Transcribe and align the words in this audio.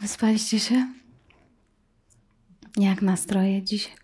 Wyspaliście 0.00 0.60
się? 0.60 0.92
Jak 2.76 3.02
nastroje 3.02 3.62
dzisiaj? 3.62 3.96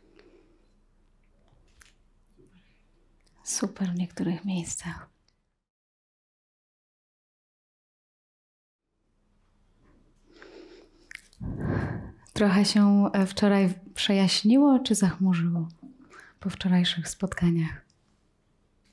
Super 3.45 3.89
w 3.89 3.95
niektórych 3.95 4.45
miejscach. 4.45 5.09
Trochę 12.33 12.65
się 12.65 13.11
e, 13.13 13.27
wczoraj 13.27 13.75
przejaśniło 13.95 14.79
czy 14.79 14.95
zachmurzyło 14.95 15.69
po 16.41 16.51
wczorajszych 16.51 17.09
spotkaniach? 17.09 17.85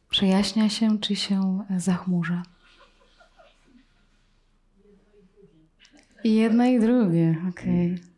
Przejaśnia 0.09 0.69
się 0.69 0.99
czy 0.99 1.15
się 1.15 1.65
e, 1.69 1.79
zachmurza? 1.79 2.43
I 6.23 6.35
jedno 6.35 6.65
i 6.65 6.79
drugie, 6.79 7.35
okej. 7.49 7.95
Okay. 7.95 8.11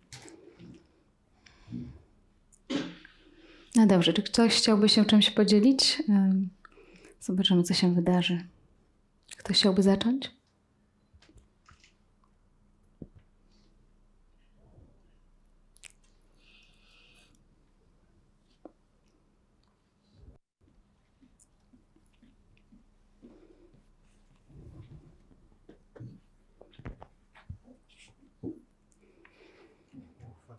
No 3.76 3.88
dobrze, 3.88 4.14
czy 4.14 4.24
ktoś 4.24 4.54
chciałby 4.56 4.90
się 4.90 5.06
czymś 5.06 5.30
podzielić? 5.30 6.04
Zobaczymy, 7.22 7.64
co 7.64 7.74
się 7.74 7.94
wydarzy. 7.94 8.44
Ktoś 9.38 9.58
chciałby 9.58 9.84
zacząć? 9.84 10.32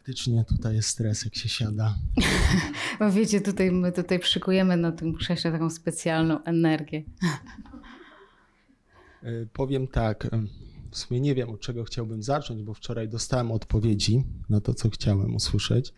Faktycznie 0.04 0.44
tutaj 0.44 0.74
jest 0.74 0.88
stres, 0.88 1.24
jak 1.24 1.34
się 1.34 1.48
siada. 1.48 1.94
Bo 2.98 3.12
wiecie, 3.16 3.40
tutaj 3.40 3.72
my 3.72 3.92
tutaj 3.92 4.18
przykujemy 4.18 4.76
na 4.76 4.92
tym 4.92 5.14
krześle 5.14 5.52
taką 5.52 5.70
specjalną 5.70 6.44
energię. 6.44 7.02
E, 9.22 9.46
powiem 9.52 9.88
tak, 9.88 10.24
e, 10.24 10.42
w 10.90 10.98
sumie 10.98 11.20
nie 11.20 11.34
wiem 11.34 11.50
od 11.50 11.60
czego 11.60 11.84
chciałbym 11.84 12.22
zacząć, 12.22 12.62
bo 12.62 12.74
wczoraj 12.74 13.08
dostałem 13.08 13.52
odpowiedzi 13.52 14.24
na 14.48 14.60
to, 14.60 14.74
co 14.74 14.90
chciałem 14.90 15.34
usłyszeć. 15.34 15.92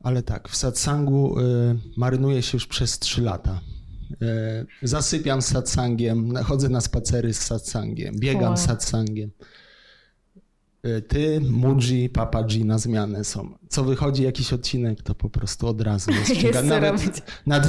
Ale 0.00 0.22
tak, 0.22 0.48
w 0.48 0.56
satsangu 0.56 1.40
y, 1.40 1.42
marynuję 1.96 2.42
się 2.42 2.56
już 2.56 2.66
przez 2.66 2.98
3 2.98 3.22
lata. 3.22 3.60
Y, 4.12 4.66
zasypiam 4.82 5.42
z 5.42 5.46
satsangiem, 5.46 6.36
chodzę 6.36 6.68
na 6.68 6.80
spacery 6.80 7.34
z 7.34 7.40
satsangiem, 7.40 8.14
biegam 8.18 8.56
z 8.56 8.60
satsangiem. 8.60 9.30
Y, 10.86 11.02
ty, 11.02 11.40
Muji, 11.40 12.08
Papa 12.08 12.42
G 12.42 12.64
na 12.64 12.78
zmianę 12.78 13.24
są. 13.24 13.54
Co 13.68 13.84
wychodzi 13.84 14.22
jakiś 14.22 14.52
odcinek, 14.52 15.02
to 15.02 15.14
po 15.14 15.30
prostu 15.30 15.66
od 15.66 15.80
razu 15.80 16.10
jest, 16.18 16.42
jest 16.42 16.64
nawet 16.64 17.22
nad, 17.46 17.68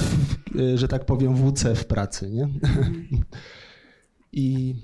y, 0.55 0.77
że 0.77 0.88
tak 0.88 1.05
powiem, 1.05 1.35
WC 1.35 1.75
w 1.75 1.85
pracy, 1.85 2.30
nie? 2.30 2.44
Mm. 2.44 3.07
I, 4.31 4.75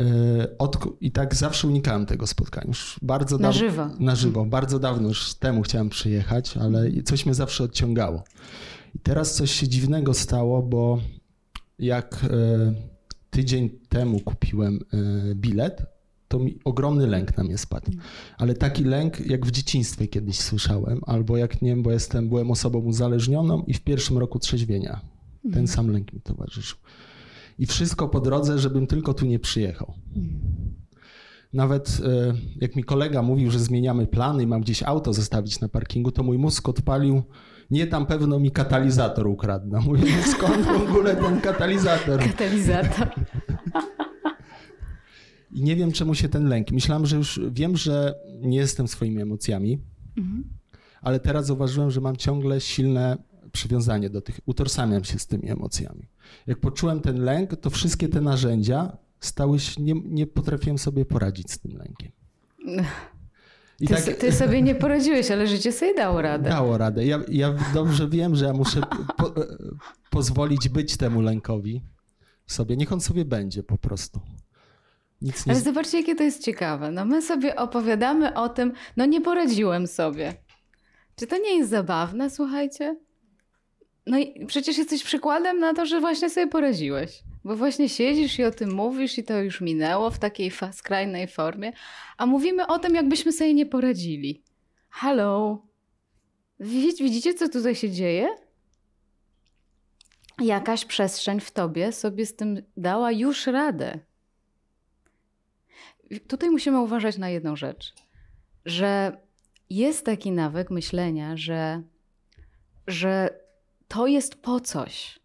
y, 0.00 0.58
od, 0.58 0.78
I 1.00 1.10
tak 1.10 1.34
zawsze 1.34 1.68
unikałem 1.68 2.06
tego 2.06 2.26
spotkania. 2.26 2.68
Już 2.68 2.98
bardzo 3.02 3.38
na 3.38 3.52
żywo. 3.52 3.88
Na 3.98 4.16
żywo. 4.16 4.44
Bardzo 4.44 4.78
dawno 4.78 5.08
już 5.08 5.34
temu 5.34 5.62
chciałem 5.62 5.88
przyjechać, 5.88 6.56
ale 6.56 7.02
coś 7.04 7.26
mnie 7.26 7.34
zawsze 7.34 7.64
odciągało. 7.64 8.24
I 8.94 8.98
teraz 8.98 9.34
coś 9.34 9.50
się 9.50 9.68
dziwnego 9.68 10.14
stało, 10.14 10.62
bo 10.62 10.98
jak 11.78 12.26
tydzień 13.30 13.70
temu 13.88 14.20
kupiłem 14.20 14.80
bilet, 15.34 15.91
to 16.32 16.38
mi 16.38 16.58
ogromny 16.64 17.06
lęk 17.06 17.36
na 17.36 17.44
mnie 17.44 17.58
spadł. 17.58 17.90
Ale 18.38 18.54
taki 18.54 18.84
lęk, 18.84 19.26
jak 19.26 19.46
w 19.46 19.50
dzieciństwie 19.50 20.08
kiedyś 20.08 20.40
słyszałem, 20.40 21.00
albo 21.06 21.36
jak 21.36 21.62
nie 21.62 21.70
wiem, 21.70 21.82
bo 21.82 21.92
jestem, 21.92 22.28
byłem 22.28 22.50
osobą 22.50 22.78
uzależnioną 22.78 23.62
i 23.66 23.74
w 23.74 23.80
pierwszym 23.80 24.18
roku 24.18 24.38
trzeźwienia. 24.38 25.00
Ten 25.52 25.68
sam 25.68 25.88
lęk 25.88 26.12
mi 26.12 26.20
towarzyszył. 26.20 26.78
I 27.58 27.66
wszystko 27.66 28.08
po 28.08 28.20
drodze, 28.20 28.58
żebym 28.58 28.86
tylko 28.86 29.14
tu 29.14 29.26
nie 29.26 29.38
przyjechał. 29.38 29.94
Nawet 31.52 32.00
e, 32.04 32.34
jak 32.60 32.76
mi 32.76 32.84
kolega 32.84 33.22
mówił, 33.22 33.50
że 33.50 33.58
zmieniamy 33.58 34.06
plany 34.06 34.42
i 34.42 34.46
mam 34.46 34.60
gdzieś 34.60 34.82
auto 34.82 35.12
zostawić 35.12 35.60
na 35.60 35.68
parkingu, 35.68 36.12
to 36.12 36.22
mój 36.22 36.38
mózg 36.38 36.68
odpalił, 36.68 37.22
nie 37.70 37.86
tam 37.86 38.06
pewno 38.06 38.38
mi 38.38 38.50
katalizator. 38.50 39.28
Mówię, 39.84 40.02
no 40.16 40.32
skąd 40.32 40.66
w 40.66 40.88
ogóle 40.88 41.16
ten 41.16 41.40
katalizator? 41.40 42.20
Katalizator. 42.20 43.08
I 45.52 45.62
nie 45.62 45.76
wiem, 45.76 45.92
czemu 45.92 46.14
się 46.14 46.28
ten 46.28 46.48
lęk. 46.48 46.70
Myślałem, 46.70 47.06
że 47.06 47.16
już 47.16 47.40
wiem, 47.52 47.76
że 47.76 48.14
nie 48.40 48.58
jestem 48.58 48.88
swoimi 48.88 49.22
emocjami, 49.22 49.78
mhm. 50.16 50.44
ale 51.02 51.20
teraz 51.20 51.46
zauważyłem, 51.46 51.90
że 51.90 52.00
mam 52.00 52.16
ciągle 52.16 52.60
silne 52.60 53.16
przywiązanie 53.52 54.10
do 54.10 54.20
tych, 54.20 54.40
utożsamiam 54.46 55.04
się 55.04 55.18
z 55.18 55.26
tymi 55.26 55.50
emocjami. 55.50 56.08
Jak 56.46 56.60
poczułem 56.60 57.00
ten 57.00 57.24
lęk, 57.24 57.56
to 57.56 57.70
wszystkie 57.70 58.08
te 58.08 58.20
narzędzia 58.20 58.96
stały 59.20 59.58
się, 59.58 59.82
nie, 59.82 59.94
nie 60.04 60.26
potrafiłem 60.26 60.78
sobie 60.78 61.04
poradzić 61.04 61.50
z 61.50 61.58
tym 61.58 61.76
lękiem. 61.76 62.12
I 63.80 63.86
ty, 63.86 63.94
tak, 63.94 64.16
ty, 64.16 64.32
sobie 64.32 64.62
nie 64.62 64.74
poradziłeś, 64.74 65.30
ale 65.30 65.46
życie 65.46 65.72
sobie 65.72 65.94
dało 65.94 66.22
radę. 66.22 66.50
Dało 66.50 66.78
radę. 66.78 67.06
Ja, 67.06 67.20
ja 67.28 67.54
dobrze 67.74 68.08
wiem, 68.08 68.36
że 68.36 68.44
ja 68.44 68.52
muszę 68.52 68.80
po, 69.16 69.34
pozwolić 70.10 70.68
być 70.68 70.96
temu 70.96 71.20
lękowi 71.20 71.82
sobie. 72.46 72.76
Niech 72.76 72.92
on 72.92 73.00
sobie 73.00 73.24
będzie 73.24 73.62
po 73.62 73.78
prostu. 73.78 74.20
Nic 75.22 75.46
nie... 75.46 75.52
Ale 75.52 75.62
zobaczcie, 75.62 76.00
jakie 76.00 76.14
to 76.14 76.22
jest 76.22 76.44
ciekawe. 76.44 76.90
No 76.90 77.04
my 77.04 77.22
sobie 77.22 77.56
opowiadamy 77.56 78.34
o 78.34 78.48
tym, 78.48 78.72
no 78.96 79.06
nie 79.06 79.20
poradziłem 79.20 79.86
sobie. 79.86 80.34
Czy 81.16 81.26
to 81.26 81.38
nie 81.38 81.56
jest 81.56 81.70
zabawne, 81.70 82.30
słuchajcie? 82.30 82.96
No 84.06 84.18
i 84.18 84.46
przecież 84.46 84.78
jesteś 84.78 85.04
przykładem 85.04 85.58
na 85.58 85.74
to, 85.74 85.86
że 85.86 86.00
właśnie 86.00 86.30
sobie 86.30 86.46
poradziłeś. 86.46 87.22
Bo 87.44 87.56
właśnie 87.56 87.88
siedzisz 87.88 88.38
i 88.38 88.44
o 88.44 88.50
tym 88.50 88.74
mówisz 88.74 89.18
i 89.18 89.24
to 89.24 89.38
już 89.38 89.60
minęło 89.60 90.10
w 90.10 90.18
takiej 90.18 90.52
skrajnej 90.72 91.26
formie, 91.26 91.72
a 92.16 92.26
mówimy 92.26 92.66
o 92.66 92.78
tym, 92.78 92.94
jakbyśmy 92.94 93.32
sobie 93.32 93.54
nie 93.54 93.66
poradzili. 93.66 94.42
Halo? 94.88 95.62
Widzicie, 96.60 97.34
co 97.34 97.48
tutaj 97.48 97.74
się 97.74 97.90
dzieje? 97.90 98.28
Jakaś 100.40 100.84
przestrzeń 100.84 101.40
w 101.40 101.50
tobie 101.50 101.92
sobie 101.92 102.26
z 102.26 102.36
tym 102.36 102.62
dała 102.76 103.12
już 103.12 103.46
radę 103.46 103.98
tutaj 106.20 106.50
musimy 106.50 106.80
uważać 106.80 107.18
na 107.18 107.28
jedną 107.28 107.56
rzecz, 107.56 107.94
że 108.64 109.20
jest 109.70 110.06
taki 110.06 110.32
nawyk 110.32 110.70
myślenia, 110.70 111.36
że, 111.36 111.82
że 112.86 113.40
to 113.88 114.06
jest 114.06 114.42
po 114.42 114.60
coś, 114.60 115.18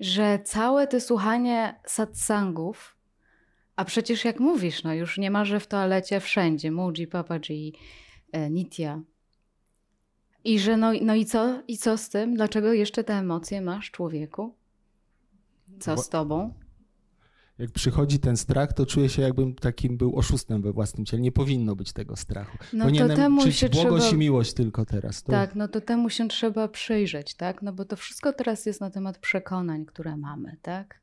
że 0.00 0.38
całe 0.44 0.86
to 0.86 1.00
słuchanie 1.00 1.80
satsangów, 1.86 2.96
a 3.76 3.84
przecież 3.84 4.24
jak 4.24 4.40
mówisz, 4.40 4.82
no 4.82 4.94
już 4.94 5.18
nie 5.18 5.44
że 5.44 5.60
w 5.60 5.66
toalecie 5.66 6.20
wszędzie, 6.20 6.70
Muji, 6.70 7.06
Papaji, 7.06 7.74
e, 8.32 8.50
Nitya. 8.50 9.02
I 10.44 10.58
że 10.58 10.76
no, 10.76 10.92
no 11.02 11.14
i 11.14 11.24
co? 11.24 11.62
I 11.68 11.78
co 11.78 11.98
z 11.98 12.08
tym? 12.08 12.34
Dlaczego 12.34 12.72
jeszcze 12.72 13.04
te 13.04 13.14
emocje 13.14 13.60
masz, 13.60 13.90
człowieku? 13.90 14.54
Co 15.80 15.96
z 15.96 16.08
tobą? 16.08 16.54
Jak 17.58 17.70
przychodzi 17.70 18.18
ten 18.18 18.36
strach, 18.36 18.72
to 18.72 18.86
czuję 18.86 19.08
się 19.08 19.22
jakbym 19.22 19.54
takim 19.54 19.96
był 19.96 20.18
oszustem 20.18 20.62
we 20.62 20.72
własnym 20.72 21.06
ciele. 21.06 21.22
Nie 21.22 21.32
powinno 21.32 21.76
być 21.76 21.92
tego 21.92 22.16
strachu. 22.16 22.58
No 22.72 22.84
Powinienem 22.84 23.08
to 23.08 23.16
temu 23.16 23.50
się 23.50 23.68
błogość 23.68 24.04
trzeba... 24.04 24.16
i 24.16 24.18
miłość 24.18 24.54
tylko 24.54 24.84
teraz. 24.84 25.22
To... 25.22 25.32
Tak, 25.32 25.54
no 25.54 25.68
to 25.68 25.80
temu 25.80 26.10
się 26.10 26.28
trzeba 26.28 26.68
przyjrzeć, 26.68 27.34
tak? 27.34 27.62
No 27.62 27.72
bo 27.72 27.84
to 27.84 27.96
wszystko 27.96 28.32
teraz 28.32 28.66
jest 28.66 28.80
na 28.80 28.90
temat 28.90 29.18
przekonań, 29.18 29.86
które 29.86 30.16
mamy, 30.16 30.56
tak? 30.62 31.00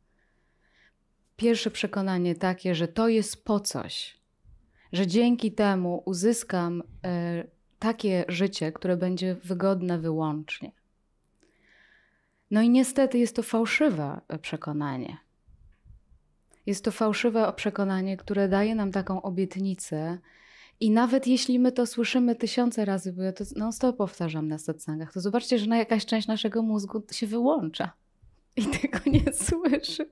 Pierwsze 1.35 1.71
przekonanie 1.71 2.35
takie, 2.35 2.75
że 2.75 2.87
to 2.87 3.07
jest 3.07 3.45
po 3.45 3.59
coś, 3.59 4.17
że 4.93 5.07
dzięki 5.07 5.51
temu 5.51 6.03
uzyskam 6.05 6.81
y, 6.81 6.83
takie 7.79 8.25
życie, 8.27 8.71
które 8.71 8.97
będzie 8.97 9.35
wygodne 9.35 9.99
wyłącznie. 9.99 10.71
No 12.51 12.61
i 12.61 12.69
niestety 12.69 13.17
jest 13.17 13.35
to 13.35 13.43
fałszywe 13.43 14.21
przekonanie. 14.41 15.17
Jest 16.65 16.85
to 16.85 16.91
fałszywe 16.91 17.53
przekonanie, 17.55 18.17
które 18.17 18.49
daje 18.49 18.75
nam 18.75 18.91
taką 18.91 19.21
obietnicę. 19.21 20.17
I 20.79 20.91
nawet 20.91 21.27
jeśli 21.27 21.59
my 21.59 21.71
to 21.71 21.85
słyszymy 21.85 22.35
tysiące 22.35 22.85
razy, 22.85 23.13
bo 23.13 23.21
ja 23.21 23.33
to 23.33 23.43
non-stop 23.55 23.97
powtarzam 23.97 24.47
na 24.47 24.57
satsangach, 24.57 25.13
to 25.13 25.21
zobaczcie, 25.21 25.59
że 25.59 25.77
jakaś 25.77 26.05
część 26.05 26.27
naszego 26.27 26.61
mózgu 26.61 27.03
się 27.11 27.27
wyłącza 27.27 27.93
i 28.55 28.65
tego 28.65 28.99
nie 29.05 29.33
słyszy. 29.33 30.09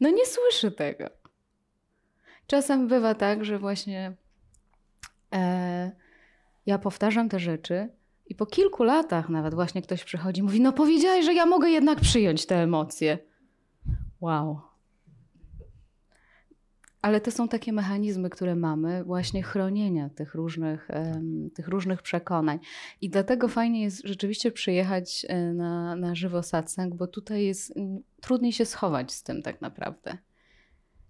No 0.00 0.10
nie 0.10 0.26
słyszy 0.26 0.70
tego. 0.70 1.10
Czasem 2.46 2.88
bywa 2.88 3.14
tak, 3.14 3.44
że 3.44 3.58
właśnie 3.58 4.16
e, 5.34 5.92
ja 6.66 6.78
powtarzam 6.78 7.28
te 7.28 7.38
rzeczy 7.38 7.88
i 8.26 8.34
po 8.34 8.46
kilku 8.46 8.84
latach 8.84 9.28
nawet 9.28 9.54
właśnie 9.54 9.82
ktoś 9.82 10.04
przychodzi 10.04 10.40
i 10.40 10.42
mówi, 10.42 10.60
no 10.60 10.72
powiedziałeś, 10.72 11.24
że 11.24 11.34
ja 11.34 11.46
mogę 11.46 11.70
jednak 11.70 12.00
przyjąć 12.00 12.46
te 12.46 12.56
emocje. 12.56 13.18
Wow. 14.24 14.60
ale 17.02 17.20
to 17.20 17.30
są 17.30 17.48
takie 17.48 17.72
mechanizmy, 17.72 18.30
które 18.30 18.56
mamy, 18.56 19.04
właśnie 19.04 19.42
chronienia 19.42 20.08
tych 20.08 20.34
różnych, 20.34 20.88
tych 21.54 21.68
różnych 21.68 22.02
przekonań. 22.02 22.58
I 23.00 23.10
dlatego 23.10 23.48
fajnie 23.48 23.82
jest 23.82 24.02
rzeczywiście 24.04 24.50
przyjechać 24.50 25.26
e, 25.28 25.52
na, 25.52 25.96
na 25.96 26.14
żywo 26.14 26.42
satsang, 26.42 26.94
bo 26.94 27.06
tutaj 27.06 27.44
jest 27.44 27.74
trudniej 28.20 28.52
się 28.52 28.64
schować 28.64 29.12
z 29.12 29.22
tym 29.22 29.42
tak 29.42 29.60
naprawdę. 29.60 30.18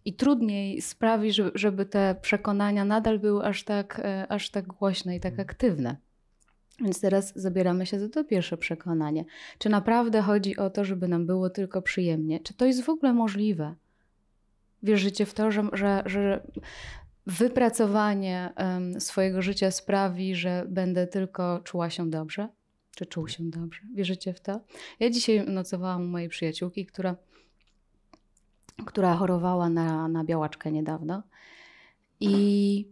I 0.05 0.14
trudniej 0.14 0.82
sprawi, 0.82 1.31
żeby 1.55 1.87
te 1.87 2.17
przekonania 2.20 2.84
nadal 2.84 3.19
były 3.19 3.44
aż 3.44 3.64
tak, 3.64 4.00
e, 4.05 4.26
aż 4.28 4.50
tak 4.50 4.67
głośne 4.67 5.17
i 5.17 5.20
tak 5.20 5.40
aktywne. 5.40 5.96
Więc 6.81 7.00
teraz 7.00 7.32
zabieramy 7.37 7.87
się 7.87 8.00
za 8.00 8.09
to 8.09 8.25
pierwsze 8.25 8.56
przekonanie. 8.56 9.25
Czy 9.59 9.69
naprawdę 9.69 10.23
chodzi 10.23 10.56
o 10.56 10.71
to, 10.71 10.85
żeby 10.85 11.09
nam 11.09 11.26
było 11.26 11.50
tylko 11.50 11.82
przyjemnie? 11.82 12.41
Czy 12.41 12.55
to 12.55 12.67
jest 12.67 12.82
w 12.82 12.88
ogóle 12.88 13.12
możliwe? 13.12 13.75
Wierzycie 14.82 15.26
w 15.26 15.35
to, 15.35 15.50
że, 15.50 15.69
że, 15.73 16.03
że 16.06 16.47
wypracowanie 17.26 18.53
um, 18.56 19.00
swojego 19.00 19.43
życia 19.43 19.71
sprawi, 19.71 20.35
że 20.35 20.65
będę 20.69 21.06
tylko 21.06 21.61
czuła 21.65 21.91
się 21.91 22.11
dobrze? 22.11 22.49
Czy 22.97 23.06
czuł 23.06 23.29
się 23.29 23.50
dobrze? 23.50 23.81
Wierzycie 23.94 24.32
w 24.35 24.41
to? 24.41 24.61
Ja 25.00 25.11
dzisiaj 25.11 25.47
nocowałam 25.47 26.03
u 26.03 26.06
mojej 26.06 26.29
przyjaciółki, 26.29 26.87
która, 26.87 27.17
która 28.87 29.15
chorowała 29.15 29.69
na, 29.70 30.09
na 30.09 30.25
białaczkę 30.25 30.73
niedawno. 30.73 31.23
I, 32.20 32.88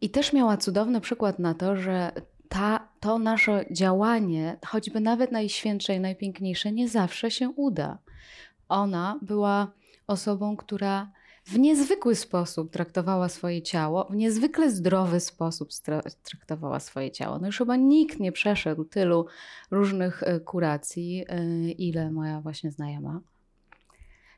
I 0.00 0.10
też 0.10 0.32
miała 0.32 0.56
cudowny 0.56 1.00
przykład 1.00 1.38
na 1.38 1.54
to, 1.54 1.76
że 1.76 2.12
ta, 2.52 2.88
to 3.00 3.18
nasze 3.18 3.64
działanie, 3.70 4.58
choćby 4.66 5.00
nawet 5.00 5.32
najświętsze 5.32 5.94
i 5.94 6.00
najpiękniejsze, 6.00 6.72
nie 6.72 6.88
zawsze 6.88 7.30
się 7.30 7.48
uda. 7.48 7.98
Ona 8.68 9.18
była 9.22 9.72
osobą, 10.06 10.56
która 10.56 11.12
w 11.44 11.58
niezwykły 11.58 12.14
sposób 12.14 12.70
traktowała 12.70 13.28
swoje 13.28 13.62
ciało, 13.62 14.04
w 14.10 14.16
niezwykle 14.16 14.70
zdrowy 14.70 15.20
sposób 15.20 15.68
traktowała 16.22 16.80
swoje 16.80 17.10
ciało. 17.10 17.38
No 17.38 17.46
już 17.46 17.58
chyba 17.58 17.76
nikt 17.76 18.20
nie 18.20 18.32
przeszedł 18.32 18.84
tylu 18.84 19.26
różnych 19.70 20.22
e, 20.22 20.40
kuracji, 20.40 21.24
e, 21.28 21.70
ile 21.70 22.10
moja 22.10 22.40
właśnie 22.40 22.70
znajoma. 22.70 23.20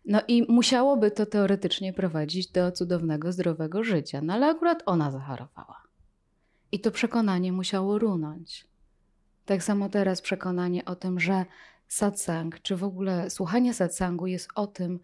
No 0.04 0.20
i 0.28 0.52
musiałoby 0.52 1.10
to 1.10 1.26
teoretycznie 1.26 1.92
prowadzić 1.92 2.46
do 2.46 2.72
cudownego, 2.72 3.32
zdrowego 3.32 3.84
życia, 3.84 4.20
no 4.22 4.34
ale 4.34 4.46
akurat 4.46 4.82
ona 4.86 5.10
zachorowała. 5.10 5.83
I 6.74 6.80
to 6.80 6.90
przekonanie 6.90 7.52
musiało 7.52 7.98
runąć. 7.98 8.66
Tak 9.44 9.62
samo 9.62 9.88
teraz 9.88 10.20
przekonanie 10.20 10.84
o 10.84 10.96
tym, 10.96 11.20
że 11.20 11.44
satsang, 11.88 12.60
czy 12.62 12.76
w 12.76 12.84
ogóle 12.84 13.30
słuchanie 13.30 13.74
satsangu 13.74 14.26
jest 14.26 14.48
o 14.54 14.66
tym, 14.66 15.00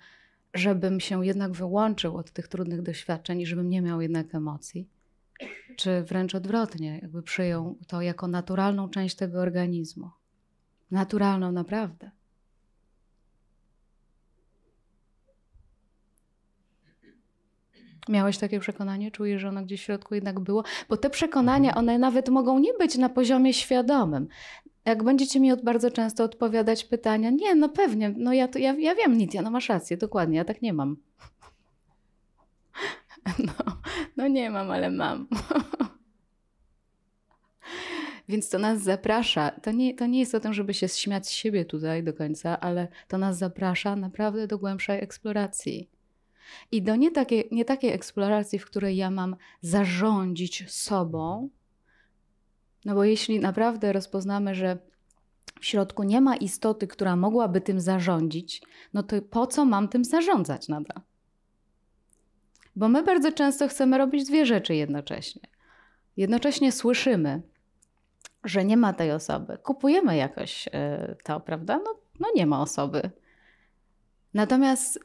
żebym 0.55 1.01
się 1.01 1.27
jednak 1.27 1.53
wyłączył 1.53 2.17
od 2.17 2.31
tych 2.31 2.49
trudnych 2.49 2.83
doświadczeń 2.83 3.41
i 3.41 3.47
żebym 3.47 3.71
nie 3.71 3.83
miał 3.83 4.01
jednak 4.01 4.35
emocji. 4.35 4.89
Czy 5.77 6.03
wręcz 6.03 6.35
odwrotnie, 6.35 6.99
jakby 7.03 7.23
przyjął 7.23 7.79
to 7.87 8.03
jako 8.03 8.29
naturalną 8.29 8.89
część 8.89 9.17
tego 9.17 9.41
organizmu. 9.41 10.11
Naturalną 10.91 11.53
naprawdę. 11.53 12.11
Miałeś 18.09 18.39
takie 18.39 18.61
przekonanie? 18.61 19.11
Czujesz, 19.11 19.41
że 19.41 19.49
ono 19.49 19.63
gdzieś 19.63 19.81
w 19.81 19.85
środku 19.85 20.15
jednak 20.15 20.41
było? 20.41 20.65
Bo 20.89 20.97
te 20.97 21.11
przekonania, 21.11 21.75
one 21.75 21.99
nawet 21.99 22.29
mogą 22.29 22.59
nie 22.59 22.75
być 22.75 22.99
na 22.99 23.09
poziomie 23.09 23.55
świadomym. 23.55 24.29
Jak 24.85 25.05
będziecie 25.05 25.41
mi 25.41 25.53
od 25.53 25.65
bardzo 25.65 25.91
często 25.91 26.25
odpowiadać 26.25 26.85
pytania, 26.85 27.31
nie, 27.31 27.55
no 27.55 27.69
pewnie, 27.69 28.15
no 28.17 28.33
ja, 28.33 28.49
to, 28.49 28.59
ja, 28.59 28.75
ja 28.79 28.95
wiem, 28.95 29.19
Nitia, 29.19 29.43
no 29.43 29.51
masz 29.51 29.69
rację, 29.69 29.97
dokładnie, 29.97 30.37
ja 30.37 30.45
tak 30.45 30.63
nie 30.63 30.73
mam. 30.73 30.97
No, 33.39 33.53
no 34.17 34.29
nie 34.29 34.51
mam, 34.51 34.71
ale 34.71 34.91
mam. 34.91 35.27
Więc 38.29 38.49
to 38.49 38.59
nas 38.59 38.83
zaprasza. 38.83 39.51
To 39.51 39.73
nie, 39.73 39.95
to 39.95 40.07
nie 40.07 40.21
jest 40.21 40.35
o 40.35 40.41
tym, 40.41 40.55
żeby 40.55 40.75
się 40.75 40.89
śmiać 40.89 41.27
z 41.27 41.31
siebie 41.31 41.65
tutaj 41.65 42.05
do 42.05 42.15
końca, 42.15 42.61
ale 42.61 42.89
to 43.09 43.19
nas 43.19 43.39
zaprasza 43.39 43.97
naprawdę 43.97 44.47
do 44.47 44.59
głębszej 44.59 45.03
eksploracji. 45.03 45.91
I 46.73 46.83
do 46.83 46.97
nie 46.97 47.11
takiej, 47.11 47.49
nie 47.53 47.65
takiej 47.65 47.93
eksploracji, 47.93 48.59
w 48.59 48.67
której 48.67 48.97
ja 48.97 49.11
mam 49.11 49.37
zarządzić 49.61 50.65
sobą, 50.73 51.49
no 52.85 52.95
bo 52.95 53.05
jeśli 53.05 53.41
naprawdę 53.41 53.93
rozpoznamy, 53.93 54.55
że 54.55 54.79
w 55.61 55.67
środku 55.67 56.03
nie 56.03 56.21
ma 56.21 56.37
istoty, 56.37 56.87
która 56.87 57.17
mogłaby 57.17 57.61
tym 57.61 57.81
zarządzić, 57.81 58.63
no 58.95 59.03
to 59.03 59.23
po 59.23 59.47
co 59.47 59.65
mam 59.65 59.89
tym 59.89 60.05
zarządzać 60.05 60.69
nadal? 60.69 61.03
Bo 62.77 62.89
my 62.89 63.03
bardzo 63.03 63.33
często 63.33 63.69
chcemy 63.69 63.99
robić 63.99 64.25
dwie 64.25 64.47
rzeczy 64.47 64.75
jednocześnie. 64.75 65.43
Jednocześnie 66.17 66.73
słyszymy, 66.73 67.43
że 68.45 68.65
nie 68.65 68.77
ma 68.77 68.93
tej 68.93 69.13
osoby. 69.13 69.59
Kupujemy 69.63 70.17
jakoś 70.17 70.69
e, 70.73 71.17
to, 71.25 71.41
prawda? 71.41 71.81
No, 71.85 71.95
no 72.21 72.29
nie 72.35 72.47
ma 72.47 72.61
osoby. 72.61 73.11
Natomiast 74.35 75.01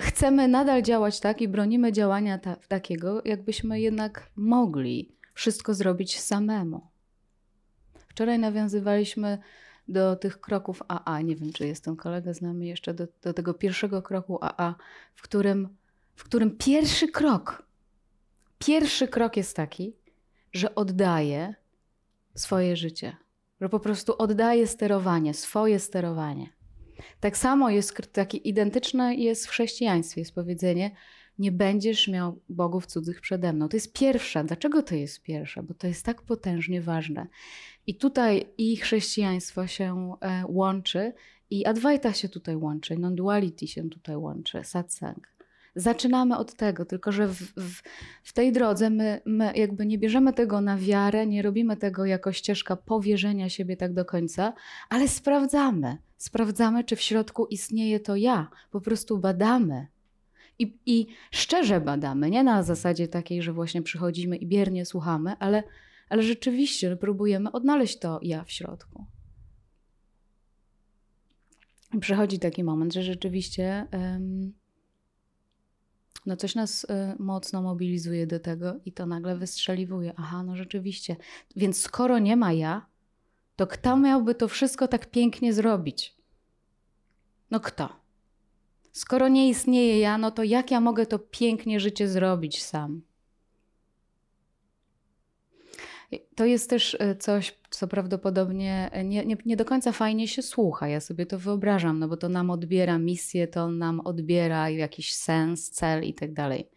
chcemy 0.00 0.48
nadal 0.48 0.82
działać 0.82 1.20
tak 1.20 1.40
i 1.40 1.48
bronimy 1.48 1.92
działania 1.92 2.38
ta, 2.38 2.56
takiego, 2.56 3.22
jakbyśmy 3.24 3.80
jednak 3.80 4.30
mogli 4.36 5.16
wszystko 5.34 5.74
zrobić 5.74 6.20
samemu. 6.20 6.86
Wczoraj 8.08 8.38
nawiązywaliśmy 8.38 9.38
do 9.88 10.16
tych 10.16 10.40
kroków 10.40 10.82
AA. 10.88 11.20
Nie 11.20 11.36
wiem, 11.36 11.52
czy 11.52 11.66
jest 11.66 11.84
ten 11.84 11.96
kolega 11.96 12.34
z 12.34 12.40
nami 12.40 12.68
jeszcze, 12.68 12.94
do, 12.94 13.06
do 13.22 13.34
tego 13.34 13.54
pierwszego 13.54 14.02
kroku 14.02 14.38
AA, 14.40 14.74
w 15.14 15.22
którym, 15.22 15.68
w 16.16 16.24
którym 16.24 16.56
pierwszy 16.56 17.08
krok, 17.08 17.66
pierwszy 18.58 19.08
krok 19.08 19.36
jest 19.36 19.56
taki, 19.56 19.96
że 20.52 20.74
oddaję 20.74 21.54
swoje 22.34 22.76
życie, 22.76 23.16
że 23.60 23.68
po 23.68 23.80
prostu 23.80 24.14
oddaję 24.18 24.66
sterowanie, 24.66 25.34
swoje 25.34 25.78
sterowanie. 25.78 26.53
Tak 27.20 27.36
samo 27.36 27.70
jest, 27.70 28.12
taki 28.12 28.48
identyczne 28.48 29.14
jest 29.14 29.46
w 29.46 29.50
chrześcijaństwie, 29.50 30.20
jest 30.20 30.34
powiedzenie, 30.34 30.90
nie 31.38 31.52
będziesz 31.52 32.08
miał 32.08 32.40
bogów 32.48 32.86
cudzych 32.86 33.20
przede 33.20 33.52
mną. 33.52 33.68
To 33.68 33.76
jest 33.76 33.92
pierwsza. 33.92 34.44
Dlaczego 34.44 34.82
to 34.82 34.94
jest 34.94 35.22
pierwsza? 35.22 35.62
Bo 35.62 35.74
to 35.74 35.86
jest 35.86 36.04
tak 36.04 36.22
potężnie 36.22 36.80
ważne. 36.80 37.26
I 37.86 37.94
tutaj 37.94 38.46
i 38.58 38.76
chrześcijaństwo 38.76 39.66
się 39.66 40.16
e, 40.20 40.44
łączy, 40.48 41.12
i 41.50 41.66
Advaita 41.66 42.12
się 42.12 42.28
tutaj 42.28 42.56
łączy, 42.56 42.96
non-duality 42.98 43.66
się 43.66 43.90
tutaj 43.90 44.16
łączy, 44.16 44.60
satsang. 44.64 45.33
Zaczynamy 45.76 46.36
od 46.36 46.54
tego, 46.54 46.84
tylko 46.84 47.12
że 47.12 47.28
w, 47.28 47.38
w, 47.56 47.82
w, 48.22 48.32
tej 48.32 48.52
drodze 48.52 48.90
my, 48.90 49.20
my 49.24 49.52
jakby 49.56 49.86
nie 49.86 49.98
bierzemy 49.98 50.32
tego 50.32 50.60
na 50.60 50.76
wiarę, 50.76 51.26
nie 51.26 51.42
robimy 51.42 51.76
tego 51.76 52.04
jako 52.04 52.32
ścieżka 52.32 52.76
powierzenia 52.76 53.48
siebie 53.48 53.76
tak 53.76 53.92
do 53.92 54.04
końca, 54.04 54.52
ale 54.88 55.08
sprawdzamy. 55.08 55.98
Sprawdzamy, 56.16 56.84
czy 56.84 56.96
w 56.96 57.00
środku 57.00 57.46
istnieje 57.46 58.00
to 58.00 58.16
ja. 58.16 58.50
Po 58.70 58.80
prostu 58.80 59.18
badamy. 59.18 59.86
I, 60.58 60.78
I 60.86 61.06
szczerze 61.30 61.80
badamy, 61.80 62.30
nie 62.30 62.44
na 62.44 62.62
zasadzie 62.62 63.08
takiej, 63.08 63.42
że 63.42 63.52
właśnie 63.52 63.82
przychodzimy 63.82 64.36
i 64.36 64.46
biernie 64.46 64.84
słuchamy, 64.84 65.36
ale, 65.38 65.62
ale 66.08 66.22
rzeczywiście 66.22 66.96
próbujemy 66.96 67.52
odnaleźć 67.52 67.98
to 67.98 68.18
ja 68.22 68.44
w 68.44 68.50
środku. 68.50 69.04
Przychodzi 72.00 72.38
taki 72.38 72.64
moment, 72.64 72.94
że 72.94 73.02
rzeczywiście 73.02 73.86
no 76.26 76.36
coś 76.36 76.54
nas 76.54 76.84
y, 76.84 76.88
mocno 77.18 77.62
mobilizuje 77.62 78.26
do 78.26 78.40
tego 78.40 78.74
i 78.84 78.92
to 78.92 79.06
nagle 79.06 79.36
wystrzeliwuje. 79.36 80.12
Aha, 80.16 80.42
no 80.42 80.56
rzeczywiście. 80.56 81.16
Więc 81.56 81.80
skoro 81.80 82.18
nie 82.18 82.36
ma 82.36 82.52
ja, 82.52 82.86
to 83.56 83.66
kto 83.66 83.96
miałby 83.96 84.34
to 84.34 84.48
wszystko 84.48 84.88
tak 84.88 85.10
pięknie 85.10 85.52
zrobić? 85.52 86.16
No 87.50 87.60
kto? 87.60 87.88
Skoro 88.92 89.28
nie 89.28 89.48
istnieje 89.48 89.98
ja, 89.98 90.18
no 90.18 90.30
to 90.30 90.42
jak 90.42 90.70
ja 90.70 90.80
mogę 90.80 91.06
to 91.06 91.18
pięknie 91.18 91.80
życie 91.80 92.08
zrobić 92.08 92.62
sam? 92.62 93.02
To 96.34 96.44
jest 96.44 96.70
też 96.70 96.96
e, 97.00 97.16
coś, 97.16 97.58
co 97.70 97.88
prawdopodobnie 97.88 98.88
e, 98.92 99.04
nie, 99.04 99.26
nie, 99.26 99.36
nie, 99.46 99.56
do 99.56 99.64
końca 99.64 99.92
fajnie 99.92 100.28
się 100.28 100.42
słucha. 100.42 100.88
Ja 100.88 101.00
sobie 101.00 101.26
to 101.26 101.38
wyobrażam, 101.38 101.98
no 101.98 102.08
bo 102.08 102.16
to 102.16 102.28
nam 102.28 102.50
odbiera 102.50 102.98
misję, 102.98 103.48
to 103.48 103.70
nam 103.70 104.00
odbiera 104.00 104.70
jakiś 104.70 105.14
sens, 105.14 105.70
cel 105.70 106.04
i 106.04 106.14
tak 106.14 106.32
dalej. 106.32 106.70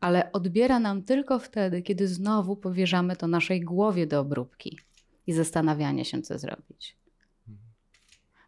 Ale 0.00 0.32
odbiera 0.32 0.80
nam 0.80 1.02
tylko 1.02 1.38
wtedy, 1.38 1.82
kiedy 1.82 2.08
znowu 2.08 2.56
powierzamy 2.56 3.16
to 3.16 3.28
naszej 3.28 3.60
głowie 3.60 4.06
do 4.06 4.20
obróbki 4.20 4.78
i 5.26 5.32
zastanawiania 5.32 6.04
się, 6.04 6.22
co 6.22 6.38
zrobić. 6.38 6.96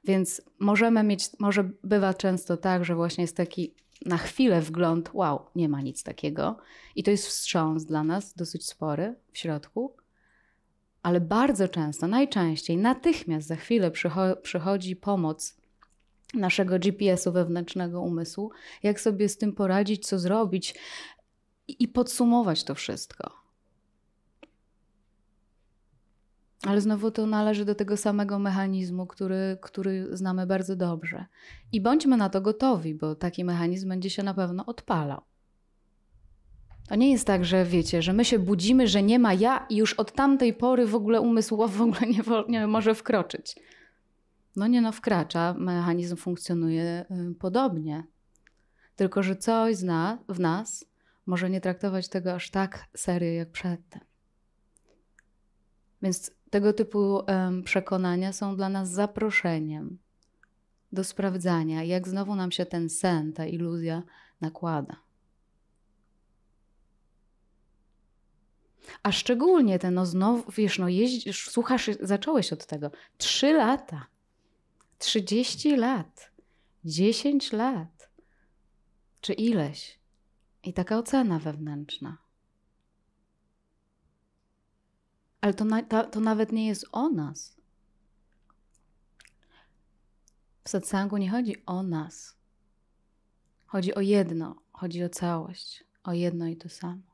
Więc 0.04 0.42
możemy 0.58 1.02
mieć, 1.02 1.28
może 1.38 1.70
bywa 1.84 2.14
często 2.14 2.56
tak, 2.56 2.84
że 2.84 2.94
właśnie 2.94 3.24
jest 3.24 3.36
taki 3.36 3.74
na 4.06 4.16
chwilę 4.16 4.60
wgląd, 4.60 5.10
wow, 5.12 5.46
nie 5.54 5.68
ma 5.68 5.80
nic 5.80 6.02
takiego. 6.02 6.56
I 6.96 7.02
to 7.02 7.10
jest 7.10 7.26
wstrząs 7.26 7.84
dla 7.84 8.04
nas 8.04 8.34
dosyć 8.34 8.66
spory 8.66 9.14
w 9.32 9.38
środku. 9.38 9.96
Ale 11.04 11.20
bardzo 11.20 11.68
często, 11.68 12.08
najczęściej, 12.08 12.76
natychmiast 12.76 13.48
za 13.48 13.56
chwilę 13.56 13.90
przychodzi 14.42 14.96
pomoc 14.96 15.56
naszego 16.34 16.78
GPS-u 16.78 17.32
wewnętrznego 17.32 18.00
umysłu, 18.00 18.50
jak 18.82 19.00
sobie 19.00 19.28
z 19.28 19.38
tym 19.38 19.52
poradzić, 19.52 20.06
co 20.06 20.18
zrobić 20.18 20.74
i 21.68 21.88
podsumować 21.88 22.64
to 22.64 22.74
wszystko. 22.74 23.30
Ale 26.66 26.80
znowu 26.80 27.10
to 27.10 27.26
należy 27.26 27.64
do 27.64 27.74
tego 27.74 27.96
samego 27.96 28.38
mechanizmu, 28.38 29.06
który, 29.06 29.58
który 29.62 30.16
znamy 30.16 30.46
bardzo 30.46 30.76
dobrze. 30.76 31.26
I 31.72 31.80
bądźmy 31.80 32.16
na 32.16 32.28
to 32.28 32.40
gotowi, 32.40 32.94
bo 32.94 33.14
taki 33.14 33.44
mechanizm 33.44 33.88
będzie 33.88 34.10
się 34.10 34.22
na 34.22 34.34
pewno 34.34 34.66
odpalał. 34.66 35.22
To 36.88 36.94
nie 36.94 37.12
jest 37.12 37.26
tak, 37.26 37.44
że 37.44 37.64
wiecie, 37.64 38.02
że 38.02 38.12
my 38.12 38.24
się 38.24 38.38
budzimy, 38.38 38.88
że 38.88 39.02
nie 39.02 39.18
ma 39.18 39.34
ja 39.34 39.66
i 39.70 39.76
już 39.76 39.94
od 39.94 40.12
tamtej 40.12 40.54
pory 40.54 40.86
w 40.86 40.94
ogóle 40.94 41.20
umysł 41.20 41.68
w 41.68 41.80
ogóle 41.80 42.00
nie, 42.00 42.22
nie 42.48 42.66
może 42.66 42.94
wkroczyć. 42.94 43.56
No 44.56 44.66
nie 44.66 44.80
no, 44.80 44.92
wkracza, 44.92 45.54
mechanizm 45.58 46.16
funkcjonuje 46.16 47.04
y, 47.10 47.34
podobnie. 47.34 48.04
Tylko, 48.96 49.22
że 49.22 49.36
coś 49.36 49.76
zna, 49.76 50.18
w 50.28 50.40
nas 50.40 50.84
może 51.26 51.50
nie 51.50 51.60
traktować 51.60 52.08
tego 52.08 52.34
aż 52.34 52.50
tak 52.50 52.84
serio 52.96 53.32
jak 53.32 53.50
przedtem. 53.50 54.00
Więc 56.02 56.30
tego 56.50 56.72
typu 56.72 57.20
przekonania 57.64 58.32
są 58.32 58.56
dla 58.56 58.68
nas 58.68 58.90
zaproszeniem 58.90 59.98
do 60.92 61.04
sprawdzania, 61.04 61.84
jak 61.84 62.08
znowu 62.08 62.34
nam 62.34 62.52
się 62.52 62.66
ten 62.66 62.90
sen, 62.90 63.32
ta 63.32 63.46
iluzja 63.46 64.02
nakłada. 64.40 65.03
A 69.02 69.12
szczególnie 69.12 69.78
ten, 69.78 69.94
no 69.94 70.06
znowu, 70.06 70.52
wiesz, 70.52 70.78
no 70.78 70.88
jeździsz, 70.88 71.50
słuchasz, 71.50 71.90
zacząłeś 72.00 72.52
od 72.52 72.66
tego. 72.66 72.90
Trzy 73.18 73.52
lata, 73.52 74.06
trzydzieści 74.98 75.76
lat, 75.76 76.30
dziesięć 76.84 77.52
lat, 77.52 78.10
czy 79.20 79.32
ileś. 79.32 79.98
I 80.62 80.72
taka 80.72 80.98
ocena 80.98 81.38
wewnętrzna. 81.38 82.18
Ale 85.40 85.54
to, 85.54 85.64
na, 85.64 85.82
to, 85.82 86.04
to 86.04 86.20
nawet 86.20 86.52
nie 86.52 86.66
jest 86.66 86.86
o 86.92 87.08
nas. 87.08 87.56
W 90.64 90.68
satsangu 90.68 91.16
nie 91.16 91.30
chodzi 91.30 91.66
o 91.66 91.82
nas. 91.82 92.36
Chodzi 93.66 93.94
o 93.94 94.00
jedno, 94.00 94.62
chodzi 94.72 95.04
o 95.04 95.08
całość, 95.08 95.84
o 96.04 96.12
jedno 96.12 96.46
i 96.46 96.56
to 96.56 96.68
samo. 96.68 97.13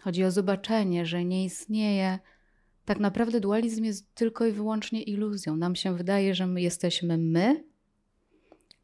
Chodzi 0.00 0.24
o 0.24 0.30
zobaczenie, 0.30 1.06
że 1.06 1.24
nie 1.24 1.44
istnieje. 1.44 2.18
Tak 2.84 2.98
naprawdę 2.98 3.40
dualizm 3.40 3.84
jest 3.84 4.14
tylko 4.14 4.46
i 4.46 4.52
wyłącznie 4.52 5.02
iluzją. 5.02 5.56
Nam 5.56 5.76
się 5.76 5.96
wydaje, 5.96 6.34
że 6.34 6.46
my 6.46 6.62
jesteśmy 6.62 7.18
my 7.18 7.64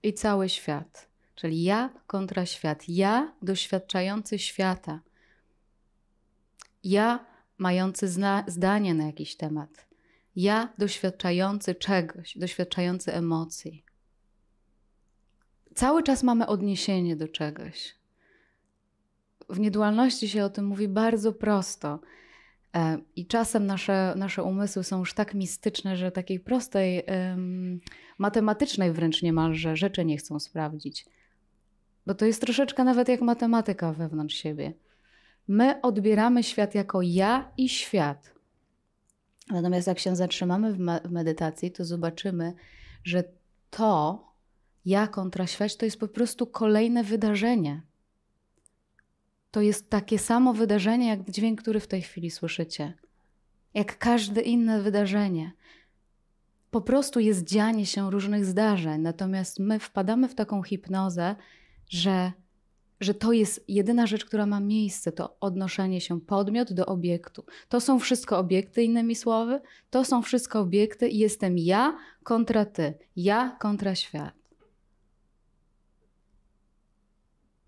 i 0.02 0.12
cały 0.14 0.48
świat. 0.48 1.08
Czyli 1.34 1.62
ja 1.62 1.90
kontra 2.06 2.46
świat. 2.46 2.88
Ja 2.88 3.34
doświadczający 3.42 4.38
świata. 4.38 5.00
Ja 6.84 7.26
mający 7.58 8.08
zdanie 8.46 8.94
na 8.94 9.06
jakiś 9.06 9.36
temat. 9.36 9.88
Ja 10.36 10.72
doświadczający 10.78 11.74
czegoś, 11.74 12.38
doświadczający 12.38 13.14
emocji. 13.14 13.84
Cały 15.74 16.02
czas 16.02 16.22
mamy 16.22 16.46
odniesienie 16.46 17.16
do 17.16 17.28
czegoś. 17.28 17.97
W 19.48 19.60
niedualności 19.60 20.28
się 20.28 20.44
o 20.44 20.50
tym 20.50 20.66
mówi 20.66 20.88
bardzo 20.88 21.32
prosto. 21.32 22.00
E, 22.74 22.98
I 23.16 23.26
czasem 23.26 23.66
nasze, 23.66 24.14
nasze 24.16 24.42
umysły 24.42 24.84
są 24.84 24.98
już 24.98 25.14
tak 25.14 25.34
mistyczne, 25.34 25.96
że 25.96 26.10
takiej 26.10 26.40
prostej, 26.40 27.02
matematycznej 28.18 28.92
wręcz 28.92 29.22
niemalże 29.22 29.76
rzeczy 29.76 30.04
nie 30.04 30.16
chcą 30.16 30.40
sprawdzić. 30.40 31.06
Bo 32.06 32.14
to 32.14 32.26
jest 32.26 32.40
troszeczkę 32.40 32.84
nawet 32.84 33.08
jak 33.08 33.20
matematyka 33.20 33.92
wewnątrz 33.92 34.36
siebie. 34.36 34.72
My 35.48 35.80
odbieramy 35.80 36.42
świat 36.42 36.74
jako 36.74 37.02
ja 37.02 37.52
i 37.56 37.68
świat. 37.68 38.34
Natomiast 39.50 39.86
jak 39.86 39.98
się 39.98 40.16
zatrzymamy 40.16 40.72
w, 40.72 40.78
me 40.78 41.00
w 41.04 41.10
medytacji, 41.10 41.70
to 41.70 41.84
zobaczymy, 41.84 42.52
że 43.04 43.24
to 43.70 44.24
ja 44.84 45.06
kontra 45.06 45.46
świat 45.46 45.76
to 45.76 45.84
jest 45.84 46.00
po 46.00 46.08
prostu 46.08 46.46
kolejne 46.46 47.04
wydarzenie. 47.04 47.82
To 49.50 49.60
jest 49.60 49.90
takie 49.90 50.18
samo 50.18 50.54
wydarzenie, 50.54 51.08
jak 51.08 51.30
dźwięk, 51.30 51.62
który 51.62 51.80
w 51.80 51.86
tej 51.86 52.02
chwili 52.02 52.30
słyszycie. 52.30 52.94
Jak 53.74 53.98
każde 53.98 54.40
inne 54.40 54.82
wydarzenie. 54.82 55.52
Po 56.70 56.80
prostu 56.80 57.20
jest 57.20 57.44
dzianie 57.44 57.86
się 57.86 58.10
różnych 58.10 58.44
zdarzeń, 58.44 59.00
natomiast 59.00 59.58
my 59.58 59.78
wpadamy 59.78 60.28
w 60.28 60.34
taką 60.34 60.62
hipnozę, 60.62 61.36
że 61.88 62.32
że 63.00 63.14
to 63.14 63.32
jest 63.32 63.64
jedyna 63.68 64.06
rzecz, 64.06 64.24
która 64.24 64.46
ma 64.46 64.60
miejsce, 64.60 65.12
to 65.12 65.36
odnoszenie 65.40 66.00
się 66.00 66.20
podmiot 66.20 66.72
do 66.72 66.86
obiektu. 66.86 67.44
To 67.68 67.80
są 67.80 67.98
wszystko 67.98 68.38
obiekty, 68.38 68.82
innymi 68.82 69.16
słowy, 69.16 69.60
to 69.90 70.04
są 70.04 70.22
wszystko 70.22 70.60
obiekty 70.60 71.08
i 71.08 71.18
jestem 71.18 71.58
ja 71.58 71.98
kontra 72.22 72.64
ty, 72.64 72.94
ja 73.16 73.56
kontra 73.60 73.94
świat. 73.94 74.34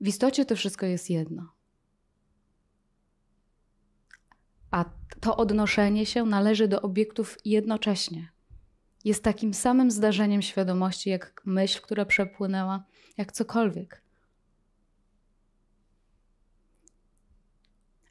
W 0.00 0.08
istocie 0.08 0.44
to 0.44 0.56
wszystko 0.56 0.86
jest 0.86 1.10
jedno. 1.10 1.59
A 4.70 4.84
to 5.20 5.36
odnoszenie 5.36 6.06
się 6.06 6.24
należy 6.24 6.68
do 6.68 6.82
obiektów 6.82 7.38
jednocześnie. 7.44 8.28
Jest 9.04 9.24
takim 9.24 9.54
samym 9.54 9.90
zdarzeniem 9.90 10.42
świadomości, 10.42 11.10
jak 11.10 11.42
myśl, 11.44 11.80
która 11.82 12.04
przepłynęła, 12.04 12.84
jak 13.16 13.32
cokolwiek. 13.32 14.02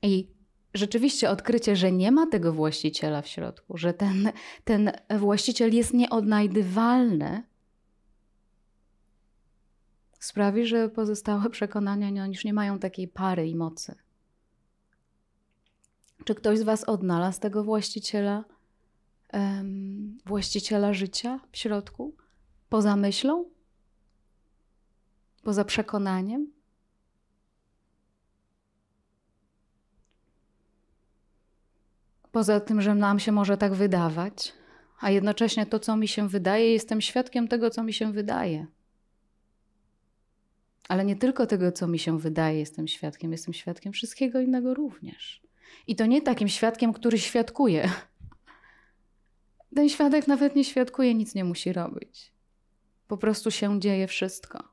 I 0.02 0.28
rzeczywiście 0.74 1.30
odkrycie, 1.30 1.76
że 1.76 1.92
nie 1.92 2.12
ma 2.12 2.28
tego 2.28 2.54
właściciela 2.54 3.22
w 3.22 3.28
środku, 3.28 3.78
że 3.78 3.94
ten, 3.94 4.32
ten 4.64 4.92
właściciel 5.10 5.76
jest 5.76 5.94
nieodnajdywalny, 5.94 7.44
sprawi, 10.20 10.66
że 10.66 10.90
pozostałe 10.90 11.50
przekonania 11.50 12.28
już 12.28 12.46
nie 12.46 12.54
mają 12.54 12.80
takiej 12.80 13.08
pary 13.08 13.48
i 13.48 13.56
mocy. 13.56 13.96
Czy 16.26 16.36
ktoś 16.36 16.60
z 16.60 16.64
Was 16.64 16.84
odnalazł 16.84 17.40
tego 17.40 17.64
właściciela, 17.64 18.46
um, 19.34 20.18
właściciela 20.26 20.94
życia 20.94 21.40
w 21.52 21.58
środku? 21.58 22.16
Poza 22.70 22.96
myślą? 22.96 23.46
Poza 25.44 25.66
przekonaniem? 25.66 26.52
Poza 32.32 32.60
tym, 32.60 32.82
że 32.82 32.96
nam 32.96 33.20
się 33.20 33.32
może 33.32 33.58
tak 33.58 33.74
wydawać, 33.74 34.54
a 35.00 35.12
jednocześnie 35.12 35.66
to, 35.66 35.80
co 35.80 35.96
mi 35.96 36.08
się 36.08 36.30
wydaje, 36.30 36.74
jestem 36.74 37.02
świadkiem 37.02 37.48
tego, 37.48 37.70
co 37.70 37.84
mi 37.84 37.94
się 37.94 38.12
wydaje. 38.12 38.68
Ale 40.90 41.06
nie 41.06 41.16
tylko 41.16 41.46
tego, 41.46 41.72
co 41.72 41.88
mi 41.88 42.00
się 42.00 42.20
wydaje, 42.20 42.60
jestem 42.60 42.88
świadkiem, 42.88 43.32
jestem 43.32 43.54
świadkiem 43.54 43.94
wszystkiego 43.94 44.40
innego 44.40 44.74
również. 44.74 45.49
I 45.88 45.96
to 45.96 46.06
nie 46.06 46.22
takim 46.22 46.48
świadkiem, 46.48 46.94
który 46.94 47.20
świadkuje. 47.20 47.90
Ten 49.76 49.90
świadek 49.90 50.28
nawet 50.28 50.56
nie 50.56 50.64
świadkuje, 50.64 51.16
nic 51.16 51.36
nie 51.36 51.44
musi 51.44 51.74
robić. 51.74 52.32
Po 53.08 53.18
prostu 53.18 53.52
się 53.52 53.80
dzieje 53.80 54.08
wszystko. 54.08 54.64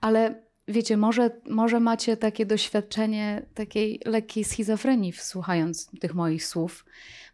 Ale 0.00 0.42
wiecie, 0.68 0.96
może, 0.96 1.30
może 1.50 1.80
macie 1.80 2.16
takie 2.16 2.46
doświadczenie 2.46 3.46
takiej 3.54 4.00
lekkiej 4.04 4.44
schizofrenii, 4.44 5.12
słuchając 5.12 5.90
tych 6.00 6.14
moich 6.14 6.46
słów, 6.46 6.84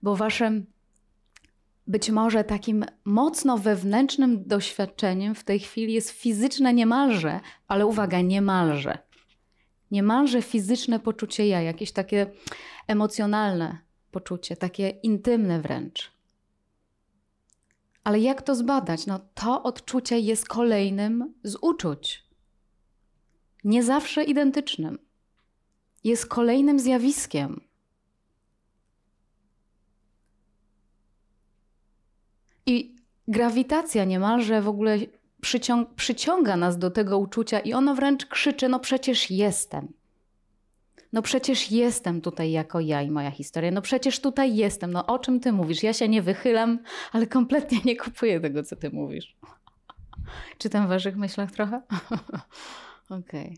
bo 0.03 0.17
waszym 0.17 0.67
być 1.91 2.11
może 2.11 2.45
takim 2.45 2.85
mocno 3.05 3.59
wewnętrznym 3.59 4.45
doświadczeniem 4.49 5.35
w 5.35 5.45
tej 5.45 5.59
chwili 5.59 5.93
jest 5.93 6.11
fizyczne 6.11 6.75
niemalże, 6.75 7.41
ale 7.69 7.87
uwaga, 7.87 8.21
niemalże. 8.21 8.99
Niemalże 9.91 10.43
fizyczne 10.43 11.01
poczucie 11.01 11.49
ja, 11.49 11.63
jakieś 11.63 11.93
takie 11.93 12.27
emocjonalne 12.87 13.79
poczucie, 14.11 14.57
takie 14.57 14.89
intymne 14.89 15.61
wręcz. 15.61 16.13
Ale 18.05 18.19
jak 18.19 18.43
to 18.43 18.55
zbadać? 18.55 19.07
No, 19.07 19.21
to 19.35 19.63
odczucie 19.63 20.19
jest 20.19 20.49
kolejnym 20.49 21.35
z 21.43 21.57
uczuć 21.61 22.31
nie 23.65 23.83
zawsze 23.83 24.25
identycznym. 24.25 24.99
Jest 26.05 26.27
kolejnym 26.27 26.79
zjawiskiem. 26.79 27.61
I 32.67 32.97
grawitacja 33.29 34.05
niemalże 34.05 34.63
w 34.63 34.69
ogóle 34.69 34.99
przyciąg 35.41 35.95
przyciąga 35.95 36.57
nas 36.57 36.79
do 36.79 36.91
tego 36.91 37.19
uczucia 37.19 37.61
i 37.61 37.73
ono 37.73 37.95
wręcz 37.95 38.27
krzyczy: 38.27 38.69
No 38.69 38.81
przecież 38.81 39.31
jestem. 39.31 39.93
No 41.13 41.23
przecież 41.23 41.71
jestem 41.71 42.21
tutaj 42.21 42.51
jako 42.51 42.81
ja 42.81 43.03
i 43.03 43.11
moja 43.11 43.31
historia. 43.31 43.71
No 43.71 43.83
przecież 43.83 44.21
tutaj 44.21 44.57
jestem. 44.57 44.93
No 44.93 45.07
o 45.07 45.19
czym 45.19 45.41
ty 45.41 45.53
mówisz? 45.53 45.83
Ja 45.83 45.93
się 45.93 46.09
nie 46.09 46.23
wychylam, 46.23 46.79
ale 47.13 47.27
kompletnie 47.27 47.79
nie 47.85 47.97
kupuję 47.97 48.41
tego, 48.41 48.63
co 48.63 48.77
ty 48.77 48.91
mówisz. 48.91 49.37
Czytam 50.59 50.87
w 50.87 50.89
waszych 50.89 51.17
myślach 51.17 51.51
trochę? 51.51 51.83
Okej. 53.09 53.19
Okay. 53.19 53.55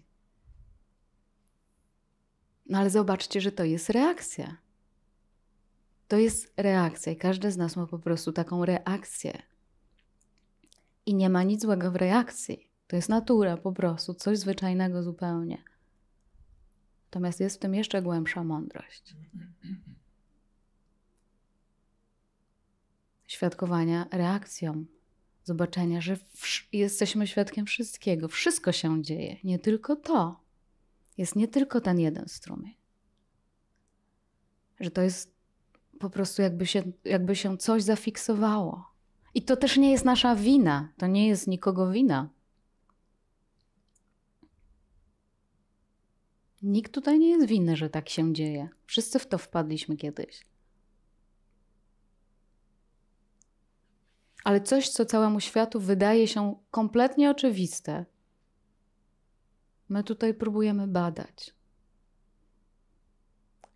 No 2.67 2.79
ale 2.79 2.91
zobaczcie, 2.91 3.41
że 3.41 3.53
to 3.53 3.65
jest 3.65 3.91
reakcja. 3.91 4.57
To 6.13 6.19
jest 6.19 6.53
reakcja 6.57 7.13
i 7.13 7.17
każdy 7.17 7.53
z 7.53 7.57
nas 7.57 7.77
ma 7.77 7.87
po 7.87 7.99
prostu 7.99 8.33
taką 8.33 8.65
reakcję. 8.65 9.43
I 11.07 11.15
nie 11.15 11.31
ma 11.31 11.43
nic 11.43 11.63
złego 11.63 11.91
w 11.91 11.97
reakcji. 11.97 12.69
To 12.87 12.97
jest 12.97 13.09
natura 13.09 13.57
po 13.57 13.73
prostu, 13.73 14.15
coś 14.15 14.39
zwyczajnego 14.39 15.03
zupełnie. 15.03 15.63
Natomiast 17.05 17.41
jest 17.41 17.57
w 17.57 17.59
tym 17.59 17.75
jeszcze 17.75 18.03
głębsza 18.03 18.45
mądrość. 18.45 19.17
Świadkowania 23.27 24.07
reakcją, 24.11 24.85
zobaczenia, 25.45 26.01
że 26.01 26.17
jesteśmy 26.73 27.27
świadkiem 27.27 27.67
wszystkiego, 27.67 28.29
wszystko 28.29 28.73
się 28.73 29.03
dzieje, 29.03 29.37
nie 29.45 29.59
tylko 29.59 29.97
to. 29.97 30.41
Jest 31.19 31.37
nie 31.37 31.49
tylko 31.49 31.81
ten 31.81 31.99
jeden 31.99 32.29
strumień. 32.29 32.75
Że 34.81 34.91
to 34.91 35.03
jest 35.03 35.42
po 35.99 36.11
prostu 36.11 36.43
jakby 36.43 36.67
się, 36.67 36.83
jakby 37.05 37.37
się 37.37 37.59
coś 37.59 37.83
zafiksowało. 37.83 38.93
I 39.35 39.43
to 39.43 39.57
też 39.57 39.77
nie 39.77 39.91
jest 39.91 40.05
nasza 40.05 40.37
wina, 40.37 40.93
to 40.97 41.07
nie 41.07 41.29
jest 41.29 41.47
nikogo 41.47 41.91
wina. 41.91 42.29
Nikt 46.63 46.93
tutaj 46.93 47.19
nie 47.19 47.29
jest 47.29 47.47
winny, 47.47 47.77
że 47.77 47.91
tak 47.91 48.09
się 48.09 48.33
dzieje. 48.33 48.69
Wszyscy 48.87 49.19
w 49.19 49.27
to 49.27 49.39
wpadliśmy 49.39 49.97
kiedyś. 49.97 50.45
Ale 54.45 54.61
coś, 54.61 54.89
co 54.89 55.07
całemu 55.07 55.41
światu 55.41 55.81
wydaje 55.81 56.29
się 56.29 56.57
kompletnie 56.71 57.31
oczywiste, 57.31 58.05
my 59.89 60.05
tutaj 60.05 60.35
próbujemy 60.35 60.87
badać. 60.87 61.55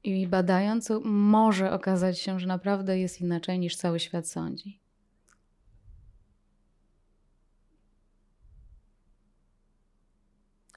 I 0.07 0.27
badając, 0.27 0.93
może 1.05 1.73
okazać 1.73 2.19
się, 2.19 2.41
że 2.41 2.47
naprawdę 2.47 2.99
jest 2.99 3.21
inaczej 3.21 3.59
niż 3.59 3.77
cały 3.77 4.01
świat 4.01 4.29
sądzi. 4.29 4.81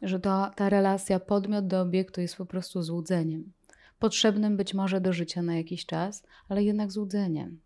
Że 0.01 0.19
to, 0.19 0.51
ta 0.55 0.69
relacja 0.69 1.19
podmiot 1.19 1.67
do 1.67 1.81
obiektu 1.81 2.21
jest 2.21 2.35
po 2.35 2.45
prostu 2.45 2.81
złudzeniem. 2.81 3.51
Potrzebnym 3.99 4.57
być 4.57 4.73
może 4.73 5.01
do 5.01 5.13
życia 5.13 5.41
na 5.41 5.55
jakiś 5.55 5.85
czas, 5.85 6.23
ale 6.49 6.63
jednak 6.63 6.91
złudzeniem. 6.91 7.59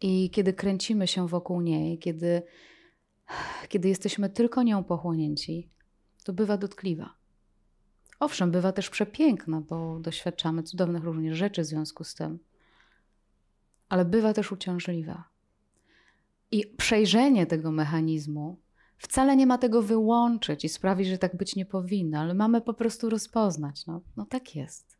I 0.00 0.30
kiedy 0.30 0.52
kręcimy 0.52 1.06
się 1.06 1.28
wokół 1.28 1.60
niej, 1.60 1.98
kiedy, 1.98 2.42
kiedy 3.68 3.88
jesteśmy 3.88 4.30
tylko 4.30 4.62
nią 4.62 4.84
pochłonięci, 4.84 5.70
to 6.24 6.32
bywa 6.32 6.56
dotkliwa. 6.56 7.23
Owszem, 8.20 8.50
bywa 8.50 8.72
też 8.72 8.90
przepiękna, 8.90 9.60
bo 9.60 10.00
doświadczamy 10.00 10.62
cudownych 10.62 11.04
również 11.04 11.38
rzeczy 11.38 11.62
w 11.62 11.66
związku 11.66 12.04
z 12.04 12.14
tym, 12.14 12.38
ale 13.88 14.04
bywa 14.04 14.32
też 14.32 14.52
uciążliwa. 14.52 15.24
I 16.50 16.66
przejrzenie 16.66 17.46
tego 17.46 17.72
mechanizmu 17.72 18.58
wcale 18.98 19.36
nie 19.36 19.46
ma 19.46 19.58
tego 19.58 19.82
wyłączyć 19.82 20.64
i 20.64 20.68
sprawić, 20.68 21.08
że 21.08 21.18
tak 21.18 21.36
być 21.36 21.56
nie 21.56 21.66
powinno, 21.66 22.18
ale 22.18 22.34
mamy 22.34 22.60
po 22.60 22.74
prostu 22.74 23.10
rozpoznać. 23.10 23.86
No, 23.86 24.00
no 24.16 24.26
tak 24.26 24.56
jest. 24.56 24.94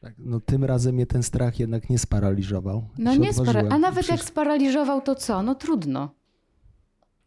Tak, 0.00 0.14
no 0.18 0.40
tym 0.40 0.64
razem 0.64 0.94
mnie 0.94 1.06
ten 1.06 1.22
strach 1.22 1.60
jednak 1.60 1.90
nie 1.90 1.98
sparaliżował. 1.98 2.88
No 2.98 3.14
nie 3.14 3.32
sparaliżował. 3.32 3.72
A 3.72 3.78
nawet 3.78 4.08
jak 4.08 4.24
sparaliżował, 4.24 5.00
to 5.00 5.14
co? 5.14 5.42
No 5.42 5.54
trudno. 5.54 6.14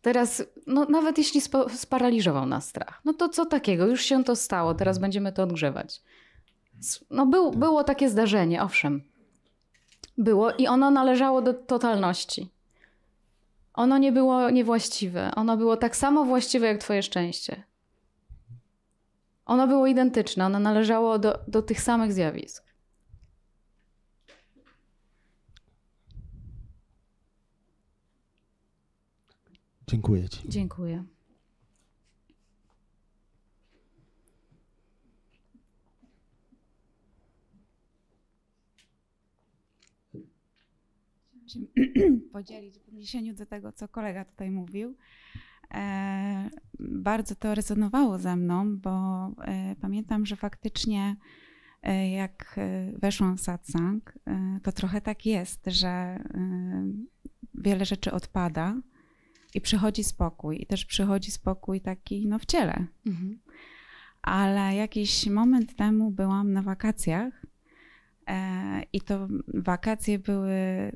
Teraz, 0.08 0.44
no 0.68 0.86
nawet 0.86 1.18
jeśli 1.18 1.42
sparaliżował 1.76 2.46
nas 2.46 2.70
strach, 2.70 3.02
no 3.06 3.14
to 3.14 3.30
co 3.30 3.46
takiego? 3.46 3.88
Już 3.88 4.02
się 4.02 4.24
to 4.24 4.36
stało, 4.36 4.74
teraz 4.74 5.00
będziemy 5.00 5.34
to 5.34 5.44
odgrzewać. 5.44 6.02
No 7.10 7.26
był, 7.26 7.50
tak. 7.50 7.60
było 7.60 7.84
takie 7.84 8.10
zdarzenie, 8.10 8.64
owszem. 8.64 9.02
Było 10.18 10.52
i 10.52 10.68
ono 10.68 10.92
należało 10.92 11.42
do 11.42 11.54
totalności. 11.54 12.50
Ono 13.74 13.98
nie 13.98 14.12
było 14.12 14.50
niewłaściwe. 14.50 15.32
Ono 15.36 15.58
było 15.58 15.78
tak 15.78 15.96
samo 15.96 16.26
właściwe 16.26 16.68
jak 16.68 16.78
Twoje 16.78 17.04
szczęście. 17.04 17.64
Ono 19.46 19.68
było 19.68 19.88
identyczne, 19.88 20.46
ono 20.46 20.60
należało 20.60 21.20
do, 21.20 21.40
do 21.48 21.62
tych 21.62 21.82
samych 21.82 22.14
zjawisk. 22.14 22.64
Dziękuję 29.88 30.30
Ci. 30.30 30.50
Dziękuję. 30.50 31.04
się 41.48 41.60
podzielić 42.34 42.80
w 42.80 42.88
odniesieniu 42.88 43.34
do 43.34 43.46
tego, 43.46 43.72
co 43.72 43.88
kolega 43.88 44.26
tutaj 44.26 44.52
mówił. 44.52 44.96
E, 45.74 46.50
bardzo 46.80 47.36
to 47.36 47.56
rezonowało 47.56 48.20
ze 48.20 48.36
mną, 48.36 48.78
bo 48.78 49.28
e, 49.42 49.76
pamiętam, 49.82 50.26
że 50.26 50.36
faktycznie 50.36 51.16
e, 51.84 52.12
jak 52.12 52.56
e, 52.58 52.92
weszłam 53.00 53.38
w 53.38 53.42
satsang, 53.42 54.14
e, 54.26 54.60
to 54.64 54.72
trochę 54.72 55.02
tak 55.02 55.26
jest, 55.26 55.66
że 55.68 55.88
e, 55.88 56.20
wiele 57.54 57.86
rzeczy 57.86 58.12
odpada 58.12 58.76
i 59.54 59.62
przychodzi 59.62 60.04
spokój. 60.04 60.62
I 60.62 60.66
też 60.66 60.86
przychodzi 60.86 61.32
spokój 61.32 61.82
taki 61.82 62.28
no, 62.28 62.40
w 62.40 62.46
ciele. 62.46 62.86
Mhm. 63.06 63.40
Ale 64.22 64.76
jakiś 64.76 65.28
moment 65.28 65.76
temu 65.76 66.12
byłam 66.12 66.54
na 66.54 66.62
wakacjach 66.62 67.46
e, 68.28 68.84
i 68.94 69.02
to 69.02 69.28
wakacje 69.54 70.20
były, 70.20 70.92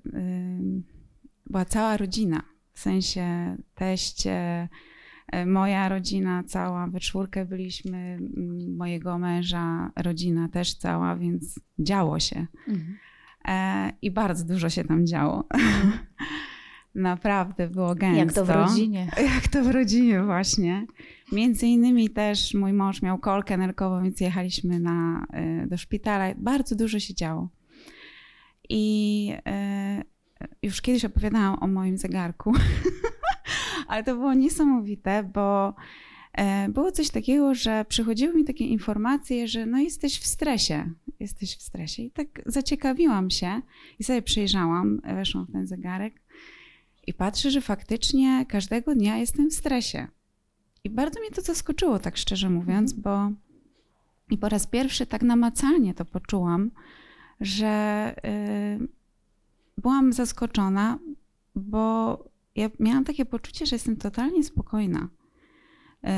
była 1.46 1.66
cała 1.66 1.98
rodzina. 1.98 2.44
W 2.74 2.80
sensie 2.80 3.58
teście, 3.76 4.70
e, 5.32 5.46
moja 5.46 5.90
rodzina 5.90 6.44
cała, 6.44 6.88
we 6.88 7.00
czwórkę 7.00 7.46
byliśmy, 7.46 8.20
mojego 8.78 9.18
męża 9.18 9.92
rodzina 9.96 10.50
też 10.50 10.74
cała, 10.74 11.16
więc 11.16 11.60
działo 11.80 12.20
się. 12.20 12.48
Mhm. 12.68 12.98
E, 13.48 13.94
I 14.02 14.12
bardzo 14.12 14.46
dużo 14.46 14.70
się 14.70 14.84
tam 14.84 15.08
działo. 15.08 15.48
Mhm. 15.54 15.92
Naprawdę 16.96 17.68
było 17.68 17.96
gęsto. 17.96 18.20
Jak 18.20 18.34
to 18.34 18.46
w 18.46 18.50
rodzinie. 18.50 19.12
Jak 19.36 19.48
to 19.48 19.64
w 19.64 19.68
rodzinie 19.68 20.24
właśnie. 20.24 20.86
Między 21.32 21.68
innymi 21.68 22.10
też 22.10 22.54
mój 22.54 22.74
mąż 22.74 23.02
miał 23.02 23.18
kolkę 23.18 23.58
nerkową, 23.58 24.04
więc 24.04 24.22
jechaliśmy 24.22 24.80
na, 24.80 25.28
y, 25.64 25.68
do 25.68 25.78
szpitala. 25.78 26.36
Bardzo 26.38 26.76
dużo 26.76 27.00
się 27.00 27.14
działo. 27.14 27.50
I 28.70 29.34
y, 30.02 30.04
już 30.64 30.82
kiedyś 30.82 31.06
opowiadałam 31.06 31.64
o 31.64 31.68
moim 31.68 31.98
zegarku, 31.98 32.54
ale 33.88 34.04
to 34.04 34.16
było 34.16 34.34
niesamowite, 34.34 35.24
bo 35.34 35.76
e, 36.34 36.70
było 36.70 36.92
coś 36.92 37.10
takiego, 37.10 37.56
że 37.56 37.86
przychodziły 37.86 38.36
mi 38.36 38.44
takie 38.44 38.66
informacje, 38.66 39.48
że 39.48 39.66
no 39.66 39.80
jesteś 39.80 40.20
w 40.20 40.28
stresie, 40.28 40.92
jesteś 41.20 41.58
w 41.58 41.62
stresie. 41.62 42.04
I 42.04 42.12
tak 42.12 42.28
zaciekawiłam 42.46 43.30
się 43.30 43.62
i 44.00 44.04
sobie 44.04 44.22
przejrzałam, 44.22 45.02
weszłam 45.16 45.46
w 45.46 45.52
ten 45.52 45.68
zegarek 45.68 46.22
i 47.08 47.14
patrzę, 47.14 47.52
że 47.52 47.62
faktycznie 47.62 48.46
każdego 48.46 48.96
dnia 48.96 49.18
jestem 49.18 49.50
w 49.50 49.54
stresie. 49.54 50.08
I 50.84 50.90
bardzo 50.90 51.20
mnie 51.20 51.32
to 51.32 51.42
zaskoczyło, 51.42 52.00
tak 52.00 52.18
szczerze 52.18 52.50
mówiąc, 52.50 52.94
bo 52.94 53.32
i 54.30 54.38
po 54.38 54.50
raz 54.50 54.68
pierwszy 54.68 55.06
tak 55.06 55.22
namacalnie 55.22 55.94
to 55.94 56.06
poczułam, 56.06 56.72
że 57.40 58.16
yy, 58.80 58.88
byłam 59.78 60.14
zaskoczona, 60.14 61.00
bo 61.56 62.18
ja 62.56 62.70
miałam 62.80 63.04
takie 63.04 63.26
poczucie, 63.26 63.66
że 63.66 63.76
jestem 63.76 63.98
totalnie 63.98 64.44
spokojna. 64.44 65.08
Yy, 66.04 66.10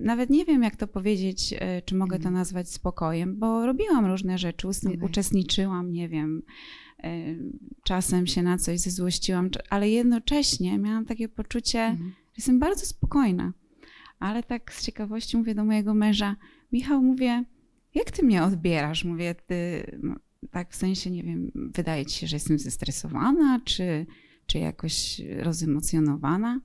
nawet 0.00 0.30
nie 0.30 0.44
wiem, 0.44 0.62
jak 0.62 0.76
to 0.76 0.88
powiedzieć, 0.88 1.52
yy, 1.52 1.58
czy 1.84 1.94
mogę 1.94 2.16
to 2.16 2.28
mhm. 2.28 2.34
nazwać 2.34 2.70
spokojem, 2.70 3.38
bo 3.38 3.66
robiłam 3.66 4.06
różne 4.06 4.38
rzeczy, 4.38 4.68
uczestniczyłam, 5.02 5.92
nie 5.92 6.08
wiem, 6.08 6.42
czasem 7.82 8.26
się 8.26 8.42
na 8.42 8.58
coś 8.58 8.80
zezłościłam, 8.80 9.50
ale 9.70 9.90
jednocześnie 9.90 10.78
miałam 10.78 11.04
takie 11.04 11.28
poczucie, 11.28 11.80
mhm. 11.80 12.10
że 12.10 12.34
jestem 12.36 12.58
bardzo 12.58 12.86
spokojna. 12.86 13.52
Ale 14.18 14.42
tak 14.42 14.72
z 14.72 14.84
ciekawości 14.84 15.36
mówię 15.36 15.54
do 15.54 15.64
mojego 15.64 15.94
męża, 15.94 16.36
Michał, 16.72 17.02
mówię, 17.02 17.44
jak 17.94 18.10
ty 18.10 18.22
mnie 18.22 18.42
odbierasz? 18.42 19.04
Mówię, 19.04 19.34
ty 19.34 19.84
tak 20.50 20.70
w 20.70 20.76
sensie, 20.76 21.10
nie 21.10 21.22
wiem, 21.22 21.50
wydaje 21.54 22.06
ci 22.06 22.18
się, 22.18 22.26
że 22.26 22.36
jestem 22.36 22.58
zestresowana, 22.58 23.60
czy, 23.64 24.06
czy 24.46 24.58
jakoś 24.58 25.22
rozemocjonowana? 25.38 26.60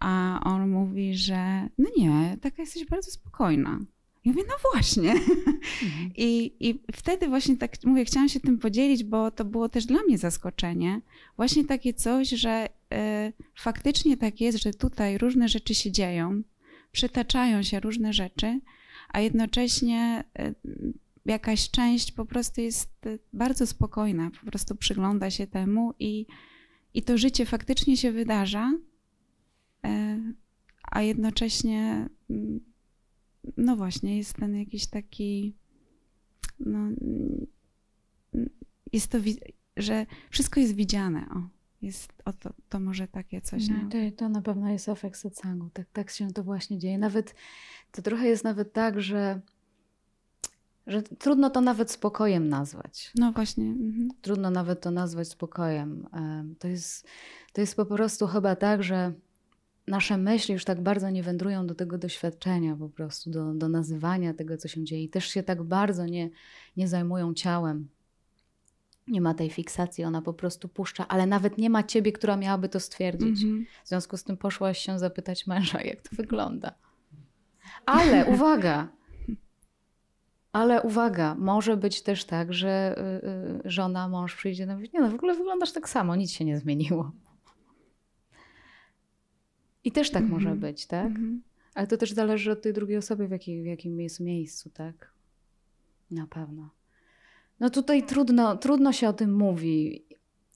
A 0.00 0.40
on 0.44 0.70
mówi, 0.70 1.16
że 1.16 1.68
no 1.78 1.90
nie, 1.96 2.36
taka 2.42 2.62
jesteś 2.62 2.84
bardzo 2.86 3.10
spokojna. 3.10 3.80
Ja 4.24 4.32
mówię, 4.32 4.44
no 4.48 4.54
właśnie. 4.72 5.12
Mhm. 5.12 6.10
I, 6.16 6.52
I 6.60 6.80
wtedy 6.92 7.28
właśnie 7.28 7.56
tak 7.56 7.72
mówię, 7.84 8.04
chciałam 8.04 8.28
się 8.28 8.40
tym 8.40 8.58
podzielić, 8.58 9.04
bo 9.04 9.30
to 9.30 9.44
było 9.44 9.68
też 9.68 9.86
dla 9.86 10.02
mnie 10.02 10.18
zaskoczenie. 10.18 11.00
Właśnie 11.36 11.64
takie 11.64 11.94
coś, 11.94 12.28
że 12.28 12.68
y, 12.68 13.32
faktycznie 13.54 14.16
tak 14.16 14.40
jest, 14.40 14.58
że 14.58 14.70
tutaj 14.70 15.18
różne 15.18 15.48
rzeczy 15.48 15.74
się 15.74 15.92
dzieją, 15.92 16.42
przytaczają 16.92 17.62
się 17.62 17.80
różne 17.80 18.12
rzeczy, 18.12 18.60
a 19.08 19.20
jednocześnie 19.20 20.24
y, 20.38 20.54
jakaś 21.26 21.70
część 21.70 22.12
po 22.12 22.24
prostu 22.24 22.60
jest 22.60 23.06
y, 23.06 23.18
bardzo 23.32 23.66
spokojna, 23.66 24.30
po 24.40 24.46
prostu 24.50 24.76
przygląda 24.76 25.30
się 25.30 25.46
temu 25.46 25.94
i, 25.98 26.26
i 26.94 27.02
to 27.02 27.18
życie 27.18 27.46
faktycznie 27.46 27.96
się 27.96 28.12
wydarza, 28.12 28.72
a 30.82 31.02
jednocześnie 31.02 32.08
mm, 32.30 32.60
no 33.56 33.76
właśnie, 33.76 34.18
jest 34.18 34.36
ten 34.36 34.56
jakiś 34.56 34.86
taki, 34.86 35.56
no, 36.60 36.78
jest 38.92 39.10
to, 39.10 39.18
że 39.76 40.06
wszystko 40.30 40.60
jest 40.60 40.74
widziane, 40.74 41.26
o, 41.34 41.48
jest, 41.82 42.12
o 42.24 42.32
to, 42.32 42.50
to 42.68 42.80
może 42.80 43.08
takie 43.08 43.40
coś. 43.40 43.68
No, 43.68 43.74
to, 43.90 43.98
to 44.16 44.28
na 44.28 44.42
pewno 44.42 44.70
jest 44.70 44.88
efekt 44.88 45.20
satsangu, 45.20 45.70
tak, 45.72 45.86
tak 45.92 46.10
się 46.10 46.32
to 46.32 46.44
właśnie 46.44 46.78
dzieje. 46.78 46.98
Nawet, 46.98 47.34
to 47.92 48.02
trochę 48.02 48.26
jest 48.26 48.44
nawet 48.44 48.72
tak, 48.72 49.00
że 49.00 49.40
że 50.86 51.02
trudno 51.02 51.50
to 51.50 51.60
nawet 51.60 51.90
spokojem 51.90 52.48
nazwać. 52.48 53.12
No 53.14 53.32
właśnie. 53.32 53.64
Mhm. 53.64 54.08
Trudno 54.22 54.50
nawet 54.50 54.80
to 54.80 54.90
nazwać 54.90 55.28
spokojem. 55.28 56.08
To 56.58 56.68
jest, 56.68 57.08
to 57.52 57.60
jest 57.60 57.76
po 57.76 57.86
prostu 57.86 58.26
chyba 58.26 58.56
tak, 58.56 58.82
że 58.82 59.12
nasze 59.86 60.18
myśli 60.18 60.52
już 60.52 60.64
tak 60.64 60.80
bardzo 60.80 61.10
nie 61.10 61.22
wędrują 61.22 61.66
do 61.66 61.74
tego 61.74 61.98
doświadczenia, 61.98 62.76
po 62.76 62.88
prostu 62.88 63.30
do, 63.30 63.54
do 63.54 63.68
nazywania 63.68 64.34
tego, 64.34 64.56
co 64.56 64.68
się 64.68 64.84
dzieje, 64.84 65.02
i 65.02 65.08
też 65.08 65.28
się 65.28 65.42
tak 65.42 65.62
bardzo 65.62 66.06
nie, 66.06 66.30
nie 66.76 66.88
zajmują 66.88 67.34
ciałem. 67.34 67.88
Nie 69.08 69.20
ma 69.20 69.34
tej 69.34 69.50
fiksacji, 69.50 70.04
ona 70.04 70.22
po 70.22 70.34
prostu 70.34 70.68
puszcza, 70.68 71.08
ale 71.08 71.26
nawet 71.26 71.58
nie 71.58 71.70
ma 71.70 71.82
ciebie, 71.82 72.12
która 72.12 72.36
miałaby 72.36 72.68
to 72.68 72.80
stwierdzić. 72.80 73.42
Mm 73.42 73.62
-hmm. 73.62 73.64
W 73.84 73.88
związku 73.88 74.16
z 74.16 74.24
tym 74.24 74.36
poszłaś 74.36 74.78
się 74.78 74.98
zapytać 74.98 75.46
męża, 75.46 75.82
jak 75.82 76.02
to 76.02 76.16
wygląda. 76.16 76.74
Ale 77.86 78.26
uwaga, 78.34 78.88
ale 80.52 80.82
uwaga, 80.82 81.34
może 81.34 81.76
być 81.76 82.02
też 82.02 82.24
tak, 82.24 82.52
że 82.52 82.98
y, 82.98 83.66
y, 83.66 83.70
żona, 83.70 84.08
mąż 84.08 84.34
przyjdzie 84.36 84.66
na 84.66 84.74
nie 84.74 85.00
no 85.00 85.10
w 85.10 85.14
ogóle 85.14 85.34
wyglądasz 85.34 85.72
tak 85.72 85.88
samo, 85.88 86.16
nic 86.16 86.32
się 86.32 86.44
nie 86.44 86.58
zmieniło. 86.58 87.12
I 89.86 89.92
też 89.92 90.10
tak 90.10 90.24
może 90.24 90.50
mhm. 90.50 90.60
być, 90.60 90.86
tak? 90.86 91.12
-hmm. 91.12 91.38
Ale 91.74 91.86
to 91.86 91.96
też 91.96 92.12
zależy 92.12 92.52
od 92.52 92.62
tej 92.62 92.72
drugiej 92.72 92.96
osoby, 92.96 93.28
w, 93.28 93.30
jakiej, 93.30 93.62
w 93.62 93.66
jakim 93.66 94.00
jest 94.00 94.20
miejscu, 94.20 94.70
tak? 94.70 95.12
Na 96.10 96.26
pewno. 96.26 96.70
No 97.60 97.70
tutaj 97.70 98.06
trudno, 98.06 98.56
trudno 98.56 98.92
się 98.92 99.08
o 99.08 99.12
tym 99.12 99.34
mówi, 99.34 100.04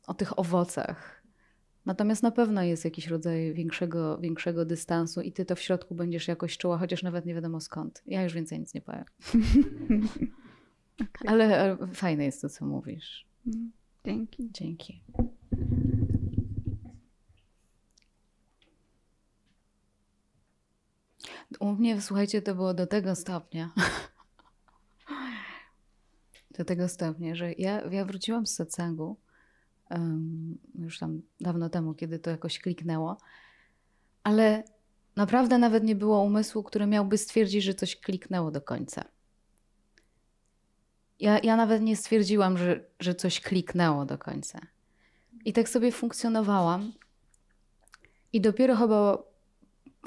o 0.07 0.15
tych 0.15 0.39
owocach. 0.39 1.23
Natomiast 1.87 2.23
na 2.23 2.31
pewno 2.31 2.63
jest 2.63 2.85
jakiś 2.85 3.07
rodzaj 3.07 3.55
większego, 3.55 4.19
większego 4.19 4.65
dystansu 4.65 5.21
i 5.21 5.33
ty 5.33 5.45
to 5.45 5.57
w 5.57 5.61
środku 5.61 5.95
będziesz 5.95 6.29
jakoś 6.29 6.59
czuła, 6.59 6.79
chociaż 6.79 7.03
nawet 7.03 7.27
nie 7.27 7.35
wiadomo 7.35 7.61
skąd. 7.61 8.03
Ja 8.07 8.23
już 8.23 8.33
więcej 8.33 8.61
nic 8.61 8.75
nie 8.75 8.81
powiem. 8.81 9.05
okay. 11.03 11.27
Ale 11.27 11.77
fajne 11.95 12.25
jest 12.25 12.43
to, 12.43 12.49
co 12.49 12.67
mówisz. 12.67 13.27
Mm, 13.47 13.73
dzięki. 14.05 14.49
Dzięki. 14.53 15.03
U 21.59 21.73
mnie, 21.73 22.01
słuchajcie, 22.01 22.43
to 22.43 22.55
było 22.55 22.75
do 22.75 22.87
tego 22.87 23.15
stopnia. 23.15 23.71
do 26.59 26.65
tego 26.65 26.89
stopnia, 26.89 27.35
że 27.35 27.53
ja, 27.53 27.91
ja 27.91 28.05
wróciłam 28.05 28.47
z 28.47 28.55
satsangu 28.55 29.17
um, 29.91 30.59
już 30.75 30.99
tam 30.99 31.23
dawno 31.41 31.71
temu, 31.71 31.95
kiedy 31.95 32.19
to 32.19 32.31
jakoś 32.31 32.59
kliknęło, 32.59 33.19
ale 34.23 34.65
naprawdę 35.17 35.59
nawet 35.59 35.85
nie 35.85 35.97
było 35.97 36.23
umysłu, 36.23 36.63
który 36.63 36.87
miałby 36.87 37.19
stwierdzić, 37.19 37.65
że 37.65 37.75
coś 37.75 37.97
kliknęło 37.97 38.51
do 38.51 38.61
końca. 38.61 39.05
Ja, 41.21 41.39
ja 41.39 41.57
nawet 41.57 41.83
nie 41.83 41.97
stwierdziłam, 41.97 42.59
że, 42.59 42.85
że 43.01 43.15
coś 43.15 43.41
kliknęło 43.41 44.07
do 44.07 44.19
końca. 44.19 44.61
I 45.45 45.53
tak 45.53 45.69
sobie 45.69 45.93
funkcjonowałam. 45.93 46.93
I 48.33 48.41
dopiero 48.41 48.77
chyba 48.77 49.30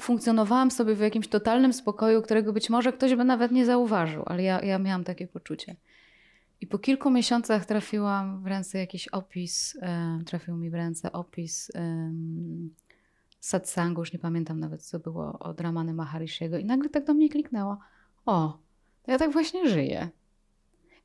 funkcjonowałam 0.00 0.70
sobie 0.70 0.94
w 0.94 1.00
jakimś 1.00 1.28
totalnym 1.28 1.72
spokoju, 1.72 2.22
którego 2.22 2.52
być 2.52 2.70
może 2.70 2.92
ktoś 2.92 3.14
by 3.14 3.24
nawet 3.24 3.52
nie 3.52 3.66
zauważył, 3.66 4.22
ale 4.26 4.42
ja, 4.42 4.60
ja 4.62 4.78
miałam 4.78 5.04
takie 5.04 5.26
poczucie. 5.26 5.76
I 6.60 6.66
po 6.66 6.78
kilku 6.78 7.10
miesiącach 7.10 7.66
trafiłam 7.66 8.42
w 8.42 8.46
ręce 8.46 8.78
jakiś 8.78 9.08
opis, 9.08 9.78
trafił 10.26 10.56
mi 10.56 10.70
w 10.70 10.74
ręce 10.74 11.12
opis 11.12 11.72
e, 11.74 12.12
satsangu, 13.40 14.00
już 14.00 14.12
nie 14.12 14.18
pamiętam 14.18 14.60
nawet 14.60 14.82
co 14.82 14.98
było, 14.98 15.38
od 15.38 15.60
Ramany 15.60 15.94
Maharishiego 15.94 16.58
i 16.58 16.64
nagle 16.64 16.90
tak 16.90 17.04
do 17.04 17.14
mnie 17.14 17.28
kliknęło, 17.28 17.78
o, 18.26 18.58
ja 19.06 19.18
tak 19.18 19.32
właśnie 19.32 19.68
żyję. 19.68 20.08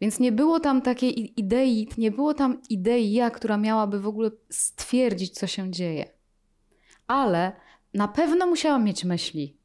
Więc 0.02 0.20
nie 0.20 0.32
było 0.32 0.60
tam 0.60 0.82
takiej 0.82 1.40
idei, 1.40 1.90
nie 1.98 2.12
było 2.12 2.34
tam 2.34 2.62
idei 2.70 3.14
ja, 3.14 3.32
która 3.32 3.58
miałaby 3.58 4.00
w 4.00 4.08
ogóle 4.08 4.32
stwierdzić, 4.50 5.34
co 5.34 5.48
się 5.48 5.72
dzieje. 5.72 6.10
Ale 7.08 7.52
na 7.94 8.08
pewno 8.08 8.48
musiałam 8.48 8.84
mieć 8.84 9.06
myśli. 9.06 9.58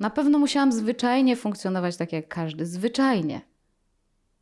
Na 0.00 0.10
pewno 0.10 0.38
musiałam 0.38 0.72
zwyczajnie 0.72 1.36
funkcjonować 1.36 1.96
tak 1.96 2.12
jak 2.12 2.28
każdy, 2.28 2.66
zwyczajnie. 2.66 3.40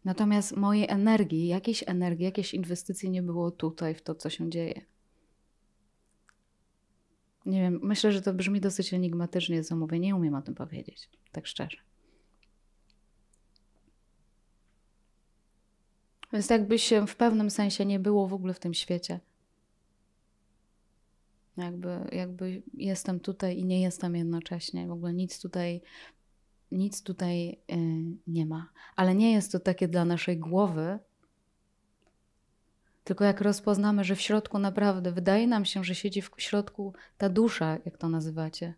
Natomiast 0.05 0.57
mojej 0.57 0.87
energii, 0.89 1.47
jakiejś 1.47 1.85
energii, 1.87 2.25
jakiejś 2.25 2.55
inwestycji 2.55 3.11
nie 3.11 3.23
było 3.23 3.51
tutaj 3.51 3.95
w 3.95 4.03
to, 4.03 4.15
co 4.15 4.31
się 4.31 4.51
dzieje. 4.51 4.81
Nie 7.47 7.61
wiem, 7.61 7.81
myślę, 7.83 8.13
że 8.13 8.23
to 8.23 8.35
brzmi 8.35 8.61
dosyć 8.61 8.95
enigmatycznie, 8.95 9.65
co 9.65 9.77
mówię. 9.77 9.99
Nie 9.99 10.17
umiem 10.17 10.35
o 10.35 10.43
tym 10.43 10.55
powiedzieć, 10.55 11.09
tak 11.33 11.47
szczerze. 11.47 11.77
Więc 16.33 16.51
jakby 16.51 16.79
się 16.79 17.07
w 17.07 17.17
pewnym 17.17 17.51
sensie 17.51 17.85
nie 17.85 17.99
było 17.99 18.29
w 18.29 18.35
ogóle 18.35 18.55
w 18.55 18.61
tym 18.61 18.75
świecie, 18.75 19.21
jakby, 21.57 22.09
jakby 22.13 22.63
jestem 22.75 23.21
tutaj 23.21 23.59
i 23.59 23.65
nie 23.65 23.83
jestem 23.83 24.17
jednocześnie. 24.17 24.87
W 24.87 24.91
ogóle 24.91 25.13
nic 25.13 25.41
tutaj, 25.41 25.83
nic 26.73 27.03
tutaj 27.03 27.59
yy, 27.69 27.77
nie 28.27 28.47
ma. 28.47 28.71
Ale 28.97 29.15
nie 29.15 29.33
jest 29.33 29.53
to 29.53 29.61
takie 29.61 29.89
dla 29.89 30.05
naszej 30.05 30.39
głowy. 30.39 30.99
Tylko 33.05 33.25
jak 33.25 33.41
rozpoznamy, 33.41 34.05
że 34.05 34.17
w 34.17 34.21
środku 34.21 34.59
naprawdę, 34.59 35.13
wydaje 35.13 35.47
nam 35.47 35.65
się, 35.65 35.85
że 35.85 35.95
siedzi 35.95 36.23
w 36.23 36.31
środku 36.37 36.95
ta 37.19 37.29
dusza, 37.29 37.79
jak 37.85 37.99
to 37.99 38.09
nazywacie. 38.09 38.75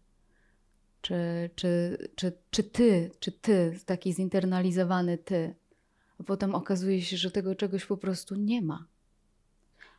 Czy, 1.00 1.50
czy, 1.54 1.98
czy, 2.14 2.32
czy 2.50 2.64
ty, 2.64 3.10
czy 3.20 3.32
ty, 3.32 3.78
taki 3.86 4.12
zinternalizowany 4.12 5.18
ty. 5.18 5.54
A 6.18 6.22
potem 6.22 6.54
okazuje 6.54 7.02
się, 7.02 7.16
że 7.16 7.30
tego 7.30 7.54
czegoś 7.54 7.86
po 7.86 7.96
prostu 7.96 8.34
nie 8.34 8.62
ma. 8.62 8.91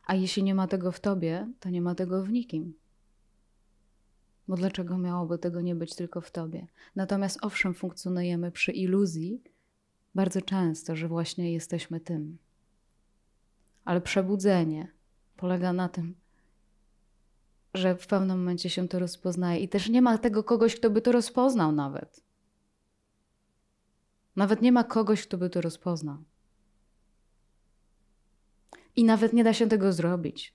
A 0.06 0.14
jeśli 0.14 0.42
nie 0.42 0.54
ma 0.54 0.66
tego 0.66 0.92
w 0.92 1.00
tobie, 1.00 1.48
to 1.60 1.70
nie 1.70 1.82
ma 1.82 1.94
tego 1.94 2.22
w 2.22 2.30
nikim. 2.30 2.74
Bo 4.48 4.56
dlaczego 4.56 4.98
miałoby 4.98 5.38
tego 5.38 5.60
nie 5.60 5.74
być 5.74 5.94
tylko 5.94 6.20
w 6.20 6.30
tobie? 6.30 6.66
Natomiast 6.96 7.38
owszem, 7.42 7.74
funkcjonujemy 7.74 8.50
przy 8.50 8.72
iluzji 8.72 9.42
bardzo 10.14 10.42
często, 10.42 10.96
że 10.96 11.08
właśnie 11.08 11.52
jesteśmy 11.52 12.00
tym. 12.00 12.38
Ale 13.84 14.00
przebudzenie 14.00 14.92
polega 15.36 15.72
na 15.72 15.88
tym, 15.88 16.14
że 17.74 17.96
w 17.96 18.06
pewnym 18.06 18.38
momencie 18.38 18.70
się 18.70 18.88
to 18.88 18.98
rozpoznaje 18.98 19.60
i 19.60 19.68
też 19.68 19.88
nie 19.88 20.02
ma 20.02 20.18
tego 20.18 20.44
kogoś, 20.44 20.76
kto 20.76 20.90
by 20.90 21.02
to 21.02 21.12
rozpoznał 21.12 21.72
nawet. 21.72 22.24
Nawet 24.36 24.62
nie 24.62 24.72
ma 24.72 24.84
kogoś, 24.84 25.26
kto 25.26 25.38
by 25.38 25.50
to 25.50 25.60
rozpoznał. 25.60 26.16
I 28.96 29.04
nawet 29.04 29.32
nie 29.32 29.44
da 29.44 29.52
się 29.52 29.68
tego 29.68 29.92
zrobić. 29.92 30.54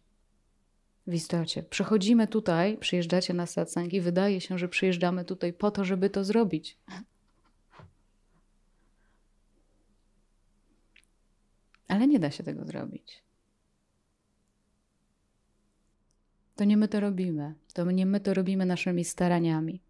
W 1.07 1.13
istocie. 1.13 1.63
Przechodzimy 1.63 2.27
tutaj, 2.27 2.77
przyjeżdżacie 2.77 3.33
na 3.33 3.45
satsang 3.45 3.93
i 3.93 4.01
wydaje 4.01 4.41
się, 4.41 4.57
że 4.57 4.69
przyjeżdżamy 4.69 5.25
tutaj 5.25 5.53
po 5.53 5.71
to, 5.71 5.85
żeby 5.85 6.09
to 6.09 6.23
zrobić. 6.23 6.77
Ale 11.87 12.07
nie 12.07 12.19
da 12.19 12.31
się 12.31 12.43
tego 12.43 12.65
zrobić. 12.65 13.23
To 16.55 16.63
nie 16.63 16.77
my 16.77 16.87
to 16.87 16.99
robimy. 16.99 17.55
To 17.73 17.91
nie 17.91 18.05
my 18.05 18.19
to 18.19 18.33
robimy 18.33 18.65
naszymi 18.65 19.05
staraniami. 19.05 19.81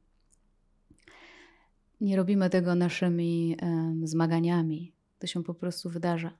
Nie 2.01 2.15
robimy 2.15 2.49
tego 2.49 2.75
naszymi 2.75 3.57
um, 3.61 4.07
zmaganiami. 4.07 4.93
To 5.19 5.27
się 5.27 5.43
po 5.43 5.53
prostu 5.53 5.89
wydarza. 5.89 6.37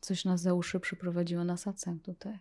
Coś 0.00 0.24
nas 0.24 0.40
za 0.40 0.54
uszy 0.54 0.80
przyprowadziło 0.80 1.44
na 1.44 1.56
satsang 1.56 2.02
tutaj. 2.02 2.38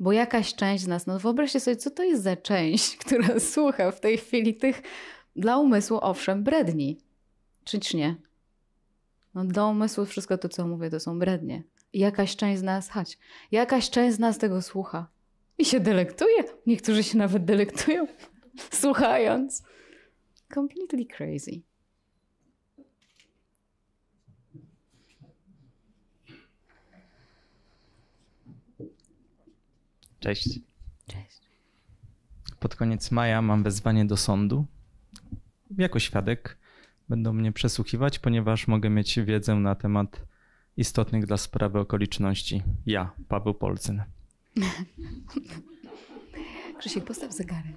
Bo 0.00 0.12
jakaś 0.12 0.54
część 0.54 0.84
z 0.84 0.86
nas, 0.86 1.06
no 1.06 1.18
wyobraźcie 1.18 1.60
sobie, 1.60 1.76
co 1.76 1.90
to 1.90 2.02
jest 2.02 2.22
za 2.22 2.36
część, 2.36 2.96
która 3.06 3.40
słucha 3.40 3.90
w 3.90 4.00
tej 4.00 4.18
chwili 4.18 4.54
tych 4.54 4.82
dla 5.36 5.58
umysłu, 5.58 5.98
owszem, 6.02 6.44
bredni. 6.44 7.00
Czyż 7.64 7.94
nie? 7.94 8.16
No 9.34 9.44
do 9.44 9.68
umysłu 9.68 10.04
wszystko 10.04 10.38
to, 10.38 10.48
co 10.48 10.66
mówię, 10.66 10.90
to 10.90 11.00
są 11.00 11.18
brednie. 11.18 11.62
Jakaś 11.92 12.36
część 12.36 12.60
z 12.60 12.62
nas, 12.62 12.90
chodź, 12.90 13.18
jakaś 13.50 13.90
część 13.90 14.16
z 14.16 14.18
nas 14.18 14.38
tego 14.38 14.62
słucha. 14.62 15.08
I 15.58 15.64
się 15.64 15.80
delektuje. 15.80 16.44
Niektórzy 16.66 17.02
się 17.02 17.18
nawet 17.18 17.44
delektują, 17.44 18.06
słuchając. 18.80 19.62
Completely 20.54 21.06
crazy. 21.06 21.69
Cześć. 30.20 30.60
Cześć. 31.06 31.40
Pod 32.60 32.76
koniec 32.76 33.10
maja 33.10 33.42
mam 33.42 33.62
wezwanie 33.62 34.04
do 34.04 34.16
sądu. 34.16 34.66
Jako 35.78 35.98
świadek 35.98 36.58
będą 37.08 37.32
mnie 37.32 37.52
przesłuchiwać, 37.52 38.18
ponieważ 38.18 38.68
mogę 38.68 38.90
mieć 38.90 39.20
wiedzę 39.20 39.54
na 39.54 39.74
temat 39.74 40.22
istotnych 40.76 41.26
dla 41.26 41.36
sprawy 41.36 41.78
okoliczności. 41.78 42.62
Ja, 42.86 43.10
Paweł 43.28 43.54
Polcyn. 43.54 44.02
Krzysiek, 46.78 47.04
postaw 47.04 47.32
zegarek. 47.32 47.76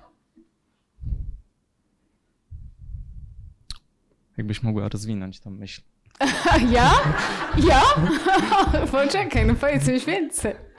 Jakbyś 4.38 4.64
mogła 4.64 4.90
rozwinąć 4.90 5.40
tą 5.40 5.50
myśl. 5.50 5.82
Ja? 6.72 6.92
Ja? 7.68 7.82
Poczekaj, 8.92 9.46
no 9.46 9.56
powiedz 9.56 9.86
coś 9.86 10.06
więcej. 10.06 10.73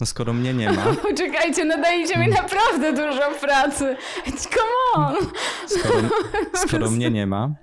No 0.00 0.06
skoro 0.06 0.32
mnie 0.32 0.54
nie 0.54 0.72
ma, 0.72 0.84
Poczekajcie, 1.10 1.64
nadajecie 1.64 2.18
mi 2.18 2.28
naprawdę 2.28 2.92
dużo 2.92 3.30
pracy. 3.40 3.96
Come 4.24 5.04
on! 5.04 5.14
skoro, 5.66 6.00
skoro 6.66 6.90
mnie 6.90 7.10
nie 7.10 7.26
ma, 7.26 7.54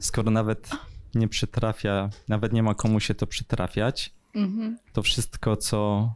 skoro 0.00 0.30
nawet 0.30 0.68
nie 1.14 1.28
przytrafia, 1.28 2.08
nawet 2.28 2.52
nie 2.52 2.62
ma 2.62 2.74
komu 2.74 3.00
się 3.00 3.14
to 3.14 3.26
przytrafiać, 3.26 4.12
Mhm. 4.34 4.78
to 4.92 5.02
wszystko, 5.02 5.56
co 5.56 6.10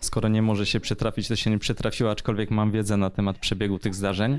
skoro 0.00 0.28
nie 0.28 0.42
może 0.42 0.66
się 0.66 0.80
przytrafić, 0.80 1.28
to 1.28 1.36
się 1.36 1.50
nie 1.50 1.58
przytrafiło, 1.58 2.10
aczkolwiek 2.10 2.50
mam 2.50 2.70
wiedzę 2.70 2.96
na 2.96 3.10
temat 3.10 3.38
przebiegu 3.38 3.78
tych 3.78 3.94
zdarzeń. 3.94 4.38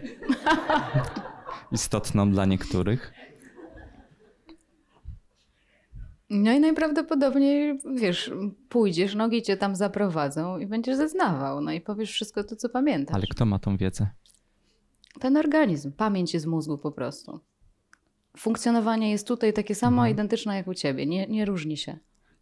Istotną 1.72 2.32
dla 2.32 2.46
niektórych. 2.46 3.14
No 6.30 6.52
i 6.52 6.60
najprawdopodobniej, 6.60 7.80
wiesz, 7.96 8.32
pójdziesz, 8.70 9.16
nogi 9.16 9.42
cię 9.42 9.58
tam 9.58 9.76
zaprowadzą 9.76 10.58
i 10.58 10.68
będziesz 10.68 10.98
zeznawał, 10.98 11.62
no 11.62 11.72
i 11.72 11.82
powiesz 11.82 12.12
wszystko 12.12 12.44
to, 12.44 12.56
co 12.56 12.70
pamiętasz. 12.70 13.16
Ale 13.16 13.28
kto 13.28 13.46
ma 13.46 13.60
tą 13.60 13.78
wiedzę? 13.78 14.08
Ten 15.20 15.38
organizm, 15.38 15.92
pamięć 15.92 16.34
jest 16.34 16.46
mózgu 16.46 16.78
po 16.78 16.92
prostu. 16.92 17.40
Funkcjonowanie 18.38 19.12
jest 19.12 19.28
tutaj 19.28 19.54
takie 19.54 19.76
samo, 19.76 19.96
Mhm. 20.02 20.12
identyczne 20.14 20.56
jak 20.56 20.68
u 20.68 20.74
ciebie, 20.74 21.06
nie, 21.06 21.28
nie 21.28 21.46
różni 21.46 21.78
się. 21.78 21.98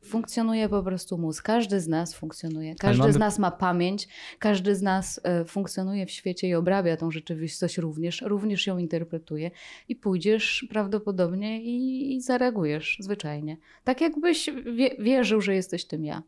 Funkcjonuje 0.07 0.69
po 0.69 0.83
prostu 0.83 1.17
mózg. 1.17 1.45
Każdy 1.45 1.79
z 1.79 1.87
nas 1.87 2.13
funkcjonuje. 2.13 2.75
Każdy 2.75 3.01
mamy- 3.01 3.13
z 3.13 3.17
nas 3.17 3.39
ma 3.39 3.51
pamięć, 3.51 4.07
każdy 4.39 4.75
z 4.75 4.81
nas 4.81 5.19
e, 5.23 5.45
funkcjonuje 5.45 6.05
w 6.05 6.11
świecie 6.11 6.47
i 6.47 6.55
obrabia 6.55 6.97
tą 6.97 7.11
rzeczywistość 7.11 7.77
również, 7.77 8.21
również 8.21 8.67
ją 8.67 8.77
interpretuje 8.77 9.51
i 9.89 9.95
pójdziesz 9.95 10.67
prawdopodobnie 10.69 11.61
i, 11.63 12.15
i 12.15 12.21
zareagujesz 12.21 12.97
zwyczajnie. 12.99 13.57
Tak 13.83 14.01
jakbyś 14.01 14.49
wie, 14.75 14.89
wierzył, 14.99 15.41
że 15.41 15.55
jesteś 15.55 15.85
tym 15.85 16.05
ja. 16.05 16.23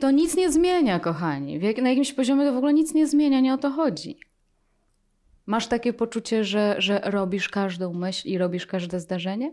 To 0.00 0.10
nic 0.10 0.36
nie 0.36 0.52
zmienia, 0.52 1.00
kochani. 1.00 1.58
Na 1.58 1.88
jakimś 1.88 2.12
poziomie 2.12 2.44
to 2.44 2.52
w 2.52 2.56
ogóle 2.56 2.72
nic 2.74 2.94
nie 2.94 3.06
zmienia, 3.06 3.40
nie 3.40 3.54
o 3.54 3.58
to 3.58 3.70
chodzi. 3.70 4.16
Masz 5.46 5.66
takie 5.66 5.92
poczucie, 5.92 6.44
że, 6.44 6.74
że 6.78 7.00
robisz 7.04 7.48
każdą 7.48 7.92
myśl 7.92 8.28
i 8.28 8.38
robisz 8.38 8.66
każde 8.66 9.00
zdarzenie? 9.00 9.52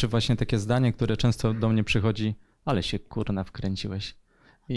Czy 0.00 0.08
właśnie 0.08 0.36
takie 0.36 0.58
zdanie, 0.58 0.92
które 0.92 1.16
często 1.16 1.54
do 1.54 1.68
mnie 1.68 1.84
przychodzi, 1.84 2.34
ale 2.64 2.82
się 2.82 2.98
kurna 2.98 3.44
wkręciłeś. 3.44 4.14
I 4.68 4.76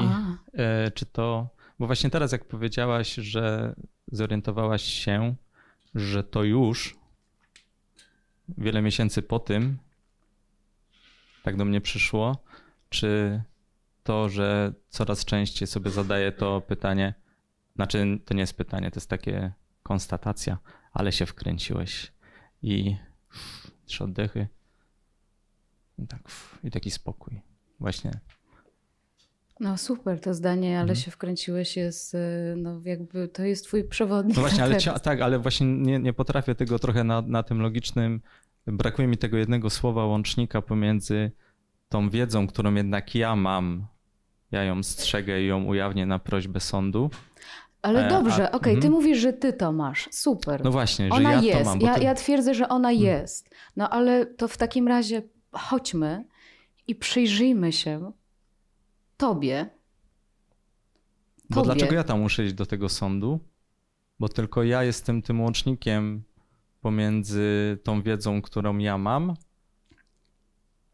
e, 0.53 0.91
czy 0.91 1.05
to, 1.05 1.49
bo 1.79 1.87
właśnie 1.87 2.09
teraz 2.09 2.31
jak 2.31 2.45
powiedziałaś, 2.45 3.15
że 3.15 3.75
zorientowałaś 4.11 4.83
się, 4.83 5.35
że 5.95 6.23
to 6.23 6.43
już 6.43 6.97
wiele 8.57 8.81
miesięcy 8.81 9.21
po 9.21 9.39
tym, 9.39 9.77
tak 11.43 11.57
do 11.57 11.65
mnie 11.65 11.81
przyszło, 11.81 12.43
czy 12.89 13.41
to, 14.03 14.29
że 14.29 14.73
coraz 14.89 15.25
częściej 15.25 15.67
sobie 15.67 15.91
zadaję 15.91 16.31
to 16.31 16.61
pytanie, 16.61 17.13
znaczy 17.75 18.19
to 18.25 18.33
nie 18.33 18.41
jest 18.41 18.57
pytanie, 18.57 18.91
to 18.91 18.97
jest 18.97 19.09
takie 19.09 19.51
konstatacja, 19.83 20.57
ale 20.93 21.11
się 21.11 21.25
wkręciłeś 21.25 22.11
i 22.61 22.95
trzy 23.85 24.03
oddechy 24.03 24.47
tak, 26.09 26.19
i 26.63 26.71
taki 26.71 26.91
spokój. 26.91 27.41
Właśnie 27.79 28.11
No 29.59 29.77
super, 29.77 30.19
to 30.21 30.33
zdanie, 30.33 30.71
ale 30.79 30.81
Mhm. 30.81 30.95
się 30.99 31.11
wkręciłeś 31.11 31.77
jest, 31.77 32.15
y, 32.15 32.17
no 32.57 32.81
jakby 32.85 33.27
to 33.27 33.43
jest 33.43 33.65
twój 33.65 33.83
przewodnik. 33.83 34.35
No 34.35 34.41
właśnie, 34.41 34.63
ale 34.63 34.75
cia- 34.77 34.99
tak, 34.99 35.21
ale 35.21 35.39
właśnie 35.39 35.67
nie, 35.67 35.99
nie 35.99 36.13
potrafię 36.13 36.55
tego 36.55 36.79
trochę 36.79 37.03
na, 37.03 37.21
na 37.21 37.43
tym 37.43 37.61
logicznym. 37.61 38.21
Brakuje 38.67 39.07
mi 39.07 39.17
tego 39.17 39.37
jednego 39.37 39.69
słowa 39.69 40.05
łącznika 40.05 40.61
pomiędzy 40.61 41.31
tą 41.89 42.09
wiedzą, 42.09 42.47
którą 42.47 42.73
jednak 42.73 43.15
ja 43.15 43.35
mam. 43.35 43.85
Ja 44.51 44.63
ją 44.63 44.83
strzegę 44.83 45.41
i 45.41 45.47
ją 45.47 45.63
ujawnię 45.63 46.05
na 46.05 46.19
prośbę 46.19 46.59
sądu. 46.59 47.09
Ale 47.81 48.05
E, 48.05 48.09
dobrze, 48.09 48.51
okej, 48.51 48.73
ty 48.73 48.87
mhm. 48.87 48.93
mówisz, 48.93 49.17
że 49.17 49.33
ty 49.33 49.53
to 49.53 49.71
masz. 49.71 50.09
Super. 50.11 50.63
No 50.63 50.71
właśnie, 50.71 51.05
że 51.07 51.11
ona 51.13 51.33
ja 51.33 51.41
jest. 51.41 51.59
to 51.59 51.65
mam. 51.65 51.81
ja, 51.81 51.95
to- 51.95 52.01
ja 52.01 52.13
twierdzę, 52.15 52.53
że 52.53 52.69
ona 52.69 52.91
Mhm. 52.91 53.07
jest. 53.07 53.49
No 53.75 53.89
ale 53.89 54.25
to 54.25 54.47
w 54.47 54.57
takim 54.57 54.87
razie 54.87 55.21
chodźmy 55.53 56.25
i 56.87 56.95
przyjrzyjmy 56.95 57.71
się 57.71 58.11
tobie. 59.17 59.69
Bo 61.49 61.55
tobie. 61.55 61.65
dlaczego 61.65 61.95
ja 61.95 62.03
tam 62.03 62.21
muszę 62.21 62.45
iść 62.45 62.53
do 62.53 62.65
tego 62.65 62.89
sądu? 62.89 63.39
Bo 64.19 64.29
tylko 64.29 64.63
ja 64.63 64.83
jestem 64.83 65.21
tym 65.21 65.41
łącznikiem 65.41 66.23
pomiędzy 66.81 67.77
tą 67.83 68.01
wiedzą, 68.01 68.41
którą 68.41 68.77
ja 68.77 68.97
mam, 68.97 69.33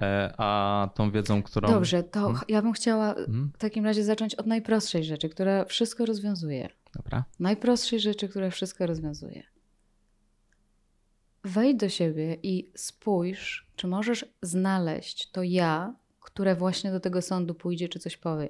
e, 0.02 0.34
a 0.38 0.89
tą 0.95 1.12
wiedzą, 1.12 1.43
którą. 1.43 1.69
Dobrze, 1.69 2.04
to 2.04 2.19
Mhm. 2.19 2.45
ja 2.48 2.62
bym 2.62 2.74
chciała 2.74 3.13
Mhm, 3.13 3.52
w 3.56 3.58
takim 3.58 3.86
razie 3.86 4.04
zacząć 4.04 4.36
od 4.36 4.45
najprostszej 4.48 5.04
rzeczy, 5.04 5.30
która 5.30 5.65
wszystko 5.65 6.06
rozwiązuje. 6.06 6.69
Dobra. 6.95 7.24
Najprostszej 7.39 8.00
rzeczy, 8.00 8.30
która 8.30 8.50
wszystko 8.50 8.86
rozwiązuje. 8.86 9.43
Wejdź 11.43 11.78
do 11.80 11.89
siebie 11.89 12.38
i 12.43 12.71
spójrz, 12.75 13.67
czy 13.75 13.88
możesz 13.88 14.25
znaleźć 14.41 15.32
to 15.32 15.43
ja, 15.43 15.95
które 16.19 16.56
właśnie 16.56 16.91
do 16.91 16.99
tego 16.99 17.21
sądu 17.21 17.56
pójdzie, 17.56 17.89
czy 17.89 17.99
coś 17.99 18.17
powie. 18.17 18.49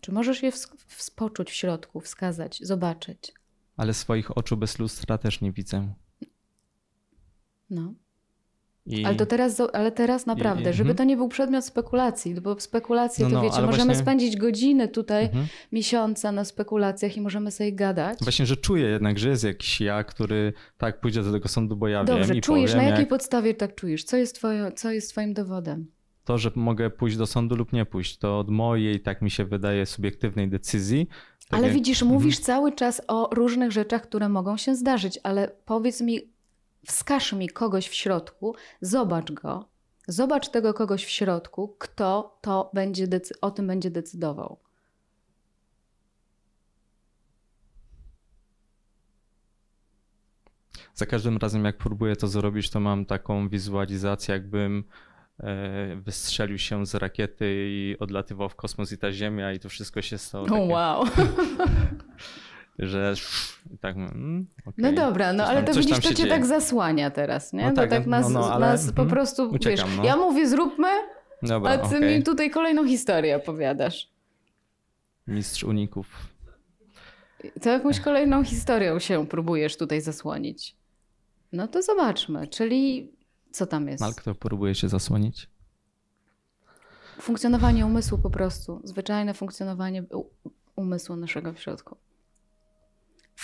Czy 0.00 0.12
możesz 0.12 0.42
je 0.42 0.50
ws- 0.52 0.76
wspoczuć 0.86 1.50
w 1.50 1.54
środku, 1.54 2.00
wskazać, 2.00 2.58
zobaczyć? 2.62 3.32
Ale 3.76 3.94
swoich 3.94 4.38
oczu 4.38 4.56
bez 4.56 4.78
lustra 4.78 5.18
też 5.18 5.40
nie 5.40 5.52
widzę. 5.52 5.94
No. 7.70 7.94
I... 8.86 9.04
Ale 9.04 9.14
to 9.14 9.26
teraz, 9.26 9.62
ale 9.72 9.92
teraz 9.92 10.26
naprawdę, 10.26 10.70
i- 10.70 10.74
żeby 10.74 10.90
mhm. 10.90 10.96
to 10.96 11.04
nie 11.04 11.16
był 11.16 11.28
przedmiot 11.28 11.64
spekulacji, 11.64 12.34
bo 12.34 12.60
spekulacje 12.60 13.24
No, 13.24 13.30
to 13.30 13.36
no, 13.36 13.42
wiecie, 13.42 13.62
możemy 13.62 13.84
właśnie- 13.84 14.02
spędzić 14.02 14.36
godziny 14.36 14.88
tutaj, 14.88 15.24
Mhm. 15.24 15.46
miesiące 15.72 16.32
na 16.32 16.44
spekulacjach 16.44 17.16
i 17.16 17.20
możemy 17.20 17.50
sobie 17.50 17.72
gadać. 17.72 18.18
Właśnie, 18.22 18.46
że 18.46 18.56
czuję 18.56 18.86
jednak, 18.88 19.18
że 19.18 19.28
jest 19.28 19.44
jakiś 19.44 19.80
ja, 19.80 20.04
który 20.04 20.52
tak 20.78 21.00
pójdzie 21.00 21.22
do 21.22 21.32
tego 21.32 21.48
sądu, 21.48 21.76
bo 21.76 21.88
ja 21.88 22.04
Dobrze, 22.04 22.24
wiem 22.28 22.36
i 22.36 22.40
czujesz, 22.40 22.70
powiem, 22.70 22.84
na 22.84 22.90
jakiej 22.90 23.02
jak 23.02 23.08
podstawie 23.08 23.54
tak 23.54 23.74
czujesz? 23.74 24.04
Co 24.04 24.16
jest, 24.16 24.34
twoje, 24.34 24.72
co 24.76 24.90
jest 24.90 25.10
twoim 25.10 25.34
dowodem? 25.34 25.86
to, 26.24 26.38
że 26.38 26.50
mogę 26.54 26.90
pójść 26.90 27.16
do 27.16 27.26
sądu 27.26 27.56
lub 27.56 27.72
nie 27.72 27.84
pójść. 27.86 28.18
To 28.18 28.38
od 28.38 28.50
mojej, 28.50 29.00
tak 29.00 29.22
mi 29.22 29.30
się 29.30 29.44
wydaje, 29.44 29.86
subiektywnej 29.86 30.48
decyzji. 30.48 31.08
Tak 31.48 31.58
Ale 31.58 31.66
jak- 31.66 31.74
widzisz, 31.76 32.02
mówisz 32.02 32.38
cały 32.38 32.72
czas 32.72 33.02
o 33.08 33.28
różnych 33.32 33.72
rzeczach, 33.72 34.02
które 34.02 34.28
mogą 34.28 34.56
się 34.56 34.74
zdarzyć, 34.74 35.18
ale 35.22 35.50
powiedz 35.64 36.00
mi, 36.00 36.20
wskaż 36.86 37.32
mi 37.32 37.48
kogoś 37.48 37.88
w 37.88 37.94
środku, 37.94 38.54
zobacz 38.80 39.32
go, 39.32 39.68
zobacz 40.08 40.48
tego 40.48 40.74
kogoś 40.74 41.04
w 41.04 41.10
środku, 41.10 41.76
kto 41.78 42.38
to 42.40 42.70
będzie 42.74 43.06
o 43.40 43.50
tym 43.50 43.66
będzie 43.66 43.90
decydował. 43.90 44.64
Za 50.94 51.06
każdym 51.06 51.36
razem, 51.36 51.64
jak 51.64 51.78
próbuję 51.78 52.16
to 52.16 52.28
zrobić, 52.28 52.70
to 52.70 52.80
mam 52.80 53.06
taką 53.06 53.48
wizualizację, 53.48 54.32
jakbym 54.32 54.84
e, 55.40 55.96
wystrzelił 55.96 56.58
się 56.58 56.86
z 56.86 56.94
rakiety 56.94 57.46
i 57.68 57.96
odlatywał 58.00 58.48
w 58.48 58.56
kosmos 58.56 58.92
i 58.92 58.98
ta 58.98 59.12
Ziemia 59.12 59.52
i 59.52 59.58
to 59.58 59.68
wszystko 59.68 60.02
się 60.02 60.18
stało 60.18 60.46
takie, 60.46 60.60
wow. 60.60 61.04
że 62.78 63.14
tak, 63.80 63.96
mm, 63.96 64.46
okay. 64.60 64.74
No 64.76 64.92
dobra, 64.92 65.32
no 65.32 65.44
ale 65.44 65.62
to 65.62 65.72
widzisz, 65.72 65.96
to 65.96 66.02
cię 66.02 66.14
dzieje. 66.14 66.28
tak 66.28 66.46
zasłania 66.46 67.10
teraz, 67.10 67.52
nie? 67.52 67.62
No 67.62 67.70
to 67.70 67.76
tak, 67.76 67.90
tak 67.90 68.06
no, 68.06 68.10
nas, 68.10 68.30
no, 68.30 68.52
ale- 68.52 68.66
nas 68.66 68.84
po 68.84 68.90
mhm. 68.90 69.08
prostu, 69.08 69.50
Uciekam, 69.50 69.88
wiesz, 69.88 69.96
no. 69.96 70.04
ja 70.04 70.16
mówię 70.16 70.48
zróbmy, 70.48 70.88
Dobra, 71.42 71.70
a 71.70 71.78
ty 71.78 71.96
okej. 71.96 72.18
mi 72.18 72.22
tutaj 72.22 72.50
kolejną 72.50 72.86
historię 72.86 73.36
opowiadasz. 73.36 74.10
Mistrz 75.26 75.64
uników. 75.64 76.06
To 77.62 77.70
jakąś 77.70 78.00
kolejną 78.00 78.44
historią 78.44 78.98
się 78.98 79.26
próbujesz 79.26 79.76
tutaj 79.76 80.00
zasłonić. 80.00 80.76
No 81.52 81.68
to 81.68 81.82
zobaczmy, 81.82 82.46
czyli 82.46 83.12
co 83.50 83.66
tam 83.66 83.88
jest? 83.88 84.02
Ale 84.02 84.14
kto 84.14 84.34
próbuje 84.34 84.74
się 84.74 84.88
zasłonić? 84.88 85.48
Funkcjonowanie 87.20 87.86
umysłu 87.86 88.18
po 88.18 88.30
prostu. 88.30 88.80
Zwyczajne 88.84 89.34
funkcjonowanie 89.34 90.04
umysłu 90.76 91.16
naszego 91.16 91.52
w 91.52 91.60
środku. 91.60 91.96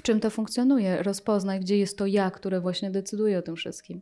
W 0.01 0.03
czym 0.03 0.21
to 0.21 0.31
funkcjonuje? 0.31 1.03
Rozpoznaj, 1.03 1.61
gdzie 1.61 1.79
jest 1.79 1.99
to 1.99 2.07
ja, 2.07 2.31
które 2.31 2.61
właśnie 2.61 2.91
decyduje 2.91 3.39
o 3.39 3.43
tym 3.43 3.57
wszystkim. 3.57 4.01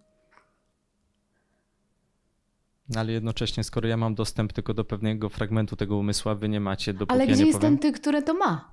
No, 2.88 3.00
Ale 3.00 3.12
jednocześnie, 3.12 3.64
skoro 3.64 3.88
ja 3.88 3.96
mam 3.96 4.14
dostęp 4.14 4.52
tylko 4.52 4.74
do 4.74 4.84
pewnego 4.84 5.28
fragmentu 5.28 5.76
tego 5.76 5.96
umysłu, 5.96 6.37
wy 6.37 6.48
nie 6.48 6.61
macie, 6.61 6.92
dopóki 6.94 7.12
Ale 7.14 7.26
ja 7.26 7.32
gdzie 7.34 7.46
jest 7.46 7.58
powiem... 7.58 7.78
ten 7.78 7.92
ty, 7.92 8.00
który 8.00 8.22
to 8.22 8.34
ma? 8.34 8.70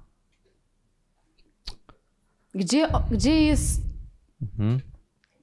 Gdzie, 2.55 2.87
gdzie 3.11 3.41
jest 3.45 3.81
Mhm. 4.41 4.79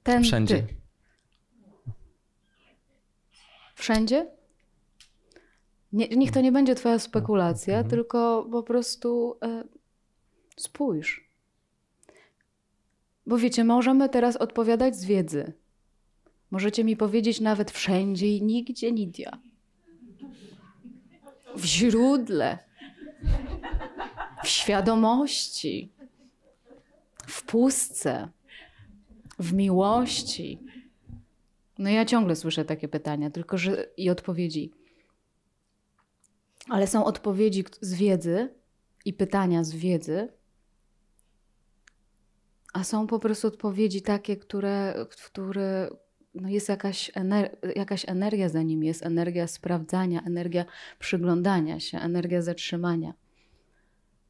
ten 0.03 0.23
Wszędzie. 0.23 0.55
ty? 0.63 0.67
Wszędzie? 3.75 4.31
Nie, 5.93 6.07
niech 6.07 6.31
to 6.31 6.41
nie 6.41 6.51
będzie 6.51 6.75
twoja 6.75 6.99
spekulacja, 6.99 7.73
Mhm. 7.77 7.89
tylko 7.89 8.47
po 8.51 8.63
prostu 8.63 9.37
e, 9.43 9.63
spójrz. 10.57 11.32
Bo 13.25 13.37
wiecie, 13.37 13.63
możemy 13.63 14.09
teraz 14.09 14.37
odpowiadać 14.37 14.95
z 14.95 15.05
wiedzy. 15.05 15.53
Możecie 16.51 16.83
mi 16.83 16.97
powiedzieć 16.97 17.41
nawet 17.41 17.71
wszędzie 17.71 18.35
i 18.37 18.41
nigdzie 18.41 18.91
Nidia. 18.91 19.39
W 21.55 21.65
źródle. 21.65 22.59
W 24.43 24.47
świadomości. 24.47 25.91
W 27.27 27.43
pustce. 27.43 28.29
W 29.39 29.53
miłości. 29.53 30.59
No 31.77 31.89
ja 31.89 32.05
ciągle 32.05 32.35
słyszę 32.35 32.65
takie 32.65 32.87
pytania, 32.87 33.29
tylko 33.29 33.57
że 33.57 33.87
i 33.97 34.09
odpowiedzi. 34.09 34.71
Ale 36.69 36.87
są 36.87 37.05
odpowiedzi 37.05 37.63
z 37.81 37.93
wiedzy 37.93 38.53
i 39.05 39.13
pytania 39.13 39.63
z 39.63 39.71
wiedzy, 39.71 40.27
a 42.73 42.83
są 42.83 43.07
po 43.07 43.19
prostu 43.19 43.47
odpowiedzi 43.47 44.01
takie, 44.01 44.37
które, 44.37 45.05
które 45.25 45.89
no 46.35 46.49
jest 46.49 46.69
jakaś, 46.69 47.11
ener- 47.11 47.49
jakaś 47.75 48.09
energia 48.09 48.49
za 48.49 48.61
nim, 48.61 48.83
jest 48.83 49.05
energia 49.05 49.47
sprawdzania, 49.47 50.21
energia 50.25 50.65
przyglądania 50.99 51.79
się, 51.79 51.97
energia 51.97 52.41
zatrzymania. 52.41 53.13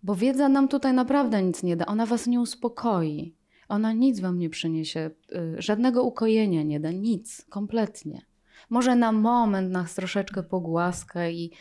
Bo 0.03 0.15
wiedza 0.15 0.49
nam 0.49 0.67
tutaj 0.67 0.93
naprawdę 0.93 1.43
nic 1.43 1.63
nie 1.63 1.75
da, 1.77 1.85
ona 1.85 2.05
was 2.05 2.27
nie 2.27 2.39
uspokoi. 2.39 3.35
Ona 3.67 3.93
nic 3.93 4.19
wam 4.19 4.39
nie 4.39 4.49
przyniesie, 4.49 5.11
y, 5.31 5.61
żadnego 5.61 6.03
ukojenia 6.03 6.63
nie 6.63 6.79
da, 6.79 6.91
nic, 6.91 7.45
kompletnie. 7.49 8.21
Może 8.69 8.95
na 8.95 9.11
moment 9.11 9.71
nas 9.71 9.95
troszeczkę 9.95 10.43
pogłaska 10.43 11.29
i, 11.29 11.51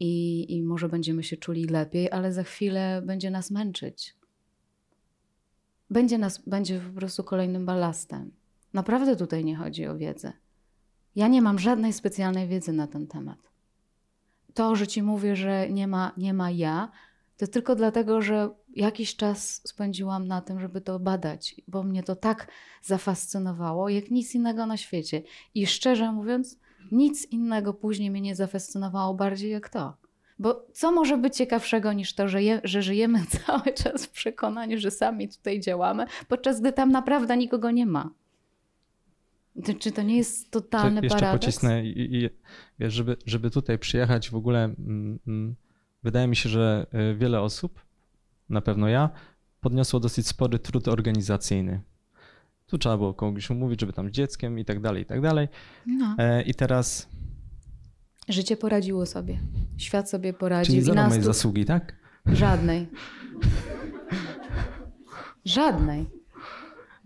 i, 0.00 0.46
i 0.56 0.62
może 0.62 0.88
będziemy 0.88 1.22
się 1.22 1.36
czuli 1.36 1.64
lepiej, 1.64 2.10
ale 2.10 2.32
za 2.32 2.42
chwilę 2.42 3.02
będzie 3.04 3.30
nas 3.30 3.50
męczyć. 3.50 4.16
Będzie, 5.90 6.18
nas, 6.18 6.42
będzie 6.46 6.80
po 6.80 7.00
prostu 7.00 7.24
kolejnym 7.24 7.66
balastem. 7.66 8.30
Naprawdę 8.72 9.16
tutaj 9.16 9.44
nie 9.44 9.56
chodzi 9.56 9.86
o 9.86 9.96
wiedzę. 9.96 10.32
Ja 11.16 11.28
nie 11.28 11.42
mam 11.42 11.58
żadnej 11.58 11.92
specjalnej 11.92 12.48
wiedzy 12.48 12.72
na 12.72 12.86
ten 12.86 13.06
temat. 13.06 13.38
To, 14.54 14.76
że 14.76 14.86
ci 14.86 15.02
mówię, 15.02 15.36
że 15.36 15.70
nie 15.70 15.86
ma, 15.86 16.12
nie 16.16 16.34
ma 16.34 16.50
ja, 16.50 16.90
to 17.36 17.46
tylko 17.46 17.74
dlatego, 17.74 18.22
że 18.22 18.50
jakiś 18.74 19.16
czas 19.16 19.60
spędziłam 19.64 20.28
na 20.28 20.40
tym, 20.40 20.60
żeby 20.60 20.80
to 20.80 20.98
badać, 20.98 21.60
bo 21.68 21.82
mnie 21.82 22.02
to 22.02 22.16
tak 22.16 22.48
zafascynowało, 22.82 23.88
jak 23.88 24.10
nic 24.10 24.34
innego 24.34 24.66
na 24.66 24.76
świecie. 24.76 25.22
I 25.54 25.66
szczerze 25.66 26.12
mówiąc, 26.12 26.58
nic 26.92 27.26
innego 27.26 27.74
później 27.74 28.10
mnie 28.10 28.20
nie 28.20 28.36
zafascynowało 28.36 29.14
bardziej 29.14 29.50
jak 29.50 29.68
to. 29.68 29.96
Bo 30.38 30.66
co 30.72 30.92
może 30.92 31.18
być 31.18 31.36
ciekawszego 31.36 31.92
niż 31.92 32.14
to, 32.14 32.28
że, 32.28 32.42
je, 32.42 32.60
że 32.64 32.82
żyjemy 32.82 33.22
cały 33.46 33.72
czas 33.74 34.06
w 34.06 34.10
przekonaniu, 34.10 34.78
że 34.78 34.90
sami 34.90 35.28
tutaj 35.28 35.60
działamy, 35.60 36.06
podczas 36.28 36.60
gdy 36.60 36.72
tam 36.72 36.92
naprawdę 36.92 37.36
nikogo 37.36 37.70
nie 37.70 37.86
ma? 37.86 38.10
Czy 39.78 39.92
to 39.92 40.02
nie 40.02 40.16
jest 40.16 40.50
totalny 40.50 41.00
jeszcze 41.02 41.18
paradoks? 41.18 41.46
pocisnę 41.46 41.86
i, 41.86 42.16
i 42.16 42.30
wiesz, 42.78 42.94
żeby, 42.94 43.16
żeby 43.26 43.50
tutaj 43.50 43.78
przyjechać 43.78 44.30
w 44.30 44.34
ogóle, 44.34 44.64
mm, 44.64 45.18
mm, 45.26 45.56
wydaje 46.02 46.26
mi 46.26 46.36
się, 46.36 46.48
że 46.48 46.86
y, 47.12 47.14
wiele 47.14 47.40
osób, 47.40 47.80
na 48.48 48.60
pewno 48.60 48.88
ja, 48.88 49.10
podniosło 49.60 50.00
dosyć 50.00 50.26
spory 50.26 50.58
trud 50.58 50.88
organizacyjny. 50.88 51.80
Tu 52.66 52.78
trzeba 52.78 52.96
było 52.96 53.14
kogoś 53.14 53.50
umówić, 53.50 53.80
żeby 53.80 53.92
tam 53.92 54.08
z 54.08 54.12
dzieckiem 54.12 54.58
i 54.58 54.64
tak 54.64 54.80
dalej, 54.80 55.02
i 55.02 55.06
tak 55.06 55.20
dalej. 55.20 55.48
No. 55.86 56.14
E, 56.18 56.42
I 56.42 56.54
teraz, 56.54 57.08
Życie 58.28 58.56
poradziło 58.56 59.06
sobie. 59.06 59.38
Świat 59.78 60.10
sobie 60.10 60.32
poradził. 60.32 60.74
czyli 60.74 60.82
zero 60.86 61.08
mojej 61.08 61.22
zasługi, 61.22 61.64
tak? 61.64 61.92
Żadnej. 62.26 62.88
Żadnej. 65.44 66.06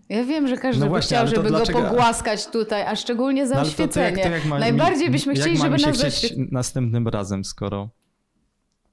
Ja 0.09 0.23
wiem, 0.25 0.47
że 0.47 0.57
każdy 0.57 0.79
No 0.79 0.85
by 0.85 0.89
właśnie, 0.89 1.17
chciał, 1.17 1.27
żeby 1.27 1.43
go 1.49 1.49
dlaczego- 1.57 1.81
pogłaskać 1.81 2.47
tutaj, 2.47 2.81
a 2.81 2.95
szczególnie 2.95 3.47
za 3.47 3.55
No 3.55 3.61
ale 3.61 3.69
to- 3.69 3.75
to 3.77 3.83
oświecenie. 3.83 4.21
jak- 4.21 4.27
to 4.43 4.49
jak 4.49 4.59
Najbardziej 4.59 5.09
byśmy 5.09 5.33
jak 5.33 5.41
chcieli, 5.41 5.57
żeby 5.57 5.69
nas 5.69 5.81
chcieć 5.81 5.97
zaświecili. 5.97 6.47
następnym 6.51 7.07
razem, 7.07 7.45
skoro... 7.45 7.89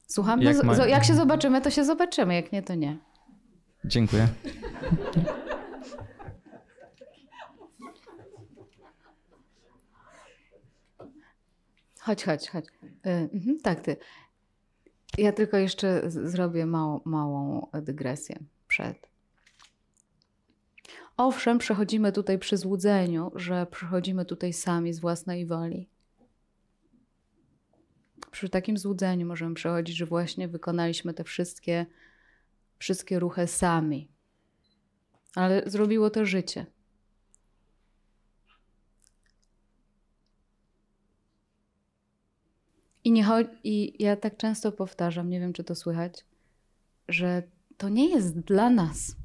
Słucham? 0.06 0.42
jak 0.42 0.56
no, 0.56 0.62
ma- 0.62 0.86
jak 0.86 1.04
się 1.04 1.14
zobaczymy, 1.14 1.60
to 1.60 1.70
się 1.70 1.84
zobaczymy. 1.84 2.34
Jak 2.34 2.52
nie, 2.52 2.62
to 2.62 2.74
nie. 2.74 2.96
Dziękuję. 3.84 4.28
Chodź, 12.08 12.24
chodź, 12.24 12.50
chodź. 12.50 12.64
Y, 12.66 12.90
mhm, 13.06 13.60
tak, 13.62 13.80
ty. 13.80 13.96
Ja 15.18 15.32
tylko 15.32 15.56
jeszcze 15.56 16.10
zrobię 16.10 16.66
małą, 16.66 17.00
małą 17.04 17.66
dygresję 17.82 18.38
przed. 18.68 19.08
Owszem, 21.16 21.58
przechodzimy 21.58 22.12
tutaj 22.12 22.38
przy 22.38 22.56
złudzeniu, 22.56 23.30
że 23.34 23.66
przychodzimy 23.66 24.24
tutaj 24.24 24.52
sami 24.52 24.92
z 24.92 25.00
własnej 25.00 25.46
woli. 25.46 25.88
Przy 28.30 28.48
takim 28.48 28.78
złudzeniu 28.78 29.26
możemy 29.26 29.54
przechodzić, 29.54 29.96
że 29.96 30.06
właśnie 30.06 30.48
wykonaliśmy 30.48 31.14
te 31.14 31.24
wszystkie, 31.24 31.86
wszystkie 32.78 33.18
ruchy 33.18 33.46
sami. 33.46 34.08
Ale 35.34 35.62
zrobiło 35.66 36.10
to 36.10 36.24
życie. 36.26 36.66
I, 43.04 43.12
nie 43.12 43.24
I 43.64 44.02
ja 44.02 44.16
tak 44.16 44.36
często 44.36 44.72
powtarzam, 44.72 45.30
nie 45.30 45.40
wiem 45.40 45.52
czy 45.52 45.64
to 45.64 45.74
słychać, 45.74 46.24
że 47.08 47.42
to 47.76 47.88
nie 47.88 48.10
jest 48.10 48.40
dla 48.40 48.70
nas. 48.70 49.16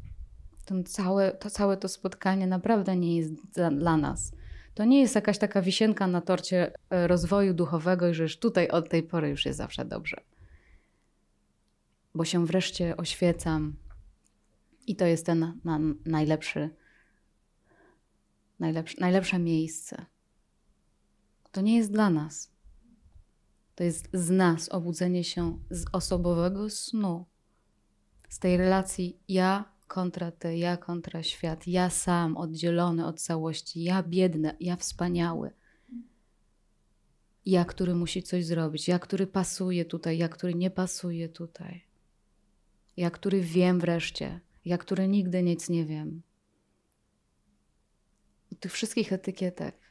To 0.65 0.83
całe 0.83 1.31
to, 1.31 1.49
całe 1.49 1.77
to 1.77 1.87
spotkanie 1.87 2.47
naprawdę 2.47 2.95
nie 2.95 3.17
jest 3.17 3.33
dla, 3.53 3.71
dla 3.71 3.97
nas. 3.97 4.31
To 4.73 4.85
nie 4.85 5.01
jest 5.01 5.15
jakaś 5.15 5.37
taka 5.37 5.61
wisienka 5.61 6.07
na 6.07 6.21
torcie 6.21 6.71
e, 6.89 7.07
rozwoju 7.07 7.53
duchowego 7.53 8.07
i 8.07 8.13
że 8.13 8.23
już 8.23 8.37
tutaj 8.37 8.67
od 8.67 8.89
tej 8.89 9.03
pory 9.03 9.29
już 9.29 9.45
jest 9.45 9.57
zawsze 9.57 9.85
dobrze. 9.85 10.21
Bo 12.15 12.25
się 12.25 12.45
wreszcie 12.45 12.97
oświecam 12.97 13.75
i 14.87 14.95
to 14.95 15.05
jest 15.05 15.25
ten 15.25 15.59
na, 15.63 15.79
najlepszy, 16.05 16.69
najlepszy, 18.59 18.99
najlepsze 18.99 19.39
miejsce. 19.39 20.05
To 21.51 21.61
nie 21.61 21.77
jest 21.77 21.91
dla 21.91 22.09
nas. 22.09 22.52
To 23.75 23.83
jest 23.83 24.09
z 24.13 24.29
nas 24.29 24.69
obudzenie 24.69 25.23
się 25.23 25.59
z 25.69 25.85
osobowego 25.91 26.69
snu, 26.69 27.25
z 28.29 28.39
tej 28.39 28.57
relacji 28.57 29.19
ja 29.27 29.73
kontra 29.87 30.31
ty, 30.31 30.57
ja 30.57 30.77
kontra 30.77 31.23
świat, 31.23 31.67
ja 31.67 31.89
sam 31.89 32.37
oddzielony 32.37 33.05
od 33.05 33.21
całości, 33.21 33.83
ja 33.83 34.03
biedny, 34.03 34.57
ja 34.59 34.75
wspaniały. 34.75 35.51
Ja, 37.45 37.65
który 37.65 37.95
musi 37.95 38.23
coś 38.23 38.45
zrobić, 38.45 38.87
ja, 38.87 38.99
który 38.99 39.27
pasuje 39.27 39.85
tutaj, 39.85 40.17
ja, 40.17 40.29
który 40.29 40.55
nie 40.55 40.71
pasuje 40.71 41.29
tutaj. 41.29 41.85
Ja, 42.97 43.11
który 43.11 43.41
wiem 43.41 43.79
wreszcie, 43.79 44.39
ja, 44.65 44.77
który 44.77 45.07
nigdy 45.07 45.43
nic 45.43 45.69
nie 45.69 45.85
wiem. 45.85 46.21
Tych 48.59 48.71
wszystkich 48.71 49.13
etykietek. 49.13 49.82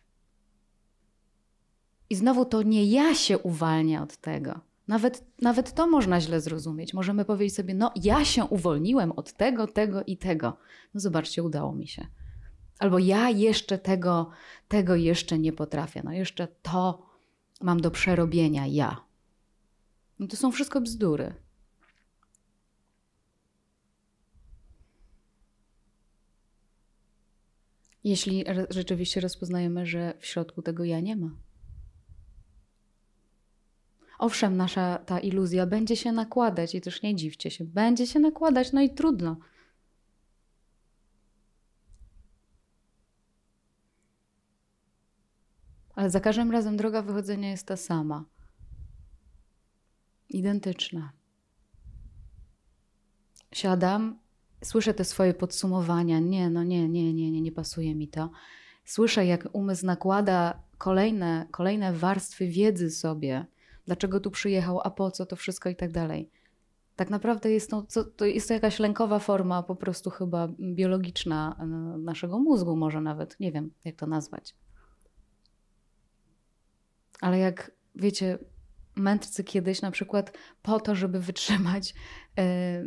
I 2.12 2.16
znowu 2.16 2.44
to 2.44 2.62
nie 2.62 2.84
ja 2.84 3.14
się 3.14 3.38
uwalnia 3.38 4.02
od 4.02 4.16
tego. 4.16 4.60
Nawet, 4.88 5.24
nawet 5.42 5.74
to 5.74 5.86
można 5.86 6.20
źle 6.20 6.40
zrozumieć. 6.40 6.94
Możemy 6.94 7.24
powiedzieć 7.24 7.56
sobie, 7.56 7.74
no 7.74 7.92
ja 8.02 8.24
się 8.24 8.44
uwolniłem 8.44 9.12
od 9.12 9.32
tego, 9.32 9.66
tego 9.66 10.02
i 10.04 10.16
tego. 10.16 10.56
No 10.94 11.00
zobaczcie, 11.00 11.42
udało 11.42 11.74
mi 11.74 11.88
się. 11.88 12.06
Albo 12.78 12.98
ja 12.98 13.30
jeszcze 13.30 13.78
tego, 13.78 14.30
tego 14.68 14.96
jeszcze 14.96 15.38
nie 15.38 15.52
potrafię. 15.52 16.02
No 16.04 16.12
jeszcze 16.12 16.48
to 16.62 17.06
mam 17.60 17.80
do 17.80 17.90
przerobienia 17.90 18.66
ja. 18.66 19.04
No 20.18 20.26
to 20.26 20.36
są 20.36 20.52
wszystko 20.52 20.80
bzdury. 20.80 21.34
Jeśli 28.04 28.44
rzeczywiście 28.70 29.20
rozpoznajemy, 29.20 29.86
że 29.86 30.14
w 30.20 30.26
środku 30.26 30.62
tego 30.62 30.84
ja 30.84 31.00
nie 31.00 31.16
ma. 31.16 31.30
Owszem, 34.18 34.56
nasza 34.56 34.98
ta 34.98 35.20
iluzja 35.20 35.66
będzie 35.66 35.96
się 35.96 36.12
nakładać 36.12 36.74
i 36.74 36.80
też 36.80 37.02
nie 37.02 37.16
dziwcie 37.16 37.50
się, 37.50 37.64
będzie 37.64 38.06
się 38.06 38.20
nakładać, 38.20 38.72
no 38.72 38.80
i 38.80 38.90
trudno. 38.90 39.36
Ale 45.94 46.10
za 46.10 46.20
każdym 46.20 46.50
razem 46.50 46.76
droga 46.76 47.02
wychodzenia 47.02 47.50
jest 47.50 47.66
ta 47.66 47.76
sama. 47.76 48.24
Identyczna. 50.28 51.12
Siadam, 53.52 54.18
słyszę 54.64 54.94
te 54.94 55.04
swoje 55.04 55.34
podsumowania. 55.34 56.20
Nie, 56.20 56.50
no 56.50 56.64
nie, 56.64 56.88
nie, 56.88 57.12
nie, 57.12 57.30
nie, 57.30 57.40
nie 57.40 57.52
pasuje 57.52 57.94
mi 57.94 58.08
to. 58.08 58.30
Słyszę, 58.84 59.26
jak 59.26 59.48
umysł 59.52 59.86
nakłada 59.86 60.62
kolejne, 60.78 61.46
kolejne 61.50 61.92
warstwy 61.92 62.46
wiedzy 62.46 62.90
sobie. 62.90 63.46
Dlaczego 63.86 64.20
tu 64.20 64.30
przyjechał, 64.30 64.80
a 64.84 64.90
po 64.90 65.10
co 65.10 65.26
to 65.26 65.36
wszystko 65.36 65.68
i 65.68 65.76
tak 65.76 65.92
dalej. 65.92 66.30
Tak 66.96 67.10
naprawdę 67.10 67.50
jest 67.50 67.70
to, 67.70 67.86
to 68.16 68.24
jest 68.24 68.48
to 68.48 68.54
jakaś 68.54 68.78
lękowa 68.78 69.18
forma, 69.18 69.62
po 69.62 69.76
prostu 69.76 70.10
chyba 70.10 70.48
biologiczna 70.60 71.56
e, 71.58 71.66
naszego 71.98 72.38
mózgu, 72.38 72.76
może 72.76 73.00
nawet. 73.00 73.40
Nie 73.40 73.52
wiem, 73.52 73.70
jak 73.84 73.96
to 73.96 74.06
nazwać. 74.06 74.54
Ale 77.20 77.38
jak 77.38 77.70
wiecie, 77.94 78.38
mędrcy 78.96 79.44
kiedyś 79.44 79.82
na 79.82 79.90
przykład 79.90 80.38
po 80.62 80.80
to, 80.80 80.94
żeby 80.94 81.20
wytrzymać 81.20 81.94
e, 82.38 82.84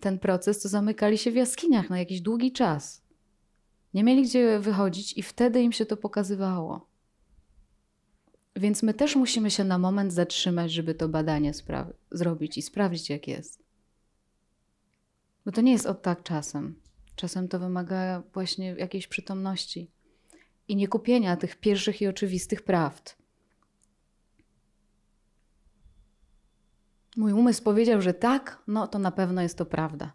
ten 0.00 0.18
proces, 0.18 0.62
to 0.62 0.68
zamykali 0.68 1.18
się 1.18 1.30
w 1.30 1.34
jaskiniach 1.34 1.90
na 1.90 1.98
jakiś 1.98 2.20
długi 2.20 2.52
czas. 2.52 3.02
Nie 3.94 4.04
mieli 4.04 4.22
gdzie 4.22 4.58
wychodzić 4.58 5.18
i 5.18 5.22
wtedy 5.22 5.62
im 5.62 5.72
się 5.72 5.86
to 5.86 5.96
pokazywało. 5.96 6.87
Więc 8.58 8.82
my 8.82 8.94
też 8.94 9.16
musimy 9.16 9.50
się 9.50 9.64
na 9.64 9.78
moment 9.78 10.12
zatrzymać, 10.12 10.72
żeby 10.72 10.94
to 10.94 11.08
badanie 11.08 11.52
zrobić 12.10 12.58
i 12.58 12.62
sprawdzić, 12.62 13.10
jak 13.10 13.28
jest. 13.28 13.62
Bo 15.44 15.52
to 15.52 15.60
nie 15.60 15.72
jest 15.72 15.86
od 15.86 16.02
tak 16.02 16.22
czasem. 16.22 16.80
Czasem 17.14 17.48
to 17.48 17.58
wymaga 17.58 18.22
właśnie 18.32 18.66
jakiejś 18.78 19.06
przytomności 19.06 19.90
i 20.68 20.76
nie 20.76 20.88
kupienia 20.88 21.36
tych 21.36 21.56
pierwszych 21.56 22.02
i 22.02 22.06
oczywistych 22.06 22.62
prawd. 22.62 23.16
Mój 27.16 27.32
umysł 27.32 27.62
powiedział, 27.62 28.02
że 28.02 28.14
tak, 28.14 28.62
no 28.66 28.86
to 28.86 28.98
na 28.98 29.10
pewno 29.10 29.42
jest 29.42 29.58
to 29.58 29.66
prawda. 29.66 30.12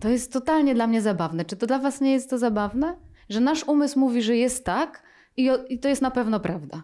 To 0.00 0.08
jest 0.08 0.32
totalnie 0.32 0.74
dla 0.74 0.86
mnie 0.86 1.02
zabawne. 1.02 1.44
Czy 1.44 1.56
to 1.56 1.66
dla 1.66 1.78
Was 1.78 2.00
nie 2.00 2.12
jest 2.12 2.30
to 2.30 2.38
zabawne? 2.38 2.96
Że 3.28 3.40
nasz 3.40 3.64
umysł 3.64 3.98
mówi, 3.98 4.22
że 4.22 4.36
jest 4.36 4.64
tak 4.64 5.03
i, 5.36 5.50
i 5.68 5.78
to 5.78 5.88
jest 5.88 6.02
na 6.02 6.10
pewno 6.10 6.40
prawda. 6.40 6.82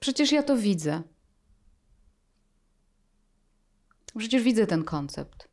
Przecież 0.00 0.32
ja 0.32 0.42
to 0.42 0.56
widzę. 0.56 1.02
Przecież 4.18 4.42
widzę 4.42 4.66
ten 4.66 4.84
koncept. 4.84 5.48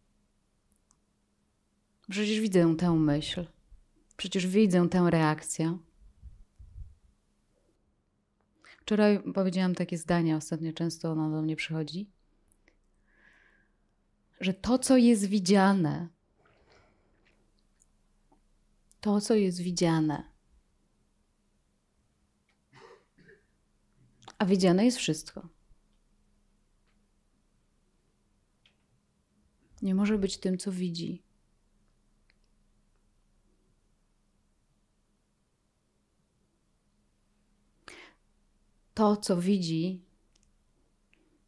Przecież 2.10 2.40
widzę 2.40 2.76
tę 2.78 2.92
myśl. 2.92 3.46
Przecież 4.18 4.48
widzę 4.48 4.90
tę 4.90 5.08
reakcję. 5.10 5.78
Wczoraj 8.82 9.20
powiedziałam 9.34 9.76
takie 9.76 9.98
zdanie, 9.98 10.36
ostatnio 10.36 10.74
często 10.74 11.12
ono 11.12 11.32
do 11.32 11.42
mnie 11.42 11.56
przychodzi, 11.56 12.10
że 14.40 14.54
to, 14.54 14.80
co 14.80 14.98
jest 14.98 15.26
widziane, 15.26 16.08
to, 19.02 19.22
co 19.22 19.36
jest 19.36 19.62
widziane, 19.62 20.32
a 24.38 24.46
widziane 24.46 24.86
jest 24.86 24.98
wszystko. 24.98 25.50
Nie 29.82 29.96
może 29.96 30.18
być 30.18 30.38
tym, 30.38 30.58
co 30.58 30.72
widzi. 30.72 31.24
to, 39.02 39.18
co 39.18 39.38
widzi, 39.38 40.02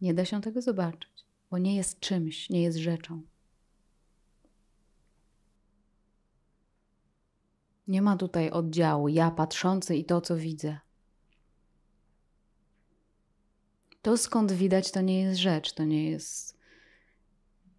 nie 0.02 0.14
da 0.14 0.26
się 0.26 0.42
tego 0.42 0.62
zobaczyć, 0.62 1.26
bo 1.52 1.58
nie 1.58 1.76
jest 1.76 2.00
czymś, 2.00 2.50
nie 2.50 2.62
jest 2.62 2.78
rzeczą. 2.78 3.22
Nie 7.88 8.02
ma 8.02 8.18
tutaj 8.18 8.50
oddziału 8.50 9.08
ja 9.08 9.32
patrzący 9.32 9.96
i 9.96 10.06
to, 10.06 10.22
co 10.22 10.38
widzę. 10.38 10.78
To 14.02 14.18
skąd 14.18 14.52
widać, 14.52 14.92
to 14.92 15.02
nie 15.02 15.22
jest 15.22 15.40
rzecz, 15.40 15.74
to 15.74 15.84
nie 15.84 16.12
jest 16.12 16.58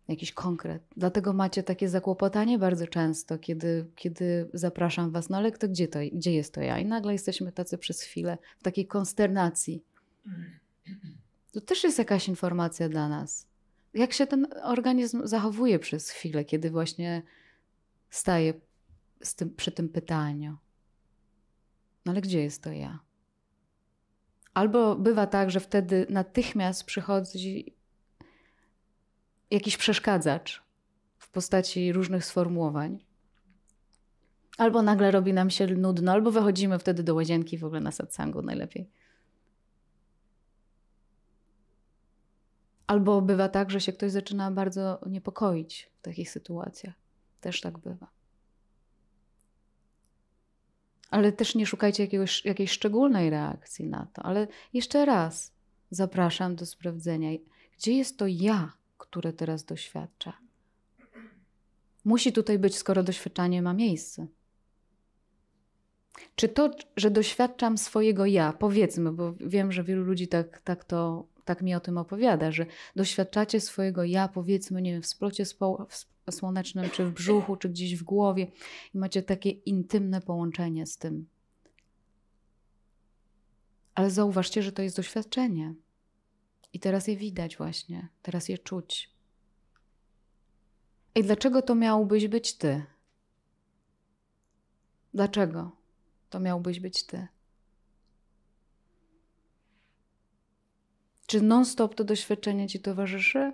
jakiś 0.08 0.32
konkret. 0.32 0.82
Dlatego 0.96 1.32
macie 1.32 1.62
takie 1.62 1.88
zakłopotanie 1.88 2.58
bardzo 2.58 2.86
często, 2.86 3.38
kiedy, 3.38 3.86
kiedy 3.96 4.50
zapraszam 4.54 5.10
was, 5.10 5.28
no 5.28 5.36
ale 5.36 5.52
kto, 5.52 5.68
gdzie, 5.68 5.88
to, 5.88 5.98
gdzie 6.12 6.32
jest 6.32 6.54
to 6.54 6.60
ja? 6.60 6.78
I 6.78 6.86
nagle 6.86 7.12
jesteśmy 7.12 7.52
tacy 7.52 7.78
przez 7.78 8.02
chwilę 8.02 8.38
w 8.58 8.62
takiej 8.62 8.86
konsternacji. 8.86 9.82
To 11.52 11.60
też 11.60 11.84
jest 11.84 11.98
jakaś 11.98 12.28
informacja 12.28 12.88
dla 12.88 13.08
nas. 13.08 13.46
Jak 13.94 14.12
się 14.12 14.26
ten 14.26 14.46
organizm 14.62 15.26
zachowuje 15.26 15.78
przez 15.78 16.10
chwilę, 16.10 16.44
kiedy 16.44 16.70
właśnie 16.70 17.22
staje 18.10 18.54
tym, 19.36 19.54
przy 19.54 19.72
tym 19.72 19.88
pytaniu. 19.88 20.56
No 22.04 22.12
ale 22.12 22.20
gdzie 22.20 22.42
jest 22.42 22.62
to 22.62 22.72
ja? 22.72 22.98
Albo 24.54 24.96
bywa 24.96 25.26
tak, 25.26 25.50
że 25.50 25.60
wtedy 25.60 26.06
natychmiast 26.10 26.84
przychodzi 26.84 27.76
jakiś 29.50 29.76
przeszkadzacz 29.76 30.62
w 31.18 31.30
postaci 31.30 31.92
różnych 31.92 32.24
sformułowań. 32.24 33.04
Albo 34.58 34.82
nagle 34.82 35.10
robi 35.10 35.32
nam 35.32 35.50
się 35.50 35.66
nudno, 35.66 36.12
albo 36.12 36.30
wychodzimy 36.30 36.78
wtedy 36.78 37.02
do 37.02 37.14
łazienki 37.14 37.58
w 37.58 37.64
ogóle 37.64 37.80
na 37.80 37.92
satsangu 37.92 38.42
najlepiej. 38.42 38.90
Albo 42.86 43.22
bywa 43.22 43.48
tak, 43.48 43.70
że 43.70 43.80
się 43.80 43.92
ktoś 43.92 44.12
zaczyna 44.12 44.50
bardzo 44.50 45.00
niepokoić 45.06 45.90
w 45.98 46.02
takich 46.02 46.30
sytuacjach. 46.30 46.94
Też 47.40 47.60
tak 47.60 47.78
bywa. 47.78 48.13
Ale 51.14 51.32
też 51.32 51.54
nie 51.54 51.66
szukajcie 51.66 52.02
jakiegoś, 52.02 52.44
jakiejś 52.44 52.70
szczególnej 52.70 53.30
reakcji 53.30 53.86
na 53.86 54.06
to. 54.12 54.22
Ale 54.22 54.46
jeszcze 54.72 55.04
raz 55.04 55.52
zapraszam 55.90 56.56
do 56.56 56.66
sprawdzenia, 56.66 57.30
gdzie 57.78 57.92
jest 57.92 58.18
to 58.18 58.26
ja, 58.26 58.72
które 58.98 59.32
teraz 59.32 59.64
doświadcza. 59.64 60.32
Musi 62.04 62.32
tutaj 62.32 62.58
być, 62.58 62.76
skoro 62.76 63.02
doświadczanie 63.02 63.62
ma 63.62 63.74
miejsce. 63.74 64.26
Czy 66.34 66.48
to, 66.48 66.70
że 66.96 67.10
doświadczam 67.10 67.78
swojego 67.78 68.26
ja, 68.26 68.52
powiedzmy, 68.52 69.12
bo 69.12 69.34
wiem, 69.40 69.72
że 69.72 69.84
wielu 69.84 70.04
ludzi 70.04 70.28
tak, 70.28 70.60
tak, 70.60 70.84
to, 70.84 71.26
tak 71.44 71.62
mi 71.62 71.74
o 71.74 71.80
tym 71.80 71.98
opowiada, 71.98 72.52
że 72.52 72.66
doświadczacie 72.96 73.60
swojego 73.60 74.04
ja, 74.04 74.28
powiedzmy, 74.28 74.82
nie 74.82 74.92
wiem, 74.92 75.02
w 75.02 75.06
splocie 75.06 75.44
słonecznym, 76.32 76.90
czy 76.90 77.04
w 77.04 77.12
brzuchu, 77.12 77.56
czy 77.56 77.68
gdzieś 77.68 77.96
w 77.96 78.02
głowie 78.02 78.52
i 78.94 78.98
macie 78.98 79.22
takie 79.22 79.50
intymne 79.50 80.20
połączenie 80.20 80.86
z 80.86 80.98
tym. 80.98 81.26
Ale 83.94 84.10
zauważcie, 84.10 84.62
że 84.62 84.72
to 84.72 84.82
jest 84.82 84.96
doświadczenie. 84.96 85.74
I 86.72 86.80
teraz 86.80 87.08
je 87.08 87.16
widać 87.16 87.56
właśnie, 87.56 88.08
teraz 88.22 88.48
je 88.48 88.58
czuć. 88.58 89.14
I 91.14 91.22
dlaczego 91.22 91.62
to 91.62 91.74
miałbyś 91.74 92.28
być 92.28 92.56
ty? 92.56 92.84
Dlaczego 95.14 95.70
to 96.30 96.40
miałbyś 96.40 96.80
być 96.80 97.06
ty? 97.06 97.28
Czy 101.26 101.42
non-stop 101.42 101.94
to 101.94 102.04
doświadczenie 102.04 102.68
ci 102.68 102.80
towarzyszy? 102.80 103.52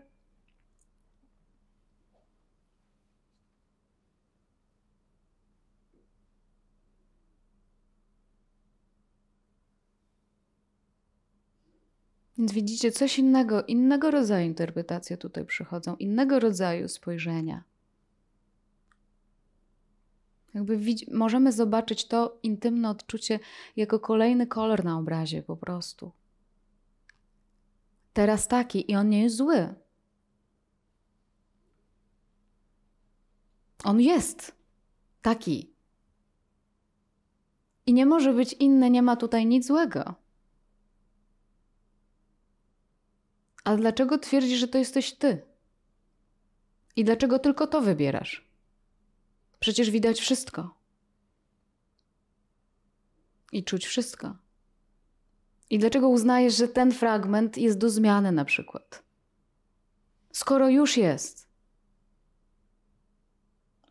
Więc 12.41 12.53
widzicie, 12.53 12.93
coś 12.93 13.19
innego, 13.19 13.63
innego 13.63 14.11
rodzaju 14.11 14.47
interpretacje 14.47 15.17
tutaj 15.17 15.47
przychodzą, 15.47 15.97
innego 15.97 16.41
rodzaju 16.41 16.89
spojrzenia. 16.89 17.65
Jakby 20.55 20.81
możemy 21.13 21.53
zobaczyć 21.53 22.09
to 22.09 22.39
intymne 22.43 22.91
odczucie 22.91 23.41
jako 23.77 24.01
kolejny 24.01 24.47
kolor 24.47 24.85
na 24.85 24.99
obrazie 24.99 25.43
po 25.43 25.57
prostu. 25.57 26.13
Teraz 28.13 28.49
taki 28.49 28.91
i 28.91 28.97
on 28.97 29.09
nie 29.09 29.23
jest 29.23 29.37
zły. 29.37 29.75
On 33.85 34.01
jest 34.01 34.55
taki. 35.23 35.73
I 37.87 37.93
nie 37.93 38.07
może 38.07 38.33
być 38.33 38.53
inny, 38.53 38.91
nie 38.91 39.03
ma 39.03 39.17
tutaj 39.17 39.47
nic 39.47 39.67
złego. 39.67 40.20
A 43.65 43.77
dlaczego 43.77 44.19
twierdzisz, 44.19 44.59
że 44.59 44.69
to 44.69 44.79
jesteś 44.79 45.13
ty? 45.13 45.43
I 46.97 47.05
dlaczego 47.05 47.39
tylko 47.39 47.67
to 47.67 47.81
wybierasz? 47.81 48.51
Przecież 49.61 49.91
widać 49.91 50.21
wszystko. 50.21 50.75
I 53.53 53.65
czuć 53.65 53.87
wszystko. 53.87 54.37
I 55.71 55.79
dlaczego 55.79 56.09
uznajesz, 56.09 56.57
że 56.57 56.69
ten 56.69 56.93
fragment 56.93 57.59
jest 57.59 57.79
do 57.79 57.91
zmiany 57.91 58.33
na 58.33 58.45
przykład? 58.45 59.03
Skoro 60.33 60.69
już 60.69 60.97
jest. 60.97 61.49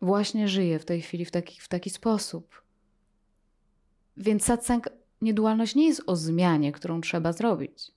Właśnie 0.02 0.48
żyje 0.48 0.78
w 0.78 0.84
tej 0.84 1.02
chwili 1.02 1.24
w 1.24 1.30
taki, 1.30 1.60
w 1.60 1.68
taki 1.68 1.90
sposób. 1.90 2.62
Więc 4.16 4.44
satsang, 4.44 4.88
niedualność 5.20 5.74
nie 5.74 5.86
jest 5.86 6.02
o 6.06 6.16
zmianie, 6.16 6.72
którą 6.72 7.00
trzeba 7.00 7.32
zrobić. 7.32 7.92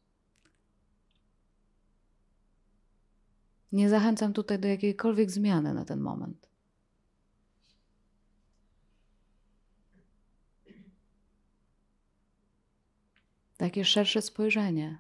Nie 3.74 3.90
zachęcam 3.90 4.34
tutaj 4.34 4.60
do 4.60 4.68
jakiejkolwiek 4.68 5.32
zmiany 5.32 5.74
na 5.74 5.86
ten 5.86 6.00
moment. 6.00 6.50
Takie 13.58 13.86
szersze 13.86 14.22
spojrzenie 14.22 14.98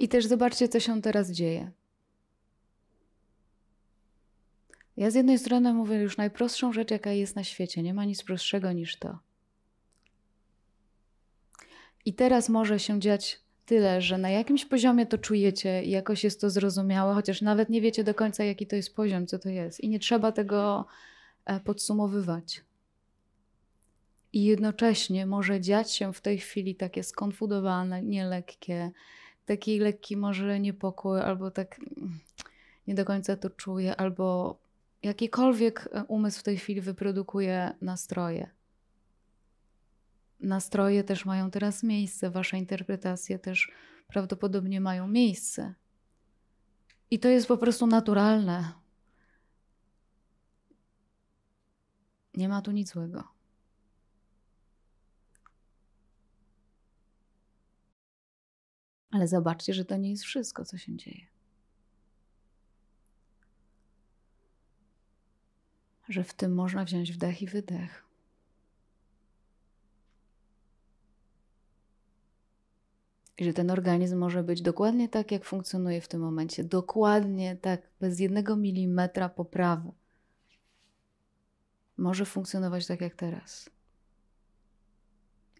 I 0.00 0.08
też 0.08 0.26
zobaczcie, 0.26 0.68
co 0.68 0.80
się 0.80 1.02
teraz 1.02 1.30
dzieje. 1.30 1.70
Ja 4.96 5.10
z 5.10 5.14
jednej 5.14 5.38
strony 5.38 5.74
mówię 5.74 5.96
już 5.96 6.16
najprostszą 6.16 6.72
rzecz, 6.72 6.90
jaka 6.90 7.12
jest 7.12 7.36
na 7.36 7.44
świecie. 7.44 7.82
Nie 7.82 7.94
ma 7.94 8.04
nic 8.04 8.22
prostszego 8.22 8.72
niż 8.72 8.96
to. 8.96 9.18
I 12.04 12.14
teraz 12.14 12.48
może 12.48 12.78
się 12.78 13.00
dziać 13.00 13.40
tyle, 13.66 14.00
że 14.00 14.18
na 14.18 14.30
jakimś 14.30 14.64
poziomie 14.64 15.06
to 15.06 15.18
czujecie 15.18 15.84
i 15.84 15.90
jakoś 15.90 16.24
jest 16.24 16.40
to 16.40 16.50
zrozumiałe, 16.50 17.14
chociaż 17.14 17.42
nawet 17.42 17.68
nie 17.68 17.80
wiecie 17.80 18.04
do 18.04 18.14
końca, 18.14 18.44
jaki 18.44 18.66
to 18.66 18.76
jest 18.76 18.94
poziom, 18.96 19.26
co 19.26 19.38
to 19.38 19.48
jest. 19.48 19.80
I 19.80 19.88
nie 19.88 19.98
trzeba 19.98 20.32
tego 20.32 20.86
e, 21.44 21.60
podsumowywać. 21.60 22.64
I 24.32 24.44
jednocześnie 24.44 25.26
może 25.26 25.60
dziać 25.60 25.92
się 25.92 26.12
w 26.12 26.20
tej 26.20 26.38
chwili 26.38 26.74
takie 26.74 27.02
skonfudowane, 27.02 28.02
nielekkie, 28.02 28.90
taki 29.50 29.78
lekki 29.78 30.16
może 30.16 30.60
niepokój, 30.60 31.20
albo 31.20 31.50
tak 31.50 31.80
nie 32.86 32.94
do 32.94 33.04
końca 33.04 33.36
to 33.36 33.50
czuję, 33.50 33.96
albo 33.96 34.58
jakikolwiek 35.02 35.88
umysł 36.08 36.40
w 36.40 36.42
tej 36.42 36.56
chwili 36.58 36.80
wyprodukuje 36.80 37.74
nastroje. 37.80 38.50
Nastroje 40.40 41.04
też 41.04 41.24
mają 41.24 41.50
teraz 41.50 41.82
miejsce, 41.82 42.30
wasze 42.30 42.58
interpretacje 42.58 43.38
też 43.38 43.72
prawdopodobnie 44.06 44.80
mają 44.80 45.08
miejsce. 45.08 45.74
I 47.10 47.18
to 47.18 47.28
jest 47.28 47.48
po 47.48 47.56
prostu 47.56 47.86
naturalne. 47.86 48.72
Nie 52.34 52.48
ma 52.48 52.62
tu 52.62 52.70
nic 52.70 52.92
złego. 52.92 53.39
Ale 59.10 59.28
zobaczcie, 59.28 59.74
że 59.74 59.84
to 59.84 59.96
nie 59.96 60.10
jest 60.10 60.22
wszystko, 60.22 60.64
co 60.64 60.78
się 60.78 60.96
dzieje. 60.96 61.26
Że 66.08 66.24
w 66.24 66.34
tym 66.34 66.54
można 66.54 66.84
wziąć 66.84 67.12
wdech 67.12 67.42
i 67.42 67.46
wydech. 67.46 68.10
I 73.38 73.44
że 73.44 73.52
ten 73.52 73.70
organizm 73.70 74.18
może 74.18 74.42
być 74.42 74.62
dokładnie 74.62 75.08
tak, 75.08 75.32
jak 75.32 75.44
funkcjonuje 75.44 76.00
w 76.00 76.08
tym 76.08 76.20
momencie. 76.20 76.64
Dokładnie 76.64 77.56
tak, 77.56 77.82
bez 78.00 78.20
jednego 78.20 78.56
milimetra 78.56 79.28
poprawy. 79.28 79.92
Może 81.96 82.24
funkcjonować 82.24 82.86
tak 82.86 83.00
jak 83.00 83.14
teraz. 83.14 83.70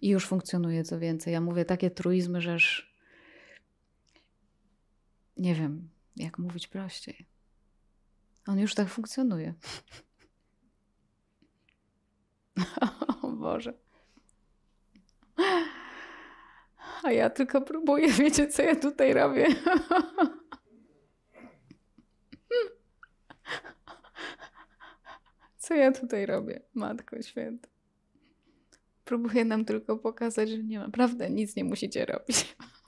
I 0.00 0.08
już 0.08 0.26
funkcjonuje 0.26 0.84
co 0.84 0.98
więcej. 0.98 1.32
Ja 1.32 1.40
mówię 1.40 1.64
takie 1.64 1.90
truizmy, 1.90 2.40
że 2.40 2.58
nie 5.40 5.54
wiem, 5.54 5.88
jak 6.16 6.38
mówić 6.38 6.68
prościej. 6.68 7.26
On 8.46 8.58
już 8.58 8.74
tak 8.74 8.88
funkcjonuje. 8.88 9.54
o 13.22 13.28
Boże. 13.28 13.74
A 17.02 17.12
ja 17.12 17.30
tylko 17.30 17.60
próbuję, 17.60 18.12
wiecie, 18.12 18.48
co 18.48 18.62
ja 18.62 18.76
tutaj 18.76 19.12
robię? 19.12 19.46
co 25.58 25.74
ja 25.74 25.92
tutaj 25.92 26.26
robię, 26.26 26.62
Matko 26.74 27.22
Święta? 27.22 27.68
Próbuję 29.04 29.44
nam 29.44 29.64
tylko 29.64 29.96
pokazać, 29.96 30.50
że 30.50 30.58
nie 30.58 30.78
naprawdę 30.78 31.30
nic 31.30 31.56
nie 31.56 31.64
musicie 31.64 32.06
robić. 32.06 32.56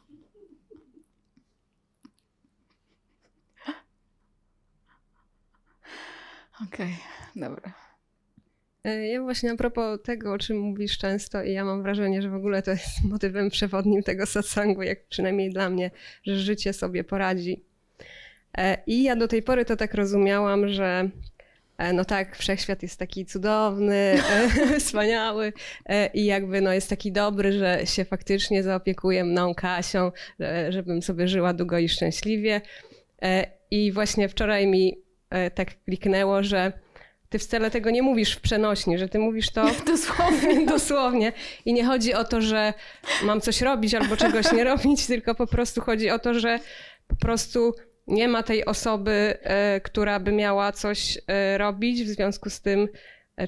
Okej, 6.66 6.86
okay, 6.86 7.48
dobra. 7.48 7.72
E, 8.84 9.08
ja 9.08 9.22
właśnie 9.22 9.50
a 9.50 9.56
propos 9.56 10.02
tego, 10.02 10.32
o 10.32 10.38
czym 10.38 10.58
mówisz 10.58 10.98
często 10.98 11.42
i 11.42 11.52
ja 11.52 11.64
mam 11.64 11.82
wrażenie, 11.82 12.22
że 12.22 12.30
w 12.30 12.34
ogóle 12.34 12.62
to 12.62 12.70
jest 12.70 13.04
motywem 13.10 13.50
przewodnim 13.50 14.02
tego 14.02 14.26
satsangu, 14.26 14.82
jak 14.82 15.04
przynajmniej 15.06 15.50
dla 15.50 15.70
mnie, 15.70 15.90
że 16.24 16.36
życie 16.36 16.72
sobie 16.72 17.04
poradzi. 17.04 17.62
E, 18.58 18.78
I 18.86 19.02
ja 19.02 19.16
do 19.16 19.28
tej 19.28 19.42
pory 19.42 19.64
to 19.64 19.76
tak 19.76 19.94
rozumiałam, 19.94 20.68
że 20.68 21.08
e, 21.78 21.92
no 21.92 22.04
tak, 22.04 22.36
wszechświat 22.36 22.82
jest 22.82 22.98
taki 22.98 23.26
cudowny, 23.26 24.18
wspaniały 24.78 25.52
i 26.14 26.24
jakby 26.24 26.60
no 26.60 26.72
jest 26.72 26.90
taki 26.90 27.12
dobry, 27.12 27.52
że 27.52 27.86
się 27.86 28.04
faktycznie 28.04 28.62
zaopiekuje 28.62 29.24
mną 29.24 29.54
Kasią, 29.54 30.12
żebym 30.68 31.02
sobie 31.02 31.28
żyła 31.28 31.52
długo 31.52 31.78
i 31.78 31.88
szczęśliwie. 31.88 32.60
I 33.70 33.92
właśnie 33.92 34.28
wczoraj 34.28 34.66
mi 34.66 35.02
tak 35.54 35.68
kliknęło, 35.84 36.42
że 36.42 36.72
ty 37.28 37.38
wcale 37.38 37.70
tego 37.70 37.90
nie 37.90 38.02
mówisz 38.02 38.36
w 38.36 38.40
przenośni, 38.40 38.98
że 38.98 39.08
ty 39.08 39.18
mówisz 39.18 39.50
to 39.50 39.66
dosłownie. 39.86 40.66
dosłownie. 40.76 41.32
I 41.64 41.72
nie 41.72 41.84
chodzi 41.84 42.14
o 42.14 42.24
to, 42.24 42.40
że 42.40 42.74
mam 43.22 43.40
coś 43.40 43.60
robić 43.60 43.94
albo 43.94 44.16
czegoś 44.16 44.52
nie 44.52 44.64
robić, 44.74 45.06
tylko 45.06 45.34
po 45.34 45.46
prostu 45.46 45.80
chodzi 45.80 46.10
o 46.10 46.18
to, 46.18 46.34
że 46.34 46.58
po 47.08 47.16
prostu 47.16 47.74
nie 48.06 48.28
ma 48.28 48.42
tej 48.42 48.64
osoby, 48.64 49.38
e, 49.42 49.80
która 49.80 50.20
by 50.20 50.32
miała 50.32 50.72
coś 50.72 51.18
e, 51.26 51.58
robić, 51.58 52.02
w 52.04 52.08
związku 52.08 52.50
z 52.50 52.60
tym 52.60 52.88
E, 52.88 52.88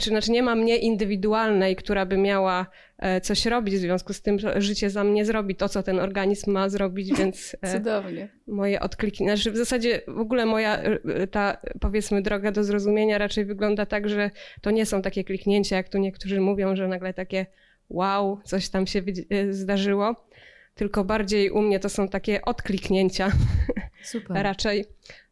czy 0.01 0.11
znaczy 0.11 0.32
nie 0.32 0.43
ma 0.43 0.55
mnie 0.55 0.76
indywidualnej, 0.76 1.76
która 1.76 2.07
by 2.07 2.16
miała 2.18 2.66
e, 2.99 3.20
coś 3.20 3.47
robić, 3.47 3.74
w 3.74 3.78
związku 3.78 4.12
z 4.12 4.22
tym 4.22 4.39
że 4.39 4.61
życie 4.61 4.91
za 4.91 5.05
mnie 5.05 5.24
zrobi 5.24 5.57
to, 5.57 5.68
co 5.68 5.82
ten 5.82 5.99
organizm 5.99 6.51
ma 6.51 6.68
zrobić, 6.68 7.12
więc 7.18 7.57
e, 7.62 7.72
Cudownie. 7.72 8.28
moje 8.47 8.80
odkliki, 8.80 9.24
znaczy 9.24 9.51
w 9.51 9.57
zasadzie 9.57 10.01
w 10.09 10.18
ogóle 10.18 10.47
moja 10.47 10.82
ta 11.30 11.57
powiedzmy 11.80 12.22
droga 12.22 12.53
do 12.53 12.64
zrozumienia 12.64 13.18
raczej 13.18 13.45
wygląda 13.45 13.87
tak, 13.87 14.09
że 14.09 14.30
to 14.61 14.70
nie 14.70 14.87
są 14.87 15.03
takie 15.03 15.24
kliknięcia, 15.24 15.76
jak 15.76 15.89
tu 15.89 15.99
niektórzy 15.99 16.41
mówią, 16.41 16.76
że 16.76 16.89
nagle 16.89 17.14
takie 17.14 17.47
wow, 17.89 18.41
coś 18.45 18.68
tam 18.68 18.87
się 18.87 19.03
zdarzyło, 19.51 20.26
tylko 20.74 21.05
bardziej 21.05 21.51
u 21.51 21.62
mnie 21.62 21.80
to 21.80 21.89
są 21.89 22.09
takie 22.09 22.43
odkliknięcia 22.43 23.32
Super. 24.12 24.43
raczej, 24.43 24.85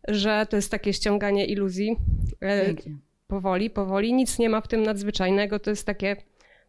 że 0.08 0.46
to 0.50 0.56
jest 0.56 0.70
takie 0.70 0.92
ściąganie 0.92 1.46
iluzji. 1.46 1.96
E, 2.40 2.66
Pięknie. 2.66 2.98
Powoli, 3.32 3.70
powoli. 3.70 4.14
Nic 4.14 4.38
nie 4.38 4.48
ma 4.48 4.60
w 4.60 4.68
tym 4.68 4.82
nadzwyczajnego. 4.82 5.58
To 5.58 5.70
jest 5.70 5.86
takie, 5.86 6.16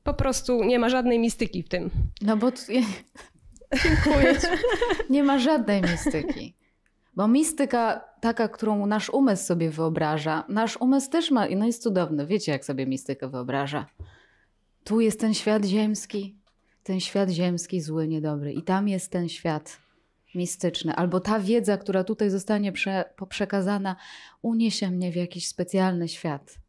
po 0.04 0.14
prostu 0.14 0.64
nie 0.64 0.80
ma 0.80 0.90
żadnej 0.90 1.20
mistyki 1.20 1.64
w 1.64 1.70
tym. 1.70 1.90
No 2.22 2.38
bo... 2.38 2.52
Dziękuję. 3.84 4.40
Nie 5.10 5.24
ma 5.24 5.40
żadnej 5.40 5.82
mistyki. 5.82 6.56
Bo 7.16 7.28
mistyka 7.28 8.02
taka, 8.22 8.48
którą 8.48 8.86
nasz 8.86 9.10
umysł 9.10 9.46
sobie 9.46 9.70
wyobraża, 9.70 10.44
nasz 10.50 10.78
umysł 10.78 11.12
też 11.12 11.32
ma, 11.32 11.48
no 11.56 11.66
jest 11.66 11.84
cudowny, 11.84 12.28
wiecie 12.28 12.52
jak 12.52 12.66
sobie 12.66 12.86
mistykę 12.86 13.30
wyobraża. 13.30 13.86
Tu 14.84 15.02
jest 15.02 15.20
ten 15.20 15.34
świat 15.34 15.66
ziemski, 15.66 16.36
ten 16.84 17.00
świat 17.00 17.30
ziemski 17.30 17.82
zły, 17.82 18.08
niedobry 18.08 18.54
i 18.54 18.62
tam 18.62 18.88
jest 18.88 19.12
ten 19.12 19.30
świat 19.30 19.78
mistyczny. 20.36 20.96
Albo 20.96 21.20
ta 21.20 21.40
wiedza, 21.40 21.78
która 21.78 22.04
tutaj 22.04 22.30
zostanie 22.30 22.72
prze, 22.72 23.14
przekazana, 23.30 23.96
uniesie 24.42 24.92
mnie 24.92 25.12
w 25.12 25.16
jakiś 25.16 25.48
specjalny 25.48 26.08
świat. 26.08 26.64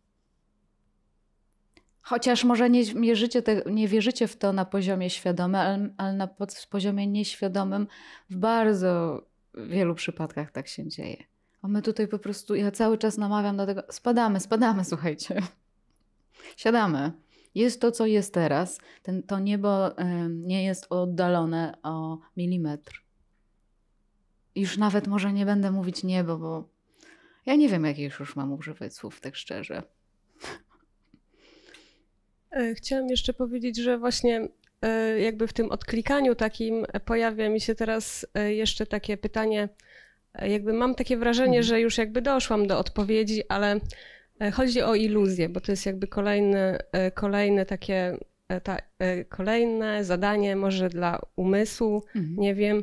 Chociaż 2.03 2.45
może 2.45 2.71
nie 2.71 2.85
wierzycie, 2.85 3.43
te, 3.43 3.62
nie 3.67 3.89
wierzycie 3.89 4.29
w 4.29 4.37
to 4.37 4.53
na 4.53 4.65
poziomie 4.65 5.11
świadomym, 5.11 5.57
ale, 5.57 5.89
ale 5.97 6.12
na 6.12 6.27
pod, 6.27 6.67
poziomie 6.71 7.07
nieświadomym 7.07 7.87
w 8.31 8.37
bardzo 8.37 9.23
wielu 9.55 9.95
przypadkach 9.95 10.51
tak 10.51 10.69
się 10.69 10.89
dzieje. 10.89 11.25
A 11.62 11.69
my 11.69 11.83
tutaj 11.83 12.09
po 12.09 12.19
prostu, 12.19 12.55
ja 12.55 12.71
cały 12.71 12.99
czas 12.99 13.19
namawiam 13.19 13.57
do 13.57 13.67
tego, 13.67 13.83
spadamy, 13.91 14.41
spadamy, 14.41 14.85
słuchajcie. 14.95 15.43
Siadamy. 16.57 17.12
Jest 17.55 17.81
to, 17.81 17.93
co 17.93 18.07
jest 18.07 18.35
teraz. 18.35 18.79
Ten, 19.03 19.23
to 19.23 19.39
niebo 19.39 19.99
em, 19.99 20.47
nie 20.47 20.65
jest 20.65 20.87
oddalone 20.91 21.79
o 21.83 22.19
milimetr. 22.37 23.03
Już 24.57 24.76
nawet 24.78 25.07
może 25.07 25.32
nie 25.32 25.46
będę 25.46 25.70
mówić 25.70 26.02
niebo, 26.05 26.38
bo 26.38 26.68
ja 27.46 27.55
nie 27.55 27.68
wiem, 27.68 27.84
jakich 27.84 28.18
już 28.20 28.36
mam 28.36 28.52
używać 28.52 28.94
słów, 28.94 29.20
tak 29.20 29.36
szczerze. 29.36 29.82
E, 32.50 32.74
Chciałam 32.74 33.09
jeszcze 33.09 33.32
powiedzieć, 33.34 33.76
że 33.76 33.98
właśnie 33.98 34.48
e, 34.82 35.20
jakby 35.20 35.46
w 35.46 35.52
tym 35.52 35.70
odklikaniu 35.70 36.34
takim 36.34 36.86
pojawia 37.05 37.48
mi 37.50 37.61
się 37.61 37.74
teraz 37.74 38.26
e, 38.34 38.55
jeszcze 38.55 38.86
takie 38.86 39.16
pytanie, 39.16 39.68
jakby 40.42 40.72
mam 40.72 40.94
takie 40.94 41.16
wrażenie, 41.16 41.46
Mhm. 41.59 41.62
że 41.64 41.80
już 41.80 41.98
jakby 41.98 42.22
doszłam 42.22 42.66
do 42.66 42.78
odpowiedzi, 42.78 43.42
ale 43.48 43.80
chodzi 44.52 44.82
o 44.82 44.94
iluzję, 44.94 45.48
bo 45.48 45.61
to 45.61 45.72
jest 45.72 45.86
jakby 45.86 46.07
kolejne, 46.07 46.78
kolejne 47.14 47.66
takie, 47.66 48.16
ta, 48.62 48.76
kolejne 49.28 50.05
zadanie 50.05 50.57
może 50.57 50.88
dla 50.88 51.20
umysłu, 51.36 52.05
Mhm. 52.16 52.36
nie 52.38 52.55
wiem. 52.55 52.82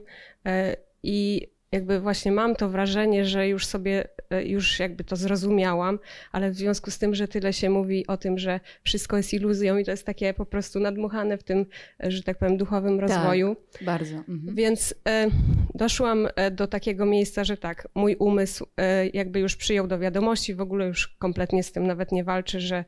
I 1.04 1.48
jakby 1.72 2.00
właśnie 2.00 2.32
mam 2.32 2.56
to 2.56 2.70
wrażenie, 2.70 3.26
że 3.26 3.48
już 3.48 3.66
sobie, 3.66 4.08
e, 4.30 4.44
już 4.44 4.80
jakby 4.80 5.04
to 5.04 5.16
zrozumiałam, 5.16 6.00
ale 6.32 6.52
w 6.52 6.56
związku 6.56 6.92
z 6.92 6.98
tym, 6.98 7.16
że 7.16 7.28
tyle 7.28 7.54
się 7.54 7.70
mówi 7.70 8.08
o 8.08 8.18
tym, 8.18 8.38
że 8.38 8.60
wszystko 8.84 9.18
jest 9.18 9.34
iluzją 9.34 9.78
i 9.78 9.86
to 9.86 9.92
jest 9.92 10.06
takie 10.06 10.34
po 10.34 10.46
prostu 10.46 10.80
nadmuchane 10.80 11.38
w 11.38 11.44
tym, 11.44 11.66
e, 12.04 12.12
że 12.12 12.24
tak 12.24 12.38
powiem, 12.38 12.58
duchowym 12.58 13.00
rozwoju. 13.00 13.56
Bardzo. 13.82 14.16
Mhm. 14.16 14.56
Więc 14.56 14.96
e, 15.08 15.28
doszłam 15.74 16.28
do 16.52 16.68
takiego 16.68 17.06
miejsca, 17.06 17.44
że 17.44 17.58
tak, 17.58 17.88
mój 17.96 18.16
umysł 18.16 18.66
jakby 19.14 19.40
już 19.40 19.56
przyjął 19.56 19.88
do 19.88 20.00
wiadomości, 20.00 20.56
w 20.56 20.62
ogóle 20.62 20.88
już 20.88 21.08
kompletnie 21.08 21.64
z 21.64 21.72
tym 21.72 21.88
nawet 21.88 22.12
nie 22.12 22.24
walczy, 22.24 22.60
że 22.60 22.86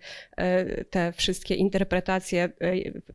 te 0.89 1.11
wszystkie 1.11 1.55
interpretacje 1.55 2.49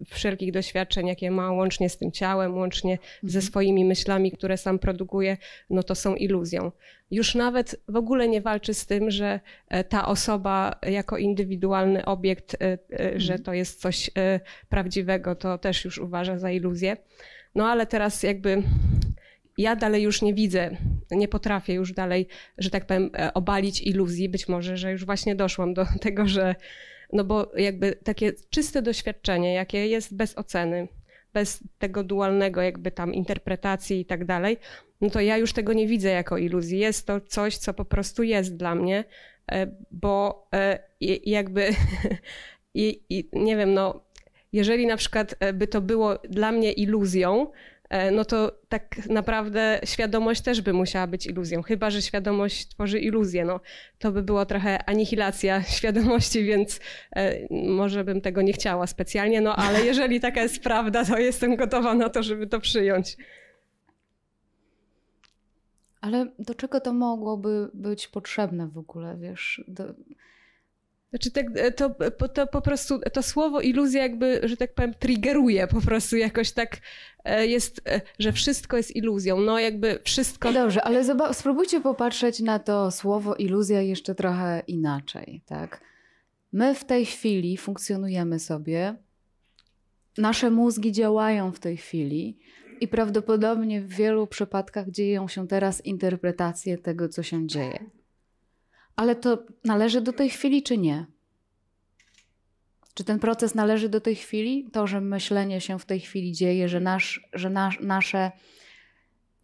wszelkich 0.06 0.52
doświadczeń, 0.52 1.06
jakie 1.06 1.30
ma 1.30 1.52
łącznie 1.52 1.88
z 1.88 1.98
tym 1.98 2.12
ciałem, 2.12 2.54
łącznie 2.54 2.98
ze 3.22 3.42
swoimi 3.42 3.84
myślami, 3.84 4.32
które 4.32 4.56
sam 4.56 4.78
produkuje, 4.78 5.36
no 5.70 5.82
to 5.82 5.94
są 5.94 6.14
iluzją. 6.14 6.72
Już 7.10 7.34
nawet 7.34 7.80
w 7.88 7.96
ogóle 7.96 8.28
nie 8.28 8.40
walczy 8.40 8.74
z 8.74 8.86
tym, 8.86 9.10
że 9.10 9.40
e, 9.68 9.84
ta 9.84 10.06
osoba 10.06 10.78
jako 10.82 11.16
indywidualny 11.16 12.04
obiekt, 12.04 12.54
e, 12.54 12.78
e, 13.00 13.20
że 13.20 13.38
to 13.38 13.52
jest 13.52 13.80
coś 13.80 14.10
prawdziwego, 14.68 15.34
to 15.34 15.58
też 15.58 15.84
już 15.84 15.98
uważa 15.98 16.38
za 16.38 16.50
iluzję. 16.50 16.96
No 17.54 17.66
ale 17.66 17.86
teraz 17.86 18.22
jakby 18.22 18.62
ja 19.58 19.76
dalej 19.76 20.02
już 20.02 20.22
nie 20.22 20.34
widzę, 20.34 20.76
nie 21.10 21.28
potrafię 21.28 21.74
już 21.74 21.92
dalej, 21.92 22.26
że 22.58 22.70
tak 22.70 22.86
powiem, 22.86 23.10
obalić 23.34 23.82
iluzji. 23.82 24.28
Być 24.28 24.48
może, 24.48 24.76
że 24.76 24.92
już 24.92 25.04
właśnie 25.04 25.34
doszłam 25.34 25.74
do 25.74 25.86
tego, 26.00 26.26
że 26.26 26.54
no 27.12 27.24
bo 27.24 27.52
jakby 27.56 27.92
takie 27.92 28.32
czyste 28.50 28.82
doświadczenie, 28.82 29.54
jakie 29.54 29.88
jest 29.88 30.16
bez 30.16 30.38
oceny, 30.38 30.88
bez 31.34 31.64
tego 31.78 32.04
dualnego 32.04 32.62
jakby 32.62 32.90
tam 32.90 33.14
interpretacji 33.14 34.00
i 34.00 34.04
tak 34.04 34.24
dalej, 34.24 34.56
no 35.00 35.10
to 35.10 35.20
ja 35.20 35.36
już 35.36 35.52
tego 35.52 35.72
nie 35.72 35.86
widzę 35.86 36.08
jako 36.08 36.38
iluzji. 36.38 36.78
Jest 36.78 37.06
to 37.06 37.20
coś, 37.20 37.56
co 37.56 37.74
po 37.74 37.84
prostu 37.84 38.22
jest 38.22 38.56
dla 38.56 38.74
mnie, 38.74 39.04
e, 39.52 39.66
bo 39.90 40.46
e, 40.54 40.78
jakby 41.26 41.68
i, 42.74 43.00
i 43.08 43.28
nie 43.32 43.56
wiem, 43.56 43.74
no 43.74 44.00
jeżeli 44.52 44.86
na 44.86 44.96
przykład 44.96 45.34
e, 45.40 45.52
by 45.52 45.66
to 45.66 45.80
było 45.80 46.18
dla 46.28 46.52
mnie 46.52 46.72
iluzją, 46.72 47.50
no 48.12 48.24
to 48.24 48.52
tak 48.68 49.06
naprawdę 49.08 49.80
świadomość 49.84 50.40
też 50.40 50.60
by 50.60 50.72
musiała 50.72 51.06
być 51.06 51.26
iluzją. 51.26 51.62
Chyba, 51.62 51.90
że 51.90 52.02
świadomość 52.02 52.68
tworzy 52.68 52.98
iluzję. 52.98 53.44
No, 53.44 53.60
to 53.98 54.12
by 54.12 54.22
było 54.22 54.46
trochę 54.46 54.84
anihilacja 54.84 55.62
świadomości, 55.78 56.44
więc 56.44 56.80
może 57.50 58.04
bym 58.04 58.20
tego 58.20 58.42
nie 58.42 58.52
chciała 58.52 58.86
specjalnie, 58.86 59.40
no 59.40 59.56
ale 59.56 59.86
jeżeli 59.86 60.20
taka 60.20 60.42
jest 60.42 60.62
prawda, 60.62 61.04
to 61.04 61.18
jestem 61.18 61.56
gotowa 61.56 61.94
na 61.94 62.08
to, 62.08 62.22
żeby 62.22 62.46
to 62.46 62.60
przyjąć. 62.60 63.16
Ale 66.00 66.26
do 66.38 66.54
czego 66.54 66.80
to 66.80 66.92
mogłoby 66.92 67.70
być 67.74 68.08
potrzebne 68.08 68.68
w 68.68 68.78
ogóle, 68.78 69.16
wiesz? 69.16 69.64
Do... 69.68 69.84
Znaczy 71.10 71.30
tak, 71.30 71.46
e, 71.54 71.72
to, 71.72 71.90
to 72.34 72.46
po 72.46 72.60
prostu 72.60 73.00
to 73.12 73.22
słowo 73.22 73.60
iluzja 73.60 74.02
jakby, 74.02 74.40
że 74.44 74.56
tak 74.56 74.74
powiem, 74.74 74.94
triggeruje 74.94 75.66
po 75.66 75.80
prostu 75.80 76.16
jakoś 76.16 76.52
tak 76.52 76.76
e, 77.24 77.46
jest, 77.46 77.80
e, 77.88 78.00
że 78.18 78.32
wszystko 78.32 78.76
jest 78.76 78.96
iluzją. 78.96 79.40
No 79.40 79.58
jakby 79.58 79.98
wszystko... 80.04 80.52
Dobrze, 80.52 80.84
ale 80.84 81.04
spróbujcie 81.34 81.80
popatrzeć 81.80 82.40
na 82.40 82.58
to 82.58 82.90
słowo 82.90 83.34
iluzja 83.34 83.82
jeszcze 83.82 84.14
trochę 84.14 84.62
inaczej, 84.66 85.42
tak? 85.46 85.80
My 86.52 86.74
w 86.74 86.84
tej 86.84 87.06
chwili 87.06 87.56
funkcjonujemy 87.56 88.38
sobie, 88.38 88.96
nasze 90.18 90.50
mózgi 90.50 90.92
działają 90.92 91.52
w 91.52 91.60
tej 91.60 91.76
chwili 91.76 92.38
i 92.80 92.88
prawdopodobnie 92.88 93.80
w 93.80 93.88
wielu 93.88 94.26
przypadkach 94.26 94.90
dzieją 94.90 95.28
się 95.28 95.48
teraz 95.48 95.86
interpretacje 95.86 96.78
tego, 96.78 97.08
co 97.08 97.22
się 97.22 97.46
dzieje. 97.46 97.90
Ale 98.96 99.16
to 99.16 99.44
należy 99.64 100.00
do 100.00 100.12
tej 100.12 100.30
chwili, 100.30 100.62
czy 100.62 100.78
nie? 100.78 101.06
Czy 102.94 103.04
ten 103.04 103.18
proces 103.18 103.54
należy 103.54 103.88
do 103.88 104.00
tej 104.00 104.16
chwili? 104.16 104.70
To, 104.72 104.86
że 104.86 105.00
myślenie 105.00 105.60
się 105.60 105.78
w 105.78 105.84
tej 105.84 106.00
chwili 106.00 106.32
dzieje, 106.32 106.68
że, 106.68 106.80
nasz, 106.80 107.28
że 107.32 107.50
nasz, 107.50 107.80
nasze, 107.80 108.32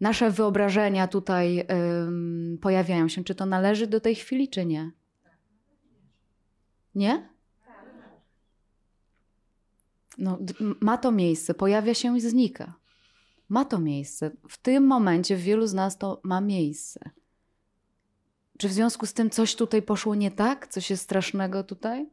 nasze 0.01 0.31
wyobrażenia 0.31 1.07
tutaj 1.07 1.65
ym, 2.05 2.57
pojawiają 2.61 3.07
się, 3.07 3.23
czy 3.23 3.35
to 3.35 3.45
należy 3.45 3.87
do 3.87 3.99
tej 3.99 4.15
chwili, 4.15 4.49
czy 4.49 4.65
nie? 4.65 4.91
Nie? 6.95 7.29
No, 10.17 10.39
ma 10.79 10.97
to 10.97 11.11
miejsce, 11.11 11.53
pojawia 11.53 11.93
się 11.93 12.17
i 12.17 12.21
znika. 12.21 12.73
Ma 13.49 13.65
to 13.65 13.79
miejsce. 13.79 14.31
W 14.49 14.57
tym 14.57 14.87
momencie 14.87 15.35
w 15.35 15.41
wielu 15.41 15.67
z 15.67 15.73
nas 15.73 15.97
to 15.97 16.21
ma 16.23 16.41
miejsce. 16.41 17.09
Czy 18.57 18.69
w 18.69 18.73
związku 18.73 19.05
z 19.05 19.13
tym 19.13 19.29
coś 19.29 19.55
tutaj 19.55 19.81
poszło 19.81 20.15
nie 20.15 20.31
tak? 20.31 20.67
Coś 20.67 20.89
jest 20.89 21.03
strasznego 21.03 21.63
tutaj? 21.63 22.09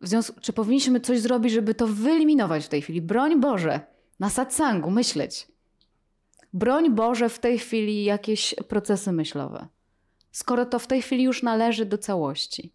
Związku, 0.00 0.40
czy 0.40 0.52
powinniśmy 0.52 1.00
coś 1.00 1.20
zrobić, 1.20 1.52
żeby 1.52 1.74
to 1.74 1.86
wyeliminować 1.86 2.64
w 2.64 2.68
tej 2.68 2.82
chwili? 2.82 3.02
Broń 3.02 3.40
Boże, 3.40 3.80
na 4.20 4.30
satsangu 4.30 4.90
myśleć. 4.90 5.48
Broń 6.52 6.94
Boże 6.94 7.28
w 7.28 7.38
tej 7.38 7.58
chwili 7.58 8.04
jakieś 8.04 8.54
procesy 8.68 9.12
myślowe. 9.12 9.68
Skoro 10.32 10.66
to 10.66 10.78
w 10.78 10.86
tej 10.86 11.02
chwili 11.02 11.24
już 11.24 11.42
należy 11.42 11.86
do 11.86 11.98
całości. 11.98 12.72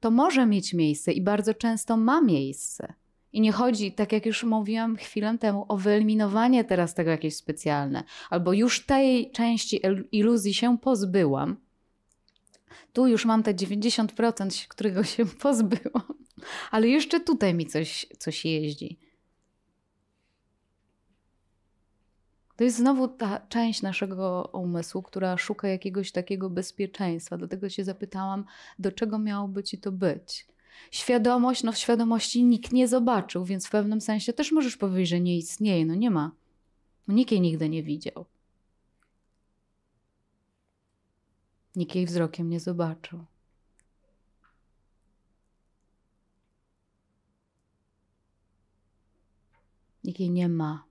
To 0.00 0.10
może 0.10 0.46
mieć 0.46 0.74
miejsce 0.74 1.12
i 1.12 1.22
bardzo 1.22 1.54
często 1.54 1.96
ma 1.96 2.20
miejsce. 2.20 2.94
I 3.32 3.40
nie 3.40 3.52
chodzi, 3.52 3.92
tak 3.92 4.12
jak 4.12 4.26
już 4.26 4.44
mówiłam 4.44 4.96
chwilę 4.96 5.38
temu, 5.38 5.64
o 5.68 5.76
wyeliminowanie 5.76 6.64
teraz 6.64 6.94
tego 6.94 7.10
jakieś 7.10 7.36
specjalne, 7.36 8.04
albo 8.30 8.52
już 8.52 8.86
tej 8.86 9.30
części 9.30 9.80
iluzji 10.12 10.54
się 10.54 10.78
pozbyłam. 10.78 11.56
Tu 12.92 13.06
już 13.06 13.24
mam 13.24 13.42
te 13.42 13.54
90%, 13.54 14.68
którego 14.68 15.04
się 15.12 15.26
pozbyłam, 15.26 16.14
ale 16.70 16.88
jeszcze 16.88 17.20
tutaj 17.20 17.54
mi 17.54 17.66
coś, 17.66 18.06
coś 18.18 18.44
jeździ. 18.44 18.98
To 22.56 22.64
jest 22.64 22.76
znowu 22.76 23.08
ta 23.08 23.46
część 23.48 23.82
naszego 23.82 24.50
umysłu, 24.52 25.02
która 25.02 25.36
szuka 25.36 25.68
jakiegoś 25.68 26.12
takiego 26.12 26.50
bezpieczeństwa. 26.50 27.36
Dlatego 27.36 27.68
się 27.68 27.84
zapytałam, 27.84 28.44
do 28.78 28.92
czego 28.92 29.18
miałoby 29.18 29.62
ci 29.62 29.78
to 29.78 29.92
być? 29.92 30.46
Świadomość, 30.90 31.62
no 31.62 31.72
w 31.72 31.78
świadomości 31.78 32.44
nikt 32.44 32.72
nie 32.72 32.88
zobaczył, 32.88 33.44
więc 33.44 33.66
w 33.66 33.70
pewnym 33.70 34.00
sensie 34.00 34.32
też 34.32 34.52
możesz 34.52 34.76
powiedzieć, 34.76 35.08
że 35.08 35.20
nie 35.20 35.36
istnieje. 35.36 35.86
No 35.86 35.94
nie 35.94 36.10
ma. 36.10 36.32
Nikt 37.08 37.32
jej 37.32 37.40
nigdy 37.40 37.68
nie 37.68 37.82
widział. 37.82 38.24
Nikt 41.76 41.94
jej 41.94 42.06
wzrokiem 42.06 42.50
nie 42.50 42.60
zobaczył. 42.60 43.24
Nikt 50.04 50.20
jej 50.20 50.30
nie 50.30 50.48
ma. 50.48 50.84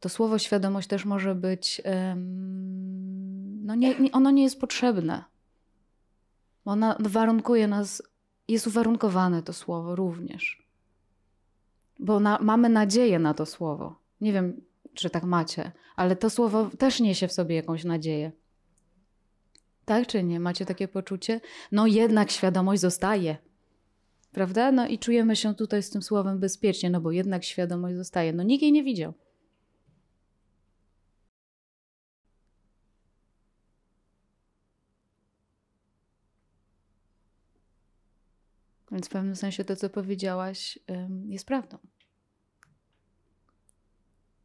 To 0.00 0.08
słowo 0.08 0.38
świadomość 0.38 0.88
też 0.88 1.04
może 1.04 1.34
być, 1.34 1.82
um, 1.84 3.66
no 3.66 3.74
nie, 3.74 3.98
nie, 3.98 4.12
ono 4.12 4.30
nie 4.30 4.42
jest 4.42 4.60
potrzebne. 4.60 5.24
Ona 6.64 6.96
warunkuje 7.00 7.68
nas, 7.68 8.02
jest 8.48 8.66
uwarunkowane 8.66 9.42
to 9.42 9.52
słowo 9.52 9.96
również. 9.96 10.62
Bo 11.98 12.20
na, 12.20 12.38
mamy 12.42 12.68
nadzieję 12.68 13.18
na 13.18 13.34
to 13.34 13.46
słowo. 13.46 13.98
Nie 14.20 14.32
wiem, 14.32 14.60
czy 14.94 15.10
tak 15.10 15.24
macie, 15.24 15.72
ale 15.96 16.16
to 16.16 16.30
słowo 16.30 16.70
też 16.78 17.00
niesie 17.00 17.28
w 17.28 17.32
sobie 17.32 17.56
jakąś 17.56 17.84
nadzieję. 17.84 18.32
Tak 19.84 20.06
czy 20.06 20.22
nie? 20.22 20.40
Macie 20.40 20.66
takie 20.66 20.88
poczucie? 20.88 21.40
No 21.72 21.86
jednak 21.86 22.30
świadomość 22.30 22.80
zostaje. 22.80 23.36
Prawda? 24.32 24.72
No 24.72 24.86
i 24.86 24.98
czujemy 24.98 25.36
się 25.36 25.54
tutaj 25.54 25.82
z 25.82 25.90
tym 25.90 26.02
słowem 26.02 26.38
bezpiecznie, 26.38 26.90
no 26.90 27.00
bo 27.00 27.12
jednak 27.12 27.44
świadomość 27.44 27.96
zostaje. 27.96 28.32
No 28.32 28.42
nikt 28.42 28.62
jej 28.62 28.72
nie 28.72 28.84
widział. 28.84 29.14
Więc 38.92 39.06
w 39.06 39.10
pewnym 39.10 39.36
sensie 39.36 39.64
to, 39.64 39.76
co 39.76 39.90
powiedziałaś, 39.90 40.78
jest 41.28 41.46
prawdą. 41.46 41.78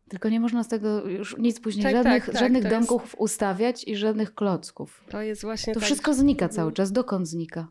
Tylko 0.09 0.29
nie 0.29 0.39
można 0.39 0.63
z 0.63 0.67
tego 0.67 1.07
już 1.09 1.37
nic 1.37 1.59
później, 1.59 1.83
tak, 1.83 1.93
żadnych, 1.93 2.25
tak, 2.25 2.33
tak, 2.33 2.43
żadnych 2.43 2.69
domków 2.69 3.03
jest... 3.03 3.15
ustawiać 3.17 3.83
i 3.87 3.95
żadnych 3.95 4.35
klocków. 4.35 5.03
To 5.09 5.21
jest 5.21 5.41
właśnie 5.41 5.73
To 5.73 5.79
tak... 5.79 5.87
wszystko 5.87 6.13
znika 6.13 6.49
cały 6.49 6.71
czas. 6.71 6.91
Dokąd 6.91 7.27
znika? 7.27 7.67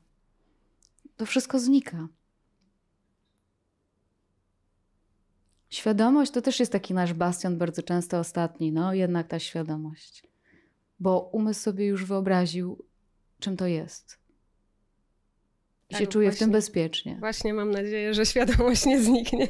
To 1.16 1.26
wszystko 1.26 1.58
znika. 1.58 2.08
Świadomość 5.70 6.32
to 6.32 6.42
też 6.42 6.60
jest 6.60 6.72
taki 6.72 6.94
nasz 6.94 7.14
bastion 7.14 7.58
bardzo 7.58 7.82
często 7.82 8.18
ostatni, 8.18 8.72
no 8.72 8.94
jednak 8.94 9.28
ta 9.28 9.38
świadomość. 9.38 10.26
Bo 11.00 11.20
umysł 11.20 11.60
sobie 11.60 11.86
już 11.86 12.04
wyobraził, 12.04 12.84
czym 13.40 13.56
to 13.56 13.66
jest. 13.66 14.21
I 15.92 15.94
tak, 15.94 16.00
się 16.00 16.06
czuje 16.06 16.28
właśnie, 16.28 16.36
w 16.36 16.38
tym 16.38 16.50
bezpiecznie. 16.50 17.16
Właśnie 17.20 17.54
mam 17.54 17.70
nadzieję, 17.70 18.14
że 18.14 18.26
świadomość 18.26 18.86
nie 18.86 19.02
zniknie. 19.02 19.48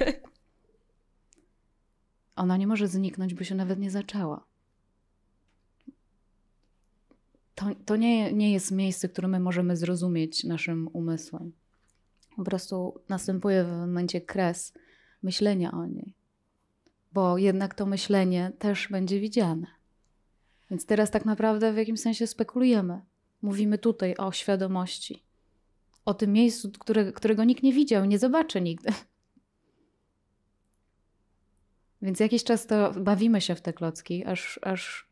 Ona 2.37 2.57
nie 2.57 2.67
może 2.67 2.89
zniknąć, 2.89 3.35
bo 3.35 3.45
się 3.45 3.55
nawet 3.55 3.79
nie 3.79 3.91
zaczęła. 3.91 4.45
To, 7.55 7.67
to 7.85 7.97
nie, 7.97 8.33
nie 8.33 8.53
jest 8.53 8.71
miejsce, 8.71 9.09
które 9.09 9.29
my 9.29 9.41
możemy 9.41 9.77
zrozumieć 9.77 10.45
naszym 10.45 10.89
umysłem. 10.93 11.53
Po 12.37 12.45
prostu 12.45 13.01
następuje 13.09 13.65
w 13.65 13.71
momencie 13.71 14.21
kres 14.21 14.75
myślenia 15.23 15.73
o 15.73 15.87
niej, 15.87 16.15
bo 17.13 17.39
jednak 17.39 17.75
to 17.75 17.87
myślenie 17.87 18.53
też 18.59 18.89
będzie 18.89 19.21
widziane. 19.21 19.67
Więc 20.71 20.87
teraz 20.87 21.11
tak 21.11 21.25
naprawdę 21.25 21.73
w 21.73 21.77
jakimś 21.77 22.01
sensie 22.01 22.27
spekulujemy. 22.27 23.01
Mówimy 23.43 23.79
tutaj 23.79 24.17
o 24.17 24.33
świadomości, 24.33 25.23
o 26.05 26.15
tym 26.15 26.33
miejscu, 26.33 26.73
które, 26.73 27.13
którego 27.13 27.45
nikt 27.45 27.63
nie 27.63 27.73
widział, 27.73 28.05
nie 28.05 28.19
zobaczy 28.19 28.61
nigdy. 28.61 28.93
Więc 32.03 32.21
jakiś 32.21 32.45
czas 32.45 32.67
to 32.67 32.93
bawimy 32.93 33.41
się 33.41 33.55
w 33.55 33.61
te 33.61 33.73
klocki, 33.73 34.25
aż, 34.25 34.61
aż 34.63 35.11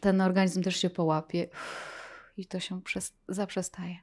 ten 0.00 0.20
organizm 0.20 0.62
też 0.62 0.76
się 0.76 0.90
połapie 0.90 1.48
i 2.36 2.46
to 2.46 2.60
się 2.60 2.82
przez, 2.82 3.12
zaprzestaje. 3.28 3.96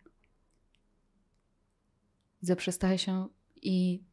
Zaprzestaje 2.41 2.97
się 2.97 3.27
i 3.61 4.03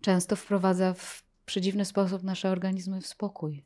często 0.00 0.36
wprowadza 0.36 0.94
w 0.94 1.22
przedziwny 1.46 1.84
sposób 1.84 2.22
nasze 2.22 2.50
organizmy 2.50 3.00
w 3.00 3.06
spokój. 3.06 3.64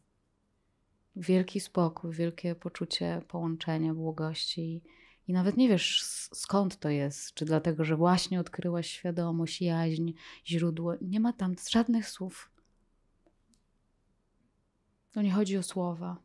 Wielki 1.16 1.60
spokój, 1.60 2.12
wielkie 2.12 2.54
poczucie 2.54 3.22
połączenia, 3.28 3.94
błogości. 3.94 4.82
I 5.28 5.32
nawet 5.32 5.56
nie 5.56 5.68
wiesz 5.68 6.02
skąd 6.34 6.78
to 6.78 6.88
jest. 6.88 7.34
Czy 7.34 7.44
dlatego, 7.44 7.84
że 7.84 7.96
właśnie 7.96 8.40
odkryłaś 8.40 8.90
świadomość, 8.90 9.62
jaźń, 9.62 10.12
źródło. 10.46 10.94
Nie 11.00 11.20
ma 11.20 11.32
tam 11.32 11.54
żadnych 11.70 12.08
słów. 12.08 12.50
To 15.12 15.22
nie 15.22 15.32
chodzi 15.32 15.56
o 15.56 15.62
słowa. 15.62 16.16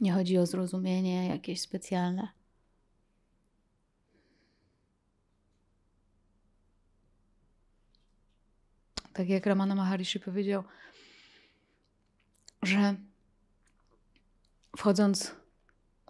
Nie 0.00 0.12
chodzi 0.12 0.38
o 0.38 0.46
zrozumienie 0.46 1.28
jakieś 1.28 1.60
specjalne. 1.60 2.28
Tak 9.12 9.28
jak 9.28 9.46
Ramana 9.46 9.74
Maharishi 9.74 10.20
powiedział, 10.20 10.64
że 12.62 12.96
wchodząc 14.76 15.34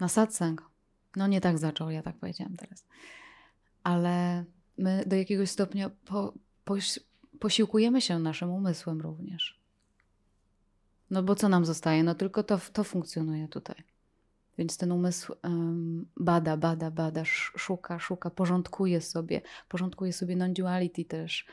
na 0.00 0.08
satsang, 0.08 0.71
no 1.16 1.26
nie 1.26 1.40
tak 1.40 1.58
zaczął, 1.58 1.90
ja 1.90 2.02
tak 2.02 2.16
powiedziałam 2.16 2.56
teraz, 2.56 2.86
ale 3.82 4.44
my 4.78 5.04
do 5.06 5.16
jakiegoś 5.16 5.50
stopnia 5.50 5.90
po, 6.04 6.34
posiłkujemy 7.38 8.00
się 8.00 8.18
naszym 8.18 8.50
umysłem 8.50 9.00
również. 9.00 9.60
No 11.10 11.22
bo 11.22 11.34
co 11.34 11.48
nam 11.48 11.64
zostaje? 11.64 12.02
No 12.04 12.14
tylko 12.14 12.42
to, 12.42 12.60
to 12.72 12.84
funkcjonuje 12.84 13.48
tutaj. 13.48 13.76
Więc 14.58 14.76
ten 14.76 14.92
umysł 14.92 15.34
um, 15.44 16.06
bada, 16.16 16.56
bada, 16.56 16.90
bada, 16.90 17.24
szuka, 17.24 17.98
szuka, 17.98 18.30
porządkuje 18.30 19.00
sobie, 19.00 19.40
porządkuje 19.68 20.12
sobie 20.12 20.36
non-duality 20.36 21.04
też 21.04 21.46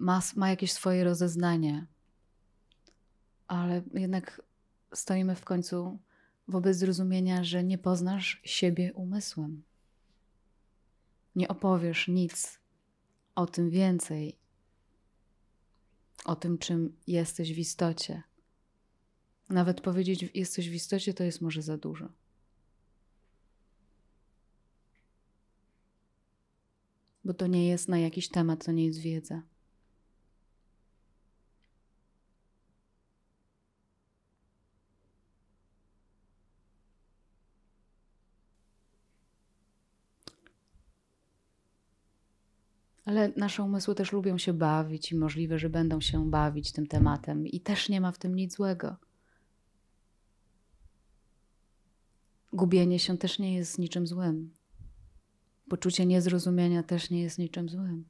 ma, 0.00 0.20
ma 0.36 0.50
jakieś 0.50 0.72
swoje 0.72 1.04
rozeznanie, 1.04 1.86
ale 3.48 3.82
jednak 3.94 4.42
stoimy 4.92 5.34
w 5.34 5.44
końcu 5.44 5.98
wobec 6.48 6.76
zrozumienia, 6.76 7.44
że 7.44 7.64
nie 7.64 7.78
poznasz 7.78 8.40
siebie 8.44 8.92
umysłem. 8.92 9.62
Nie 11.36 11.48
opowiesz 11.48 12.08
nic 12.08 12.58
o 13.34 13.46
tym 13.46 13.70
więcej, 13.70 14.38
o 16.24 16.36
tym, 16.36 16.58
czym 16.58 16.96
jesteś 17.06 17.54
w 17.54 17.58
istocie. 17.58 18.22
Nawet 19.48 19.80
powiedzieć, 19.80 20.30
jesteś 20.34 20.70
w 20.70 20.74
istocie, 20.74 21.14
to 21.14 21.24
jest 21.24 21.40
może 21.40 21.62
za 21.62 21.78
dużo. 21.78 22.08
bo 27.24 27.34
to 27.34 27.46
nie 27.46 27.68
jest 27.68 27.88
na 27.88 27.98
jakiś 27.98 28.28
temat, 28.28 28.64
to 28.64 28.72
nie 28.72 28.84
jest 28.84 28.98
wiedza. 28.98 29.42
Ale 43.04 43.32
nasze 43.36 43.62
umysły 43.62 43.94
też 43.94 44.12
lubią 44.12 44.38
się 44.38 44.52
bawić 44.52 45.12
i 45.12 45.16
możliwe, 45.16 45.58
że 45.58 45.70
będą 45.70 46.00
się 46.00 46.30
bawić 46.30 46.72
tym 46.72 46.86
tematem, 46.86 47.46
i 47.46 47.60
też 47.60 47.88
nie 47.88 48.00
ma 48.00 48.12
w 48.12 48.18
tym 48.18 48.34
nic 48.34 48.54
złego. 48.54 48.96
Gubienie 52.52 52.98
się 52.98 53.18
też 53.18 53.38
nie 53.38 53.54
jest 53.54 53.78
niczym 53.78 54.06
złym. 54.06 54.54
Poczucie 55.68 56.06
niezrozumienia 56.06 56.82
też 56.82 57.10
nie 57.10 57.22
jest 57.22 57.38
niczym 57.38 57.68
złym. 57.68 58.04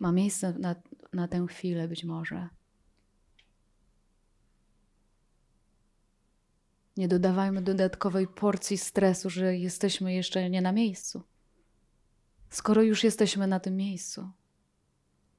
Ma 0.00 0.12
miejsce 0.12 0.52
na, 0.58 0.74
na 1.12 1.28
tę 1.28 1.46
chwilę 1.48 1.88
być 1.88 2.04
może. 2.04 2.48
Nie 6.96 7.08
dodawajmy 7.08 7.62
dodatkowej 7.62 8.26
porcji 8.26 8.78
stresu, 8.78 9.30
że 9.30 9.56
jesteśmy 9.56 10.14
jeszcze 10.14 10.50
nie 10.50 10.62
na 10.62 10.72
miejscu. 10.72 11.22
Skoro 12.50 12.82
już 12.82 13.04
jesteśmy 13.04 13.46
na 13.46 13.60
tym 13.60 13.76
miejscu, 13.76 14.30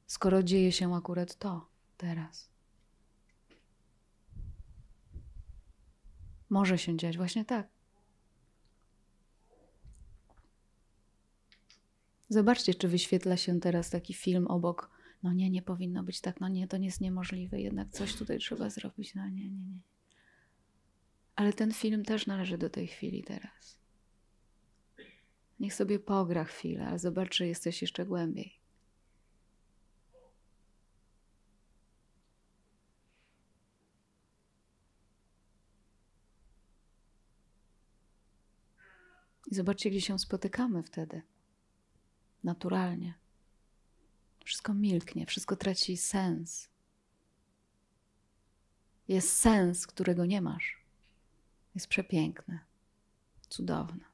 skoro 0.07 0.43
dzieje 0.43 0.72
się 0.72 0.95
akurat 0.95 1.36
to 1.36 1.70
teraz. 1.97 2.49
Może 6.49 6.78
się 6.78 6.97
dziać 6.97 7.18
właśnie 7.18 7.45
tak. 7.45 7.68
Zobaczcie, 12.30 12.74
czy 12.74 12.88
wyświetla 12.88 13.38
się 13.38 13.60
teraz 13.60 13.89
taki 13.89 14.14
film 14.14 14.47
obok. 14.47 14.89
No 15.24 15.34
nie, 15.34 15.49
nie 15.49 15.62
powinno 15.62 16.03
być 16.03 16.22
tak, 16.22 16.41
no 16.41 16.47
nie, 16.47 16.68
to 16.68 16.78
nie 16.78 16.86
jest 16.86 17.01
niemożliwe, 17.01 17.62
jednak 17.62 17.89
coś 17.91 18.16
tutaj 18.16 18.39
trzeba 18.39 18.70
zrobić. 18.70 19.16
No 19.16 19.30
nie, 19.30 19.49
nie, 19.49 19.66
nie. 19.66 19.80
Ale 21.36 21.53
ten 21.53 21.74
film 21.74 22.05
też 22.05 22.28
należy 22.28 22.57
do 22.57 22.70
tej 22.70 22.88
chwili 22.88 23.24
teraz. 23.24 23.79
Niech 25.60 25.74
sobie 25.74 25.99
pogra 25.99 26.43
chwilę, 26.43 26.88
ale 26.88 26.99
zobacz, 26.99 27.39
jesteś 27.39 27.82
jeszcze 27.82 28.05
głębiej. 28.05 28.60
I 39.51 39.55
zobaczcie, 39.55 39.89
gdzie 39.89 40.01
się 40.01 40.20
spotykamy 40.20 40.84
wtedy. 40.84 41.22
Naturalnie. 42.43 43.14
Wszystko 44.45 44.74
milknie, 44.74 45.26
wszystko 45.26 45.55
traci 45.55 45.97
sens. 45.97 46.70
Jest 49.07 49.38
sens, 49.38 49.88
którego 49.88 50.26
nie 50.26 50.41
masz. 50.41 50.82
Jest 51.76 51.88
przepiękne, 51.88 52.60
cudowne. 53.49 54.09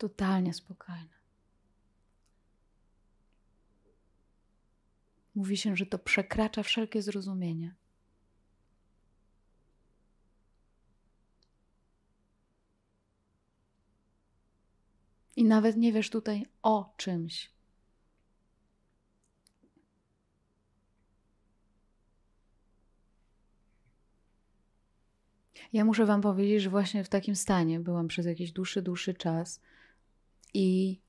Totalnie 0.00 0.54
spokojne. 0.54 1.20
Mówi 5.34 5.56
się, 5.56 5.76
że 5.76 5.86
to 5.86 5.98
przekracza 5.98 6.62
wszelkie 6.62 7.02
zrozumienie. 7.02 7.74
I 15.36 15.44
nawet 15.44 15.76
nie 15.76 15.92
wiesz 15.92 16.10
tutaj 16.10 16.46
o 16.62 16.94
czymś. 16.96 17.50
Ja 25.72 25.84
muszę 25.84 26.06
Wam 26.06 26.20
powiedzieć, 26.20 26.62
że 26.62 26.70
właśnie 26.70 27.04
w 27.04 27.08
takim 27.08 27.36
stanie 27.36 27.80
byłam 27.80 28.08
przez 28.08 28.26
jakiś 28.26 28.52
dłuższy, 28.52 28.82
dłuższy 28.82 29.14
czas 29.14 29.60
i 30.54 31.00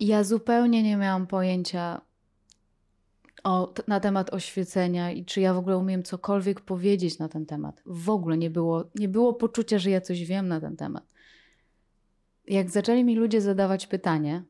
ja 0.00 0.24
zupełnie 0.24 0.82
nie 0.82 0.96
miałam 0.96 1.26
pojęcia 1.26 2.00
o, 3.44 3.74
na 3.86 4.00
temat 4.00 4.34
oświecenia 4.34 5.12
i 5.12 5.24
czy 5.24 5.40
ja 5.40 5.54
w 5.54 5.58
ogóle 5.58 5.78
umiem 5.78 6.02
cokolwiek 6.02 6.60
powiedzieć 6.60 7.18
na 7.18 7.28
ten 7.28 7.46
temat. 7.46 7.82
W 7.86 8.10
ogóle 8.10 8.38
nie 8.38 8.50
było, 8.50 8.84
nie 8.94 9.08
było 9.08 9.34
poczucia, 9.34 9.78
że 9.78 9.90
ja 9.90 10.00
coś 10.00 10.24
wiem 10.24 10.48
na 10.48 10.60
ten 10.60 10.76
temat. 10.76 11.04
Jak 12.46 12.70
zaczęli 12.70 13.04
mi 13.04 13.16
ludzie 13.16 13.40
zadawać 13.40 13.86
pytanie, 13.86 14.42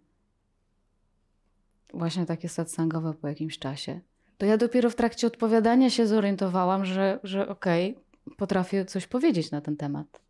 właśnie 1.94 2.26
takie 2.26 2.48
satsangowe 2.48 3.14
po 3.14 3.28
jakimś 3.28 3.58
czasie, 3.58 4.00
to 4.38 4.46
ja 4.46 4.56
dopiero 4.56 4.90
w 4.90 4.94
trakcie 4.94 5.26
odpowiadania 5.26 5.90
się 5.90 6.06
zorientowałam, 6.06 6.84
że, 6.84 7.20
że 7.22 7.48
okej, 7.48 7.90
okay, 7.90 8.36
potrafię 8.36 8.84
coś 8.84 9.06
powiedzieć 9.06 9.50
na 9.50 9.60
ten 9.60 9.76
temat. 9.76 10.23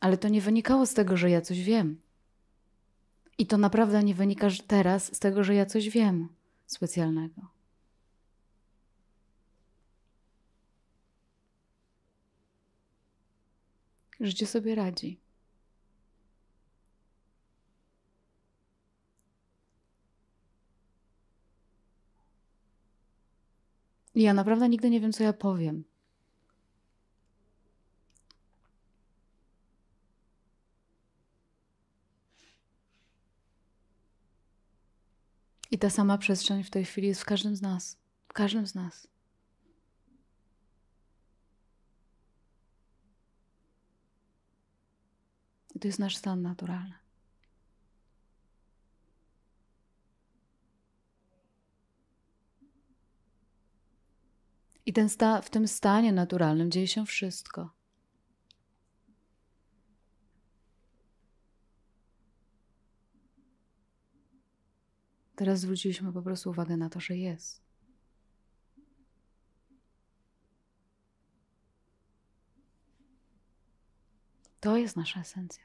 Ale 0.00 0.18
to 0.18 0.28
nie 0.28 0.40
wynikało 0.40 0.86
z 0.86 0.94
tego, 0.94 1.16
że 1.16 1.30
ja 1.30 1.40
coś 1.40 1.60
wiem. 1.60 2.00
I 3.38 3.46
to 3.46 3.58
naprawdę 3.58 4.04
nie 4.04 4.14
wynika 4.14 4.48
teraz 4.66 5.14
z 5.14 5.18
tego, 5.18 5.44
że 5.44 5.54
ja 5.54 5.66
coś 5.66 5.88
wiem 5.88 6.28
specjalnego. 6.66 7.42
Życie 14.20 14.46
sobie 14.46 14.74
radzi. 14.74 15.20
I 24.14 24.22
ja 24.22 24.34
naprawdę 24.34 24.68
nigdy 24.68 24.90
nie 24.90 25.00
wiem, 25.00 25.12
co 25.12 25.24
ja 25.24 25.32
powiem. 25.32 25.84
I 35.78 35.80
ta 35.80 35.90
sama 35.90 36.18
przestrzeń 36.18 36.64
w 36.64 36.70
tej 36.70 36.84
chwili 36.84 37.08
jest 37.08 37.20
w 37.20 37.24
każdym 37.24 37.56
z 37.56 37.62
nas. 37.62 37.98
W 38.28 38.32
każdym 38.32 38.66
z 38.66 38.74
nas. 38.74 39.08
I 45.74 45.78
to 45.80 45.88
jest 45.88 45.98
nasz 45.98 46.16
stan 46.16 46.42
naturalny. 46.42 46.94
I 54.86 54.92
ten 54.92 55.08
sta- 55.08 55.42
w 55.42 55.50
tym 55.50 55.68
stanie 55.68 56.12
naturalnym 56.12 56.70
dzieje 56.70 56.86
się 56.86 57.06
wszystko. 57.06 57.77
Teraz 65.38 65.60
zwróciliśmy 65.60 66.12
po 66.12 66.22
prostu 66.22 66.50
uwagę 66.50 66.76
na 66.76 66.90
to, 66.90 67.00
że 67.00 67.16
jest. 67.16 67.62
To 74.60 74.76
jest 74.76 74.96
nasza 74.96 75.20
esencja. 75.20 75.64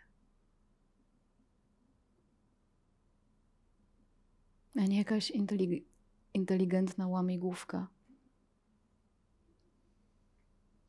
A 4.76 4.82
nie 4.82 4.98
jakaś 4.98 5.32
inteligentna 6.34 7.08
łamigłówka 7.08 7.88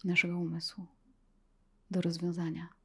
naszego 0.05 0.39
umysłu 0.39 0.87
do 1.91 2.01
rozwiązania. 2.01 2.84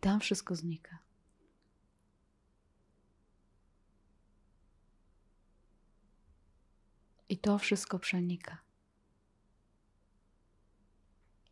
Tam 0.00 0.20
wszystko 0.20 0.56
znika. 0.56 0.98
I 7.28 7.38
to 7.38 7.58
wszystko 7.58 7.98
przenika. 7.98 8.58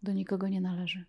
Do 0.02 0.12
nikogo 0.12 0.48
nie 0.48 0.60
należy. 0.60 1.04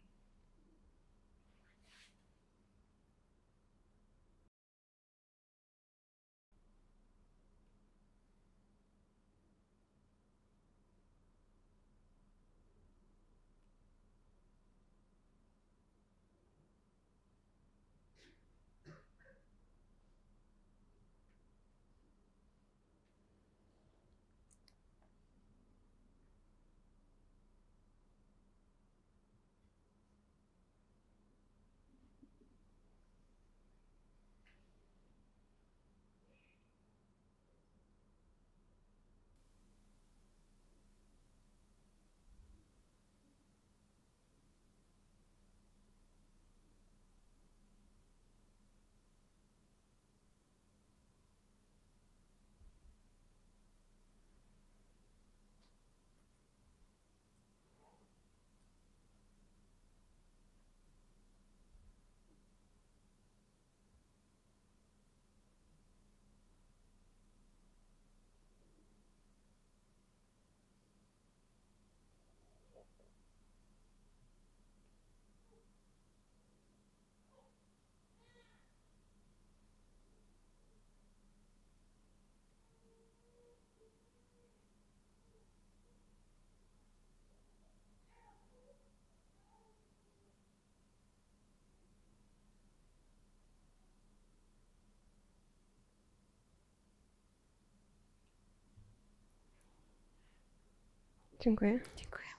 Dziękuję. 101.39 101.79
Dziękuję. 101.95 102.29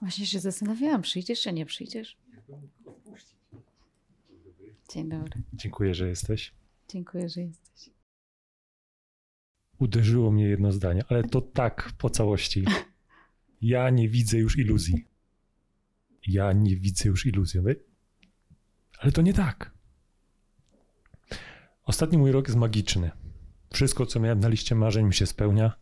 Właśnie 0.00 0.26
się 0.26 0.40
zastanawiałam, 0.40 1.02
przyjdziesz 1.02 1.40
czy 1.42 1.52
nie 1.52 1.66
przyjdziesz? 1.66 2.16
Dzień 4.92 5.08
dobry. 5.08 5.42
Dziękuję, 5.54 5.94
że 5.94 6.08
jesteś. 6.08 6.52
Dziękuję, 6.88 7.28
że 7.28 7.40
jesteś. 7.40 7.93
Uderzyło 9.84 10.30
mnie 10.30 10.44
jedno 10.44 10.72
zdanie, 10.72 11.04
ale 11.08 11.24
to 11.24 11.40
tak 11.40 11.92
po 11.98 12.10
całości. 12.10 12.64
Ja 13.60 13.90
nie 13.90 14.08
widzę 14.08 14.38
już 14.38 14.58
iluzji. 14.58 15.06
Ja 16.26 16.52
nie 16.52 16.76
widzę 16.76 17.08
już 17.08 17.26
iluzji. 17.26 17.60
Ale 18.98 19.12
to 19.12 19.22
nie 19.22 19.34
tak. 19.34 19.70
Ostatni 21.84 22.18
mój 22.18 22.32
rok 22.32 22.48
jest 22.48 22.58
magiczny. 22.58 23.10
Wszystko, 23.72 24.06
co 24.06 24.20
miałem 24.20 24.40
na 24.40 24.48
liście 24.48 24.74
marzeń, 24.74 25.06
mi 25.06 25.14
się 25.14 25.26
spełnia. 25.26 25.72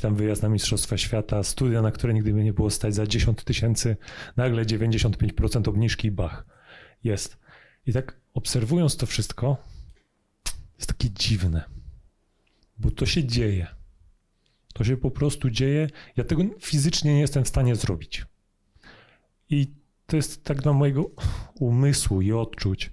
Tam 0.00 0.14
wyjazd 0.14 0.42
na 0.42 0.48
Mistrzostwa 0.48 0.98
Świata, 0.98 1.42
studia, 1.42 1.82
na 1.82 1.92
które 1.92 2.14
nigdy 2.14 2.32
by 2.32 2.44
nie 2.44 2.52
było 2.52 2.70
stać 2.70 2.94
za 2.94 3.06
10 3.06 3.44
tysięcy, 3.44 3.96
nagle 4.36 4.64
95% 4.64 5.68
obniżki 5.68 6.08
i 6.08 6.10
bach. 6.10 6.46
Jest. 7.04 7.38
I 7.86 7.92
tak 7.92 8.20
obserwując 8.34 8.96
to 8.96 9.06
wszystko, 9.06 9.56
jest 10.78 10.88
takie 10.88 11.10
dziwne, 11.10 11.77
bo 12.78 12.90
to 12.90 13.06
się 13.06 13.24
dzieje. 13.24 13.66
To 14.74 14.84
się 14.84 14.96
po 14.96 15.10
prostu 15.10 15.50
dzieje. 15.50 15.88
Ja 16.16 16.24
tego 16.24 16.42
fizycznie 16.60 17.14
nie 17.14 17.20
jestem 17.20 17.44
w 17.44 17.48
stanie 17.48 17.76
zrobić. 17.76 18.26
I 19.50 19.72
to 20.06 20.16
jest 20.16 20.44
tak 20.44 20.62
dla 20.62 20.72
mojego 20.72 21.10
umysłu 21.60 22.22
i 22.22 22.32
odczuć. 22.32 22.90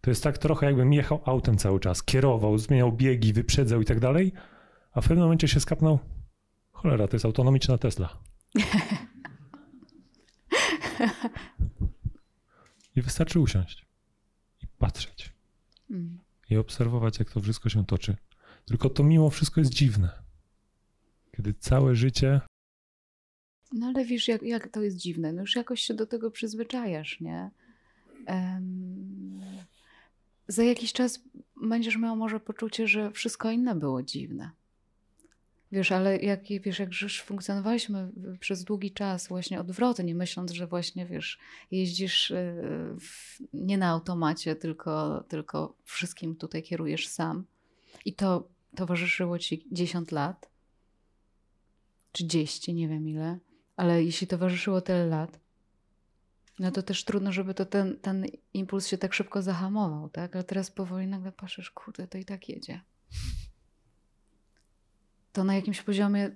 To 0.00 0.10
jest 0.10 0.22
tak 0.22 0.38
trochę, 0.38 0.66
jakbym 0.66 0.92
jechał 0.92 1.22
autem 1.24 1.58
cały 1.58 1.80
czas, 1.80 2.02
kierował, 2.02 2.58
zmieniał 2.58 2.92
biegi, 2.92 3.32
wyprzedzał 3.32 3.80
i 3.80 3.84
tak 3.84 4.00
dalej, 4.00 4.32
a 4.92 5.00
w 5.00 5.08
pewnym 5.08 5.24
momencie 5.24 5.48
się 5.48 5.60
skapnął. 5.60 5.98
Cholera, 6.72 7.08
to 7.08 7.16
jest 7.16 7.24
autonomiczna 7.24 7.78
Tesla. 7.78 8.18
I 12.96 13.02
wystarczy 13.02 13.40
usiąść 13.40 13.86
i 14.62 14.66
patrzeć 14.78 15.32
Mm. 15.90 16.18
i 16.50 16.56
obserwować, 16.56 17.18
jak 17.18 17.30
to 17.30 17.40
wszystko 17.40 17.68
się 17.68 17.86
toczy. 17.86 18.16
Tylko 18.68 18.90
to 18.90 19.04
mimo 19.04 19.30
wszystko 19.30 19.60
jest 19.60 19.74
dziwne. 19.74 20.10
Kiedy 21.36 21.54
całe 21.54 21.94
życie 21.94 22.40
No 23.72 23.86
ale 23.86 24.04
wiesz, 24.04 24.28
jak, 24.28 24.42
jak 24.42 24.68
to 24.68 24.82
jest 24.82 24.96
dziwne. 24.96 25.32
No 25.32 25.40
już 25.40 25.56
jakoś 25.56 25.80
się 25.80 25.94
do 25.94 26.06
tego 26.06 26.30
przyzwyczajasz, 26.30 27.20
nie? 27.20 27.50
Em, 28.26 29.40
za 30.48 30.64
jakiś 30.64 30.92
czas 30.92 31.20
będziesz 31.62 31.96
miał 31.96 32.16
może 32.16 32.40
poczucie, 32.40 32.88
że 32.88 33.10
wszystko 33.10 33.50
inne 33.50 33.74
było 33.74 34.02
dziwne. 34.02 34.50
Wiesz, 35.72 35.92
ale 35.92 36.18
jak, 36.18 36.40
wiesz, 36.64 36.78
jak 36.78 36.88
już 37.02 37.22
funkcjonowaliśmy 37.22 38.08
przez 38.40 38.64
długi 38.64 38.92
czas 38.92 39.28
właśnie 39.28 39.60
odwrotnie, 39.60 40.14
myśląc, 40.14 40.52
że 40.52 40.66
właśnie, 40.66 41.06
wiesz, 41.06 41.38
jeździsz 41.70 42.30
y, 42.30 42.36
w, 43.00 43.38
nie 43.52 43.78
na 43.78 43.88
automacie, 43.88 44.56
tylko, 44.56 45.24
tylko 45.28 45.74
wszystkim 45.84 46.36
tutaj 46.36 46.62
kierujesz 46.62 47.08
sam. 47.08 47.44
I 48.04 48.14
to 48.14 48.48
towarzyszyło 48.78 49.38
ci 49.38 49.66
10 49.72 50.12
lat, 50.12 50.50
30, 52.12 52.74
nie 52.74 52.88
wiem 52.88 53.08
ile, 53.08 53.38
ale 53.76 54.04
jeśli 54.04 54.26
towarzyszyło 54.26 54.80
tyle 54.80 55.06
lat, 55.06 55.40
no 56.58 56.70
to 56.70 56.82
też 56.82 57.04
trudno, 57.04 57.32
żeby 57.32 57.54
to 57.54 57.66
ten, 57.66 57.98
ten 57.98 58.26
impuls 58.54 58.86
się 58.86 58.98
tak 58.98 59.14
szybko 59.14 59.42
zahamował, 59.42 60.08
tak? 60.08 60.34
Ale 60.34 60.44
teraz 60.44 60.70
powoli 60.70 61.06
nagle 61.06 61.32
patrzysz, 61.32 61.70
kurde, 61.70 62.08
to 62.08 62.18
i 62.18 62.24
tak 62.24 62.48
jedzie. 62.48 62.80
To 65.32 65.44
na 65.44 65.54
jakimś 65.54 65.82
poziomie 65.82 66.30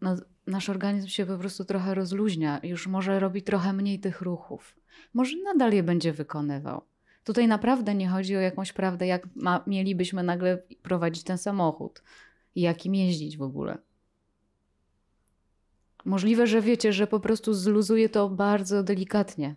no, 0.00 0.16
nasz 0.46 0.68
organizm 0.68 1.08
się 1.08 1.26
po 1.26 1.38
prostu 1.38 1.64
trochę 1.64 1.94
rozluźnia, 1.94 2.60
już 2.62 2.86
może 2.86 3.20
robi 3.20 3.42
trochę 3.42 3.72
mniej 3.72 4.00
tych 4.00 4.20
ruchów. 4.20 4.76
Może 5.14 5.36
nadal 5.44 5.72
je 5.72 5.82
będzie 5.82 6.12
wykonywał. 6.12 6.82
Tutaj 7.26 7.48
naprawdę 7.48 7.94
nie 7.94 8.08
chodzi 8.08 8.36
o 8.36 8.40
jakąś 8.40 8.72
prawdę, 8.72 9.06
jak 9.06 9.28
ma, 9.34 9.64
mielibyśmy 9.66 10.22
nagle 10.22 10.62
prowadzić 10.82 11.24
ten 11.24 11.38
samochód 11.38 12.02
i 12.54 12.60
jakim 12.60 12.94
jeździć 12.94 13.36
w 13.36 13.42
ogóle. 13.42 13.78
Możliwe, 16.04 16.46
że 16.46 16.62
wiecie, 16.62 16.92
że 16.92 17.06
po 17.06 17.20
prostu 17.20 17.54
zluzuje 17.54 18.08
to 18.08 18.28
bardzo 18.28 18.82
delikatnie, 18.82 19.54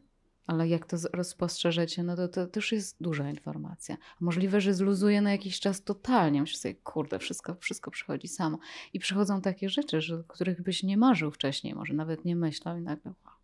ale 0.48 0.68
jak 0.68 0.86
to 0.86 0.98
rozpostrzeżecie, 1.14 2.04
no 2.04 2.16
to 2.16 2.28
to 2.28 2.48
też 2.48 2.72
jest 2.72 2.98
duża 3.02 3.30
informacja. 3.30 3.98
Możliwe, 4.20 4.62
że 4.62 4.74
zluzuje 4.74 5.22
na 5.22 5.32
jakiś 5.32 5.60
czas 5.60 5.84
totalnie. 5.84 6.42
Myślisz 6.42 6.60
sobie, 6.60 6.76
kurde, 6.76 7.20
wszystko, 7.20 7.56
wszystko 7.56 7.92
przychodzi 7.92 8.28
samo. 8.28 8.60
I 8.94 9.00
przychodzą 9.00 9.42
takie 9.42 9.70
rzeczy, 9.70 10.02
że, 10.02 10.24
których 10.28 10.62
byś 10.62 10.84
nie 10.84 10.98
marzył 10.98 11.32
wcześniej, 11.32 11.76
może 11.76 11.94
nawet 11.94 12.26
nie 12.26 12.36
myślał 12.36 12.78
i 12.78 12.82
nagle 12.82 13.14
wow. 13.26 13.39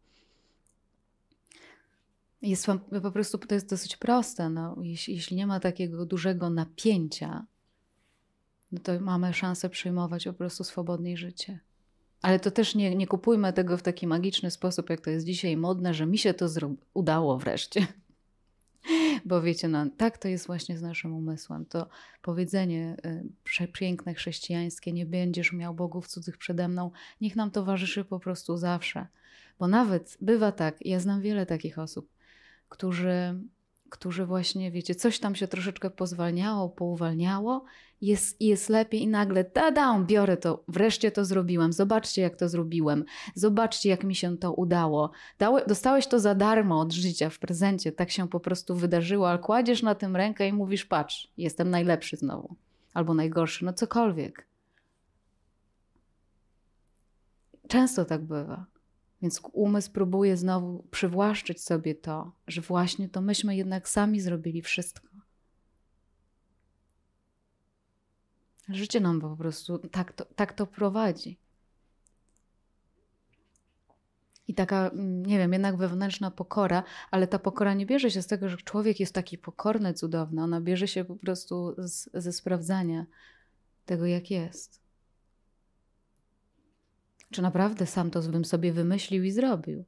Jest 2.46 2.68
po 3.04 3.12
prostu, 3.12 3.38
to 3.38 3.56
jest 3.56 3.70
dosyć 3.70 3.98
proste. 3.98 4.50
No. 4.50 4.76
Jeśli, 4.82 5.16
jeśli 5.16 5.38
nie 5.38 5.48
ma 5.48 5.60
takiego 5.60 6.06
dużego 6.06 6.50
napięcia, 6.50 7.46
no 8.72 8.80
to 8.80 9.00
mamy 9.00 9.34
szansę 9.34 9.70
przyjmować 9.70 10.26
po 10.26 10.34
prostu 10.34 10.64
swobodniej 10.64 11.18
życie. 11.18 11.60
Ale 12.22 12.40
to 12.40 12.52
też 12.52 12.76
nie, 12.76 12.96
nie 12.96 13.08
kupujmy 13.08 13.54
tego 13.54 13.78
w 13.78 13.82
taki 13.82 14.08
magiczny 14.08 14.52
sposób, 14.52 14.90
jak 14.90 15.02
to 15.02 15.10
jest 15.10 15.26
dzisiaj 15.26 15.58
modne, 15.58 15.94
że 15.94 16.06
mi 16.06 16.18
się 16.18 16.34
to 16.34 16.46
udało 16.94 17.38
wreszcie. 17.38 17.88
Bo 19.26 19.42
wiecie, 19.42 19.68
no, 19.68 19.86
tak 19.98 20.18
to 20.18 20.28
jest 20.28 20.48
właśnie 20.48 20.78
z 20.78 20.82
naszym 20.82 21.14
umysłem. 21.14 21.66
To 21.66 21.90
powiedzenie 22.22 22.98
y, 23.06 23.24
przepiękne 23.44 24.14
chrześcijańskie, 24.14 24.94
nie 24.94 25.06
będziesz 25.06 25.54
miał 25.54 25.74
bogów 25.74 26.08
cudzych 26.08 26.38
przede 26.38 26.68
mną, 26.68 26.92
niech 27.22 27.36
nam 27.36 27.52
towarzyszy 27.52 28.06
po 28.06 28.20
prostu 28.20 28.58
zawsze. 28.58 29.08
Bo 29.60 29.68
nawet 29.68 30.18
bywa 30.22 30.52
tak, 30.52 30.86
ja 30.86 31.00
znam 31.00 31.22
wiele 31.22 31.46
takich 31.46 31.80
osób, 31.80 32.15
którzy, 32.76 33.40
którzy 33.90 34.26
właśnie, 34.26 34.72
wiecie, 34.72 34.96
coś 34.96 35.20
tam 35.20 35.36
się 35.36 35.48
troszeczkę 35.48 35.90
pozwalniało, 35.90 36.70
pouwalniało, 36.70 37.64
jest, 38.02 38.42
jest 38.42 38.70
lepiej 38.70 39.02
i 39.02 39.08
nagle 39.08 39.44
tada, 39.44 40.00
biorę 40.00 40.38
to, 40.38 40.64
wreszcie 40.68 41.12
to 41.12 41.26
zrobiłem, 41.26 41.74
zobaczcie 41.74 42.22
jak 42.22 42.36
to 42.36 42.50
zrobiłem, 42.50 43.06
zobaczcie 43.36 43.90
jak 43.90 44.04
mi 44.04 44.16
się 44.16 44.38
to 44.38 44.54
udało. 44.54 45.12
Dały, 45.40 45.62
dostałeś 45.68 46.08
to 46.08 46.20
za 46.20 46.36
darmo 46.36 46.80
od 46.80 46.94
życia 46.94 47.30
w 47.30 47.40
prezencie, 47.40 47.92
tak 47.92 48.12
się 48.12 48.30
po 48.30 48.40
prostu 48.40 48.76
wydarzyło, 48.76 49.30
ale 49.30 49.40
kładziesz 49.40 49.84
na 49.84 49.96
tym 49.96 50.16
rękę 50.16 50.48
i 50.48 50.54
mówisz, 50.54 50.86
patrz, 50.86 51.32
jestem 51.38 51.70
najlepszy 51.70 52.18
znowu, 52.18 52.56
albo 52.94 53.14
najgorszy, 53.14 53.66
no 53.66 53.74
cokolwiek. 53.74 54.48
Często 57.68 58.06
tak 58.06 58.22
bywa. 58.22 58.75
Więc 59.22 59.42
umysł 59.54 59.92
próbuje 59.92 60.38
znowu 60.38 60.84
przywłaszczyć 60.92 61.64
sobie 61.64 61.96
to, 61.96 62.32
że 62.48 62.62
właśnie 62.62 63.10
to 63.10 63.22
myśmy 63.22 63.56
jednak 63.56 63.90
sami 63.90 64.22
zrobili 64.22 64.62
wszystko. 64.62 65.08
Życie 68.70 69.00
nam 69.00 69.22
po 69.22 69.38
prostu 69.38 69.78
tak 69.78 70.14
to, 70.14 70.26
tak 70.26 70.54
to 70.54 70.68
prowadzi. 70.68 71.38
I 74.48 74.54
taka, 74.54 74.90
mm, 74.90 75.26
nie 75.26 75.38
wiem, 75.38 75.54
jednak 75.54 75.78
wewnętrzna 75.78 76.32
pokora, 76.32 76.84
ale 77.12 77.28
ta 77.28 77.40
pokora 77.40 77.74
nie 77.74 77.86
bierze 77.86 78.12
się 78.12 78.22
z 78.22 78.28
tego, 78.28 78.50
że 78.50 78.58
człowiek 78.58 79.00
jest 79.00 79.14
taki 79.14 79.38
pokorny, 79.38 79.94
cudowny. 79.94 80.44
Ona 80.44 80.62
bierze 80.62 80.88
się 80.88 81.06
po 81.06 81.16
prostu 81.16 81.76
z, 81.78 82.10
ze 82.14 82.34
sprawdzania 82.34 83.06
tego, 83.86 84.06
jak 84.06 84.32
jest. 84.32 84.85
Czy 87.32 87.42
naprawdę 87.42 87.86
sam 87.86 88.12
to 88.12 88.22
bym 88.22 88.46
sobie 88.46 88.74
wymyślił 88.74 89.24
i 89.24 89.32
zrobił? 89.32 89.86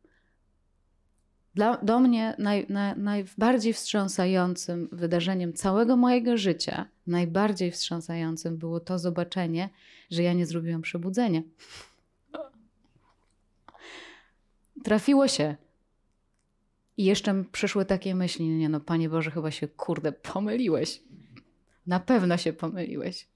Dla, 1.57 1.77
do 1.77 1.99
mnie 1.99 2.35
naj, 2.39 2.65
naj, 2.69 2.95
najbardziej 2.97 3.73
wstrząsającym 3.73 4.89
wydarzeniem 4.91 5.53
całego 5.53 5.97
mojego 5.97 6.37
życia, 6.37 6.85
najbardziej 7.07 7.71
wstrząsającym 7.71 8.57
było 8.57 8.79
to 8.79 8.99
zobaczenie, 8.99 9.69
że 10.11 10.23
ja 10.23 10.33
nie 10.33 10.45
zrobiłam 10.45 10.81
przebudzenia. 10.81 11.41
Trafiło 14.83 15.27
się. 15.27 15.55
I 16.97 17.05
jeszcze 17.05 17.43
przyszły 17.51 17.85
takie 17.85 18.15
myśli, 18.15 18.49
nie 18.49 18.69
no, 18.69 18.79
Panie 18.79 19.09
Boże, 19.09 19.31
chyba 19.31 19.51
się, 19.51 19.67
kurde, 19.67 20.11
pomyliłeś. 20.11 21.03
Na 21.87 21.99
pewno 21.99 22.37
się 22.37 22.53
pomyliłeś. 22.53 23.27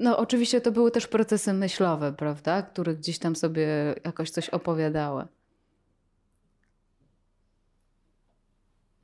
No, 0.00 0.18
oczywiście 0.18 0.60
to 0.60 0.72
były 0.72 0.90
też 0.90 1.06
procesy 1.06 1.52
myślowe, 1.52 2.12
prawda, 2.12 2.62
które 2.62 2.96
gdzieś 2.96 3.18
tam 3.18 3.36
sobie 3.36 3.94
jakoś 4.04 4.30
coś 4.30 4.48
opowiadały. 4.48 5.24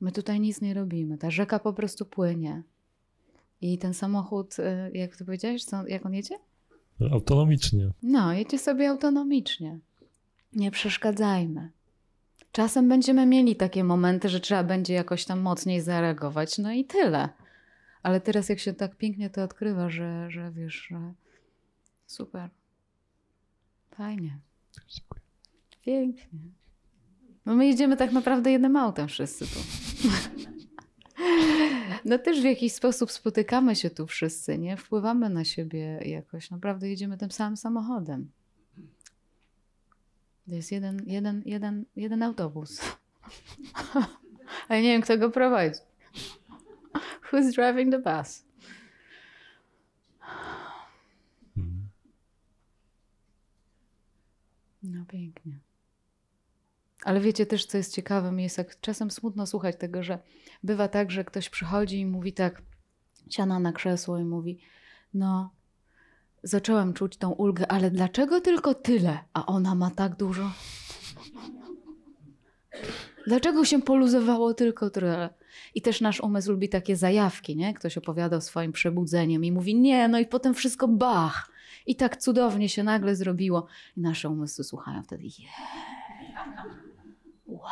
My 0.01 0.11
tutaj 0.11 0.39
nic 0.39 0.61
nie 0.61 0.73
robimy. 0.73 1.17
Ta 1.17 1.31
rzeka 1.31 1.59
po 1.59 1.73
prostu 1.73 2.05
płynie. 2.05 2.63
I 3.61 3.77
ten 3.77 3.93
samochód, 3.93 4.59
y, 4.59 4.91
jak 4.93 5.15
ty 5.15 5.25
powiedziałeś, 5.25 5.63
co, 5.63 5.87
jak 5.87 6.05
on 6.05 6.13
jedzie? 6.13 6.35
Autonomicznie. 7.11 7.91
No, 8.03 8.33
jedzie 8.33 8.59
sobie 8.59 8.89
autonomicznie. 8.89 9.79
Nie 10.53 10.71
przeszkadzajmy. 10.71 11.71
Czasem 12.51 12.89
będziemy 12.89 13.25
mieli 13.25 13.55
takie 13.55 13.83
momenty, 13.83 14.29
że 14.29 14.39
trzeba 14.39 14.63
będzie 14.63 14.93
jakoś 14.93 15.25
tam 15.25 15.39
mocniej 15.39 15.81
zareagować, 15.81 16.57
no 16.57 16.71
i 16.71 16.85
tyle. 16.85 17.29
Ale 18.03 18.21
teraz 18.21 18.49
jak 18.49 18.59
się 18.59 18.73
tak 18.73 18.95
pięknie 18.95 19.29
to 19.29 19.43
odkrywa, 19.43 19.89
że, 19.89 20.31
że 20.31 20.51
wiesz, 20.51 20.87
że 20.89 21.13
super. 22.05 22.49
Fajnie. 23.95 24.39
Pięknie. 25.81 26.39
No 27.45 27.55
my 27.55 27.67
jedziemy 27.67 27.97
tak 27.97 28.11
naprawdę 28.11 28.51
jednym 28.51 28.75
autem 28.75 29.07
wszyscy 29.07 29.47
tu. 29.47 29.59
No 32.05 32.19
też 32.19 32.41
w 32.41 32.43
jakiś 32.43 32.73
sposób 32.73 33.11
spotykamy 33.11 33.75
się 33.75 33.89
tu 33.89 34.07
wszyscy, 34.07 34.57
nie? 34.57 34.77
Wpływamy 34.77 35.29
na 35.29 35.43
siebie 35.43 35.99
jakoś. 36.05 36.51
Naprawdę 36.51 36.89
jedziemy 36.89 37.17
tym 37.17 37.31
samym 37.31 37.57
samochodem. 37.57 38.31
To 40.49 40.55
jest 40.55 40.71
jeden, 40.71 41.01
jeden, 41.05 41.41
jeden, 41.45 41.85
jeden 41.95 42.23
autobus. 42.23 42.81
Ale 44.67 44.81
nie 44.81 44.89
wiem, 44.89 45.01
kto 45.01 45.17
go 45.17 45.29
prowadzi. 45.29 45.79
Who's 47.31 47.55
driving 47.55 47.91
the 47.91 47.99
bus? 47.99 48.45
Mhm. 51.57 51.89
No 54.83 55.05
pięknie. 55.05 55.59
Ale 57.03 57.19
wiecie 57.19 57.45
też, 57.45 57.65
co 57.65 57.77
jest 57.77 57.93
ciekawe, 57.95 58.31
mi 58.31 58.43
jest 58.43 58.57
jak 58.57 58.79
czasem 58.79 59.11
smutno 59.11 59.47
słuchać 59.47 59.75
tego, 59.75 60.03
że 60.03 60.19
bywa 60.63 60.87
tak, 60.87 61.11
że 61.11 61.25
ktoś 61.25 61.49
przychodzi 61.49 61.99
i 61.99 62.05
mówi 62.05 62.33
tak, 62.33 62.61
siana 63.29 63.59
na 63.59 63.71
krzesło 63.71 64.19
i 64.19 64.23
mówi, 64.23 64.59
no, 65.13 65.51
zacząłem 66.43 66.93
czuć 66.93 67.17
tą 67.17 67.31
ulgę, 67.31 67.71
ale 67.71 67.91
dlaczego 67.91 68.41
tylko 68.41 68.73
tyle, 68.73 69.19
a 69.33 69.45
ona 69.45 69.75
ma 69.75 69.91
tak 69.91 70.15
dużo? 70.15 70.51
Dlaczego 73.27 73.65
się 73.65 73.81
poluzowało 73.81 74.53
tylko 74.53 74.89
tyle? 74.89 75.29
I 75.75 75.81
też 75.81 76.01
nasz 76.01 76.21
umysł 76.21 76.51
lubi 76.51 76.69
takie 76.69 76.95
zajawki, 76.95 77.55
nie? 77.55 77.73
Ktoś 77.73 77.97
opowiada 77.97 78.37
o 78.37 78.41
swoim 78.41 78.71
przebudzeniem 78.71 79.45
i 79.45 79.51
mówi, 79.51 79.75
nie, 79.75 80.07
no 80.07 80.19
i 80.19 80.25
potem 80.25 80.53
wszystko 80.53 80.87
bach. 80.87 81.51
I 81.85 81.95
tak 81.95 82.17
cudownie 82.17 82.69
się 82.69 82.83
nagle 82.83 83.15
zrobiło. 83.15 83.67
I 83.97 84.01
nasze 84.01 84.29
umysły 84.29 84.63
słuchają 84.63 85.03
wtedy, 85.03 85.23
yeah. 85.23 85.37
wow, 87.45 87.71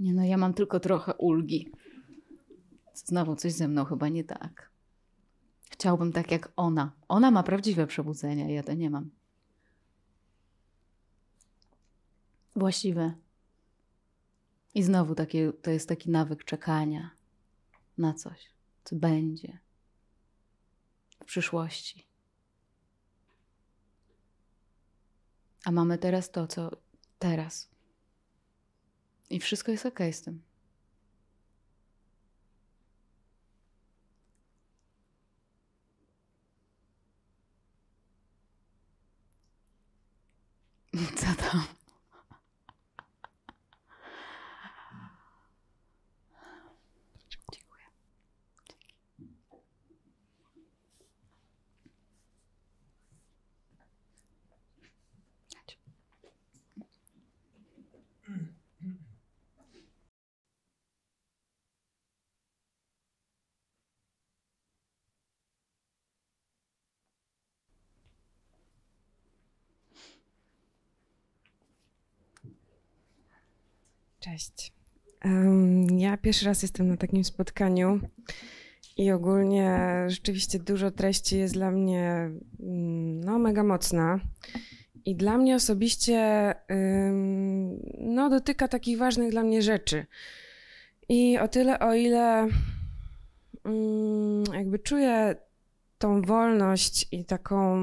nie 0.00 0.14
no, 0.14 0.24
ja 0.24 0.36
mam 0.36 0.54
tylko 0.54 0.80
trochę 0.80 1.14
ulgi. 1.14 1.72
Znowu 2.94 3.36
coś 3.36 3.52
ze 3.52 3.68
mną 3.68 3.84
chyba 3.84 4.08
nie 4.08 4.24
tak. 4.24 4.70
Chciałbym 5.70 6.12
tak 6.12 6.30
jak 6.30 6.52
ona. 6.56 6.92
Ona 7.08 7.30
ma 7.30 7.42
prawdziwe 7.42 7.86
przebudzenie, 7.86 8.54
ja 8.54 8.62
to 8.62 8.74
nie 8.74 8.90
mam. 8.90 9.10
Właściwe. 12.56 13.14
I 14.74 14.82
znowu 14.82 15.14
takie, 15.14 15.52
to 15.52 15.70
jest 15.70 15.88
taki 15.88 16.10
nawyk 16.10 16.44
czekania 16.44 17.19
na 18.00 18.14
coś, 18.14 18.50
co 18.84 18.96
będzie 18.96 19.58
w 21.22 21.24
przyszłości. 21.24 22.06
A 25.64 25.70
mamy 25.70 25.98
teraz 25.98 26.30
to, 26.30 26.46
co 26.46 26.70
teraz. 27.18 27.70
I 29.30 29.40
wszystko 29.40 29.72
jest 29.72 29.86
ok 29.86 29.98
z 30.12 30.22
tym. 30.22 30.42
Co 41.16 41.26
tam? 41.50 41.79
Cześć. 74.30 74.72
Ja 75.98 76.16
pierwszy 76.16 76.46
raz 76.46 76.62
jestem 76.62 76.88
na 76.88 76.96
takim 76.96 77.24
spotkaniu 77.24 78.00
i 78.96 79.10
ogólnie 79.10 79.80
rzeczywiście 80.08 80.58
dużo 80.58 80.90
treści 80.90 81.38
jest 81.38 81.54
dla 81.54 81.70
mnie 81.70 82.30
mm, 82.60 83.20
no, 83.24 83.38
mega 83.38 83.62
mocna. 83.62 84.20
I 85.04 85.16
dla 85.16 85.38
mnie 85.38 85.56
osobiście 85.56 86.54
no, 87.98 88.30
dotyka 88.30 88.68
takich 88.68 88.98
ważnych 88.98 89.30
dla 89.30 89.42
mnie 89.42 89.62
rzeczy. 89.62 90.06
I 91.08 91.38
o 91.38 91.48
tyle, 91.48 91.78
o 91.78 91.94
ile 91.94 92.48
mm, 93.64 94.44
jakby 94.54 94.78
czuję 94.78 95.36
tą 95.98 96.22
wolność 96.22 97.08
i 97.12 97.24
taką 97.24 97.76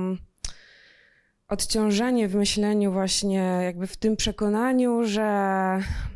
odciążenie 1.47 2.27
w 2.27 2.35
myśleniu 2.35 2.91
właśnie 2.91 3.59
jakby 3.63 3.87
w 3.87 3.97
tym 3.97 4.15
przekonaniu, 4.15 5.03
że 5.03 5.29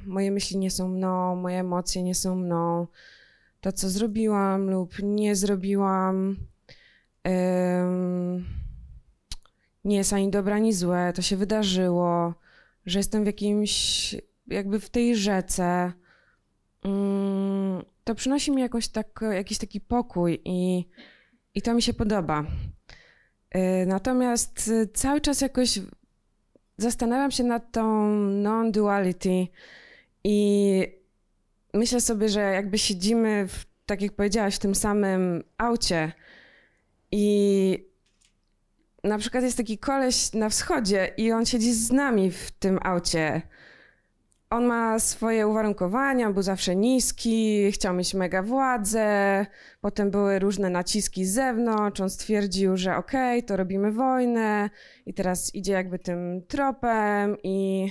moje 0.06 0.32
myśli 0.32 0.58
nie 0.58 0.72
są 0.72 0.88
mną, 0.88 1.36
moje 1.36 1.60
emocje 1.60 2.04
nie 2.04 2.16
są 2.16 2.36
mną, 2.36 2.88
to 3.62 3.72
co 3.72 3.90
zrobiłam 3.90 4.70
lub 4.70 4.94
nie 5.04 5.36
zrobiłam 5.36 6.38
nie 9.86 9.98
jest 9.98 10.14
ani 10.14 10.30
dobre, 10.30 10.56
ani 10.56 10.74
złe, 10.74 11.14
to 11.16 11.22
się 11.22 11.38
wydarzyło, 11.38 12.34
że 12.86 13.00
jestem 13.00 13.24
w 13.24 13.26
jakimś, 13.26 14.16
jakby 14.48 14.80
w 14.80 14.90
tej 14.90 15.16
rzece, 15.16 15.92
ym, 16.86 17.84
to 18.04 18.16
przynosi 18.16 18.52
mi 18.52 18.62
jakoś 18.62 18.88
tak, 18.88 19.20
jakiś 19.32 19.58
taki 19.58 19.82
pokój 19.82 20.42
i, 20.46 20.90
i 21.56 21.62
to 21.62 21.74
mi 21.74 21.82
się 21.82 21.94
podoba. 21.94 22.46
Y, 23.56 23.86
Natomiast 23.86 24.68
y, 24.68 24.88
cały 24.88 25.22
czas 25.22 25.42
jakoś 25.42 25.80
zastanawiam 26.78 27.32
się 27.32 27.44
nad 27.44 27.72
tą 27.72 28.10
non-duality 28.16 29.48
i 30.24 30.88
myślę 31.74 32.02
sobie, 32.02 32.30
że 32.30 32.40
jakby 32.40 32.78
siedzimy, 32.78 33.48
w, 33.48 33.66
tak 33.86 34.02
jak 34.02 34.14
powiedziałaś, 34.14 34.56
w 34.56 34.60
tym 34.60 34.76
samym 34.76 35.44
aucie 35.58 36.12
i 37.12 37.92
na 39.04 39.18
przykład 39.18 39.44
jest 39.44 39.58
taki 39.58 39.78
koleś 39.78 40.34
na 40.34 40.50
wschodzie 40.50 41.14
i 41.18 41.32
on 41.32 41.46
siedzi 41.46 41.74
z 41.74 41.92
nami 41.92 42.32
w 42.32 42.52
tym 42.52 42.80
aucie. 42.84 43.42
On 44.52 44.66
ma 44.66 45.00
swoje 45.00 45.48
uwarunkowania, 45.48 46.32
był 46.32 46.44
zawsze 46.44 46.76
niski, 46.76 47.72
chciał 47.72 47.94
mieć 47.94 48.14
mega 48.14 48.44
władzę, 48.44 49.46
potem 49.82 50.12
były 50.12 50.40
różne 50.40 50.70
naciski 50.70 51.26
z 51.26 51.34
zewnątrz, 51.34 52.02
on 52.02 52.10
stwierdził, 52.10 52.78
że 52.78 52.96
okej, 52.96 53.44
to 53.44 53.58
robimy 53.58 53.92
wojnę. 53.92 54.70
I 55.06 55.14
teraz 55.14 55.56
idzie 55.56 55.74
jakby 55.74 56.00
tym 56.00 56.42
tropem 56.48 57.38
i 57.44 57.88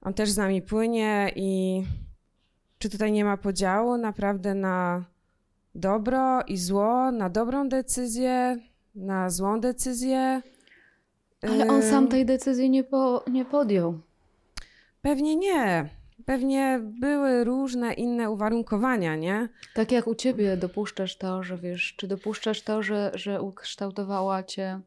on 0.00 0.14
też 0.14 0.30
z 0.30 0.36
nami 0.36 0.62
płynie. 0.62 1.32
I 1.36 1.82
czy 2.78 2.90
tutaj 2.90 3.12
nie 3.12 3.24
ma 3.24 3.36
podziału 3.36 3.96
naprawdę 3.96 4.54
na 4.54 5.04
dobro 5.74 6.42
i 6.42 6.56
zło, 6.56 7.12
na 7.12 7.30
dobrą 7.30 7.68
decyzję, 7.68 8.56
na 8.94 9.30
złą 9.30 9.60
decyzję? 9.60 10.42
Ale 11.42 11.68
on 11.68 11.82
sam 11.82 12.08
tej 12.08 12.26
decyzji 12.26 12.70
nie, 12.70 12.84
po, 12.84 13.24
nie 13.30 13.44
podjął. 13.44 13.98
Pewnie 15.04 15.36
nie. 15.36 15.88
Pewnie 16.24 16.80
były 17.00 17.44
różne 17.44 17.92
inne 17.94 18.30
uwarunkowania, 18.30 19.16
nie? 19.16 19.48
Tak 19.74 19.92
jak 19.92 20.06
u 20.06 20.14
ciebie 20.14 20.56
dopuszczasz 20.56 21.16
to, 21.16 21.42
że 21.42 21.58
wiesz, 21.58 21.94
czy 21.96 22.08
dopuszczasz 22.08 22.62
to, 22.62 22.82
że, 22.82 23.10
że 23.14 23.42
ukształtowała 23.42 24.42
cię, 24.42 24.80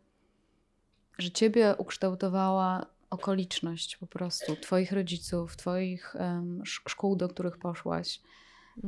że 1.18 1.31
ciebie 1.31 1.76
ukształtowała 1.77 2.85
okoliczność 3.10 3.98
po 3.98 4.07
prostu, 4.07 4.56
twoich 4.56 4.91
rodziców, 4.91 5.57
twoich 5.57 6.15
sz- 6.15 6.89
szkół, 6.89 7.15
do 7.15 7.30
których 7.30 7.57
poszłaś, 7.57 8.22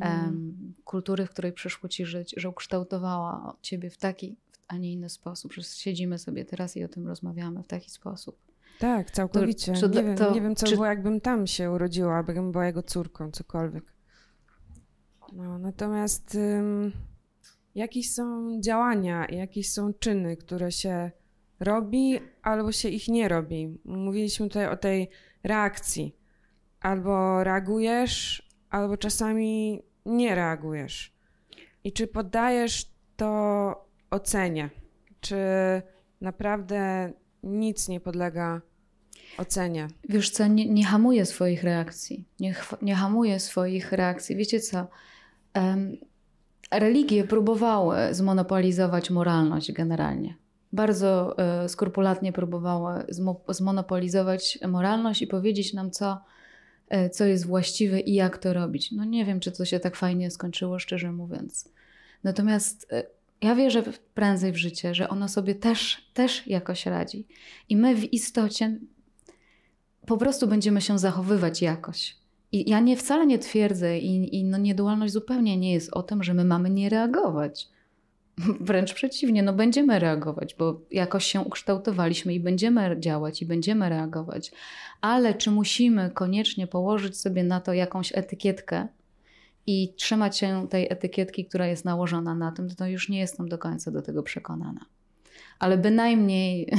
em, 0.01 0.73
kultury, 0.85 1.26
w 1.26 1.30
której 1.30 1.53
przyszło 1.53 1.89
ci 1.89 2.06
żyć, 2.06 2.34
że 2.38 2.49
ukształtowała 2.49 3.56
ciebie 3.61 3.89
w 3.89 3.97
taki, 3.97 4.35
a 4.68 4.77
nie 4.77 4.91
inny 4.91 5.10
sposób, 5.10 5.53
że 5.53 5.64
siedzimy 5.64 6.18
sobie 6.18 6.45
teraz 6.45 6.77
i 6.77 6.84
o 6.84 6.88
tym 6.88 7.07
rozmawiamy 7.07 7.64
w 7.64 7.68
taki 7.68 7.89
sposób. 7.89 8.48
Tak, 8.80 9.11
całkowicie. 9.11 9.72
dla- 9.73 9.88
nie, 10.01 10.07
wiem, 10.07 10.18
to- 10.18 10.34
nie 10.34 10.41
wiem, 10.41 10.56
co 10.56 10.65
czy- 10.65 10.73
było, 10.73 10.85
jakbym 10.85 11.22
tam 11.22 11.47
się 11.47 11.72
urodziła, 11.72 12.18
abym 12.18 12.51
była 12.51 12.65
jego 12.65 12.84
córką, 12.84 13.31
cokolwiek. 13.31 13.84
No, 15.34 15.60
natomiast 15.60 16.35
ym, 16.35 16.91
jakieś 17.76 18.14
są 18.14 18.51
działania, 18.61 19.26
jakieś 19.30 19.72
są 19.72 19.93
czyny, 19.93 20.38
które 20.38 20.72
się 20.72 21.11
robi 21.60 22.19
albo 22.41 22.72
się 22.72 22.89
ich 22.89 23.07
nie 23.07 23.27
robi. 23.27 23.80
Mówiliśmy 23.85 24.47
tutaj 24.47 24.68
o 24.68 24.77
tej 24.77 25.10
reakcji. 25.43 26.15
Albo 26.81 27.43
reagujesz, 27.43 28.47
albo 28.69 28.97
czasami 28.97 29.81
nie 30.06 30.35
reagujesz. 30.35 31.14
I 31.84 31.93
czy 31.93 32.07
poddajesz 32.07 32.91
to 33.15 33.85
ocenie? 34.11 34.69
Czy 35.22 35.38
naprawdę 36.22 37.14
nic 37.43 37.88
nie 37.88 37.99
podlega 37.99 38.61
ocenie? 39.38 39.88
Wiesz 40.10 40.30
co, 40.30 40.47
nie, 40.47 40.69
nie 40.69 40.85
hamuje 40.85 41.26
swoich 41.26 41.64
reakcji. 41.64 42.26
Nie, 42.39 42.56
nie 42.81 42.95
hamuje 42.95 43.39
swoich 43.39 43.91
reakcji. 43.91 44.35
Wiecie 44.35 44.60
co? 44.60 44.88
Um, 45.56 45.97
religie 46.72 47.23
próbowały 47.23 47.97
zmonopolizować 48.11 49.10
moralność 49.10 49.72
generalnie. 49.72 50.35
Bardzo 50.73 51.35
y, 51.65 51.69
skrupulatnie 51.69 52.34
próbowały 52.34 53.06
zmonopolizować 53.49 54.60
moralność 54.68 55.22
i 55.22 55.27
powiedzieć 55.27 55.73
nam, 55.73 55.91
co, 55.91 56.22
y, 56.93 57.10
co 57.10 57.26
jest 57.26 57.45
właściwe 57.45 57.99
i 57.99 58.14
jak 58.14 58.38
to 58.38 58.53
robić. 58.53 58.91
No 58.91 59.06
nie 59.06 59.26
wiem, 59.26 59.39
czy 59.39 59.51
to 59.51 59.65
się 59.65 59.80
tak 59.80 59.95
fajnie 59.95 60.31
skończyło, 60.31 60.80
szczerze 60.80 61.11
mówiąc. 61.11 61.69
Natomiast 62.23 62.93
y, 62.93 63.03
ja 63.41 63.56
wierzę 63.56 63.84
prędzej 64.14 64.51
w 64.51 64.57
życie, 64.57 64.95
że 64.95 65.10
ono 65.10 65.27
sobie 65.27 65.56
też, 65.56 66.10
też 66.14 66.47
jakoś 66.47 66.85
radzi. 66.85 67.27
I 67.69 67.77
my 67.77 67.95
w 67.95 68.14
istocie 68.14 68.80
po 70.05 70.17
prostu 70.17 70.47
będziemy 70.47 70.81
się 70.81 70.99
zachowywać 70.99 71.61
jakoś. 71.61 72.19
I 72.51 72.69
ja 72.69 72.80
nie 72.80 72.97
wcale 72.97 73.26
nie 73.26 73.39
twierdzę, 73.39 73.99
i, 73.99 74.35
i 74.35 74.43
no 74.43 74.57
niedualność 74.57 75.13
zupełnie 75.13 75.57
nie 75.57 75.73
jest 75.73 75.93
o 75.93 76.03
tym, 76.03 76.23
że 76.23 76.34
my 76.34 76.45
mamy 76.45 76.69
nie 76.69 76.89
reagować. 76.89 77.69
Wręcz 78.61 78.93
przeciwnie, 78.93 79.43
no 79.43 79.53
będziemy 79.53 79.99
reagować, 79.99 80.55
bo 80.55 80.81
jakoś 80.91 81.26
się 81.26 81.41
ukształtowaliśmy 81.41 82.34
i 82.34 82.39
będziemy 82.39 82.99
działać 82.99 83.41
i 83.41 83.45
będziemy 83.45 83.89
reagować. 83.89 84.51
Ale 85.01 85.34
czy 85.34 85.51
musimy 85.51 86.11
koniecznie 86.11 86.67
położyć 86.67 87.17
sobie 87.17 87.43
na 87.43 87.61
to 87.61 87.73
jakąś 87.73 88.11
etykietkę 88.15 88.88
i 89.67 89.93
trzymać 89.97 90.38
się 90.38 90.67
tej 90.69 90.88
etykietki, 90.91 91.45
która 91.45 91.67
jest 91.67 91.85
nałożona 91.85 92.35
na 92.35 92.51
tym, 92.51 92.69
to 92.69 92.88
już 92.88 93.09
nie 93.09 93.19
jestem 93.19 93.49
do 93.49 93.57
końca 93.57 93.91
do 93.91 94.01
tego 94.01 94.23
przekonana. 94.23 94.85
Ale 95.59 95.77
bynajmniej 95.77 96.71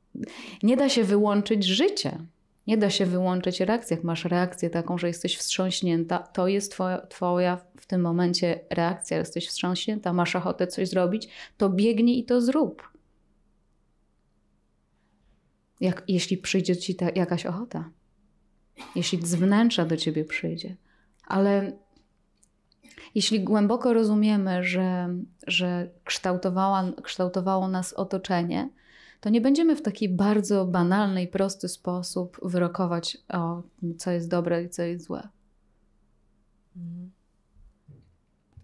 nie 0.62 0.76
da 0.76 0.88
się 0.88 1.04
wyłączyć 1.04 1.64
życia. 1.64 2.18
Nie 2.66 2.78
da 2.78 2.90
się 2.90 3.06
wyłączyć 3.06 3.60
reakcji. 3.60 3.94
Jak 3.94 4.04
masz 4.04 4.24
reakcję 4.24 4.70
taką, 4.70 4.98
że 4.98 5.06
jesteś 5.06 5.36
wstrząśnięta, 5.36 6.18
to 6.18 6.48
jest 6.48 6.72
twoja, 6.72 7.06
twoja 7.06 7.56
w 7.80 7.86
tym 7.86 8.00
momencie 8.00 8.60
reakcja. 8.70 9.18
Jesteś 9.18 9.48
wstrząśnięta, 9.48 10.12
masz 10.12 10.36
ochotę 10.36 10.66
coś 10.66 10.88
zrobić, 10.88 11.28
to 11.56 11.70
biegnij 11.70 12.18
i 12.18 12.24
to 12.24 12.40
zrób. 12.40 12.92
Jak, 15.80 16.04
jeśli 16.08 16.38
przyjdzie 16.38 16.76
ci 16.76 16.94
ta, 16.94 17.10
jakaś 17.10 17.46
ochota, 17.46 17.90
jeśli 18.96 19.26
z 19.26 19.34
wnętrza 19.34 19.84
do 19.84 19.96
ciebie 19.96 20.24
przyjdzie. 20.24 20.76
Ale 21.26 21.72
jeśli 23.14 23.44
głęboko 23.44 23.92
rozumiemy, 23.92 24.64
że, 24.64 25.08
że 25.46 25.90
kształtowało 27.02 27.68
nas 27.68 27.92
otoczenie, 27.92 28.68
to 29.24 29.30
nie 29.30 29.40
będziemy 29.40 29.76
w 29.76 29.82
taki 29.82 30.08
bardzo 30.08 30.64
banalny 30.64 31.22
i 31.22 31.28
prosty 31.28 31.68
sposób 31.68 32.40
wyrokować 32.42 33.18
o 33.28 33.62
co 33.98 34.10
jest 34.10 34.28
dobre 34.28 34.62
i 34.62 34.68
co 34.68 34.82
jest 34.82 35.04
złe. 35.04 35.28
Mhm. 36.76 37.10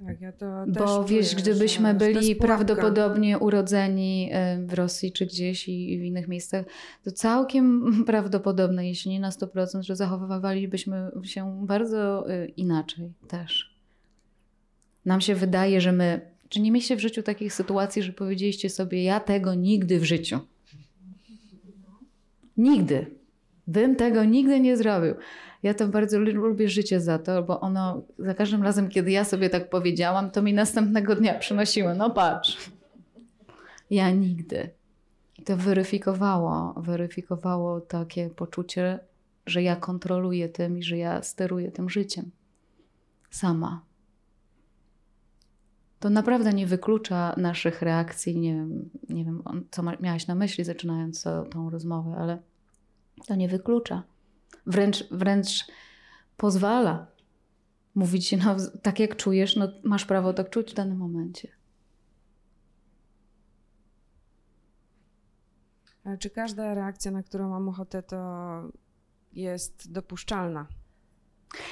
Tak, 0.07 0.20
ja 0.20 0.32
to 0.32 0.65
Bo 0.69 1.05
wiesz, 1.05 1.35
gdybyśmy 1.35 1.95
byli 1.95 2.37
prawdopodobnie 2.37 3.39
urodzeni 3.39 4.31
y, 4.32 4.66
w 4.66 4.74
Rosji 4.74 5.12
czy 5.12 5.27
gdzieś 5.27 5.69
i 5.69 5.99
w 5.99 6.03
innych 6.03 6.28
miejscach, 6.28 6.65
to 7.05 7.12
całkiem 7.12 7.82
prawdopodobne, 8.07 8.89
jeśli 8.89 9.11
nie 9.11 9.20
na 9.20 9.31
100%, 9.31 9.82
że 9.82 9.97
zachowywalibyśmy 9.97 11.11
się 11.23 11.66
bardzo 11.66 12.31
y, 12.31 12.47
inaczej 12.47 13.12
też. 13.28 13.77
Nam 15.05 15.20
się 15.20 15.35
wydaje, 15.35 15.81
że 15.81 15.93
my 15.93 16.31
czy 16.49 16.61
nie 16.61 16.73
mieliście 16.73 16.97
w 16.97 17.01
życiu 17.01 17.23
takich 17.23 17.55
sytuacji, 17.55 18.03
że 18.03 18.12
powiedzieliście 18.12 18.70
sobie, 18.70 19.03
ja 19.03 19.20
tego 19.20 19.55
nigdy 19.55 20.01
w 20.01 20.05
życiu? 20.05 20.41
Nigdy. 22.61 23.07
Bym 23.66 23.97
tego 23.97 24.24
nigdy 24.24 24.61
nie 24.61 24.77
zrobił. 24.77 25.15
Ja 25.62 25.74
to 25.74 25.89
bardzo 25.89 26.19
lubię 26.19 26.69
życie 26.69 27.01
za 27.01 27.19
to, 27.19 27.43
bo 27.43 27.61
ono 27.61 28.03
za 28.19 28.35
każdym 28.35 28.62
razem, 28.62 28.89
kiedy 28.89 29.11
ja 29.11 29.24
sobie 29.24 29.51
tak 29.51 29.70
powiedziałam, 29.70 30.31
to 30.31 30.43
mi 30.43 30.55
następnego 30.55 31.16
dnia 31.16 31.35
przynosiło. 31.35 31.95
No 31.95 32.11
patrz. 32.11 32.70
Ja 33.91 34.11
nigdy. 34.11 34.70
I 35.39 35.43
to 35.43 35.57
weryfikowało, 35.57 36.74
weryfikowało 36.77 37.81
takie 37.81 38.31
poczucie, 38.31 38.99
że 39.47 39.62
ja 39.62 39.77
kontroluję 39.77 40.49
tym 40.49 40.78
i 40.78 40.82
że 40.82 40.99
ja 40.99 41.23
steruję 41.23 41.73
tym 41.73 41.91
życiem. 41.91 42.31
Sama 43.31 43.91
to 46.01 46.11
naprawdę 46.11 46.53
nie 46.53 46.66
wyklucza 46.66 47.35
naszych 47.37 47.82
reakcji. 47.82 48.39
Nie 48.39 48.55
wiem, 48.55 48.91
nie 49.09 49.24
wiem 49.24 49.43
co 49.70 49.82
miałaś 50.01 50.27
na 50.27 50.35
myśli, 50.35 50.65
zaczynając 50.65 51.24
tą 51.51 51.70
rozmowę, 51.70 52.16
ale 52.19 52.39
to 53.27 53.35
nie 53.35 53.49
wyklucza. 53.49 54.03
Wręcz, 54.67 55.05
wręcz 55.11 55.67
pozwala 56.37 57.07
mówić 57.95 58.27
się, 58.27 58.37
no, 58.37 58.57
tak 58.83 59.01
jak 59.01 59.17
czujesz, 59.17 59.57
no, 59.57 59.69
masz 59.83 60.05
prawo 60.05 60.33
tak 60.33 60.51
czuć 60.51 60.71
w 60.71 60.75
danym 60.75 60.99
momencie. 60.99 61.49
Ale 66.05 66.19
czy 66.19 66.31
każda 66.31 66.75
reakcja, 66.75 67.11
na 67.11 67.23
którą 67.23 67.51
mam 67.51 67.69
ochotę, 67.69 68.03
to 68.03 68.63
jest 69.33 69.93
dopuszczalna? 69.93 70.67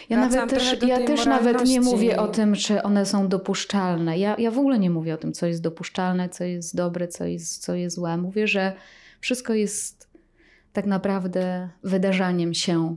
Ja 0.09 0.17
nawet 0.17 0.51
też, 0.51 0.83
ja 0.83 1.07
też 1.07 1.27
nawet 1.27 1.65
nie 1.65 1.81
mówię 1.81 2.21
o 2.21 2.29
tym, 2.29 2.55
czy 2.55 2.83
one 2.83 3.07
są 3.07 3.29
dopuszczalne. 3.29 4.19
Ja, 4.19 4.37
ja 4.39 4.51
w 4.51 4.59
ogóle 4.59 4.79
nie 4.79 4.91
mówię 4.91 5.15
o 5.15 5.17
tym, 5.17 5.33
co 5.33 5.47
jest 5.47 5.63
dopuszczalne, 5.63 6.29
co 6.29 6.45
jest 6.45 6.77
dobre, 6.77 7.09
co 7.09 7.25
jest, 7.25 7.63
co 7.63 7.75
jest 7.75 7.97
złe. 7.97 8.17
Mówię, 8.17 8.47
że 8.47 8.73
wszystko 9.21 9.55
jest 9.55 10.08
tak 10.79 10.87
naprawdę 10.87 11.69
wydarzaniem 11.83 12.55
się. 12.55 12.97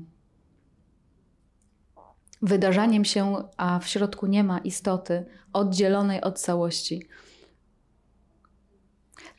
Wydarzaniem 2.42 3.06
się, 3.06 3.44
a 3.58 3.80
w 3.80 3.88
środku 3.88 4.28
nie 4.28 4.44
ma 4.44 4.60
istoty 4.60 5.26
oddzielonej 5.54 6.22
od 6.22 6.40
całości. 6.40 7.08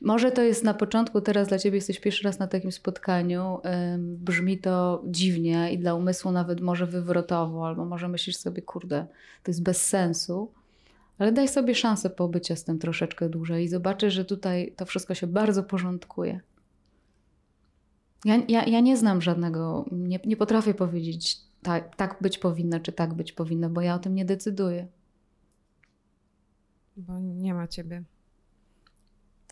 Może 0.01 0.31
to 0.31 0.43
jest 0.43 0.65
na 0.65 0.75
początku, 0.75 1.21
teraz 1.21 1.49
dla 1.49 1.59
ciebie 1.59 1.77
jesteś 1.77 2.01
pierwszy 2.01 2.25
raz 2.25 2.39
na 2.39 2.47
takim 2.47 2.73
spotkaniu. 2.73 3.61
Brzmi 3.99 4.59
to 4.59 5.03
dziwnie 5.07 5.73
i 5.73 5.79
dla 5.79 5.95
umysłu 5.95 6.33
nawet 6.33 6.61
może 6.61 6.87
wywrotowo, 6.87 7.67
albo 7.67 7.85
może 7.85 8.09
myślisz 8.09 8.37
sobie, 8.37 8.63
kurde, 8.63 9.07
to 9.43 9.51
jest 9.51 9.63
bez 9.63 9.87
sensu. 9.87 10.53
Ale 11.19 11.33
daj 11.33 11.49
sobie 11.49 11.75
szansę 11.75 12.11
pobycia 12.11 12.57
z 12.57 12.65
tym 12.65 12.79
troszeczkę 12.79 13.29
dłużej 13.29 13.65
i 13.65 13.69
zobaczysz, 13.69 14.15
że 14.15 14.25
tutaj 14.25 14.75
to 14.77 14.87
wszystko 14.87 15.15
się 15.15 15.27
bardzo 15.27 15.63
porządkuje. 15.63 16.41
Ja, 18.25 18.43
ja, 18.49 18.65
ja 18.65 18.81
nie 18.81 18.97
znam 18.97 19.23
żadnego, 19.23 19.85
nie, 19.93 20.21
nie 20.25 20.37
potrafię 20.37 20.75
powiedzieć, 20.75 21.41
tak, 21.63 21.97
tak 21.97 22.17
być 22.21 22.39
powinno, 22.39 22.81
czy 22.81 22.93
tak 22.93 23.15
być 23.15 23.33
powinno, 23.33 23.71
bo 23.71 23.81
ja 23.81 23.95
o 23.95 23.99
tym 23.99 24.15
nie 24.15 24.25
decyduję. 24.25 24.87
Bo 26.97 27.19
nie 27.19 27.55
ma 27.55 27.69
ciebie. 27.69 28.03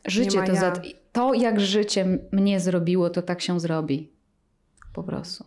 Życie 0.07 0.43
to, 0.43 0.53
ja. 0.53 0.61
za, 0.61 0.73
to, 1.13 1.35
jak 1.35 1.61
życie 1.61 2.19
mnie 2.33 2.61
zrobiło, 2.61 3.11
to 3.11 3.23
tak 3.23 3.41
się 3.41 3.61
zrobi. 3.61 4.13
Po 4.93 5.03
prostu. 5.03 5.45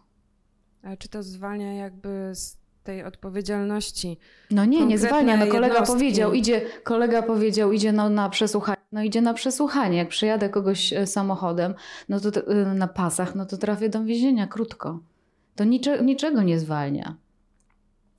A 0.82 0.98
czy 0.98 1.10
to 1.10 1.24
zwalnia 1.24 1.74
jakby 1.74 2.32
z 2.34 2.58
tej 2.84 3.04
odpowiedzialności? 3.04 4.18
No 4.52 4.66
nie, 4.66 4.86
nie 4.86 4.98
zwalnia. 4.98 5.38
No 5.38 5.48
kolega 5.48 5.74
jednostki. 5.74 5.94
powiedział, 5.94 6.34
idzie, 6.34 6.62
kolega 6.84 7.22
powiedział, 7.22 7.72
idzie 7.72 7.92
no, 7.92 8.10
na 8.10 8.30
przesłuchanie. 8.30 8.83
No 8.94 9.04
idzie 9.04 9.22
na 9.22 9.34
przesłuchanie. 9.34 9.98
Jak 9.98 10.10
przyjadę 10.10 10.50
kogoś 10.50 10.94
e, 10.94 11.08
samochodem, 11.08 11.74
no 12.10 12.20
to 12.20 12.48
e, 12.48 12.66
na 12.66 12.88
pasach, 12.88 13.36
no 13.36 13.46
to 13.46 13.58
trafię 13.58 13.90
do 13.90 14.04
więzienia 14.04 14.48
krótko. 14.48 15.00
To 15.56 15.64
niczego, 15.64 16.04
niczego 16.04 16.44
nie 16.44 16.60
zwalnia. 16.60 17.16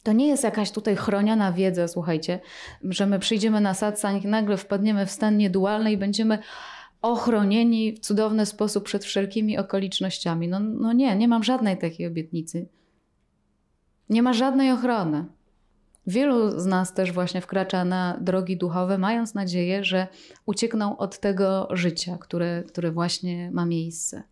To 0.02 0.12
nie 0.12 0.28
jest 0.28 0.44
jakaś 0.44 0.70
tutaj 0.70 0.96
chroniona 0.96 1.52
wiedza, 1.52 1.88
słuchajcie, 1.88 2.40
że 2.84 3.06
my 3.06 3.18
przyjdziemy 3.18 3.60
na 3.60 3.74
satsang 3.74 4.24
nagle 4.24 4.56
wpadniemy 4.56 5.06
w 5.06 5.10
stan 5.10 5.36
niedualny 5.36 5.92
i 5.92 5.96
będziemy 5.96 6.38
ochronieni 7.02 7.92
w 7.92 8.00
cudowny 8.00 8.46
sposób 8.46 8.84
przed 8.84 9.04
wszelkimi 9.04 9.58
okolicznościami. 9.58 10.48
No, 10.48 10.60
no 10.60 10.92
nie, 10.92 11.16
nie 11.16 11.28
mam 11.28 11.44
żadnej 11.44 11.78
takiej 11.78 12.06
obietnicy. 12.06 12.68
Nie 14.10 14.22
ma 14.22 14.32
żadnej 14.32 14.72
ochrony. 14.72 15.24
Wielu 16.06 16.60
z 16.60 16.66
nas 16.66 16.94
też 16.94 17.12
właśnie 17.12 17.40
wkracza 17.40 17.84
na 17.84 18.18
drogi 18.20 18.56
duchowe, 18.56 18.98
mając 18.98 19.34
nadzieję, 19.34 19.84
że 19.84 20.06
uciekną 20.46 20.96
od 20.96 21.20
tego 21.20 21.68
życia, 21.70 22.18
które, 22.18 22.62
które 22.62 22.92
właśnie 22.92 23.50
ma 23.50 23.66
miejsce. 23.66 24.22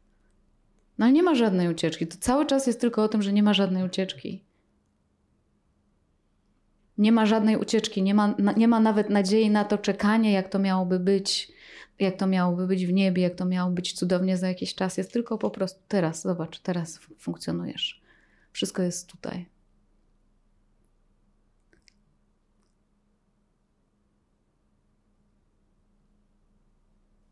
No 0.98 1.06
ale 1.06 1.12
nie 1.12 1.22
ma 1.22 1.34
żadnej 1.34 1.68
ucieczki. 1.68 2.06
To 2.06 2.16
cały 2.20 2.46
czas 2.46 2.66
jest 2.66 2.80
tylko 2.80 3.02
o 3.02 3.08
tym, 3.08 3.22
że 3.22 3.32
nie 3.32 3.42
ma 3.42 3.54
żadnej 3.54 3.84
ucieczki. 3.84 4.44
Nie 6.98 7.12
ma 7.12 7.26
żadnej 7.26 7.56
ucieczki, 7.56 8.02
nie 8.02 8.14
ma, 8.14 8.34
nie 8.56 8.68
ma 8.68 8.80
nawet 8.80 9.10
nadziei 9.10 9.50
na 9.50 9.64
to 9.64 9.78
czekanie, 9.78 10.32
jak 10.32 10.48
to 10.48 10.58
miałoby 10.58 11.00
być, 11.00 11.52
jak 11.98 12.16
to 12.16 12.26
miałoby 12.26 12.66
być 12.66 12.86
w 12.86 12.92
niebie, 12.92 13.22
jak 13.22 13.34
to 13.34 13.44
miało 13.44 13.70
być 13.70 13.92
cudownie 13.92 14.36
za 14.36 14.48
jakiś 14.48 14.74
czas. 14.74 14.96
Jest 14.96 15.12
tylko 15.12 15.38
po 15.38 15.50
prostu 15.50 15.80
teraz, 15.88 16.22
zobacz, 16.22 16.58
teraz 16.58 17.00
funkcjonujesz. 17.18 18.02
Wszystko 18.52 18.82
jest 18.82 19.06
tutaj. 19.06 19.46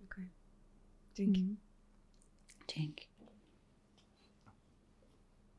Okay. 0.05 0.29
Dzięki. 1.21 1.41
Mhm. 1.41 1.57
Dzięki. 2.69 3.07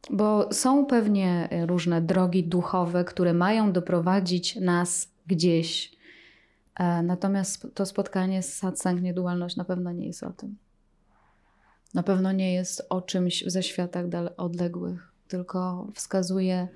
Bo 0.09 0.53
są 0.53 0.85
pewnie 0.85 1.49
różne 1.65 2.01
drogi 2.01 2.43
duchowe, 2.43 3.03
które 3.05 3.33
mają 3.33 3.71
doprowadzić 3.71 4.55
nas 4.55 5.11
gdzieś. 5.27 5.91
E, 6.75 7.03
natomiast 7.03 7.67
to 7.73 7.85
spotkanie 7.85 8.43
z 8.43 8.53
satsang 8.53 9.01
niedualność 9.01 9.55
na 9.55 9.65
pewno 9.65 9.91
nie 9.91 10.07
jest 10.07 10.23
o 10.23 10.31
tym. 10.31 10.57
Na 11.93 12.03
pewno 12.03 12.31
nie 12.31 12.53
jest 12.53 12.85
o 12.89 13.01
czymś 13.01 13.43
ze 13.47 13.63
światach 13.63 14.05
odległych, 14.37 15.11
tylko 15.27 15.87
wskazuje 15.93 16.67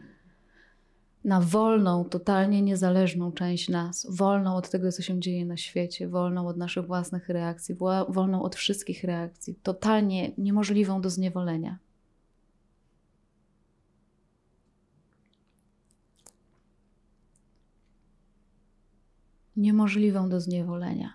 na 1.25 1.41
wolną, 1.41 2.05
totalnie 2.05 2.61
niezależną 2.61 3.31
część 3.31 3.69
nas, 3.69 4.07
wolną 4.09 4.55
od 4.55 4.69
tego, 4.69 4.91
co 4.91 5.01
się 5.01 5.19
dzieje 5.19 5.45
na 5.45 5.57
świecie, 5.57 6.07
wolną 6.07 6.47
od 6.47 6.57
naszych 6.57 6.85
własnych 6.85 7.29
reakcji, 7.29 7.75
wolną 8.09 8.43
od 8.43 8.55
wszystkich 8.55 9.03
reakcji, 9.03 9.55
totalnie 9.63 10.31
niemożliwą 10.37 11.01
do 11.01 11.09
zniewolenia. 11.09 11.79
Niemożliwą 19.55 20.29
do 20.29 20.41
zniewolenia. 20.41 21.13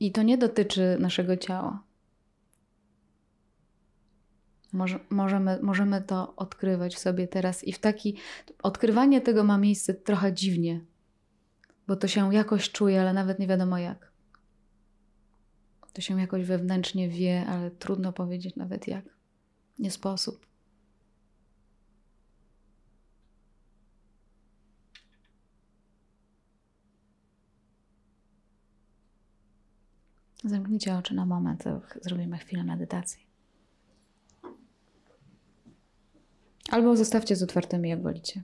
I 0.00 0.12
to 0.12 0.22
nie 0.22 0.38
dotyczy 0.38 0.96
naszego 1.00 1.36
ciała. 1.36 1.87
Może, 4.78 5.00
możemy, 5.10 5.58
możemy 5.62 6.02
to 6.02 6.36
odkrywać 6.36 6.94
w 6.94 6.98
sobie 6.98 7.28
teraz 7.28 7.64
i 7.64 7.72
w 7.72 7.78
taki. 7.78 8.16
Odkrywanie 8.62 9.20
tego 9.20 9.44
ma 9.44 9.58
miejsce 9.58 9.94
trochę 9.94 10.32
dziwnie, 10.32 10.84
bo 11.86 11.96
to 11.96 12.08
się 12.08 12.34
jakoś 12.34 12.70
czuje, 12.70 13.00
ale 13.00 13.12
nawet 13.12 13.38
nie 13.38 13.46
wiadomo 13.46 13.78
jak. 13.78 14.12
To 15.92 16.00
się 16.00 16.20
jakoś 16.20 16.44
wewnętrznie 16.44 17.08
wie, 17.08 17.46
ale 17.46 17.70
trudno 17.70 18.12
powiedzieć 18.12 18.56
nawet 18.56 18.88
jak. 18.88 19.04
Nie 19.78 19.90
sposób. 19.90 20.46
Zamknijcie 30.44 30.96
oczy 30.96 31.14
na 31.14 31.26
moment, 31.26 31.64
zrobimy 32.02 32.38
chwilę 32.38 32.64
medytacji. 32.64 33.27
Albo 36.68 36.96
zostawcie 36.96 37.36
z 37.36 37.42
otwartymi, 37.42 37.88
jak 37.88 38.02
wolicie. 38.02 38.42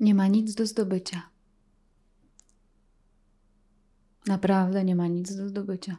Nie 0.00 0.14
ma 0.14 0.26
nic 0.26 0.54
do 0.54 0.66
zdobycia. 0.66 1.30
Naprawdę 4.26 4.84
nie 4.84 4.96
ma 4.96 5.06
nic 5.06 5.36
do 5.36 5.48
zdobycia. 5.48 5.96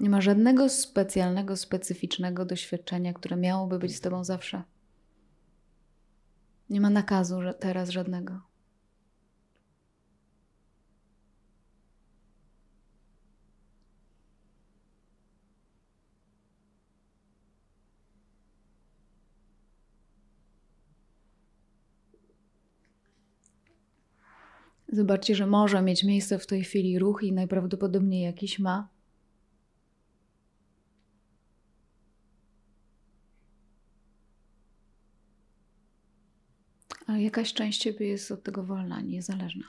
Nie 0.00 0.10
ma 0.10 0.20
żadnego 0.20 0.68
specjalnego, 0.68 1.56
specyficznego 1.56 2.44
doświadczenia, 2.44 3.12
które 3.12 3.36
miałoby 3.36 3.78
być 3.78 3.96
z 3.96 4.00
Tobą 4.00 4.24
zawsze. 4.24 4.62
Nie 6.70 6.80
ma 6.80 6.90
nakazu 6.90 7.40
teraz 7.60 7.90
żadnego. 7.90 8.55
Zobaczcie, 24.88 25.34
że 25.34 25.46
może 25.46 25.82
mieć 25.82 26.04
miejsce 26.04 26.38
w 26.38 26.46
tej 26.46 26.64
chwili 26.64 26.98
ruch 26.98 27.22
i 27.22 27.32
najprawdopodobniej 27.32 28.22
jakiś 28.22 28.58
ma. 28.58 28.88
Ale 37.06 37.22
jakaś 37.22 37.52
część 37.52 37.80
ciebie 37.80 38.08
jest 38.08 38.30
od 38.30 38.42
tego 38.42 38.62
wolna, 38.62 39.00
niezależna. 39.00 39.64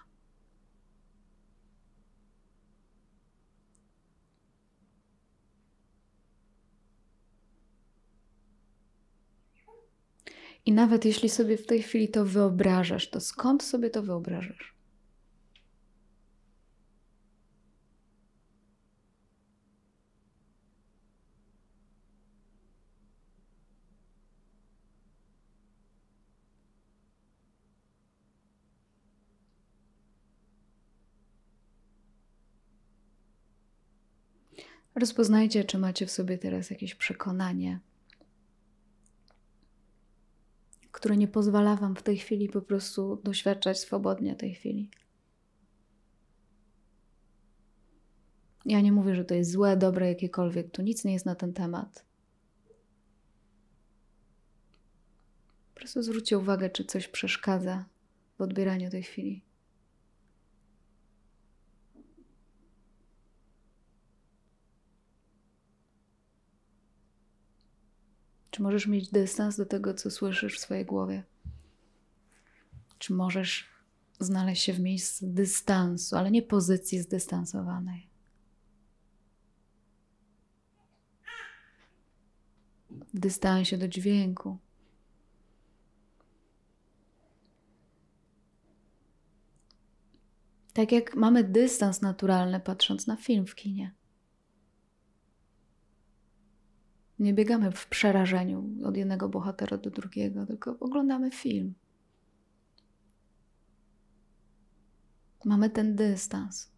I 10.66 10.72
nawet 10.72 11.06
jeśli 11.06 11.30
sobie 11.30 11.58
w 11.58 11.66
tej 11.66 11.84
chwili 11.84 12.10
to 12.10 12.26
wyobrażasz, 12.26 13.10
to 13.10 13.22
skąd 13.22 13.64
sobie 13.64 13.90
to 13.90 14.04
wyobrażasz? 14.04 14.77
Rozpoznajcie, 35.00 35.64
czy 35.64 35.78
macie 35.78 36.06
w 36.06 36.12
sobie 36.12 36.38
teraz 36.38 36.70
jakieś 36.70 36.96
przekonanie, 36.96 37.80
które 40.92 41.18
nie 41.18 41.28
pozwala 41.28 41.76
Wam 41.76 41.96
w 41.96 42.04
tej 42.04 42.18
chwili 42.18 42.50
po 42.50 42.62
prostu 42.62 43.22
doświadczać 43.24 43.80
swobodnie 43.80 44.36
tej 44.36 44.54
chwili. 44.54 44.90
Ja 48.66 48.82
nie 48.82 48.92
mówię, 48.92 49.16
że 49.16 49.26
to 49.26 49.36
jest 49.36 49.52
złe, 49.52 49.78
dobre, 49.78 50.08
jakiekolwiek. 50.08 50.72
Tu 50.72 50.82
nic 50.82 51.06
nie 51.06 51.14
jest 51.14 51.26
na 51.26 51.36
ten 51.36 51.54
temat. 51.54 52.06
Po 55.74 55.80
prostu 55.80 56.04
zwróćcie 56.04 56.38
uwagę, 56.38 56.70
czy 56.70 56.86
coś 56.86 57.08
przeszkadza 57.08 57.86
w 58.38 58.42
odbieraniu 58.42 58.90
tej 58.90 59.04
chwili. 59.04 59.47
Czy 68.58 68.64
możesz 68.64 68.88
mieć 68.88 69.12
dystans 69.12 69.58
do 69.58 69.66
tego, 69.66 69.94
co 69.94 70.12
słyszysz 70.12 70.58
w 70.58 70.60
swojej 70.60 70.86
głowie? 70.86 71.24
Czy 72.98 73.14
możesz 73.14 73.70
znaleźć 74.20 74.64
się 74.64 74.74
w 74.74 74.80
miejscu 74.80 75.28
dystansu, 75.28 76.16
ale 76.16 76.32
nie 76.32 76.42
pozycji 76.42 77.00
zdystansowanej? 77.00 78.10
W 83.14 83.20
dystansie 83.20 83.78
do 83.78 83.88
dźwięku. 83.88 84.58
Tak 90.74 90.92
jak 90.92 91.16
mamy 91.16 91.44
dystans 91.44 92.02
naturalny, 92.02 92.60
patrząc 92.60 93.08
na 93.08 93.16
film 93.16 93.48
w 93.48 93.56
kinie. 93.56 93.97
Nie 97.20 97.34
biegamy 97.34 97.72
w 97.72 97.88
przerażeniu 97.88 98.70
od 98.84 98.98
jednego 98.98 99.30
bohatera 99.30 99.78
do 99.78 99.90
drugiego, 99.90 100.46
tylko 100.46 100.80
oglądamy 100.80 101.32
film. 101.32 101.74
Mamy 105.46 105.70
ten 105.70 105.96
dystans. 105.96 106.72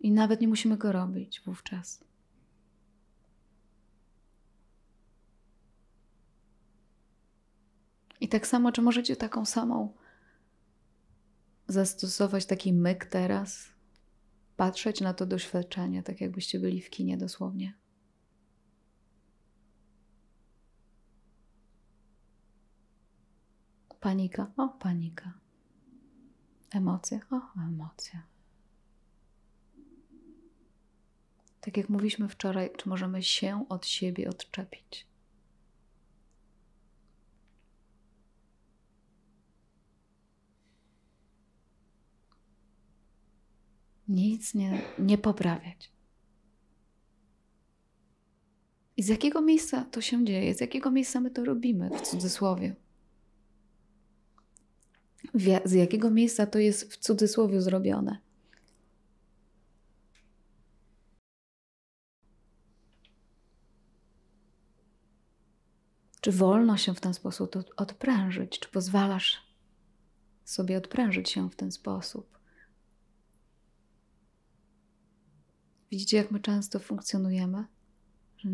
I 0.00 0.12
nawet 0.12 0.40
nie 0.40 0.48
musimy 0.48 0.76
go 0.76 0.92
robić 0.92 1.40
wówczas. 1.40 2.04
I 8.20 8.28
tak 8.28 8.46
samo, 8.46 8.72
czy 8.72 8.82
możecie 8.82 9.16
taką 9.16 9.44
samą 9.44 9.94
zastosować 11.68 12.46
taki 12.46 12.72
myk 12.72 13.06
teraz? 13.06 13.77
Patrzeć 14.58 15.00
na 15.00 15.14
to 15.14 15.26
doświadczenie, 15.26 16.02
tak 16.02 16.20
jakbyście 16.20 16.60
byli 16.60 16.82
w 16.82 16.90
kinie 16.90 17.16
dosłownie. 17.16 17.74
Panika, 24.00 24.52
o 24.56 24.68
panika. 24.68 25.32
Emocje, 26.70 27.20
o 27.30 27.60
emocje. 27.60 28.22
Tak 31.60 31.76
jak 31.76 31.88
mówiliśmy 31.88 32.28
wczoraj, 32.28 32.70
czy 32.76 32.88
możemy 32.88 33.22
się 33.22 33.64
od 33.68 33.86
siebie 33.86 34.28
odczepić? 34.28 35.07
Nic 44.08 44.54
nie, 44.54 44.82
nie 44.98 45.18
poprawiać. 45.18 45.92
I 48.96 49.02
z 49.02 49.08
jakiego 49.08 49.40
miejsca 49.40 49.84
to 49.84 50.00
się 50.00 50.24
dzieje? 50.24 50.54
Z 50.54 50.60
jakiego 50.60 50.90
miejsca 50.90 51.20
my 51.20 51.30
to 51.30 51.44
robimy 51.44 51.90
w 51.90 52.00
cudzysłowie? 52.00 52.76
z 55.64 55.72
jakiego 55.72 56.10
miejsca 56.10 56.46
to 56.46 56.58
jest 56.58 56.92
w 56.92 56.96
cudzysłowie 56.96 57.62
zrobione? 57.62 58.18
Czy 66.20 66.32
wolno 66.32 66.76
się 66.76 66.94
w 66.94 67.00
ten 67.00 67.14
sposób 67.14 67.56
odprężyć? 67.76 68.58
Czy 68.58 68.68
pozwalasz 68.68 69.42
sobie 70.44 70.78
odprężyć 70.78 71.30
się 71.30 71.50
w 71.50 71.56
ten 71.56 71.72
sposób? 71.72 72.37
Widzicie, 75.90 76.16
jak 76.16 76.30
my 76.30 76.40
często 76.40 76.78
funkcjonujemy? 76.78 77.64
Że 78.38 78.48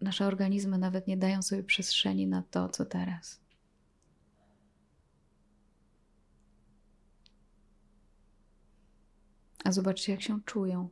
nasze 0.00 0.26
organizmy 0.26 0.78
nawet 0.78 1.06
nie 1.06 1.16
dają 1.16 1.42
sobie 1.42 1.62
przestrzeni 1.62 2.26
na 2.26 2.42
to, 2.42 2.68
co 2.68 2.84
teraz. 2.84 3.40
A 9.64 9.72
zobaczcie, 9.72 10.12
jak 10.12 10.22
się 10.22 10.40
czują 10.44 10.88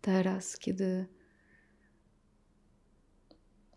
teraz, 0.00 0.58
kiedy 0.58 1.06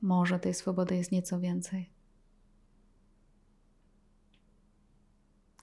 może 0.02 0.40
tej 0.40 0.54
swobody 0.54 0.96
jest 0.96 1.12
nieco 1.12 1.40
więcej. 1.40 1.90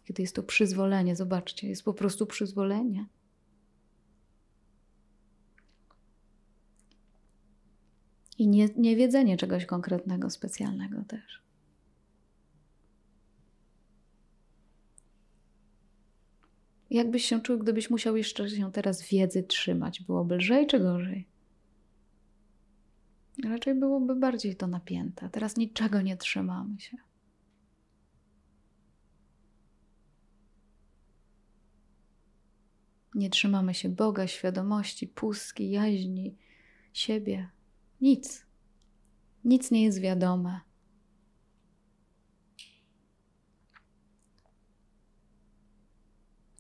Kiedy 0.05 0.23
jest 0.23 0.37
to 0.37 0.43
przyzwolenie, 0.43 1.17
zobaczcie, 1.17 1.69
jest 1.69 1.83
po 1.83 1.95
prostu 1.95 2.27
przyzwolenie. 2.27 3.07
I 8.43 8.49
nie, 8.49 8.69
nie 8.77 8.97
wiedzenie 8.97 9.37
czegoś 9.37 9.67
konkretnego, 9.67 10.31
specjalnego 10.31 11.05
też. 11.05 11.43
Jakbyś 16.91 17.25
się 17.25 17.41
czuł, 17.41 17.59
gdybyś 17.59 17.91
musiał 17.91 18.17
jeszcze 18.17 18.51
się 18.51 18.73
teraz 18.73 19.09
wiedzy 19.09 19.43
trzymać? 19.43 20.03
Byłoby 20.03 20.37
lżej 20.37 20.67
czy 20.67 20.81
gorzej? 20.81 21.29
Raczej 23.45 23.75
byłoby 23.75 24.17
bardziej 24.17 24.57
to 24.57 24.67
napięte. 24.67 25.29
Teraz 25.31 25.57
niczego 25.57 26.03
nie 26.03 26.17
trzymamy 26.17 26.81
się. 26.81 26.97
Nie 33.15 33.31
trzymamy 33.31 33.75
się 33.75 33.89
Boga, 33.89 34.27
świadomości, 34.27 35.09
pustki, 35.09 35.71
jaźni, 35.71 36.37
siebie. 36.93 37.49
Nic. 38.03 38.47
Nic 39.45 39.71
nie 39.71 39.83
jest 39.85 40.01
wiadome. 40.01 40.61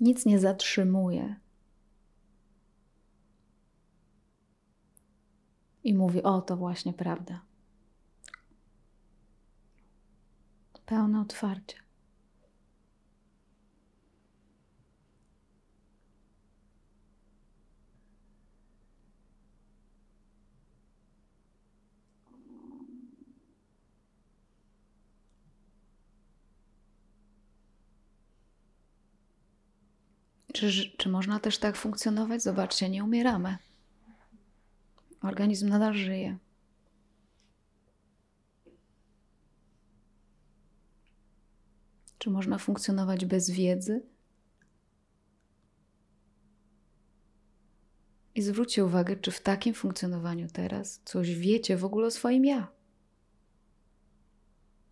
Nic 0.00 0.26
nie 0.26 0.38
zatrzymuje. 0.38 1.36
I 5.84 5.94
mówi: 5.94 6.22
O, 6.22 6.42
to 6.42 6.56
właśnie 6.56 6.92
prawda. 6.92 7.42
Pełne 10.86 11.20
otwarcie. 11.20 11.81
Czy, 30.52 30.90
czy 30.96 31.08
można 31.08 31.40
też 31.40 31.58
tak 31.58 31.76
funkcjonować? 31.76 32.42
Zobaczcie, 32.42 32.88
nie 32.90 33.04
umieramy. 33.04 33.56
Organizm 35.22 35.68
nadal 35.68 35.94
żyje. 35.94 36.38
Czy 42.18 42.30
można 42.30 42.58
funkcjonować 42.58 43.24
bez 43.24 43.50
wiedzy? 43.50 44.02
I 48.34 48.42
zwróćcie 48.42 48.84
uwagę, 48.84 49.16
czy 49.16 49.30
w 49.30 49.40
takim 49.40 49.74
funkcjonowaniu 49.74 50.48
teraz 50.52 51.00
coś 51.04 51.34
wiecie 51.34 51.76
w 51.76 51.84
ogóle 51.84 52.06
o 52.06 52.10
swoim 52.10 52.44
ja. 52.44 52.68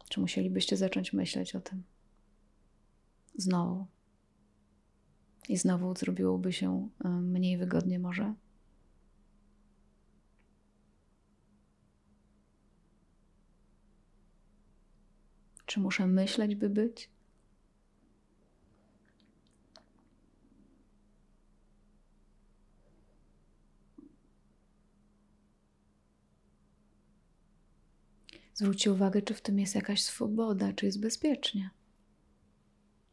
Czy 0.08 0.20
musielibyście 0.20 0.76
zacząć 0.76 1.12
myśleć 1.12 1.54
o 1.54 1.60
tym? 1.60 1.82
Znowu. 3.34 3.86
I 5.50 5.56
znowu 5.56 5.94
zrobiłoby 5.96 6.52
się 6.52 6.88
mniej 7.04 7.58
wygodnie, 7.58 7.98
może? 7.98 8.34
Czy 15.66 15.80
muszę 15.80 16.06
myśleć, 16.06 16.54
by 16.54 16.70
być? 16.70 17.10
Zwróćcie 28.54 28.92
uwagę, 28.92 29.22
czy 29.22 29.34
w 29.34 29.40
tym 29.40 29.58
jest 29.58 29.74
jakaś 29.74 30.02
swoboda, 30.02 30.72
czy 30.72 30.86
jest 30.86 31.00
bezpiecznie. 31.00 31.70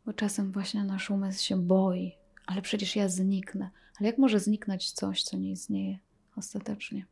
Bo 0.05 0.13
czasem 0.13 0.51
właśnie 0.51 0.83
nasz 0.83 1.09
umysł 1.09 1.43
się 1.43 1.61
boi, 1.61 2.17
ale 2.47 2.61
przecież 2.61 2.95
ja 2.95 3.09
zniknę. 3.09 3.69
Ale 3.99 4.07
jak 4.09 4.17
może 4.17 4.39
zniknąć 4.39 4.91
coś, 4.91 5.23
co 5.23 5.37
nie 5.37 5.51
istnieje 5.51 5.99
ostatecznie? 6.35 7.05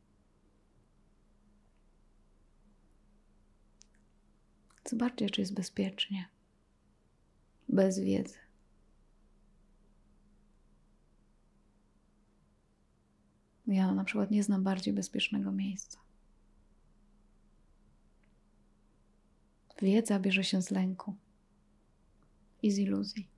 Zobaczcie, 4.84 5.30
czy 5.30 5.40
jest 5.40 5.54
bezpiecznie. 5.54 6.28
Bez 7.68 7.98
wiedzy. 7.98 8.38
Ja 13.66 13.94
na 13.94 14.04
przykład 14.04 14.30
nie 14.30 14.42
znam 14.42 14.64
bardziej 14.64 14.94
bezpiecznego 14.94 15.52
miejsca. 15.52 15.98
Wiedza 19.82 20.20
bierze 20.20 20.44
się 20.44 20.62
z 20.62 20.70
lęku 20.70 21.14
i 22.62 22.70
z 22.70 22.78
iluzji. 22.78 23.35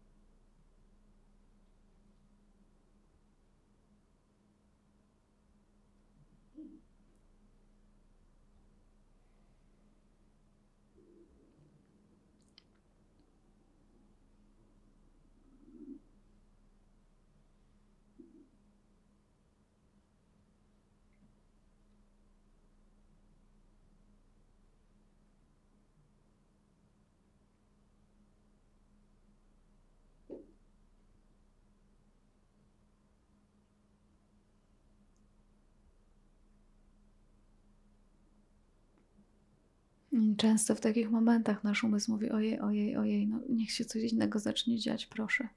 Często 40.36 40.74
w 40.74 40.81
takich 40.81 41.11
momentach 41.11 41.65
nasz 41.65 41.85
umysł 41.85 42.12
mówi: 42.12 42.31
Ojej, 42.31 42.61
ojej, 42.61 42.97
ojej, 42.97 43.27
no 43.27 43.40
niech 43.49 43.70
się 43.70 43.85
coś 43.85 44.03
innego 44.03 44.39
zacznie 44.39 44.78
dziać, 44.78 45.07
proszę. 45.07 45.49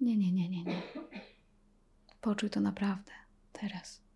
Nie, 0.00 0.16
nie, 0.16 0.32
nie, 0.32 0.48
nie, 0.48 0.64
nie. 0.64 0.82
Poczuj 2.20 2.50
to 2.50 2.60
naprawdę, 2.60 3.12
teraz. 3.52 4.07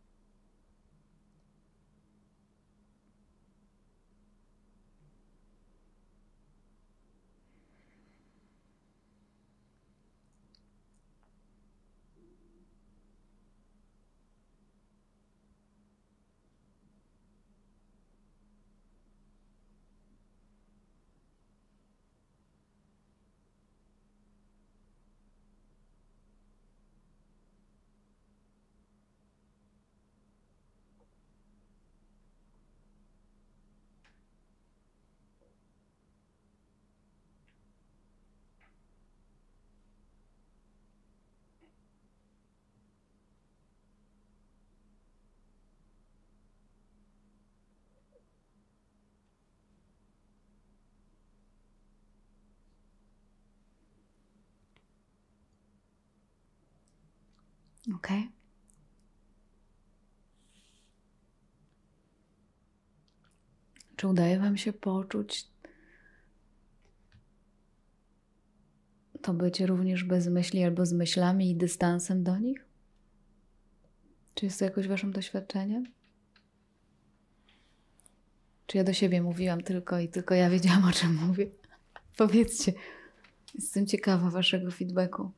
Ok? 57.95 58.09
Czy 63.97 64.09
udaje 64.09 64.39
Wam 64.39 64.57
się 64.57 64.73
poczuć 64.73 65.53
to 69.23 69.35
bycie 69.35 69.67
również 69.67 70.05
bez 70.05 70.29
myśli 70.29 70.65
albo 70.65 70.87
z 70.87 70.93
myślami 70.93 71.51
i 71.51 71.57
dystansem 71.57 72.23
do 72.23 72.39
nich? 72.39 72.67
Czy 74.35 74.47
jest 74.47 74.59
to 74.59 74.65
jakoś 74.65 74.89
Waszym 74.89 75.13
doświadczeniem? 75.13 75.85
Czy 78.67 78.79
ja 78.79 78.85
do 78.85 78.93
siebie 78.93 79.23
mówiłam 79.23 79.63
tylko 79.63 79.99
i 79.99 80.09
tylko 80.09 80.35
ja 80.35 80.51
wiedziałam, 80.51 80.85
o 80.85 80.93
czym 80.93 81.15
mówię? 81.15 81.47
Powiedzcie. 82.17 82.73
Jestem 83.55 83.87
ciekawa 83.87 84.31
Waszego 84.31 84.71
feedbacku. 84.71 85.31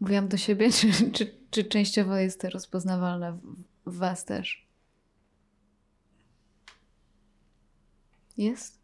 Mówiłam 0.00 0.28
do 0.28 0.36
siebie, 0.36 0.70
czy, 0.72 1.10
czy, 1.10 1.34
czy 1.50 1.64
częściowo 1.64 2.16
jest 2.16 2.40
to 2.40 2.50
rozpoznawalne 2.50 3.32
w, 3.32 3.40
w 3.86 3.96
Was 3.96 4.24
też? 4.24 4.66
Jest? 8.36 8.80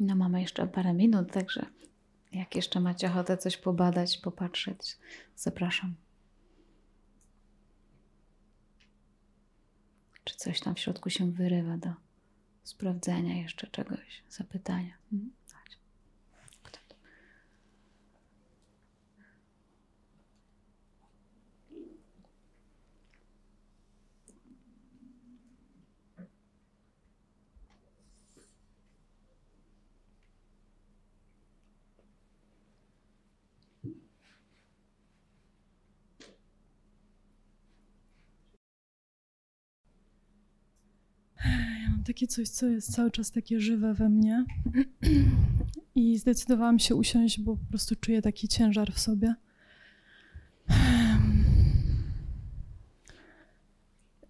No 0.00 0.14
mamy 0.14 0.40
jeszcze 0.40 0.66
parę 0.66 0.92
minut, 0.92 1.32
także 1.32 1.66
jak 2.32 2.54
jeszcze 2.56 2.80
macie 2.80 3.06
ochotę 3.06 3.36
coś 3.36 3.56
pobadać, 3.56 4.18
popatrzeć, 4.18 4.98
zapraszam. 5.36 5.94
Czy 10.24 10.36
coś 10.36 10.60
tam 10.60 10.74
w 10.74 10.80
środku 10.80 11.10
się 11.10 11.32
wyrywa 11.32 11.76
do 11.76 11.92
sprawdzenia 12.62 13.42
jeszcze 13.42 13.66
czegoś, 13.66 14.22
zapytania? 14.28 14.94
Mhm. 15.12 15.32
Takie 42.12 42.26
coś, 42.26 42.48
co 42.48 42.66
jest 42.66 42.92
cały 42.92 43.10
czas 43.10 43.30
takie 43.30 43.60
żywe 43.60 43.94
we 43.94 44.08
mnie. 44.08 44.44
I 45.94 46.18
zdecydowałam 46.18 46.78
się 46.78 46.94
usiąść, 46.94 47.40
bo 47.40 47.56
po 47.56 47.64
prostu 47.68 47.96
czuję 47.96 48.22
taki 48.22 48.48
ciężar 48.48 48.92
w 48.92 48.98
sobie. 48.98 49.34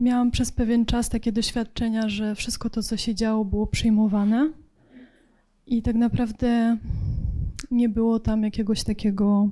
Miałam 0.01 0.31
przez 0.31 0.53
pewien 0.53 0.87
czas 0.87 1.09
takie 1.09 1.33
doświadczenia, 1.33 2.09
że 2.09 2.35
wszystko 2.35 2.71
to, 2.71 2.83
co 2.83 2.97
się 2.97 3.15
działo, 3.15 3.45
było 3.45 3.67
przyjmowane. 3.67 4.53
I 5.67 5.83
tak 5.83 5.97
naprawdę 5.97 6.79
nie 7.71 7.89
było 7.89 8.21
tam 8.21 8.43
jakiegoś 8.43 8.85
takiego 8.85 9.49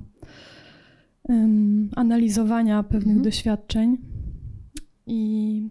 um, 1.23 1.89
analizowania 1.95 2.83
pewnych 2.83 3.17
mhm. 3.17 3.23
doświadczeń. 3.23 3.97
I 5.07 5.69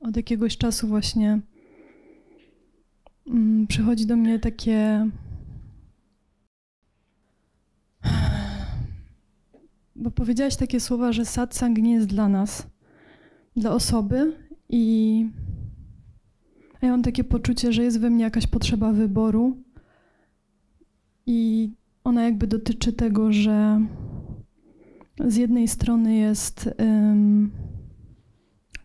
od 0.00 0.16
jakiegoś 0.16 0.56
czasu 0.56 0.88
właśnie 0.88 1.40
przychodzi 3.68 4.06
do 4.06 4.16
mnie 4.16 4.38
takie. 4.38 5.10
Bo 9.96 10.10
powiedziałaś 10.10 10.56
takie 10.56 10.80
słowa, 10.80 11.12
że 11.12 11.24
satsang 11.24 11.78
nie 11.78 11.92
jest 11.92 12.06
dla 12.06 12.28
nas, 12.28 12.66
dla 13.56 13.70
osoby, 13.70 14.36
i 14.68 15.26
ja 16.82 16.90
mam 16.90 17.02
takie 17.02 17.24
poczucie, 17.24 17.72
że 17.72 17.82
jest 17.82 18.00
we 18.00 18.10
mnie 18.10 18.24
jakaś 18.24 18.46
potrzeba 18.46 18.92
wyboru, 18.92 19.56
i 21.26 21.70
ona 22.04 22.24
jakby 22.24 22.46
dotyczy 22.46 22.92
tego, 22.92 23.32
że 23.32 23.80
z 25.24 25.36
jednej 25.36 25.68
strony 25.68 26.16
jest 26.16 26.70
um, 26.78 27.50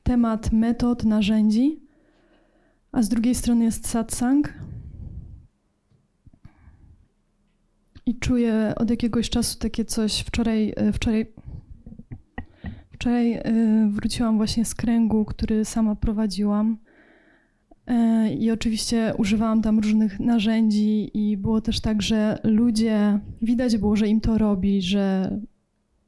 temat 0.03 0.51
metod, 0.51 1.03
narzędzi, 1.03 1.79
a 2.91 3.01
z 3.01 3.09
drugiej 3.09 3.35
strony 3.35 3.65
jest 3.65 3.87
satsang. 3.87 4.53
I 8.05 8.19
czuję 8.19 8.73
od 8.75 8.89
jakiegoś 8.89 9.29
czasu 9.29 9.59
takie 9.59 9.85
coś. 9.85 10.19
Wczoraj, 10.19 10.73
e, 10.75 10.91
wczoraj, 10.93 11.33
wczoraj 12.91 13.33
e, 13.33 13.43
wróciłam 13.91 14.37
właśnie 14.37 14.65
z 14.65 14.75
kręgu, 14.75 15.25
który 15.25 15.65
sama 15.65 15.95
prowadziłam. 15.95 16.77
E, 17.87 18.33
I 18.33 18.51
oczywiście 18.51 19.13
używałam 19.17 19.61
tam 19.61 19.79
różnych 19.79 20.19
narzędzi, 20.19 21.11
i 21.13 21.37
było 21.37 21.61
też 21.61 21.79
tak, 21.79 22.01
że 22.01 22.39
ludzie, 22.43 23.19
widać 23.41 23.77
było, 23.77 23.95
że 23.95 24.07
im 24.07 24.21
to 24.21 24.37
robi, 24.37 24.81
że 24.81 25.37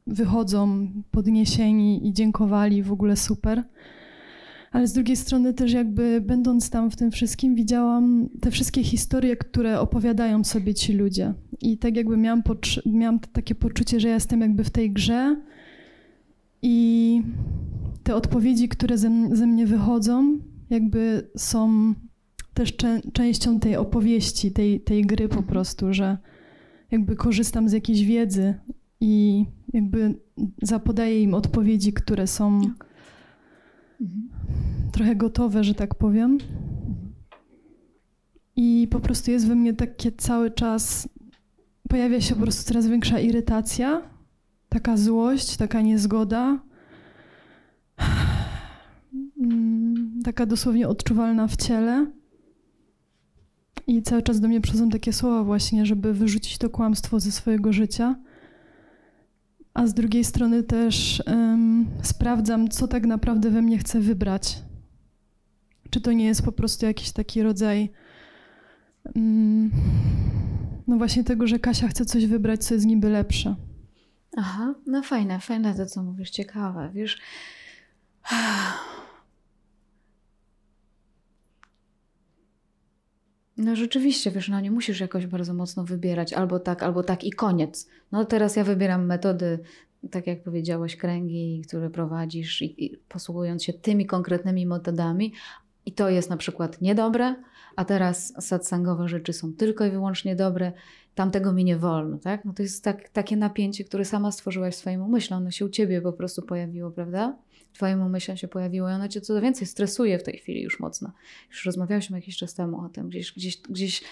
wychodzą 0.08 0.88
podniesieni 1.12 2.08
i 2.08 2.14
dziękowali, 2.14 2.84
w 2.84 2.92
ogóle 2.92 3.16
super 3.16 3.64
ale 4.74 4.88
z 4.88 4.94
drugiej 4.94 5.16
strony 5.16 5.54
też 5.54 5.74
jakby 5.74 6.22
będąc 6.22 6.70
tam 6.70 6.92
w 6.92 6.96
tym 6.96 7.12
wszystkim 7.12 7.56
widziałam 7.56 8.30
te 8.42 8.52
wszystkie 8.52 8.84
historie, 8.84 9.38
które 9.38 9.80
opowiadają 9.80 10.44
sobie 10.44 10.74
ci 10.74 10.94
ludzie. 10.94 11.34
I 11.62 11.78
tak 11.78 11.96
jakby 11.96 12.18
miałam, 12.18 12.44
miałam 12.86 13.20
takie 13.20 13.56
poczucie, 13.56 14.00
że 14.00 14.08
ja 14.08 14.14
jestem 14.14 14.42
jakby 14.42 14.64
w 14.64 14.70
tej 14.70 14.92
grze 14.92 15.42
i 16.62 17.22
te 18.04 18.16
odpowiedzi, 18.16 18.70
które 18.70 18.98
ze, 18.98 19.12
ze 19.32 19.48
mnie 19.48 19.68
wychodzą, 19.68 20.40
jakby 20.70 21.30
są 21.38 21.94
też 22.54 22.76
częścią 23.14 23.60
tej 23.60 23.76
opowieści, 23.76 24.52
tej, 24.52 24.82
tej 24.82 25.02
gry 25.02 25.30
po 25.30 25.44
prostu, 25.44 25.94
że 25.94 26.18
jakby 26.92 27.16
korzystam 27.16 27.70
z 27.70 27.72
jakiejś 27.72 28.06
wiedzy 28.06 28.54
i 29.02 29.46
jakby 29.74 30.16
zapodaję 30.62 31.24
im 31.24 31.34
odpowiedzi, 31.34 31.94
które 31.94 32.28
są 32.28 32.62
mhm 34.02 34.33
trochę 34.94 35.16
gotowe, 35.16 35.64
że 35.64 35.74
tak 35.74 35.96
powiem. 35.96 36.38
I 38.56 38.88
po 38.92 39.00
prostu 39.00 39.32
jest 39.32 39.48
we 39.48 39.56
mnie 39.56 39.74
takie 39.74 40.12
cały 40.12 40.52
czas, 40.52 41.10
pojawia 41.90 42.22
się 42.22 42.36
po 42.36 42.42
prostu 42.42 42.64
coraz 42.64 42.88
większa 42.88 43.20
irytacja, 43.20 44.02
taka 44.70 44.98
złość, 44.98 45.58
taka 45.58 45.82
niezgoda. 45.82 46.60
taka 50.26 50.46
dosłownie 50.46 50.88
odczuwalna 50.88 51.48
w 51.48 51.56
ciele. 51.56 52.08
I 53.88 54.02
cały 54.02 54.22
czas 54.22 54.40
do 54.40 54.48
mnie 54.48 54.62
przychodzą 54.62 54.90
takie 54.90 55.14
słowa 55.14 55.44
właśnie, 55.44 55.86
żeby 55.86 56.14
wyrzucić 56.14 56.58
to 56.58 56.70
kłamstwo 56.70 57.20
ze 57.20 57.32
swojego 57.32 57.74
życia. 57.74 58.16
A 59.74 59.88
z 59.88 59.94
drugiej 59.94 60.24
strony 60.24 60.64
też 60.64 61.24
um, 61.28 61.86
sprawdzam, 62.02 62.70
co 62.70 62.88
tak 62.88 63.06
naprawdę 63.06 63.50
we 63.50 63.62
mnie 63.62 63.78
chcę 63.78 64.00
wybrać. 64.00 64.64
Czy 65.94 66.02
to 66.02 66.12
nie 66.12 66.26
jest 66.26 66.42
po 66.42 66.52
prostu 66.52 66.86
jakiś 66.86 67.12
taki 67.12 67.44
rodzaj 67.44 67.92
um, 69.16 69.72
no 70.88 70.98
właśnie 70.98 71.24
tego, 71.24 71.48
że 71.48 71.60
Kasia 71.60 71.88
chce 71.88 72.06
coś 72.06 72.26
wybrać, 72.26 72.64
co 72.64 72.74
jest 72.74 72.86
niby 72.86 73.10
lepsze. 73.10 73.56
Aha, 74.38 74.76
no 74.88 75.04
fajne, 75.04 75.40
fajne 75.40 75.76
to, 75.76 75.86
co 75.86 76.04
mówisz, 76.04 76.30
ciekawe. 76.30 76.92
Wiesz, 76.94 77.22
No 83.58 83.76
rzeczywiście, 83.76 84.32
wiesz, 84.32 84.50
no 84.50 84.60
nie 84.60 84.72
musisz 84.72 85.00
jakoś 85.00 85.28
bardzo 85.28 85.54
mocno 85.54 85.84
wybierać 85.84 86.34
albo 86.34 86.60
tak, 86.60 86.84
albo 86.84 87.04
tak 87.04 87.24
i 87.24 87.32
koniec. 87.32 87.90
No 88.12 88.26
teraz 88.26 88.56
ja 88.56 88.64
wybieram 88.64 89.06
metody, 89.06 89.60
tak 90.12 90.28
jak 90.28 90.44
powiedziałeś, 90.44 90.96
kręgi, 90.98 91.62
które 91.68 91.90
prowadzisz 91.90 92.62
i, 92.62 92.86
i 92.86 92.98
posługując 92.98 93.64
się 93.64 93.74
tymi 93.74 94.06
konkretnymi 94.06 94.66
metodami 94.66 95.34
i 95.86 95.92
to 95.92 96.10
jest 96.10 96.30
na 96.30 96.38
przykład 96.38 96.82
niedobre, 96.82 97.36
a 97.76 97.86
teraz 97.86 98.34
satsangowe 98.40 99.08
rzeczy 99.08 99.34
są 99.34 99.54
tylko 99.54 99.86
i 99.86 99.92
wyłącznie 99.92 100.36
dobre, 100.36 100.72
tamtego 101.16 101.54
mi 101.54 101.64
nie 101.64 101.78
wolno, 101.78 102.18
tak? 102.18 102.46
No 102.46 102.54
to 102.54 102.64
jest 102.64 102.84
tak, 102.84 103.10
takie 103.10 103.38
napięcie, 103.38 103.84
które 103.84 104.06
sama 104.06 104.32
stworzyłaś 104.32 104.76
swoim 104.76 105.02
umyślem, 105.02 105.40
ono 105.40 105.52
się 105.52 105.66
u 105.66 105.70
ciebie 105.70 106.02
po 106.02 106.14
prostu 106.14 106.42
pojawiło, 106.42 106.92
prawda? 106.92 107.38
Twoim 107.74 108.02
umyślem 108.02 108.38
się 108.38 108.48
pojawiło 108.48 108.90
i 108.90 108.94
ono 108.94 109.08
cię 109.08 109.22
co 109.22 109.42
więcej 109.42 109.68
stresuje 109.68 110.20
w 110.20 110.24
tej 110.24 110.38
chwili 110.38 110.62
już 110.62 110.80
mocno. 110.80 111.12
Już 111.50 111.66
rozmawialiśmy 111.66 112.18
jakiś 112.18 112.38
czas 112.38 112.54
temu 112.54 112.82
o 112.82 112.90
tym, 112.90 113.10
gdzieś, 113.10 113.34
gdzieś, 113.34 113.62
gdzieś 113.62 114.04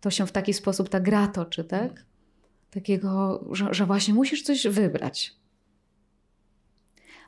to 0.00 0.10
się 0.10 0.26
w 0.26 0.32
taki 0.32 0.54
sposób 0.54 0.88
ta 0.88 1.00
gra 1.00 1.28
toczy, 1.28 1.64
tak? 1.64 2.04
Takiego, 2.70 3.44
że, 3.52 3.74
że 3.74 3.86
właśnie 3.86 4.14
musisz 4.14 4.42
coś 4.42 4.66
wybrać. 4.66 5.39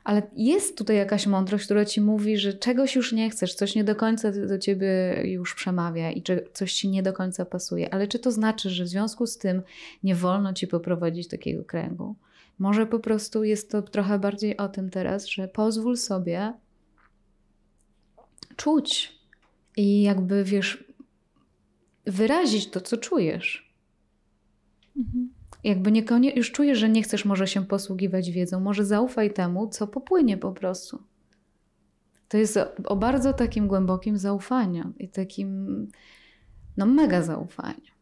Ale 0.03 0.21
jest 0.35 0.77
tutaj 0.77 0.95
jakaś 0.95 1.27
mądrość, 1.27 1.65
która 1.65 1.85
ci 1.85 2.01
mówi, 2.01 2.37
że 2.37 2.53
czegoś 2.53 2.95
już 2.95 3.11
nie 3.11 3.29
chcesz, 3.29 3.55
coś 3.55 3.75
nie 3.75 3.83
do 3.83 3.95
końca 3.95 4.31
do 4.31 4.59
ciebie 4.59 5.21
już 5.23 5.55
przemawia 5.55 6.11
i 6.11 6.21
czy 6.21 6.47
coś 6.53 6.73
ci 6.73 6.89
nie 6.89 7.03
do 7.03 7.13
końca 7.13 7.45
pasuje. 7.45 7.93
Ale 7.93 8.07
czy 8.07 8.19
to 8.19 8.31
znaczy, 8.31 8.69
że 8.69 8.83
w 8.83 8.87
związku 8.87 9.27
z 9.27 9.37
tym 9.37 9.61
nie 10.03 10.15
wolno 10.15 10.53
ci 10.53 10.67
poprowadzić 10.67 11.27
takiego 11.27 11.63
kręgu? 11.63 12.15
Może 12.59 12.85
po 12.85 12.99
prostu 12.99 13.43
jest 13.43 13.71
to 13.71 13.81
trochę 13.81 14.19
bardziej 14.19 14.57
o 14.57 14.69
tym 14.69 14.89
teraz, 14.89 15.27
że 15.27 15.47
pozwól 15.47 15.97
sobie 15.97 16.53
czuć 18.55 19.19
i 19.77 20.01
jakby 20.01 20.43
wiesz, 20.43 20.83
wyrazić 22.05 22.69
to, 22.69 22.81
co 22.81 22.97
czujesz. 22.97 23.73
Mhm. 24.97 25.42
Jakby 25.63 25.91
niekoniecznie 25.91 26.39
już 26.39 26.51
czujesz, 26.51 26.77
że 26.77 26.89
nie 26.89 27.03
chcesz 27.03 27.25
może 27.25 27.47
się 27.47 27.65
posługiwać 27.65 28.31
wiedzą, 28.31 28.59
może 28.59 28.85
zaufaj 28.85 29.33
temu, 29.33 29.67
co 29.67 29.87
popłynie 29.87 30.37
po 30.37 30.51
prostu. 30.51 31.03
To 32.27 32.37
jest 32.37 32.59
o, 32.85 32.95
bardzo 32.95 33.33
takim 33.33 33.67
głębokim 33.67 34.17
zaufaniu 34.17 34.93
i 34.99 35.09
takim 35.09 35.87
no 36.77 36.85
mega 36.85 37.21
zaufaniu 37.21 37.93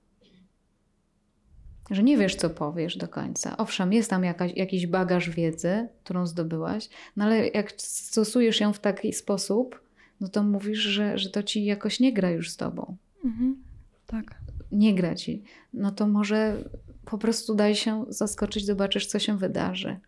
że 1.92 2.04
nie 2.04 2.18
wiesz, 2.18 2.36
co 2.36 2.50
powiesz 2.50 2.98
do 2.98 3.08
końca. 3.08 3.58
Owszem, 3.58 3.94
jest 3.94 4.10
tam 4.10 4.24
jakaś, 4.24 4.54
jakiś 4.56 4.88
bagaż 4.88 5.30
wiedzy, 5.30 5.88
którą 6.04 6.28
zdobyłaś, 6.28 6.90
no 7.16 7.26
ale 7.26 7.48
jak 7.48 7.72
stosujesz 7.78 8.60
ją 8.60 8.74
w 8.74 8.80
taki 8.80 9.14
sposób, 9.14 9.82
no 10.22 10.28
to 10.28 10.44
mówisz, 10.44 10.80
że, 10.80 11.18
że 11.18 11.30
to 11.30 11.44
ci 11.44 11.66
jakoś 11.66 12.00
nie 12.00 12.14
gra 12.14 12.30
już 12.30 12.50
z 12.50 12.58
tobą. 12.58 12.98
Mhm. 13.26 13.64
Tak. 14.06 14.42
Nie 14.72 14.96
gra 14.96 15.16
ci. 15.16 15.44
No 15.74 15.92
to 15.92 16.08
może 16.08 16.70
po 17.12 17.18
prostu 17.18 17.56
daj 17.56 17.76
się 17.76 18.06
zaskoczyć, 18.10 18.66
zobaczysz, 18.66 19.06
co 19.06 19.20
się 19.20 19.38
wydarzy. 19.38 20.00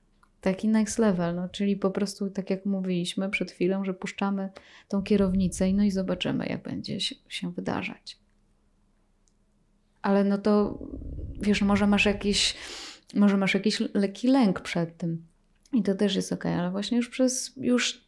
Taki 0.42 0.68
next 0.68 1.00
level, 1.00 1.36
no, 1.36 1.50
czyli 1.50 1.76
po 1.78 1.92
prostu 1.92 2.30
tak 2.30 2.50
jak 2.50 2.66
mówiliśmy 2.66 3.30
przed 3.30 3.52
chwilą, 3.52 3.86
że 3.86 3.94
puszczamy 3.94 4.50
tą 4.88 5.04
kierownicę 5.04 5.70
i 5.70 5.74
no 5.74 5.84
i 5.84 5.92
zobaczymy, 5.92 6.46
jak 6.46 6.64
będzie 6.64 7.00
się 7.30 7.52
wydarzać 7.52 8.24
ale 10.04 10.24
no 10.24 10.38
to 10.38 10.80
wiesz, 11.42 11.62
może 11.62 11.88
masz 11.88 12.06
jakiś, 12.06 12.56
może 13.14 13.38
masz 13.38 13.54
jakiś 13.54 13.80
lekki 13.94 14.28
lęk 14.28 14.62
przed 14.62 14.98
tym. 14.98 15.26
I 15.74 15.84
to 15.84 15.96
też 15.96 16.16
jest 16.16 16.34
ok, 16.34 16.46
ale 16.46 16.72
właśnie 16.72 16.98
już 16.98 17.10
przez, 17.10 17.54
już 17.58 18.06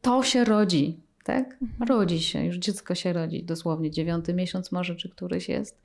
to 0.00 0.22
się 0.22 0.44
rodzi, 0.44 1.00
tak? 1.24 1.56
Mhm. 1.62 1.88
Rodzi 1.88 2.22
się, 2.22 2.44
już 2.44 2.56
dziecko 2.56 2.94
się 2.94 3.12
rodzi, 3.12 3.44
dosłownie 3.44 3.90
dziewiąty 3.90 4.34
miesiąc 4.34 4.72
może, 4.72 4.96
czy 4.96 5.08
któryś 5.08 5.48
jest. 5.48 5.80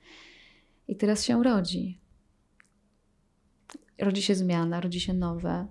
I 0.88 0.96
teraz 0.96 1.24
się 1.24 1.42
rodzi. 1.42 1.98
Rodzi 3.98 4.22
się 4.22 4.34
zmiana, 4.34 4.80
rodzi 4.80 5.00
się 5.00 5.14
nowe. 5.14 5.66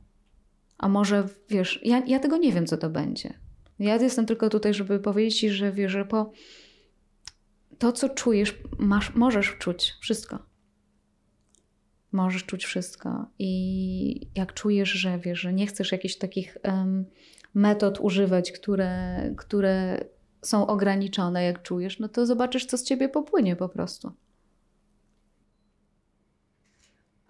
A 0.77 0.89
może, 0.89 1.27
wiesz, 1.49 1.79
ja, 1.83 2.03
ja 2.07 2.19
tego 2.19 2.37
nie 2.37 2.51
wiem, 2.51 2.65
co 2.65 2.77
to 2.77 2.89
będzie. 2.89 3.33
Ja 3.79 3.95
jestem 3.95 4.25
tylko 4.25 4.49
tutaj, 4.49 4.73
żeby 4.73 4.99
powiedzieć 4.99 5.39
ci, 5.39 5.49
że 5.49 5.71
wiesz, 5.71 5.91
że 5.91 6.05
po 6.05 6.31
to, 7.77 7.91
co 7.91 8.09
czujesz, 8.09 8.57
masz, 8.79 9.15
możesz 9.15 9.57
czuć 9.57 9.93
wszystko. 10.01 10.39
Możesz 12.11 12.45
czuć 12.45 12.65
wszystko. 12.65 13.25
I 13.39 14.27
jak 14.35 14.53
czujesz, 14.53 14.89
że 14.89 15.19
wiesz, 15.19 15.39
że 15.39 15.53
nie 15.53 15.67
chcesz 15.67 15.91
jakichś 15.91 16.15
takich 16.15 16.57
um, 16.63 17.05
metod 17.53 17.99
używać, 17.99 18.51
które, 18.51 19.19
które 19.37 20.05
są 20.41 20.67
ograniczone, 20.67 21.43
jak 21.43 21.61
czujesz, 21.61 21.99
no 21.99 22.09
to 22.09 22.25
zobaczysz, 22.25 22.65
co 22.65 22.77
z 22.77 22.83
ciebie 22.83 23.09
popłynie 23.09 23.55
po 23.55 23.69
prostu. 23.69 24.11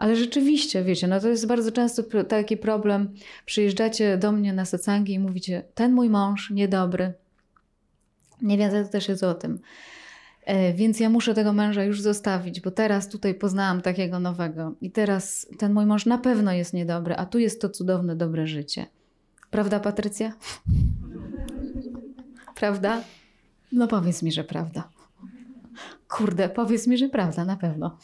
Ale 0.04 0.16
rzeczywiście, 0.16 0.84
wiecie, 0.84 1.08
no 1.08 1.20
to 1.20 1.28
jest 1.28 1.48
bardzo 1.48 1.72
często 1.72 2.04
taki 2.28 2.58
problem. 2.58 3.14
Przyjeżdżacie 3.46 4.18
do 4.18 4.32
mnie 4.32 4.54
na 4.54 4.66
sacangi 4.66 5.14
i 5.14 5.20
mówicie, 5.20 5.64
ten 5.76 5.94
mój 5.94 6.10
mąż 6.10 6.50
niedobry. 6.50 7.14
Nie 8.42 8.58
więcej 8.58 8.84
to 8.84 8.90
też 8.90 9.10
jest 9.10 9.24
o 9.24 9.34
tym. 9.34 9.60
E, 10.46 10.74
więc 10.74 11.00
ja 11.00 11.10
muszę 11.10 11.34
tego 11.34 11.54
męża 11.54 11.84
już 11.84 12.02
zostawić, 12.02 12.62
bo 12.62 12.72
teraz 12.72 13.10
tutaj 13.10 13.36
poznałam 13.36 13.82
takiego 13.82 14.20
nowego 14.20 14.76
i 14.82 14.92
teraz 14.92 15.48
ten 15.58 15.74
mój 15.74 15.86
mąż 15.86 16.06
na 16.06 16.18
pewno 16.18 16.54
jest 16.54 16.74
niedobry, 16.74 17.16
a 17.16 17.26
tu 17.26 17.40
jest 17.40 17.62
to 17.62 17.70
cudowne, 17.70 18.16
dobre 18.16 18.48
życie. 18.48 18.86
Prawda, 19.52 19.80
Patrycja? 19.80 20.34
Prawda? 22.60 23.02
No 23.72 23.88
powiedz 23.88 24.24
mi, 24.24 24.32
że 24.32 24.44
prawda. 24.44 24.90
Kurde, 26.10 26.50
powiedz 26.50 26.88
mi, 26.88 26.98
że 26.98 27.10
prawda, 27.10 27.46
na 27.46 27.56
pewno. 27.56 27.98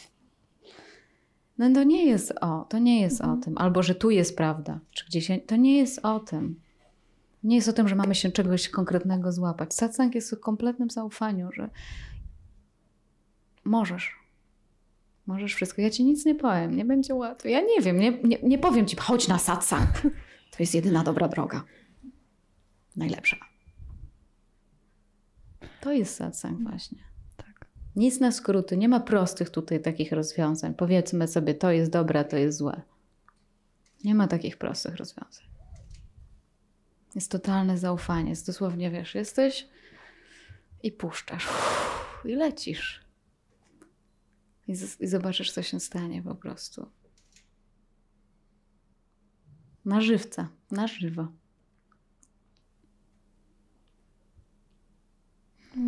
No 1.60 1.74
to 1.74 1.84
nie 1.84 2.06
jest 2.06 2.34
o, 2.42 2.66
to 2.70 2.80
nie 2.80 3.02
jest 3.02 3.22
o 3.22 3.38
tym. 3.38 3.58
Albo, 3.58 3.84
że 3.84 3.96
tu 3.96 4.10
jest 4.10 4.38
prawda, 4.38 4.80
czy 4.92 5.06
gdzieś, 5.06 5.32
to 5.48 5.56
nie 5.56 5.78
jest 5.78 6.00
o 6.06 6.20
tym. 6.20 6.60
Nie 7.44 7.56
jest 7.56 7.68
o 7.68 7.74
tym, 7.74 7.88
że 7.88 7.96
mamy 7.96 8.16
się 8.16 8.32
czegoś 8.32 8.70
konkretnego 8.70 9.32
złapać. 9.32 9.74
Satsang 9.74 10.16
jest 10.16 10.34
o 10.34 10.38
kompletnym 10.38 10.90
zaufaniu, 10.90 11.52
że 11.52 11.70
Możesz. 13.70 14.20
Możesz 15.28 15.56
wszystko. 15.56 15.82
Ja 15.82 15.90
ci 15.90 16.04
nic 16.04 16.26
nie 16.26 16.36
powiem. 16.36 16.76
Nie 16.76 16.86
będzie 16.86 17.16
łatwo. 17.16 17.48
Ja 17.48 17.62
nie 17.62 17.82
wiem. 17.82 18.00
Nie, 18.00 18.12
nie, 18.24 18.38
nie 18.44 18.58
powiem 18.58 18.86
ci, 18.86 18.98
chodź 18.98 19.28
na 19.28 19.40
satsang. 19.40 19.90
To 20.52 20.64
jest 20.64 20.76
jedyna 20.76 21.04
dobra 21.04 21.28
droga. 21.28 21.64
Najlepsza. 22.96 23.38
To 25.82 25.92
jest 25.92 26.16
satsang 26.16 26.62
właśnie. 26.62 27.09
Nic 28.00 28.20
na 28.20 28.32
skróty. 28.32 28.78
Nie 28.78 28.90
ma 28.90 29.00
prostych 29.00 29.50
tutaj 29.50 29.82
takich 29.82 30.12
rozwiązań. 30.12 30.74
Powiedzmy 30.74 31.28
sobie, 31.28 31.56
to 31.56 31.72
jest 31.72 31.92
dobre, 31.92 32.26
to 32.26 32.38
jest 32.38 32.58
złe. 32.58 32.82
Nie 34.04 34.16
ma 34.16 34.28
takich 34.28 34.58
prostych 34.58 34.96
rozwiązań. 34.96 35.46
Jest 37.16 37.32
totalne 37.32 37.78
zaufanie. 37.78 38.30
Jest 38.30 38.48
dosłownie, 38.48 38.92
wiesz, 38.92 39.16
jesteś 39.16 39.68
i 40.84 40.92
puszczasz. 40.92 41.46
Uff, 41.46 42.26
I 42.26 42.36
lecisz 42.36 43.06
i, 44.68 44.76
z, 44.76 45.02
i 45.02 45.08
zobaczysz, 45.08 45.52
co 45.52 45.64
się 45.64 45.80
stanie 45.80 46.24
po 46.24 46.36
prostu. 46.36 46.90
Na 49.86 50.02
żywca, 50.02 50.50
na 50.72 50.88
żywo. 50.88 51.28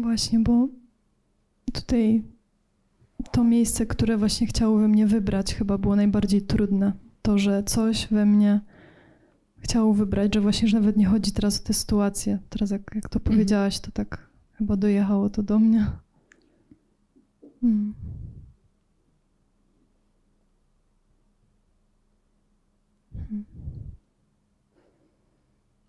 Właśnie, 0.01 0.39
bo 0.39 0.80
tutaj 1.71 2.23
to 3.31 3.43
miejsce, 3.43 3.85
które 3.85 4.17
właśnie 4.17 4.47
chciało 4.47 4.77
we 4.77 4.87
mnie 4.87 5.07
wybrać, 5.07 5.55
chyba 5.55 5.77
było 5.77 5.95
najbardziej 5.95 6.41
trudne. 6.41 6.93
To, 7.21 7.37
że 7.37 7.63
coś 7.63 8.07
we 8.11 8.25
mnie 8.25 8.61
chciało 9.57 9.93
wybrać, 9.93 10.35
że 10.35 10.41
właśnie, 10.41 10.67
że 10.67 10.79
nawet 10.79 10.97
nie 10.97 11.05
chodzi 11.05 11.31
teraz 11.31 11.61
o 11.61 11.63
tę 11.63 11.73
sytuację. 11.73 12.39
Teraz 12.49 12.71
jak, 12.71 12.81
jak 12.95 13.09
to 13.09 13.19
mhm. 13.19 13.35
powiedziałaś, 13.35 13.79
to 13.79 13.91
tak 13.91 14.29
chyba 14.53 14.75
dojechało 14.75 15.29
to 15.29 15.43
do 15.43 15.59
mnie. 15.59 15.87
Hmm. 17.61 17.93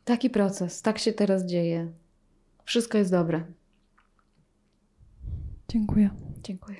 Taki 0.04 0.30
proces, 0.30 0.82
tak 0.82 0.98
się 0.98 1.12
teraz 1.12 1.46
dzieje. 1.46 1.92
Wszystko 2.64 2.98
jest 2.98 3.10
dobre. 3.10 3.44
Dziękuję. 5.72 6.10
Dziękuję. 6.42 6.76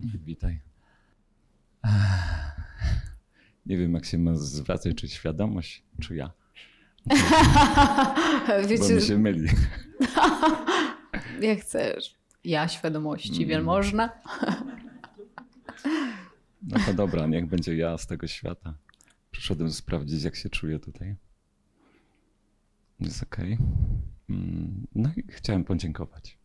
Witaj. 0.00 0.60
Nie 3.66 3.76
wiem, 3.76 3.94
jak 3.94 4.04
się 4.04 4.18
ma 4.18 4.34
zwracać, 4.34 4.96
czy 4.96 5.08
świadomość, 5.08 5.84
czy 6.00 6.16
ja. 6.16 6.30
Bo 8.62 8.68
Wiecie, 8.68 8.94
mi 8.94 9.02
się 9.02 9.18
myli. 9.18 9.48
jak 11.40 11.60
chcesz. 11.60 12.14
Ja 12.44 12.68
świadomości, 12.68 13.36
Mm. 13.36 13.48
wielmożna. 13.48 14.10
No 16.62 16.78
to 16.86 16.94
dobra, 16.94 17.26
niech 17.26 17.46
będzie 17.46 17.76
ja 17.76 17.98
z 17.98 18.06
tego 18.06 18.26
świata. 18.26 18.74
Przyszedłem 19.30 19.72
sprawdzić, 19.72 20.22
jak 20.22 20.36
się 20.36 20.48
czuję 20.50 20.78
tutaj. 20.78 21.16
Jest 23.00 23.22
okej. 23.22 23.58
Mm, 24.30 24.86
No 24.94 25.10
i 25.16 25.24
chciałem 25.32 25.64
podziękować. 25.64 26.38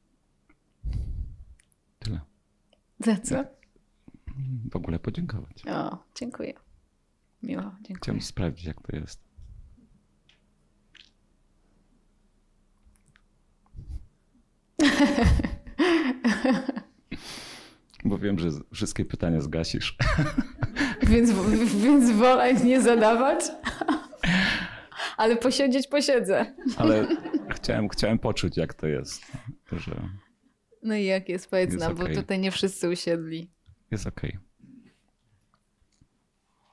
Tyle. 2.00 2.22
Za 3.00 3.18
co? 3.18 3.44
W 4.72 4.76
ogóle 4.76 5.00
podziękować. 5.00 5.68
O, 5.68 6.04
dziękuję. 6.16 6.54
Miło, 7.44 7.64
dziękuję. 7.64 7.96
Chciałem 7.96 8.22
sprawdzić, 8.22 8.66
jak 8.66 8.82
to 8.82 8.96
jest. 8.96 9.24
Bo 18.06 18.18
wiem, 18.18 18.40
że 18.40 18.50
wszystkie 18.74 19.06
pytania 19.06 19.42
zgasisz. 19.42 19.98
Więc, 21.08 21.32
więc 21.84 22.12
wolę 22.12 22.54
nie 22.54 22.82
zadawać. 22.82 23.44
Ale 25.18 25.38
posiedzieć 25.38 25.88
posiedzę. 25.88 26.56
Ale 26.78 27.08
chciałem, 27.56 27.90
chciałem 27.90 28.20
poczuć, 28.20 28.58
jak 28.58 28.74
to 28.74 28.88
jest. 28.88 29.22
Że 29.72 30.10
No 30.84 30.96
i 30.96 31.06
jak 31.06 31.30
jest, 31.30 31.50
powiedz 31.50 31.72
Jest 31.72 31.86
nam, 31.86 31.96
bo 31.96 32.04
okej. 32.04 32.16
tutaj 32.16 32.40
nie 32.40 32.52
wszyscy 32.52 32.90
usiedli. 32.90 33.50
jest 33.92 34.08
okej. 34.08 34.38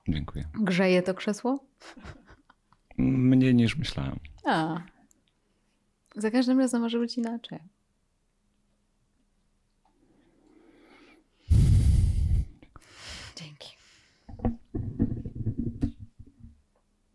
Dziękuję. 0.09 0.45
Grzeje 0.55 1.03
to 1.03 1.15
krzesło? 1.15 1.65
Mniej 2.99 3.55
niż 3.55 3.77
myślałem. 3.77 4.19
A. 4.45 4.81
Za 6.17 6.31
każdym 6.31 6.59
razem 6.61 6.81
może 6.83 6.99
być 6.99 7.19
inaczej. 7.19 7.59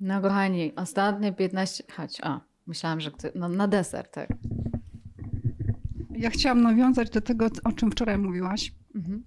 No 0.06 0.22
kochani, 0.22 0.76
ostatnie 0.76 1.34
15... 1.34 1.84
Chodź, 1.96 2.20
a. 2.24 2.42
Myślałam, 2.68 3.02
że 3.02 3.12
chce... 3.12 3.32
No 3.36 3.50
na 3.50 3.68
deser, 3.68 4.08
tak. 4.08 4.30
Ja 6.12 6.30
chciałam 6.30 6.62
nawiązać 6.62 7.10
do 7.10 7.22
tego, 7.22 7.48
o 7.64 7.72
czym 7.72 7.92
wczoraj 7.92 8.18
mówiłaś, 8.18 8.74
Mhm. 8.96 9.24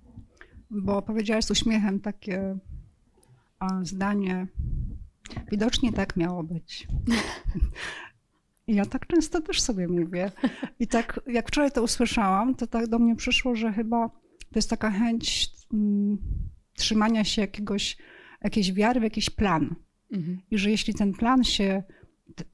bo 0.71 1.03
powiedziałaś 1.03 1.45
z 1.45 1.51
uśmiechem 1.51 2.01
takie 2.01 2.57
zdanie. 3.83 4.47
Widocznie 5.51 5.93
tak 5.93 6.17
miało 6.17 6.43
być. 6.43 6.87
Ja 8.67 8.87
tak 8.87 9.07
często 9.07 9.41
też 9.41 9.61
sobie 9.63 9.89
mówię. 9.89 10.33
I 10.81 10.87
tak 10.87 11.21
jak 11.27 11.49
wczoraj 11.49 11.71
to 11.71 11.83
usłyszałam, 11.83 12.55
to 12.55 12.67
tak 12.67 12.87
do 12.87 12.99
mnie 12.99 13.17
przyszło, 13.17 13.55
że 13.57 13.73
chyba 13.73 14.09
to 14.09 14.57
jest 14.57 14.71
taka 14.71 14.91
chęć 14.91 15.51
mm, 15.73 16.19
trzymania 16.75 17.25
się 17.25 17.43
jakiegoś, 17.43 17.97
jakiejś 18.45 18.73
wiary 18.73 19.01
w 19.01 19.03
jakiś 19.03 19.31
plan. 19.31 19.75
Mhm. 20.12 20.40
I 20.51 20.59
że 20.59 20.70
jeśli 20.70 20.94
ten 20.94 21.12
plan 21.12 21.44
się, 21.44 21.82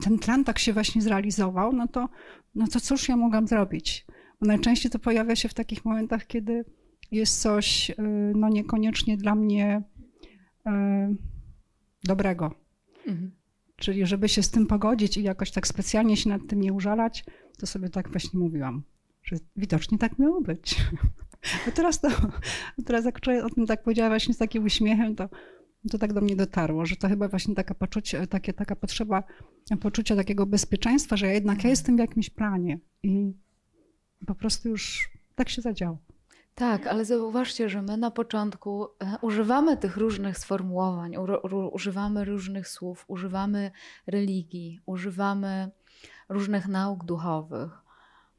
ten 0.05 0.18
plan 0.18 0.44
tak 0.44 0.59
się 0.59 0.72
właśnie 0.72 1.02
zrealizował, 1.02 1.72
no 1.72 1.89
to, 1.89 2.09
no 2.55 2.66
to 2.66 2.81
cóż 2.81 3.09
ja 3.09 3.16
mogłam 3.16 3.48
zrobić? 3.48 4.06
Bo 4.40 4.47
najczęściej 4.47 4.90
to 4.90 4.98
pojawia 4.98 5.36
się 5.36 5.48
w 5.48 5.55
takich 5.55 5.85
momentach, 5.85 6.26
kiedy 6.26 6.64
jest 7.10 7.40
coś 7.40 7.90
y, 7.90 7.94
no 8.35 8.48
niekoniecznie 8.48 9.16
dla 9.16 9.35
mnie 9.35 9.82
y, 10.66 10.70
dobrego. 12.05 12.55
Mhm. 13.06 13.31
Czyli 13.76 14.06
żeby 14.06 14.28
się 14.28 14.43
z 14.43 14.51
tym 14.51 14.66
pogodzić 14.66 15.16
i 15.16 15.22
jakoś 15.22 15.51
tak 15.51 15.66
specjalnie 15.66 16.16
się 16.16 16.31
nad 16.31 16.47
tym 16.48 16.60
nie 16.60 16.72
użalać, 16.72 17.24
to 17.59 17.66
sobie 17.66 17.89
tak 17.89 18.10
właśnie 18.10 18.40
mówiłam, 18.40 18.82
że 19.22 19.36
widocznie 19.56 19.98
tak 19.98 20.18
miało 20.18 20.40
być. 20.40 20.76
A 21.68 21.70
teraz 21.70 22.01
to, 22.01 22.09
teraz 22.86 23.05
jak 23.05 23.18
o 23.44 23.51
tym 23.51 23.66
tak 23.66 23.82
powiedziała 23.82 24.09
właśnie 24.09 24.35
z 24.35 24.39
takim 24.39 24.64
uśmiechem, 24.64 25.16
to, 25.16 25.28
to 25.90 25.98
tak 25.98 26.12
do 26.12 26.20
mnie 26.20 26.36
dotarło, 26.36 26.86
że 26.86 26.97
to 26.97 27.09
chyba 27.09 27.28
właśnie 27.28 27.55
taka 27.55 27.74
poczucie, 27.74 28.27
takie, 28.27 28.52
taka 28.52 28.77
potrzeba 28.77 29.23
poczucia 29.81 30.16
takiego 30.16 30.47
bezpieczeństwa, 30.47 31.16
że 31.16 31.27
ja 31.27 31.32
jednak 31.32 31.65
ja 31.65 31.70
jestem 31.70 31.97
w 31.97 31.98
jakimś 31.98 32.31
planie 32.31 32.78
i 33.02 33.32
po 34.27 34.35
prostu 34.35 34.69
już 34.69 35.11
tak 35.35 35.48
się 35.48 35.62
zadziało. 35.62 35.98
Tak, 36.55 36.86
ale 36.86 37.05
zauważcie, 37.05 37.69
że 37.69 37.82
my 37.82 37.97
na 37.97 38.11
początku 38.11 38.85
e, 38.85 39.19
używamy 39.23 39.77
tych 39.77 39.97
różnych 39.97 40.39
sformułowań, 40.39 41.16
używamy 41.73 42.24
różnych 42.24 42.69
słów, 42.69 43.05
używamy 43.09 43.70
religii, 44.06 44.81
używamy 44.86 45.70
różnych 46.28 46.69
nauk 46.69 47.05
duchowych, 47.05 47.70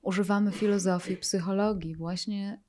używamy 0.02 0.52
filozofii, 0.52 1.18
psychologii, 1.18 1.96
właśnie 1.96 2.60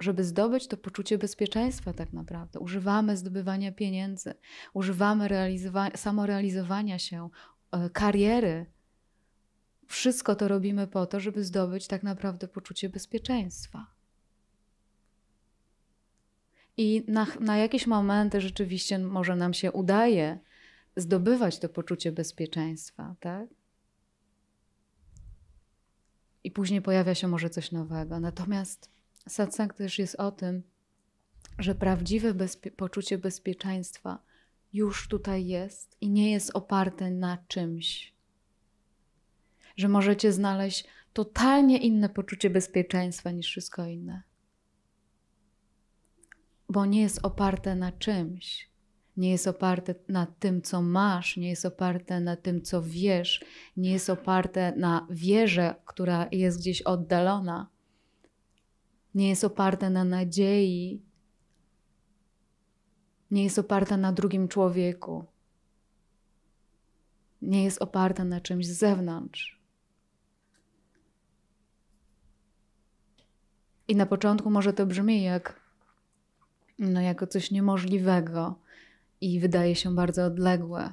żeby 0.00 0.24
zdobyć 0.24 0.66
to 0.68 0.76
poczucie 0.76 1.18
bezpieczeństwa, 1.18 1.92
tak 1.92 2.12
naprawdę. 2.12 2.60
Używamy 2.60 3.16
zdobywania 3.16 3.72
pieniędzy, 3.72 4.34
używamy 4.74 5.28
realizowa- 5.28 5.96
samorealizowania 5.96 6.98
się, 6.98 7.28
e, 7.72 7.90
kariery. 7.90 8.66
Wszystko 9.86 10.34
to 10.34 10.48
robimy 10.48 10.86
po 10.86 11.06
to, 11.06 11.20
żeby 11.20 11.44
zdobyć 11.44 11.86
tak 11.86 12.02
naprawdę 12.02 12.48
poczucie 12.48 12.88
bezpieczeństwa. 12.88 13.86
I 16.76 17.04
na, 17.08 17.26
na 17.40 17.56
jakieś 17.56 17.86
momenty 17.86 18.40
rzeczywiście 18.40 18.98
może 18.98 19.36
nam 19.36 19.54
się 19.54 19.72
udaje 19.72 20.38
zdobywać 20.96 21.58
to 21.58 21.68
poczucie 21.68 22.12
bezpieczeństwa, 22.12 23.14
tak? 23.20 23.48
I 26.44 26.50
później 26.50 26.82
pojawia 26.82 27.14
się 27.14 27.28
może 27.28 27.50
coś 27.50 27.72
nowego. 27.72 28.20
Natomiast 28.20 28.95
satsang 29.28 29.74
też 29.74 29.98
jest 29.98 30.14
o 30.14 30.30
tym, 30.30 30.62
że 31.58 31.74
prawdziwe 31.74 32.34
bezpie- 32.34 32.70
poczucie 32.70 33.18
bezpieczeństwa 33.18 34.22
już 34.72 35.08
tutaj 35.08 35.46
jest 35.46 35.96
i 36.00 36.10
nie 36.10 36.32
jest 36.32 36.50
oparte 36.54 37.10
na 37.10 37.38
czymś. 37.48 38.14
Że 39.76 39.88
możecie 39.88 40.32
znaleźć 40.32 40.84
totalnie 41.12 41.78
inne 41.78 42.08
poczucie 42.08 42.50
bezpieczeństwa 42.50 43.30
niż 43.30 43.46
wszystko 43.46 43.84
inne 43.84 44.22
bo 46.68 46.86
nie 46.86 47.00
jest 47.00 47.20
oparte 47.22 47.76
na 47.76 47.92
czymś. 47.92 48.70
Nie 49.16 49.30
jest 49.30 49.46
oparte 49.46 49.94
na 50.08 50.26
tym, 50.26 50.62
co 50.62 50.82
masz, 50.82 51.36
nie 51.36 51.48
jest 51.48 51.66
oparte 51.66 52.20
na 52.20 52.36
tym, 52.36 52.62
co 52.62 52.82
wiesz, 52.82 53.44
nie 53.76 53.92
jest 53.92 54.10
oparte 54.10 54.72
na 54.76 55.06
wierze, 55.10 55.74
która 55.84 56.28
jest 56.32 56.58
gdzieś 56.58 56.82
oddalona. 56.82 57.70
Nie 59.16 59.28
jest 59.28 59.44
oparte 59.44 59.90
na 59.90 60.04
nadziei, 60.04 61.02
nie 63.30 63.44
jest 63.44 63.58
oparte 63.58 63.96
na 63.96 64.12
drugim 64.12 64.48
człowieku, 64.48 65.24
nie 67.42 67.64
jest 67.64 67.82
oparte 67.82 68.24
na 68.24 68.40
czymś 68.40 68.66
z 68.66 68.78
zewnątrz. 68.78 69.60
I 73.88 73.96
na 73.96 74.06
początku 74.06 74.50
może 74.50 74.72
to 74.72 74.86
brzmi 74.86 75.22
jak 75.22 75.60
no, 76.78 77.00
jako 77.00 77.26
coś 77.26 77.50
niemożliwego 77.50 78.58
i 79.20 79.40
wydaje 79.40 79.74
się 79.74 79.94
bardzo 79.94 80.24
odległe. 80.24 80.92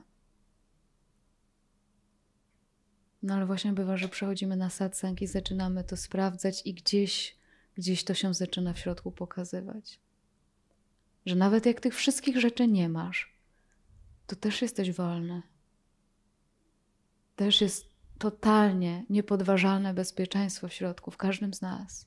No 3.24 3.34
ale 3.34 3.46
właśnie 3.46 3.74
bywa, 3.74 3.98
że 3.98 4.10
przechodzimy 4.10 4.56
na 4.56 4.70
satsang 4.70 5.22
i 5.22 5.28
zaczynamy 5.28 5.84
to 5.84 5.98
sprawdzać 5.98 6.62
i 6.66 6.74
gdzieś, 6.74 7.43
gdzieś 7.76 8.04
to 8.04 8.14
się 8.14 8.34
zaczyna 8.34 8.74
w 8.74 8.80
środku 8.80 9.12
pokazywać. 9.12 10.00
Że 11.26 11.36
nawet 11.36 11.66
jak 11.66 11.82
tych 11.82 11.96
wszystkich 11.96 12.40
rzeczy 12.40 12.68
nie 12.68 12.90
masz, 12.90 13.34
to 14.28 14.36
też 14.36 14.62
jesteś 14.62 14.92
wolny. 14.92 15.42
Też 17.36 17.62
jest 17.62 17.86
totalnie 18.18 19.06
niepodważalne 19.10 19.94
bezpieczeństwo 19.94 20.68
w 20.68 20.74
środku, 20.74 21.12
w 21.12 21.18
każdym 21.18 21.54
z 21.54 21.62
nas. 21.62 22.06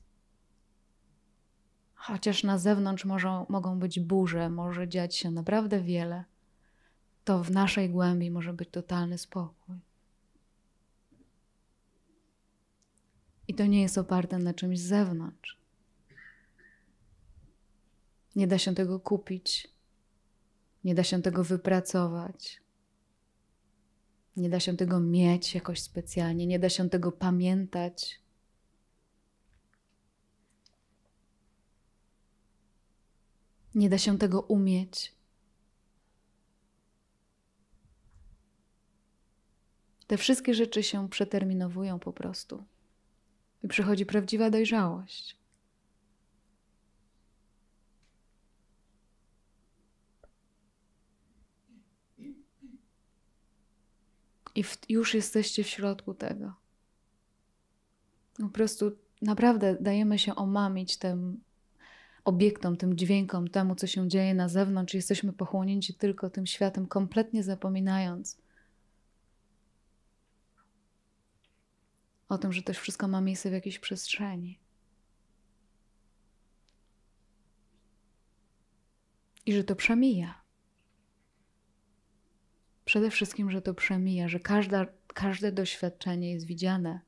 Chociaż 1.95 2.43
na 2.43 2.57
zewnątrz 2.57 3.05
może, 3.05 3.45
mogą 3.49 3.79
być 3.79 3.99
burze, 3.99 4.49
może 4.49 4.87
dziać 4.87 5.15
się 5.15 5.31
naprawdę 5.31 5.81
wiele, 5.81 6.23
to 7.23 7.43
w 7.43 7.51
naszej 7.51 7.89
głębi 7.89 8.31
może 8.31 8.53
być 8.53 8.69
totalny 8.69 9.17
spokój. 9.17 9.75
I 13.47 13.53
to 13.53 13.65
nie 13.65 13.81
jest 13.81 13.97
oparte 13.97 14.39
na 14.39 14.53
czymś 14.53 14.79
z 14.79 14.87
zewnątrz. 14.87 15.56
Nie 18.37 18.47
da 18.47 18.57
się 18.57 18.75
tego 18.75 18.99
kupić. 18.99 19.67
Nie 20.83 20.95
da 20.95 21.03
się 21.03 21.21
tego 21.21 21.43
wypracować. 21.43 22.61
Nie 24.35 24.49
da 24.49 24.59
się 24.59 24.77
tego 24.77 24.99
mieć 24.99 25.55
jakoś 25.55 25.81
specjalnie, 25.81 26.47
nie 26.47 26.59
da 26.59 26.69
się 26.69 26.89
tego 26.89 27.11
pamiętać. 27.11 28.21
Nie 33.75 33.89
da 33.89 33.97
się 33.97 34.17
tego 34.17 34.41
umieć. 34.41 35.15
Te 40.07 40.17
wszystkie 40.17 40.53
rzeczy 40.53 40.83
się 40.83 41.09
przeterminowują 41.09 41.99
po 41.99 42.13
prostu. 42.13 42.63
I 43.63 43.67
przychodzi 43.67 44.05
prawdziwa 44.05 44.49
dojrzałość. 44.49 45.46
I 54.57 54.63
w, 54.63 54.77
już 54.89 55.13
jesteście 55.13 55.63
w 55.63 55.67
środku 55.67 56.13
tego. 56.13 56.53
Po 58.37 58.49
prostu 58.49 58.91
naprawdę 59.21 59.77
dajemy 59.79 60.19
się 60.19 60.35
omamić 60.35 60.97
tym 60.97 61.43
obiektom, 62.25 62.77
tym 62.77 62.97
dźwiękom, 62.97 63.47
temu, 63.47 63.75
co 63.75 63.87
się 63.87 64.09
dzieje 64.09 64.33
na 64.33 64.49
zewnątrz. 64.49 64.93
Jesteśmy 64.93 65.33
pochłonięci 65.33 65.93
tylko 65.93 66.29
tym 66.29 66.47
światem, 66.47 66.87
kompletnie 66.87 67.43
zapominając 67.43 68.37
o 72.29 72.37
tym, 72.37 72.53
że 72.53 72.61
to 72.61 72.73
wszystko 72.73 73.07
ma 73.07 73.21
miejsce 73.21 73.49
w 73.49 73.53
jakiejś 73.53 73.79
przestrzeni. 73.79 74.59
I 79.45 79.53
że 79.53 79.63
to 79.63 79.75
przemija. 79.75 80.46
Przede 82.87 83.11
wszystkim, 83.11 83.51
że 83.51 83.61
to 83.61 83.73
przemija, 83.73 84.27
że 84.27 84.39
każda, 84.39 84.85
każde 85.07 85.51
doświadczenie 85.51 86.31
jest 86.31 86.45
widziane. 86.45 86.99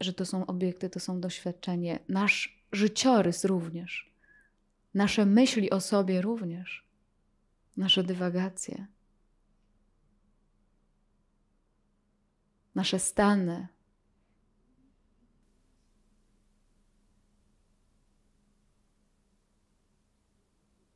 Że 0.00 0.12
to 0.12 0.26
są 0.26 0.46
obiekty, 0.46 0.90
to 0.90 1.00
są 1.00 1.20
doświadczenie. 1.20 1.98
Nasz 2.08 2.62
życiorys 2.72 3.44
również. 3.44 4.12
Nasze 4.94 5.26
myśli 5.26 5.70
o 5.70 5.80
sobie 5.80 6.22
również. 6.22 6.88
Nasze 7.76 8.04
dywagacje. 8.04 8.86
Nasze 12.74 12.98
stany. 12.98 13.68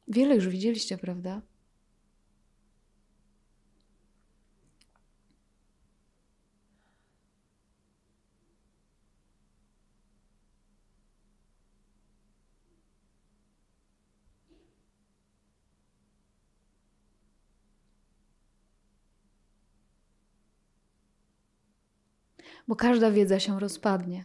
Wiele 0.08 0.34
już 0.34 0.48
widzieliście, 0.48 0.98
prawda? 0.98 1.51
Bo 22.68 22.76
każda 22.76 23.10
wiedza 23.10 23.40
się 23.40 23.60
rozpadnie. 23.60 24.24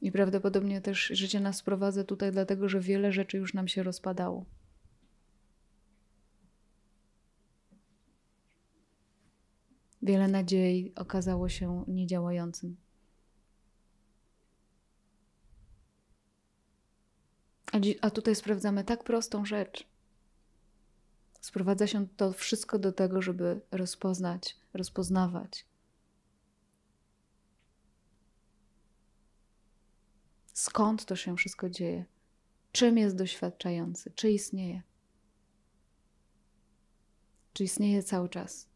I 0.00 0.12
prawdopodobnie 0.12 0.80
też 0.80 1.06
życie 1.06 1.40
nas 1.40 1.56
sprowadza 1.56 2.04
tutaj, 2.04 2.32
dlatego 2.32 2.68
że 2.68 2.80
wiele 2.80 3.12
rzeczy 3.12 3.36
już 3.36 3.54
nam 3.54 3.68
się 3.68 3.82
rozpadało. 3.82 4.44
Wiele 10.02 10.28
nadziei 10.28 10.92
okazało 10.94 11.48
się 11.48 11.84
niedziałającym. 11.88 12.76
A 18.00 18.10
tutaj 18.10 18.34
sprawdzamy 18.36 18.84
tak 18.84 19.04
prostą 19.04 19.44
rzecz. 19.44 19.86
Sprowadza 21.40 21.86
się 21.86 22.08
to 22.16 22.32
wszystko 22.32 22.78
do 22.78 22.92
tego, 22.92 23.22
żeby 23.22 23.60
rozpoznać, 23.70 24.56
rozpoznawać. 24.74 25.66
Skąd 30.52 31.04
to 31.04 31.16
się 31.16 31.36
wszystko 31.36 31.70
dzieje? 31.70 32.04
Czym 32.72 32.98
jest 32.98 33.16
doświadczający? 33.16 34.12
Czy 34.14 34.30
istnieje? 34.30 34.82
Czy 37.52 37.64
istnieje 37.64 38.02
cały 38.02 38.28
czas? 38.28 38.68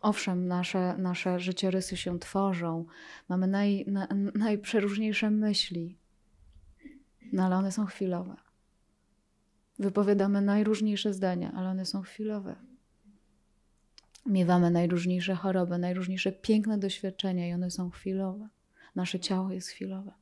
Owszem, 0.00 0.48
nasze, 0.48 0.96
nasze 0.98 1.40
życiorysy 1.40 1.96
się 1.96 2.18
tworzą, 2.18 2.84
mamy 3.28 3.46
naj, 3.46 3.84
na, 3.86 4.08
najprzeróżniejsze 4.34 5.30
myśli, 5.30 5.98
no 7.32 7.44
ale 7.44 7.56
one 7.56 7.72
są 7.72 7.86
chwilowe. 7.86 8.36
Wypowiadamy 9.78 10.40
najróżniejsze 10.40 11.12
zdania, 11.12 11.52
ale 11.52 11.68
one 11.68 11.86
są 11.86 12.02
chwilowe. 12.02 12.56
Miewamy 14.26 14.70
najróżniejsze 14.70 15.34
choroby, 15.34 15.78
najróżniejsze 15.78 16.32
piękne 16.32 16.78
doświadczenia 16.78 17.48
i 17.48 17.52
one 17.52 17.70
są 17.70 17.90
chwilowe. 17.90 18.48
Nasze 18.94 19.20
ciało 19.20 19.50
jest 19.50 19.68
chwilowe. 19.68 20.12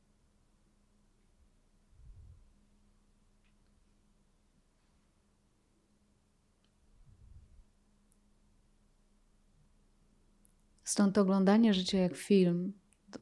Stąd 10.83 11.17
oglądanie 11.17 11.73
życia 11.73 11.97
jak 11.97 12.15
film 12.15 12.73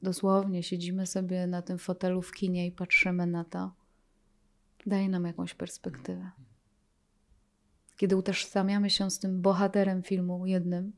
dosłownie 0.02 0.64
siedzimy 0.64 1.08
sobie 1.08 1.48
na 1.48 1.62
tym 1.62 1.78
fotelu 1.78 2.22
w 2.22 2.32
kinie 2.32 2.68
i 2.68 2.72
patrzymy 2.72 3.28
na 3.28 3.44
to, 3.44 3.76
daje 4.86 5.10
nam 5.10 5.26
jakąś 5.26 5.54
perspektywę. 5.54 6.32
Kiedy 7.98 8.18
utożsamiamy 8.18 8.90
się 8.90 9.12
z 9.12 9.20
tym 9.20 9.42
bohaterem 9.42 10.04
filmu 10.04 10.46
jednym, 10.46 10.94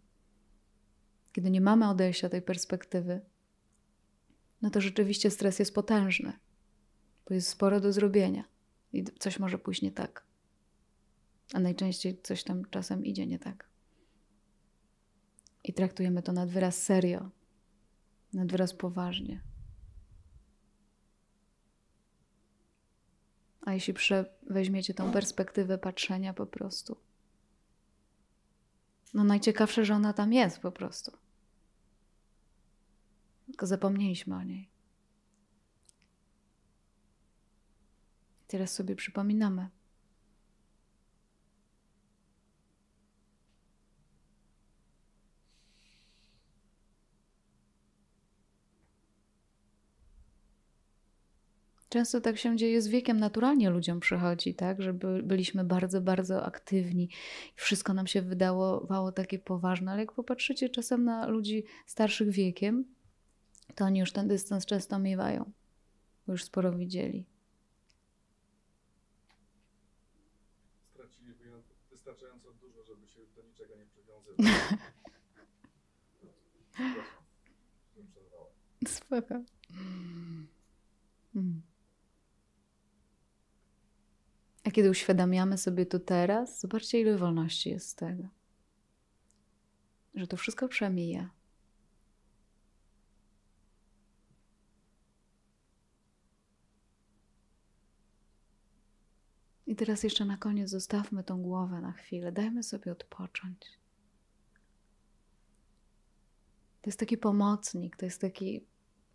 kiedy 1.32 1.52
nie 1.52 1.62
mamy 1.62 1.90
odejścia 1.90 2.30
tej 2.30 2.42
perspektywy, 2.42 3.22
no 4.62 4.70
to 4.70 4.82
rzeczywiście 4.82 5.32
stres 5.32 5.60
jest 5.60 5.76
potężny, 5.76 6.34
bo 7.28 7.34
jest 7.34 7.48
sporo 7.48 7.80
do 7.80 7.94
zrobienia 7.94 8.44
i 8.94 9.04
coś 9.20 9.40
może 9.40 9.58
pójść 9.58 9.82
nie 9.82 9.92
tak. 9.92 10.26
A 11.54 11.60
najczęściej 11.60 12.22
coś 12.22 12.44
tam 12.44 12.66
czasem 12.70 13.06
idzie 13.06 13.28
nie 13.28 13.40
tak. 13.40 13.70
I 15.64 15.74
traktujemy 15.74 16.22
to 16.22 16.34
nad 16.34 16.50
wyraz 16.50 16.84
serio, 16.84 17.30
nad 18.36 18.52
wyraz 18.52 18.74
poważnie. 18.74 19.42
A 23.62 23.74
jeśli 23.74 23.94
weźmiecie 24.50 24.94
tą 24.94 25.12
perspektywę 25.12 25.78
patrzenia 25.78 26.34
po 26.34 26.46
prostu, 26.46 26.98
no 29.14 29.24
najciekawsze, 29.24 29.86
że 29.86 29.96
ona 29.96 30.14
tam 30.14 30.34
jest 30.34 30.60
po 30.60 30.72
prostu. 30.72 31.18
Tylko 33.46 33.68
zapomnieliśmy 33.68 34.36
o 34.36 34.44
niej. 34.44 34.70
Teraz 38.48 38.74
sobie 38.74 38.96
przypominamy. 38.96 39.70
Często 51.96 52.22
tak 52.22 52.38
się 52.38 52.58
dzieje 52.58 52.82
z 52.82 52.88
wiekiem, 52.88 53.20
naturalnie 53.20 53.70
ludziom 53.70 54.00
przychodzi, 54.00 54.56
tak, 54.56 54.82
że 54.82 54.94
byliśmy 55.24 55.64
bardzo, 55.64 56.02
bardzo 56.02 56.46
aktywni 56.46 57.04
i 57.58 57.62
wszystko 57.62 57.94
nam 57.94 58.08
się 58.08 58.22
wydawało 58.22 59.12
takie 59.12 59.40
poważne, 59.40 59.92
ale 59.92 60.02
jak 60.02 60.12
popatrzycie 60.12 60.70
czasem 60.70 61.04
na 61.04 61.28
ludzi 61.28 61.64
starszych 61.86 62.30
wiekiem, 62.30 62.86
to 63.76 63.86
oni 63.86 64.00
już 64.00 64.12
ten 64.12 64.28
dystans 64.28 64.66
często 64.66 65.00
miewają, 65.00 65.52
bo 66.28 66.34
już 66.34 66.44
sporo 66.44 66.72
widzieli. 66.72 67.26
Stracili 70.94 71.34
wystarczająco 71.92 72.54
dużo, 72.54 72.84
żeby 72.84 73.08
się 73.08 73.20
do 73.36 73.42
niczego 73.44 73.76
nie 73.76 73.86
przywiązywać. 73.86 74.46
Spoko. 78.98 79.44
Hmm. 81.34 81.65
A 84.66 84.72
kiedy 84.72 84.90
uświadamiamy 84.90 85.58
sobie 85.58 85.86
to 85.86 86.00
teraz, 86.00 86.60
zobaczcie, 86.60 87.02
ile 87.02 87.18
wolności 87.18 87.70
jest 87.70 87.90
z 87.90 87.96
tego. 87.96 88.24
Że 90.16 90.28
to 90.28 90.38
wszystko 90.38 90.68
przemija. 90.68 91.30
I 99.68 99.76
teraz 99.76 100.04
jeszcze 100.04 100.26
na 100.26 100.38
koniec 100.38 100.70
zostawmy 100.70 101.24
tą 101.24 101.42
głowę 101.42 101.82
na 101.82 101.92
chwilę. 101.92 102.32
Dajmy 102.32 102.64
sobie 102.64 102.92
odpocząć. 102.92 103.58
To 106.82 106.90
jest 106.90 107.00
taki 107.00 107.18
pomocnik, 107.18 107.98
to 107.98 108.06
jest 108.06 108.22
taki, 108.22 108.66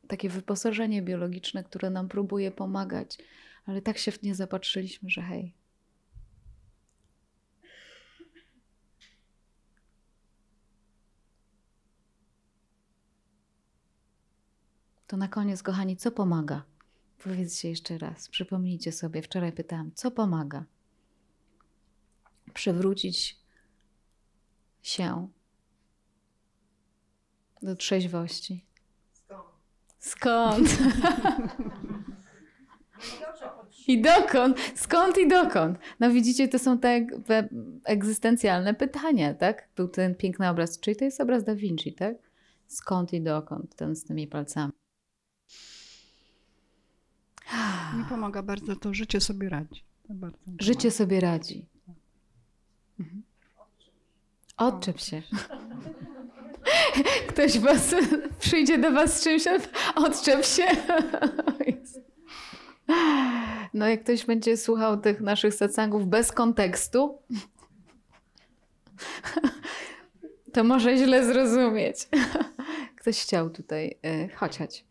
takie 0.09 0.29
wyposażenie 0.29 1.03
biologiczne, 1.03 1.65
które 1.65 1.91
nam 1.91 2.09
próbuje 2.09 2.51
pomagać, 2.51 3.19
ale 3.66 3.82
tak 3.82 3.99
się 3.99 4.12
w 4.12 4.23
nie 4.23 4.35
zapatrzyliśmy, 4.35 5.11
że 5.11 5.23
hej. 5.23 5.55
To 15.07 15.16
na 15.16 15.28
koniec, 15.28 15.62
kochani, 15.62 15.97
co 15.97 16.11
pomaga? 16.11 16.62
Powiedzcie 17.24 17.69
jeszcze 17.69 17.99
raz, 17.99 18.28
przypomnijcie 18.28 18.93
sobie, 18.93 19.23
wczoraj 19.23 19.53
pytałam, 19.53 19.91
co 19.95 20.11
pomaga? 20.11 20.65
Przewrócić 22.55 23.41
się 24.82 25.28
do 27.62 27.77
trzeźwości. 27.77 28.65
Skąd? 29.99 30.69
Skąd? 30.69 30.78
I 33.89 34.03
dokąd? 34.03 34.57
Skąd 34.75 35.19
i 35.19 35.29
dokąd? 35.29 35.79
No 36.01 36.11
widzicie, 36.11 36.49
to 36.49 36.59
są 36.59 36.79
te 36.79 37.07
egzystencjalne 37.85 38.75
pytania, 38.75 39.35
tak? 39.35 39.69
Był 39.77 39.89
ten 39.89 40.15
piękny 40.15 40.49
obraz, 40.49 40.81
czyli 40.81 40.97
to 40.97 41.05
jest 41.05 41.21
obraz 41.21 41.45
Da 41.45 41.55
Vinci, 41.55 41.95
tak? 41.95 42.17
Skąd 42.67 43.13
i 43.13 43.21
dokąd? 43.21 43.77
Ten 43.77 43.97
z 43.97 44.05
tymi 44.05 44.27
palcami. 44.27 44.73
Mi 47.97 48.05
pomaga 48.05 48.43
bardzo 48.43 48.77
to 48.77 48.95
życie 48.95 49.21
sobie 49.21 49.49
radzi. 49.49 49.85
życie 50.61 50.91
sobie 50.91 51.21
radzi. 51.21 51.67
Mhm. 53.01 53.23
Odczep 54.57 55.01
się. 55.01 55.23
Ktoś 57.29 57.59
was 57.59 57.95
przyjdzie 58.41 58.79
do 58.79 58.93
was 58.93 59.21
z 59.21 59.25
czymś, 59.25 59.45
odczep 59.95 60.45
się. 60.45 60.67
No 63.75 63.89
jak 63.89 64.03
ktoś 64.03 64.27
będzie 64.27 64.57
słuchał 64.57 65.01
tych 65.01 65.21
naszych 65.21 65.55
satsangów 65.55 66.07
bez 66.07 66.33
kontekstu, 66.33 67.19
to 70.55 70.65
może 70.65 70.97
źle 70.97 71.25
zrozumieć. 71.25 72.09
Ktoś 73.01 73.23
chciał 73.23 73.51
tutaj, 73.51 73.99
y, 74.07 74.29
chodź, 74.37 74.59
chodź. 74.59 74.85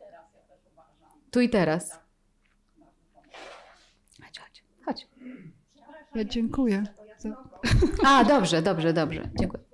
Tu 1.32 1.42
i 1.42 1.50
teraz. 1.50 2.00
Chodź, 4.24 4.40
chodź, 4.40 4.64
chodź. 4.86 5.08
Ja 6.16 6.24
dziękuję. 6.24 6.84
A, 8.06 8.24
dobrze, 8.24 8.62
dobrze, 8.62 8.94
dobrze. 8.94 9.30
Dziękuję. 9.40 9.70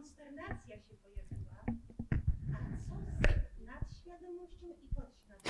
konsternacja 0.00 0.76
się 0.76 0.94
pojawiła. 1.02 1.60
A 2.52 2.58
co 2.88 2.94
z 3.56 3.66
nadświadomością 3.66 4.66
i 4.66 4.88
podświadomością? 4.94 5.49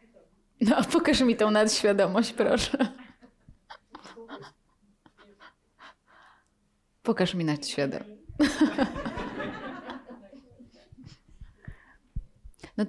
ty 0.00 0.08
to 0.08 0.18
No, 0.60 0.84
pokaż 0.92 1.20
mi 1.20 1.36
tą 1.36 1.50
nadświadomość, 1.50 2.32
proszę. 2.32 2.78
Pokaż 7.02 7.34
mi 7.34 7.44
nadświadomość. 7.44 8.10
No, 12.76 12.84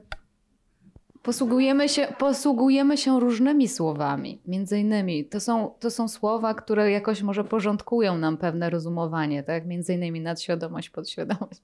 Posługujemy 1.28 1.90
się, 1.90 2.08
posługujemy 2.20 2.98
się 2.98 3.20
różnymi 3.20 3.68
słowami. 3.68 4.42
Między 4.46 4.80
innymi 4.80 5.26
to 5.26 5.40
są, 5.40 5.76
to 5.80 5.92
są 5.92 6.08
słowa, 6.08 6.54
które 6.54 6.92
jakoś 6.92 7.22
może 7.22 7.44
porządkują 7.44 8.18
nam 8.18 8.38
pewne 8.38 8.70
rozumowanie, 8.70 9.44
tak? 9.44 9.66
Między 9.66 9.94
innymi 9.94 10.22
nadświadomość, 10.22 10.90
podświadomość. 10.90 11.62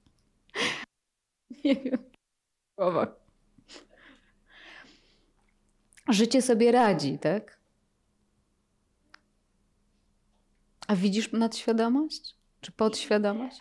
Nie 1.65 1.75
wiem. 1.75 1.97
Słowa. 2.79 3.15
Życie 6.09 6.41
sobie 6.41 6.71
radzi, 6.71 7.19
tak? 7.19 7.59
A 10.87 10.95
widzisz 10.95 11.31
nadświadomość? 11.31 12.35
Czy 12.61 12.71
podświadomość? 12.71 13.59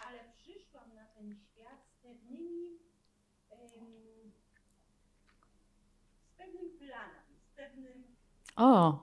O! 8.56 8.98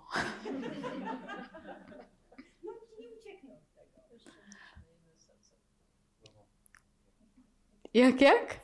Jak, 7.93 8.21
jak? 8.21 8.57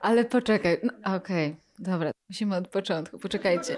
Ale 0.00 0.24
poczekaj. 0.24 0.80
No, 0.82 0.92
Okej, 1.16 1.52
okay. 1.52 1.56
dobra. 1.78 2.10
Musimy 2.28 2.56
od 2.56 2.68
początku. 2.68 3.18
Poczekajcie. 3.18 3.76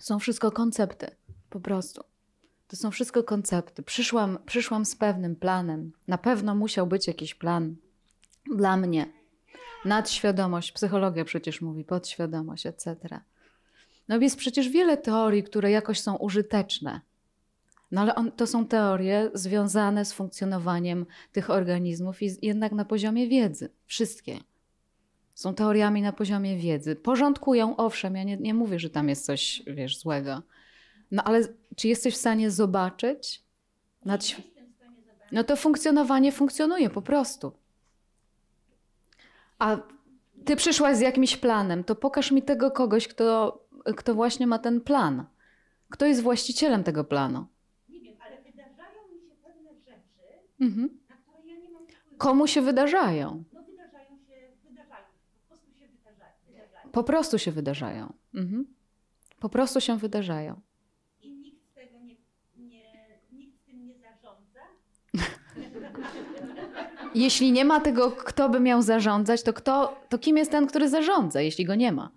Są 0.00 0.18
wszystko 0.18 0.52
koncepty. 0.52 1.16
Po 1.52 1.60
prostu. 1.60 2.04
To 2.68 2.76
są 2.76 2.90
wszystko 2.90 3.24
koncepty. 3.24 3.82
Przyszłam, 3.82 4.38
przyszłam 4.46 4.84
z 4.84 4.96
pewnym 4.96 5.36
planem. 5.36 5.92
Na 6.08 6.18
pewno 6.18 6.54
musiał 6.54 6.86
być 6.86 7.06
jakiś 7.06 7.34
plan 7.34 7.76
dla 8.56 8.76
mnie. 8.76 9.06
Nadświadomość, 9.84 10.72
psychologia 10.72 11.24
przecież 11.24 11.60
mówi, 11.60 11.84
podświadomość, 11.84 12.66
etc. 12.66 12.96
No 14.08 14.18
jest 14.18 14.36
przecież 14.36 14.68
wiele 14.68 14.96
teorii, 14.96 15.42
które 15.42 15.70
jakoś 15.70 16.00
są 16.00 16.16
użyteczne. 16.16 17.00
No 17.90 18.00
ale 18.00 18.14
on, 18.14 18.32
to 18.32 18.46
są 18.46 18.66
teorie 18.66 19.30
związane 19.34 20.04
z 20.04 20.12
funkcjonowaniem 20.12 21.06
tych 21.32 21.50
organizmów 21.50 22.22
i 22.22 22.30
jednak 22.42 22.72
na 22.72 22.84
poziomie 22.84 23.28
wiedzy. 23.28 23.70
Wszystkie. 23.86 24.38
Są 25.34 25.54
teoriami 25.54 26.02
na 26.02 26.12
poziomie 26.12 26.56
wiedzy. 26.56 26.96
Porządkują, 26.96 27.76
owszem, 27.76 28.16
ja 28.16 28.22
nie, 28.22 28.36
nie 28.36 28.54
mówię, 28.54 28.78
że 28.78 28.90
tam 28.90 29.08
jest 29.08 29.26
coś, 29.26 29.62
wiesz, 29.66 29.98
złego 29.98 30.42
no 31.12 31.24
ale 31.24 31.40
czy 31.76 31.88
jesteś 31.88 32.14
w 32.14 32.16
stanie 32.16 32.50
zobaczyć? 32.50 33.42
Nad... 34.04 34.20
No 35.32 35.44
to 35.44 35.56
funkcjonowanie 35.56 36.32
funkcjonuje 36.32 36.90
po 36.90 37.02
prostu. 37.02 37.52
A 39.58 39.76
ty 40.44 40.56
przyszłaś 40.56 40.96
z 40.96 41.00
jakimś 41.00 41.36
planem, 41.36 41.84
to 41.84 41.94
pokaż 41.94 42.30
mi 42.30 42.42
tego 42.42 42.70
kogoś, 42.70 43.08
kto, 43.08 43.58
kto 43.96 44.14
właśnie 44.14 44.46
ma 44.46 44.58
ten 44.58 44.80
plan. 44.80 45.24
Kto 45.90 46.06
jest 46.06 46.22
właścicielem 46.22 46.84
tego 46.84 47.04
planu? 47.04 47.46
Nie 47.88 48.00
wiem, 48.00 48.16
ale 48.26 48.42
wydarzają 48.42 49.08
mi 49.14 49.20
się 49.20 49.34
pewne 49.42 49.70
rzeczy, 49.74 50.38
mhm. 50.60 50.98
na 51.08 51.16
które 51.16 51.52
ja 51.52 51.58
nie 51.60 51.70
mam 51.70 51.86
wpływu. 51.86 52.16
Komu 52.18 52.46
się 52.46 52.62
wydarzają? 52.62 53.44
No 53.52 53.62
wydarzają 53.62 54.18
się, 54.28 54.48
wydarzają. 54.68 55.04
Po 55.32 55.44
prostu 55.44 55.72
się 55.78 55.88
wydarzają. 55.88 56.90
Po 56.92 57.04
prostu 57.04 57.38
się 57.38 57.52
wydarzają. 57.52 58.12
Mhm. 58.34 58.66
Po 59.40 59.48
prostu 59.48 59.80
się 59.80 59.96
wydarzają. 59.96 60.60
Jeśli 67.14 67.52
nie 67.52 67.64
ma 67.64 67.80
tego, 67.80 68.10
kto 68.10 68.48
by 68.48 68.60
miał 68.60 68.82
zarządzać, 68.82 69.42
to, 69.42 69.52
kto, 69.52 70.00
to 70.08 70.18
kim 70.18 70.36
jest 70.36 70.50
ten, 70.50 70.66
który 70.66 70.88
zarządza, 70.88 71.40
jeśli 71.40 71.64
go 71.64 71.74
nie 71.74 71.92
ma? 71.92 72.10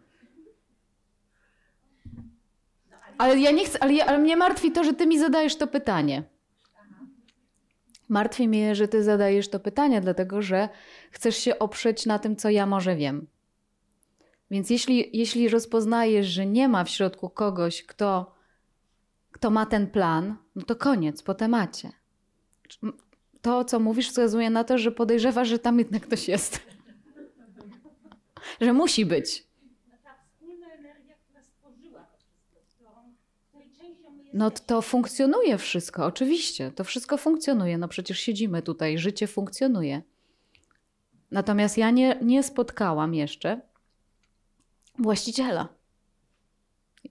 Ale 3.18 3.40
ja 3.40 3.52
nie 3.52 3.66
chcę, 3.66 3.84
ale, 3.84 3.94
ja, 3.94 4.06
ale 4.06 4.18
mnie 4.18 4.38
martwi 4.38 4.72
to, 4.72 4.84
że 4.84 4.94
ty 4.94 5.08
mi 5.08 5.20
zadajesz 5.20 5.56
to 5.56 5.68
pytanie. 5.68 6.24
Martwi 8.10 8.48
mnie, 8.48 8.76
że 8.76 8.88
ty 8.88 9.04
zadajesz 9.04 9.50
to 9.50 9.60
pytanie, 9.60 10.02
dlatego 10.02 10.42
że 10.42 10.70
chcesz 11.12 11.38
się 11.38 11.60
oprzeć 11.60 12.06
na 12.06 12.20
tym, 12.20 12.36
co 12.36 12.50
ja 12.50 12.66
może 12.66 12.96
wiem. 12.96 13.28
Więc 14.52 14.70
jeśli, 14.70 15.10
jeśli 15.18 15.50
rozpoznajesz, 15.50 16.28
że 16.28 16.46
nie 16.46 16.68
ma 16.68 16.84
w 16.84 16.90
środku 16.90 17.30
kogoś, 17.30 17.84
kto 17.84 18.36
kto 19.36 19.52
ma 19.52 19.66
ten 19.66 19.88
plan, 19.88 20.38
no 20.56 20.62
to 20.62 20.76
koniec, 20.76 21.24
po 21.24 21.34
temacie. 21.34 21.92
To, 23.46 23.66
co 23.66 23.80
mówisz, 23.80 24.10
wskazuje 24.10 24.50
na 24.50 24.64
to, 24.64 24.78
że 24.78 24.92
podejrzewasz, 24.92 25.48
że 25.48 25.60
tam 25.60 25.80
jednak 25.80 26.02
ktoś 26.02 26.28
jest. 26.28 26.60
że 28.62 28.74
musi 28.74 29.06
być. 29.06 29.48
No 34.34 34.52
to 34.52 34.82
funkcjonuje 34.82 35.58
wszystko, 35.58 36.06
oczywiście. 36.06 36.72
To 36.72 36.84
wszystko 36.84 37.18
funkcjonuje. 37.18 37.78
No 37.78 37.88
przecież 37.88 38.20
siedzimy 38.20 38.62
tutaj, 38.62 38.98
życie 38.98 39.28
funkcjonuje. 39.28 40.02
Natomiast 41.32 41.78
ja 41.78 41.92
nie, 41.92 42.20
nie 42.22 42.44
spotkałam 42.44 43.14
jeszcze 43.14 43.62
właściciela. 45.00 45.68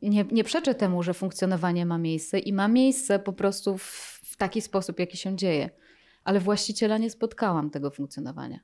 Nie, 0.02 0.24
nie 0.32 0.44
przeczę 0.44 0.74
temu, 0.74 1.02
że 1.02 1.14
funkcjonowanie 1.14 1.86
ma 1.86 1.98
miejsce 1.98 2.38
i 2.38 2.52
ma 2.52 2.68
miejsce 2.68 3.18
po 3.18 3.32
prostu 3.32 3.78
w, 3.78 4.20
w 4.24 4.36
taki 4.36 4.60
sposób, 4.60 4.98
jaki 4.98 5.16
się 5.16 5.36
dzieje. 5.36 5.83
Ale 6.24 6.40
właściciela 6.40 6.98
nie 6.98 7.10
spotkałam 7.10 7.70
tego 7.70 7.90
funkcjonowania. 7.90 8.60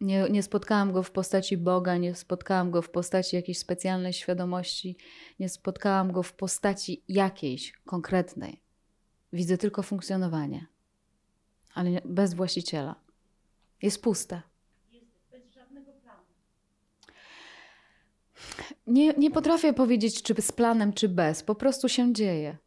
Nie, 0.00 0.30
nie 0.30 0.42
spotkałam 0.42 0.92
go 0.92 1.02
w 1.02 1.10
postaci 1.10 1.56
Boga, 1.56 1.96
nie 1.96 2.14
spotkałam 2.14 2.70
go 2.70 2.82
w 2.82 2.90
postaci 2.90 3.36
jakiejś 3.36 3.58
specjalnej 3.58 4.12
świadomości, 4.12 4.96
nie 5.40 5.48
spotkałam 5.48 6.12
go 6.12 6.22
w 6.22 6.32
postaci 6.32 7.04
jakiejś 7.08 7.72
konkretnej. 7.72 8.60
Widzę 9.32 9.58
tylko 9.58 9.82
funkcjonowanie, 9.82 10.66
ale 11.74 11.90
bez 12.04 12.34
właściciela. 12.34 12.94
Jest 13.82 14.02
puste. 14.02 14.42
Nie, 18.86 19.12
nie 19.12 19.30
potrafię 19.30 19.72
powiedzieć, 19.72 20.22
czy 20.22 20.42
z 20.42 20.52
planem, 20.52 20.92
czy 20.92 21.08
bez. 21.08 21.42
Po 21.42 21.54
prostu 21.54 21.88
się 21.88 22.12
dzieje. 22.12 22.58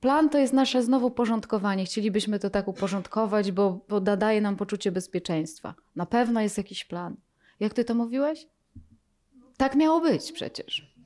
Plan 0.00 0.28
to 0.30 0.38
jest 0.38 0.52
nasze 0.52 0.82
znowu 0.82 1.10
porządkowanie. 1.10 1.84
Chcielibyśmy 1.84 2.38
to 2.38 2.50
tak 2.50 2.68
uporządkować, 2.68 3.52
bo, 3.52 3.80
bo 3.88 4.00
daje 4.00 4.40
nam 4.40 4.56
poczucie 4.56 4.92
bezpieczeństwa. 4.92 5.74
Na 5.96 6.06
pewno 6.06 6.40
jest 6.40 6.58
jakiś 6.58 6.84
plan. 6.84 7.16
Jak 7.60 7.74
ty 7.74 7.84
to 7.84 7.94
mówiłeś? 7.94 8.46
Tak 9.56 9.74
miało 9.74 10.00
być 10.00 10.32
przecież. 10.32 10.97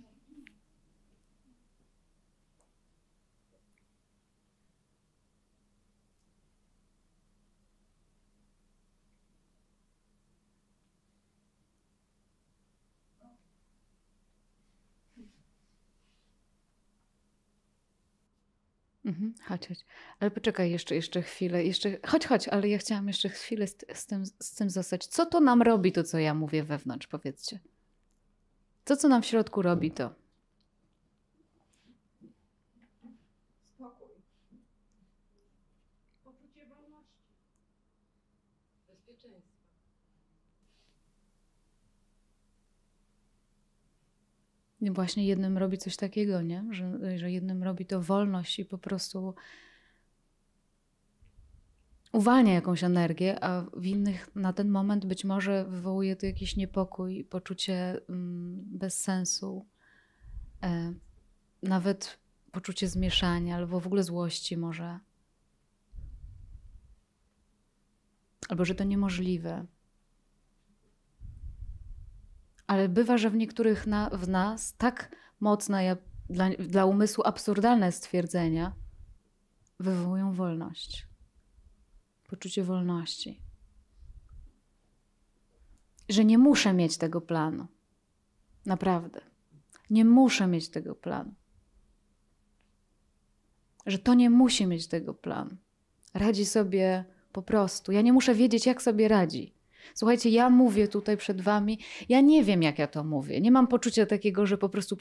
Mhm, 19.12 19.34
chodź, 19.48 19.68
chodź. 19.68 19.84
Ale 20.20 20.30
poczekaj 20.30 20.70
jeszcze, 20.70 20.94
jeszcze 20.94 21.22
chwilę. 21.22 21.64
Jeszcze, 21.64 21.98
chodź, 22.06 22.26
chodź, 22.26 22.48
ale 22.48 22.68
ja 22.68 22.78
chciałam 22.78 23.08
jeszcze 23.08 23.28
chwilę 23.28 23.66
z, 23.66 23.76
z, 23.94 24.06
tym, 24.06 24.26
z 24.26 24.54
tym 24.54 24.70
zostać. 24.70 25.06
Co 25.06 25.26
to 25.26 25.40
nam 25.40 25.62
robi, 25.62 25.92
to 25.92 26.04
co 26.04 26.18
ja 26.18 26.34
mówię 26.34 26.64
wewnątrz, 26.64 27.06
powiedzcie? 27.06 27.58
Co, 28.84 28.96
co 28.96 29.08
nam 29.08 29.22
w 29.22 29.26
środku 29.26 29.62
robi 29.62 29.90
to? 29.90 30.21
Właśnie 44.90 45.26
jednym 45.26 45.58
robi 45.58 45.78
coś 45.78 45.96
takiego, 45.96 46.42
nie? 46.42 46.64
Że, 46.70 47.18
że 47.18 47.30
jednym 47.30 47.62
robi 47.62 47.86
to 47.86 48.00
wolność 48.00 48.58
i 48.58 48.64
po 48.64 48.78
prostu 48.78 49.34
uwalnia 52.12 52.54
jakąś 52.54 52.84
energię, 52.84 53.44
a 53.44 53.66
w 53.76 53.86
innych 53.86 54.36
na 54.36 54.52
ten 54.52 54.70
moment 54.70 55.06
być 55.06 55.24
może 55.24 55.64
wywołuje 55.64 56.16
to 56.16 56.26
jakiś 56.26 56.56
niepokój, 56.56 57.24
poczucie 57.24 58.00
mm, 58.08 58.64
bez 58.66 59.00
sensu, 59.00 59.66
e, 60.62 60.94
nawet 61.62 62.18
poczucie 62.52 62.88
zmieszania 62.88 63.56
albo 63.56 63.80
w 63.80 63.86
ogóle 63.86 64.02
złości 64.02 64.56
może. 64.56 64.98
Albo 68.48 68.64
że 68.64 68.74
to 68.74 68.84
niemożliwe. 68.84 69.66
Ale 72.72 72.88
bywa, 72.88 73.18
że 73.18 73.30
w 73.30 73.36
niektórych 73.36 73.86
na, 73.86 74.10
w 74.10 74.28
nas 74.28 74.76
tak 74.76 75.16
mocne, 75.40 75.96
dla, 76.30 76.50
dla 76.50 76.86
umysłu 76.86 77.24
absurdalne 77.26 77.92
stwierdzenia 77.92 78.72
wywołują 79.80 80.32
wolność. 80.32 81.06
Poczucie 82.28 82.64
wolności. 82.64 83.40
Że 86.08 86.24
nie 86.24 86.38
muszę 86.38 86.72
mieć 86.72 86.96
tego 86.96 87.20
planu. 87.20 87.66
Naprawdę. 88.66 89.20
Nie 89.90 90.04
muszę 90.04 90.46
mieć 90.46 90.68
tego 90.68 90.94
planu. 90.94 91.34
Że 93.86 93.98
to 93.98 94.14
nie 94.14 94.30
musi 94.30 94.66
mieć 94.66 94.86
tego 94.86 95.14
planu. 95.14 95.56
Radzi 96.14 96.46
sobie 96.46 97.04
po 97.32 97.42
prostu. 97.42 97.92
Ja 97.92 98.02
nie 98.02 98.12
muszę 98.12 98.34
wiedzieć, 98.34 98.66
jak 98.66 98.82
sobie 98.82 99.08
radzi. 99.08 99.54
Słuchajcie, 99.94 100.30
ja 100.30 100.50
mówię 100.50 100.88
tutaj 100.88 101.16
przed 101.16 101.40
wami, 101.40 101.78
ja 102.08 102.20
nie 102.20 102.44
wiem, 102.44 102.62
jak 102.62 102.78
ja 102.78 102.86
to 102.86 103.04
mówię. 103.04 103.40
Nie 103.40 103.50
mam 103.50 103.66
poczucia 103.66 104.06
takiego, 104.06 104.46
że 104.46 104.58
po 104.58 104.68
prostu 104.68 104.96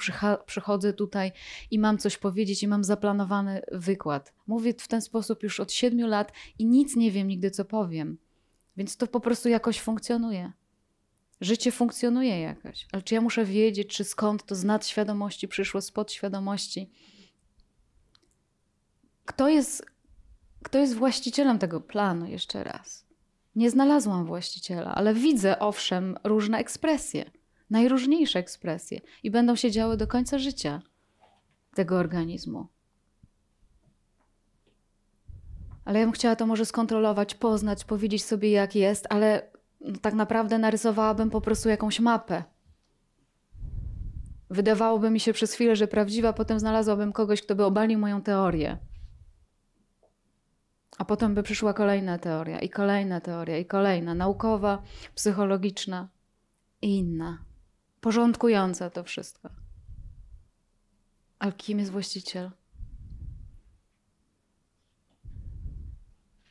przychodzę 0.45 0.93
tutaj 0.93 1.31
i 1.71 1.79
mam 1.79 1.97
coś 1.97 2.17
powiedzieć 2.17 2.63
i 2.63 2.67
mam 2.67 2.83
zaplanowany 2.83 3.61
wykład. 3.71 4.33
Mówię 4.47 4.73
w 4.77 4.87
ten 4.87 5.01
sposób 5.01 5.43
już 5.43 5.59
od 5.59 5.71
siedmiu 5.71 6.07
lat 6.07 6.31
i 6.59 6.65
nic 6.65 6.95
nie 6.95 7.11
wiem 7.11 7.27
nigdy, 7.27 7.51
co 7.51 7.65
powiem. 7.65 8.17
Więc 8.77 8.97
to 8.97 9.07
po 9.07 9.19
prostu 9.19 9.49
jakoś 9.49 9.79
funkcjonuje. 9.79 10.51
Życie 11.41 11.71
funkcjonuje 11.71 12.39
jakoś. 12.39 12.87
Ale 12.91 13.01
czy 13.01 13.15
ja 13.15 13.21
muszę 13.21 13.45
wiedzieć, 13.45 13.95
czy 13.95 14.03
skąd 14.03 14.45
to 14.45 14.55
z 14.55 14.63
nadświadomości 14.63 15.47
przyszło, 15.47 15.81
z 15.81 15.91
podświadomości? 15.91 16.91
Kto 19.25 19.49
jest, 19.49 19.85
kto 20.63 20.79
jest 20.79 20.95
właścicielem 20.95 21.59
tego 21.59 21.81
planu, 21.81 22.25
jeszcze 22.25 22.63
raz? 22.63 23.05
Nie 23.55 23.69
znalazłam 23.69 24.25
właściciela, 24.25 24.95
ale 24.95 25.13
widzę 25.13 25.59
owszem 25.59 26.17
różne 26.23 26.57
ekspresje, 26.57 27.31
najróżniejsze 27.69 28.39
ekspresje 28.39 28.99
i 29.23 29.31
będą 29.31 29.55
się 29.55 29.71
działy 29.71 29.97
do 29.97 30.07
końca 30.07 30.39
życia 30.39 30.81
tego 31.75 31.97
organizmu. 31.97 32.67
Ale 35.85 35.99
ja 35.99 36.05
bym 36.05 36.13
chciała 36.13 36.35
to 36.35 36.47
może 36.47 36.65
skontrolować, 36.65 37.35
poznać, 37.35 37.85
powiedzieć 37.85 38.23
sobie 38.23 38.51
jak 38.51 38.75
jest, 38.75 39.07
ale 39.09 39.51
no, 39.81 39.97
tak 40.01 40.13
naprawdę 40.13 40.57
narysowałabym 40.57 41.29
po 41.29 41.41
prostu 41.41 41.69
jakąś 41.69 41.99
mapę. 41.99 42.43
Wydawałoby 44.49 45.09
mi 45.09 45.19
się 45.19 45.33
przez 45.33 45.53
chwilę, 45.53 45.75
że 45.75 45.87
prawdziwa, 45.87 46.33
potem 46.33 46.59
znalazłabym 46.59 47.13
kogoś, 47.13 47.41
kto 47.41 47.55
by 47.55 47.65
obalił 47.65 47.99
moją 47.99 48.21
teorię. 48.21 48.77
A 50.97 51.05
potem 51.05 51.35
by 51.35 51.43
przyszła 51.43 51.73
kolejna 51.73 52.17
teoria, 52.17 52.59
i 52.59 52.69
kolejna 52.69 53.21
teoria, 53.21 53.57
i 53.57 53.65
kolejna, 53.65 54.15
naukowa, 54.15 54.83
psychologiczna 55.15 56.09
i 56.81 56.97
inna, 56.97 57.43
porządkująca 58.01 58.89
to 58.89 59.03
wszystko. 59.03 59.49
Ale 61.39 61.51
kim 61.53 61.79
jest 61.79 61.91
właściciel? 61.91 62.51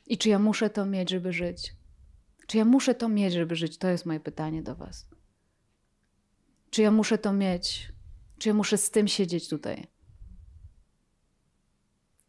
I 0.06 0.18
czy 0.18 0.28
ja 0.28 0.38
muszę 0.38 0.70
to 0.70 0.86
mieć, 0.86 1.10
żeby 1.10 1.32
żyć? 1.32 1.76
Czy 2.46 2.58
ja 2.58 2.64
muszę 2.64 2.94
to 2.94 3.08
mieć, 3.08 3.34
żeby 3.34 3.56
żyć? 3.56 3.78
To 3.78 3.88
jest 3.88 4.06
moje 4.06 4.20
pytanie 4.20 4.62
do 4.62 4.74
Was. 4.74 5.06
Czy 6.70 6.82
ja 6.82 6.90
muszę 6.90 7.18
to 7.18 7.32
mieć? 7.32 7.92
Czy 8.38 8.48
ja 8.48 8.54
muszę 8.54 8.78
z 8.78 8.90
tym 8.90 9.08
siedzieć 9.08 9.48
tutaj? 9.48 9.86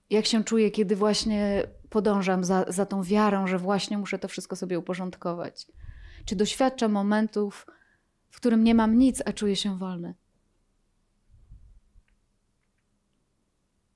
Jak 0.09 0.25
się 0.25 0.43
czuję, 0.43 0.71
kiedy 0.71 0.95
właśnie 0.95 1.63
podążam 1.91 2.43
za, 2.43 2.65
za 2.67 2.85
tą 2.85 3.03
wiarą, 3.03 3.47
że 3.47 3.57
właśnie 3.57 3.97
muszę 3.97 4.19
to 4.19 4.27
wszystko 4.27 4.55
sobie 4.55 4.79
uporządkować? 4.79 5.67
Czy 6.25 6.35
doświadczam 6.35 6.91
momentów, 6.91 7.67
w 8.29 8.37
którym 8.37 8.63
nie 8.63 8.75
mam 8.75 8.97
nic, 8.97 9.23
a 9.25 9.33
czuję 9.33 9.55
się 9.55 9.77
wolny? 9.77 10.15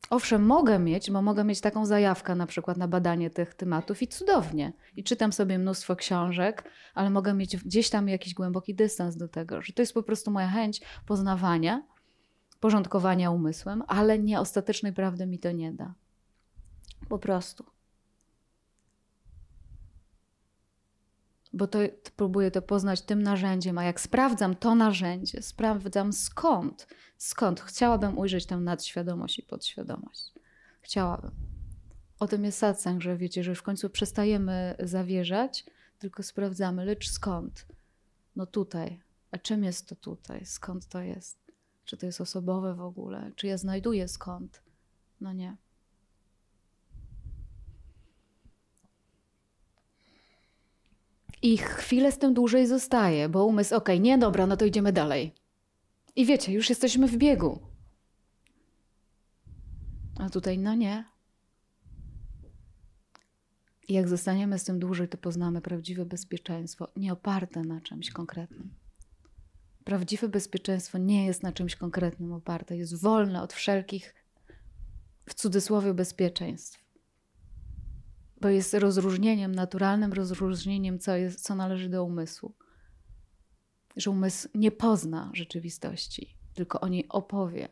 Owszem, 0.10 0.46
mogę 0.46 0.80
mieć, 0.80 1.12
bo 1.12 1.22
mogę 1.22 1.44
mieć 1.44 1.62
taką 1.62 1.86
zajawkę 1.86 2.36
na 2.36 2.46
przykład 2.46 2.78
na 2.78 2.88
badanie 2.88 3.30
tych 3.30 3.54
tematów 3.54 4.02
i 4.02 4.08
cudownie. 4.08 4.74
I 4.96 5.04
czytam 5.04 5.34
sobie 5.34 5.60
mnóstwo 5.60 5.96
książek, 5.96 6.64
ale 6.94 7.10
mogę 7.10 7.34
mieć 7.34 7.58
gdzieś 7.58 7.90
tam 7.90 8.10
jakiś 8.10 8.34
głęboki 8.34 8.76
dystans 8.76 9.18
do 9.18 9.28
tego, 9.28 9.62
że 9.62 9.74
to 9.74 9.82
jest 9.82 9.94
po 9.94 10.04
prostu 10.04 10.32
moja 10.32 10.48
chęć 10.48 10.82
poznawania, 11.06 11.84
porządkowania 12.60 13.32
umysłem, 13.32 13.84
ale 13.88 14.20
nie 14.20 14.40
ostatecznej 14.40 14.94
prawdy 14.94 15.26
mi 15.26 15.40
to 15.40 15.52
nie 15.52 15.72
da. 15.72 15.94
Po 17.10 17.20
prostu. 17.20 17.75
Bo 21.56 21.68
to 21.68 21.80
próbuję 22.16 22.52
to 22.52 22.62
poznać 22.62 23.02
tym 23.02 23.24
narzędziem, 23.24 23.78
a 23.78 23.84
jak 23.84 24.02
sprawdzam 24.02 24.56
to 24.56 24.76
narzędzie, 24.76 25.42
sprawdzam 25.42 26.14
skąd, 26.14 26.88
skąd 27.18 27.62
chciałabym 27.62 28.18
ujrzeć 28.18 28.46
tę 28.46 28.58
nadświadomość 28.58 29.40
i 29.40 29.44
podświadomość. 29.44 30.34
Chciałabym. 30.82 31.32
O 32.20 32.28
tym 32.28 32.44
jest 32.44 32.58
satsang, 32.58 33.02
że 33.02 33.18
wiecie, 33.18 33.44
że 33.44 33.52
już 33.52 33.60
w 33.60 33.64
końcu 33.64 33.90
przestajemy 33.90 34.76
zawierzać, 34.80 35.66
tylko 36.00 36.24
sprawdzamy, 36.24 36.86
lecz 36.86 37.10
skąd? 37.10 37.66
No 38.36 38.46
tutaj. 38.46 39.00
A 39.32 39.38
czym 39.38 39.64
jest 39.64 39.90
to 39.90 39.96
tutaj? 39.96 40.46
Skąd 40.46 40.88
to 40.88 41.02
jest? 41.02 41.38
Czy 41.86 41.98
to 41.98 42.06
jest 42.06 42.22
osobowe 42.22 42.76
w 42.76 42.82
ogóle? 42.82 43.32
Czy 43.36 43.48
ja 43.48 43.58
znajduję 43.58 44.08
skąd? 44.08 44.62
No 45.22 45.34
nie. 45.34 45.58
I 51.42 51.58
chwilę 51.58 52.12
z 52.12 52.18
tym 52.18 52.34
dłużej 52.34 52.68
zostaje, 52.68 53.30
bo 53.30 53.46
umysł, 53.46 53.76
okej, 53.76 53.96
okay, 53.96 54.04
nie, 54.04 54.18
dobra, 54.18 54.48
no 54.48 54.58
to 54.58 54.66
idziemy 54.66 54.94
dalej. 54.94 55.34
I 56.16 56.26
wiecie, 56.26 56.54
już 56.54 56.70
jesteśmy 56.70 57.08
w 57.08 57.18
biegu. 57.18 57.60
A 60.20 60.30
tutaj, 60.30 60.60
no 60.60 60.76
nie. 60.76 61.06
I 63.88 63.94
jak 63.94 64.08
zostaniemy 64.08 64.60
z 64.60 64.64
tym 64.64 64.80
dłużej, 64.80 65.10
to 65.10 65.18
poznamy 65.18 65.62
prawdziwe 65.62 66.06
bezpieczeństwo, 66.06 66.88
nie 66.96 67.14
oparte 67.14 67.62
na 67.62 67.82
czymś 67.82 68.12
konkretnym. 68.12 68.74
Prawdziwe 69.84 70.30
bezpieczeństwo 70.30 70.98
nie 70.98 71.26
jest 71.26 71.44
na 71.44 71.52
czymś 71.52 71.76
konkretnym 71.76 72.34
oparte, 72.34 72.78
jest 72.78 73.02
wolne 73.02 73.42
od 73.42 73.54
wszelkich, 73.54 74.16
w 75.30 75.34
cudzysłowie, 75.34 75.94
bezpieczeństw. 75.94 76.85
Bo 78.46 78.50
jest 78.50 78.74
rozróżnieniem, 78.74 79.56
naturalnym 79.56 80.14
rozróżnieniem, 80.14 81.00
co, 81.00 81.16
jest, 81.16 81.42
co 81.42 81.56
należy 81.56 81.90
do 81.90 82.04
umysłu. 82.04 82.54
Że 83.96 84.12
umysł 84.12 84.50
nie 84.56 84.72
pozna 84.72 85.32
rzeczywistości, 85.34 86.38
tylko 86.54 86.80
o 86.80 86.88
niej 86.88 87.06
opowie. 87.10 87.68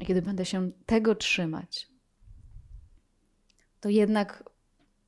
I 0.00 0.06
kiedy 0.06 0.22
będę 0.22 0.44
się 0.44 0.70
tego 0.86 1.14
trzymać, 1.14 1.88
to 3.80 3.88
jednak 3.88 4.50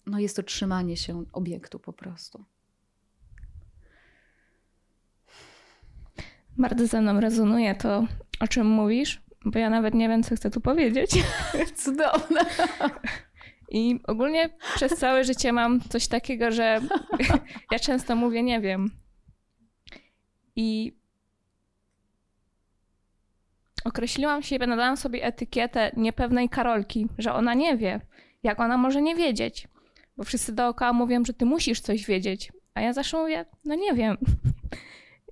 no 0.07 0.19
jest 0.19 0.37
to 0.37 0.43
trzymanie 0.43 0.97
się 0.97 1.25
obiektu 1.33 1.79
po 1.79 1.93
prostu. 1.93 2.45
Bardzo 6.59 6.87
ze 6.87 7.01
mną 7.01 7.21
rezonuje 7.21 7.75
to, 7.75 8.07
o 8.41 8.49
czym 8.49 8.67
mówisz, 8.67 9.23
bo 9.45 9.59
ja 9.59 9.71
nawet 9.71 9.95
nie 9.95 10.09
wiem, 10.09 10.23
co 10.23 10.37
chcę 10.37 10.51
tu 10.51 10.61
powiedzieć. 10.61 11.11
Cudowne. 11.85 12.41
I 13.69 14.01
ogólnie 14.07 14.51
przez 14.75 14.93
całe 14.93 15.25
życie 15.25 15.53
mam 15.53 15.81
coś 15.81 16.09
takiego, 16.09 16.51
że 16.51 16.81
ja 17.73 17.79
często 17.79 18.17
mówię 18.17 18.43
nie 18.43 18.61
wiem. 18.61 18.91
I 20.57 20.99
określiłam 23.85 24.43
siebie, 24.43 24.67
nadałam 24.67 24.97
sobie 24.97 25.25
etykietę 25.25 25.91
niepewnej 25.97 26.49
Karolki, 26.49 27.07
że 27.19 27.33
ona 27.33 27.55
nie 27.55 27.77
wie. 27.77 28.01
Jak 28.43 28.61
ona 28.61 28.79
może 28.79 29.03
nie 29.03 29.15
wiedzieć? 29.15 29.69
Bo 30.17 30.25
wszyscy 30.25 30.53
dookoła 30.53 30.93
mówią, 30.93 31.25
że 31.25 31.35
ty 31.35 31.45
musisz 31.45 31.81
coś 31.81 32.07
wiedzieć. 32.07 32.53
A 32.75 32.81
ja 32.81 32.93
zawsze 32.93 33.17
mówię, 33.17 33.45
no 33.65 33.75
nie 33.75 33.95
wiem. 33.95 34.17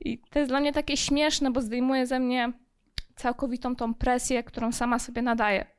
I 0.00 0.18
to 0.18 0.38
jest 0.38 0.50
dla 0.50 0.60
mnie 0.60 0.72
takie 0.72 0.96
śmieszne, 0.96 1.50
bo 1.50 1.60
zdejmuje 1.60 2.06
ze 2.06 2.20
mnie 2.20 2.52
całkowitą 3.16 3.76
tą 3.76 3.94
presję, 3.94 4.44
którą 4.44 4.72
sama 4.72 4.98
sobie 4.98 5.22
nadaję. 5.22 5.75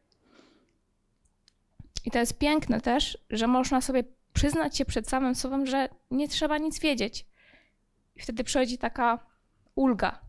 I 2.08 2.12
to 2.12 2.20
jest 2.20 2.40
piękne 2.40 2.82
też, 2.82 3.18
że 3.30 3.48
można 3.48 3.82
sobie 3.82 4.04
przyznać 4.34 4.78
się 4.78 4.86
przed 4.86 5.10
samym 5.10 5.36
sobą, 5.36 5.66
że 5.66 5.90
nie 6.12 6.28
trzeba 6.28 6.58
nic 6.58 6.80
wiedzieć. 6.80 7.26
I 8.16 8.22
wtedy 8.22 8.44
przychodzi 8.44 8.78
taka 8.78 9.20
ulga. 9.76 10.20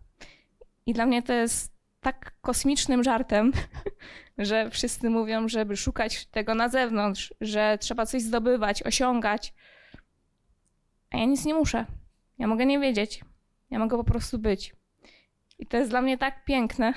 I 0.86 0.92
dla 0.92 1.06
mnie 1.06 1.22
to 1.22 1.32
jest 1.32 1.72
tak 2.00 2.32
kosmicznym 2.40 3.04
żartem, 3.04 3.52
że 4.38 4.70
wszyscy 4.70 5.10
mówią, 5.10 5.48
żeby 5.48 5.76
szukać 5.76 6.26
tego 6.26 6.54
na 6.54 6.68
zewnątrz, 6.68 7.34
że 7.40 7.78
trzeba 7.80 8.06
coś 8.06 8.22
zdobywać, 8.22 8.82
osiągać. 8.82 9.54
A 11.10 11.18
ja 11.18 11.24
nic 11.24 11.44
nie 11.44 11.54
muszę. 11.54 11.86
Ja 12.38 12.46
mogę 12.46 12.66
nie 12.66 12.78
wiedzieć. 12.78 13.24
Ja 13.70 13.78
mogę 13.78 13.96
po 13.96 14.04
prostu 14.04 14.38
być. 14.38 14.76
I 15.58 15.66
to 15.66 15.76
jest 15.76 15.90
dla 15.90 16.02
mnie 16.02 16.18
tak 16.18 16.44
piękne, 16.44 16.92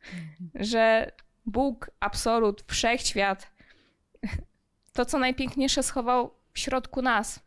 że 0.54 1.12
Bóg, 1.44 1.90
absolut, 2.00 2.64
wszechświat, 2.68 3.55
to 4.92 5.04
co 5.04 5.18
najpiękniejsze 5.18 5.82
schował 5.82 6.30
w 6.52 6.58
środku 6.58 7.02
nas. 7.02 7.46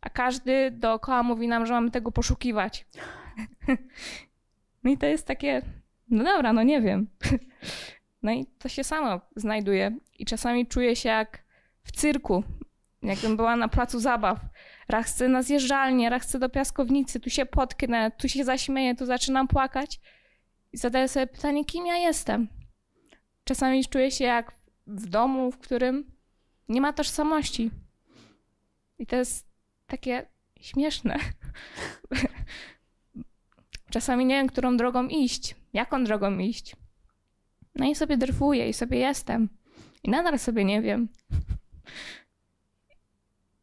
A 0.00 0.10
każdy 0.10 0.70
dookoła 0.70 1.22
mówi 1.22 1.48
nam, 1.48 1.66
że 1.66 1.72
mamy 1.72 1.90
tego 1.90 2.12
poszukiwać. 2.12 2.86
No 4.84 4.90
i 4.90 4.98
to 4.98 5.06
jest 5.06 5.26
takie, 5.26 5.62
no 6.08 6.24
dobra, 6.24 6.52
no 6.52 6.62
nie 6.62 6.80
wiem. 6.80 7.06
No 8.22 8.32
i 8.32 8.46
to 8.58 8.68
się 8.68 8.84
samo 8.84 9.20
znajduje. 9.36 9.96
I 10.18 10.24
czasami 10.24 10.66
czuję 10.66 10.96
się 10.96 11.08
jak 11.08 11.44
w 11.82 11.92
cyrku, 11.92 12.44
jakbym 13.02 13.36
była 13.36 13.56
na 13.56 13.68
placu 13.68 14.00
zabaw. 14.00 14.38
Raz 14.88 15.06
chcę 15.06 15.28
na 15.28 15.42
zjeżdżalnię, 15.42 16.10
raz 16.10 16.22
chcę 16.22 16.38
do 16.38 16.48
piaskownicy, 16.48 17.20
tu 17.20 17.30
się 17.30 17.46
potknę, 17.46 18.10
tu 18.10 18.28
się 18.28 18.44
zaśmieję, 18.44 18.94
tu 18.94 19.06
zaczynam 19.06 19.48
płakać. 19.48 20.00
I 20.72 20.76
zadaję 20.76 21.08
sobie 21.08 21.26
pytanie, 21.26 21.64
kim 21.64 21.86
ja 21.86 21.96
jestem. 21.96 22.48
Czasami 23.44 23.84
czuję 23.84 24.10
się 24.10 24.24
jak 24.24 24.52
w 24.90 25.06
domu, 25.06 25.50
w 25.52 25.58
którym 25.58 26.04
nie 26.68 26.80
ma 26.80 26.92
tożsamości. 26.92 27.70
I 28.98 29.06
to 29.06 29.16
jest 29.16 29.46
takie 29.86 30.26
śmieszne. 30.60 31.18
Czasami 33.90 34.26
nie 34.26 34.34
wiem, 34.34 34.46
którą 34.46 34.76
drogą 34.76 35.06
iść, 35.06 35.56
jaką 35.72 36.04
drogą 36.04 36.38
iść. 36.38 36.76
No 37.74 37.86
i 37.86 37.94
sobie 37.94 38.16
drwuję 38.16 38.68
i 38.68 38.72
sobie 38.72 38.98
jestem. 38.98 39.48
I 40.02 40.10
nadal 40.10 40.38
sobie 40.38 40.64
nie 40.64 40.82
wiem. 40.82 41.08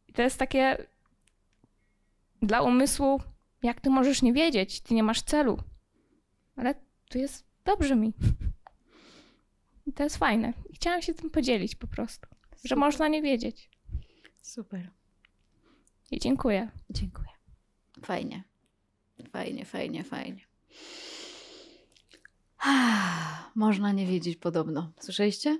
I 0.08 0.12
to 0.12 0.22
jest 0.22 0.38
takie 0.38 0.86
dla 2.42 2.62
umysłu, 2.62 3.20
jak 3.62 3.80
ty 3.80 3.90
możesz 3.90 4.22
nie 4.22 4.32
wiedzieć, 4.32 4.80
ty 4.80 4.94
nie 4.94 5.02
masz 5.02 5.22
celu. 5.22 5.58
Ale 6.56 6.74
tu 7.08 7.18
jest 7.18 7.46
dobrze 7.64 7.96
mi. 7.96 8.12
I 9.88 9.92
to 9.92 10.02
jest 10.02 10.16
fajne. 10.16 10.52
I 10.70 10.74
chciałam 10.74 11.02
się 11.02 11.14
tym 11.14 11.30
podzielić 11.30 11.74
po 11.74 11.86
prostu, 11.86 12.26
Super. 12.26 12.58
że 12.64 12.76
można 12.76 13.08
nie 13.08 13.22
wiedzieć. 13.22 13.70
Super. 14.42 14.90
I 16.10 16.18
dziękuję. 16.18 16.70
Dziękuję. 16.90 17.28
Fajnie. 18.02 18.44
Fajnie, 19.30 19.64
fajnie, 19.64 20.04
fajnie. 20.04 20.46
Można 23.54 23.92
nie 23.92 24.06
wiedzieć 24.06 24.36
podobno. 24.36 24.92
Słyszeliście? 25.00 25.58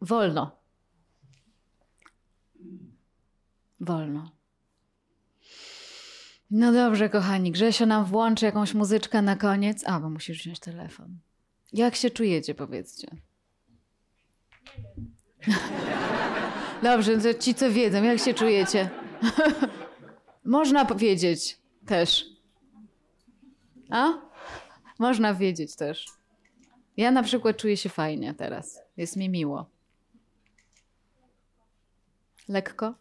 Wolno. 0.00 0.56
Wolno. 3.80 4.30
No 6.50 6.72
dobrze, 6.72 7.08
kochani. 7.08 7.52
Grzesio 7.52 7.86
nam 7.86 8.04
włączy 8.04 8.44
jakąś 8.44 8.74
muzyczkę 8.74 9.22
na 9.22 9.36
koniec. 9.36 9.84
A, 9.86 10.00
bo 10.00 10.10
musisz 10.10 10.38
wziąć 10.38 10.60
telefon. 10.60 11.18
Jak 11.74 11.94
się 11.94 12.10
czujecie, 12.10 12.54
powiedzcie? 12.54 13.08
Dobrze, 16.82 17.18
to 17.18 17.34
ci, 17.34 17.54
co 17.54 17.70
wiedzą, 17.70 18.02
jak 18.02 18.18
się 18.18 18.34
czujecie? 18.34 18.90
Można 20.44 20.84
powiedzieć 20.84 21.58
też. 21.86 22.26
A? 23.90 24.12
Można 24.98 25.34
wiedzieć 25.34 25.76
też. 25.76 26.06
Ja 26.96 27.10
na 27.10 27.22
przykład 27.22 27.56
czuję 27.56 27.76
się 27.76 27.88
fajnie 27.88 28.34
teraz. 28.34 28.80
Jest 28.96 29.16
mi 29.16 29.28
miło. 29.28 29.70
Lekko? 32.48 32.94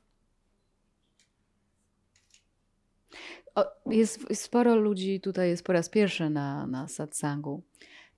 O, 3.56 3.66
jest, 3.86 4.20
sporo 4.34 4.76
ludzi 4.76 5.22
tutaj 5.22 5.50
jest 5.50 5.66
po 5.66 5.74
raz 5.74 5.90
pierwszy 5.90 6.30
na, 6.30 6.68
na 6.68 6.88
satsangu. 6.88 7.64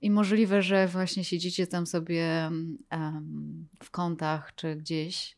I 0.06 0.10
możliwe, 0.10 0.62
że 0.62 0.88
właśnie 0.88 1.24
siedzicie 1.24 1.66
tam 1.66 1.86
sobie 1.86 2.50
um, 2.92 3.68
w 3.82 3.90
kątach 3.90 4.54
czy 4.54 4.76
gdzieś 4.76 5.36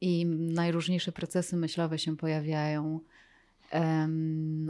i 0.00 0.26
najróżniejsze 0.26 1.12
procesy 1.12 1.56
myślowe 1.56 1.98
się 1.98 2.16
pojawiają 2.16 3.00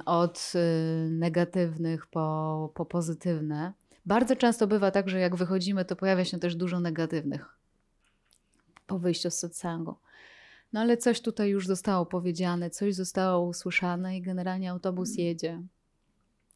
od 0.07 0.53
y, 0.55 1.11
negatywnych 1.11 2.07
po, 2.07 2.70
po 2.74 2.85
pozytywne. 2.85 3.73
Bardzo 4.07 4.36
często 4.36 4.66
bywa 4.66 4.90
tak, 4.90 5.09
że 5.09 5.20
jak 5.20 5.36
wychodzimy, 5.36 5.85
to 5.85 5.97
pojawia 5.97 6.24
się 6.24 6.39
też 6.39 6.57
dużo 6.57 6.81
negatywnych 6.81 7.57
po 8.86 8.99
wyjściu 8.99 9.31
z 9.31 9.35
satsangu. 9.35 9.94
No 10.73 10.81
ale 10.81 10.97
coś 10.97 11.20
tutaj 11.20 11.51
już 11.51 11.66
zostało 11.66 12.07
powiedziane, 12.07 12.70
coś 12.70 12.94
zostało 12.94 13.47
usłyszane 13.47 14.16
i 14.16 14.23
generalnie 14.23 14.70
autobus 14.70 15.19
jedzie. 15.19 15.62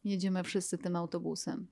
Jedziemy 0.05 0.43
wszyscy 0.43 0.77
tym 0.77 0.95
autobusem. 0.95 1.67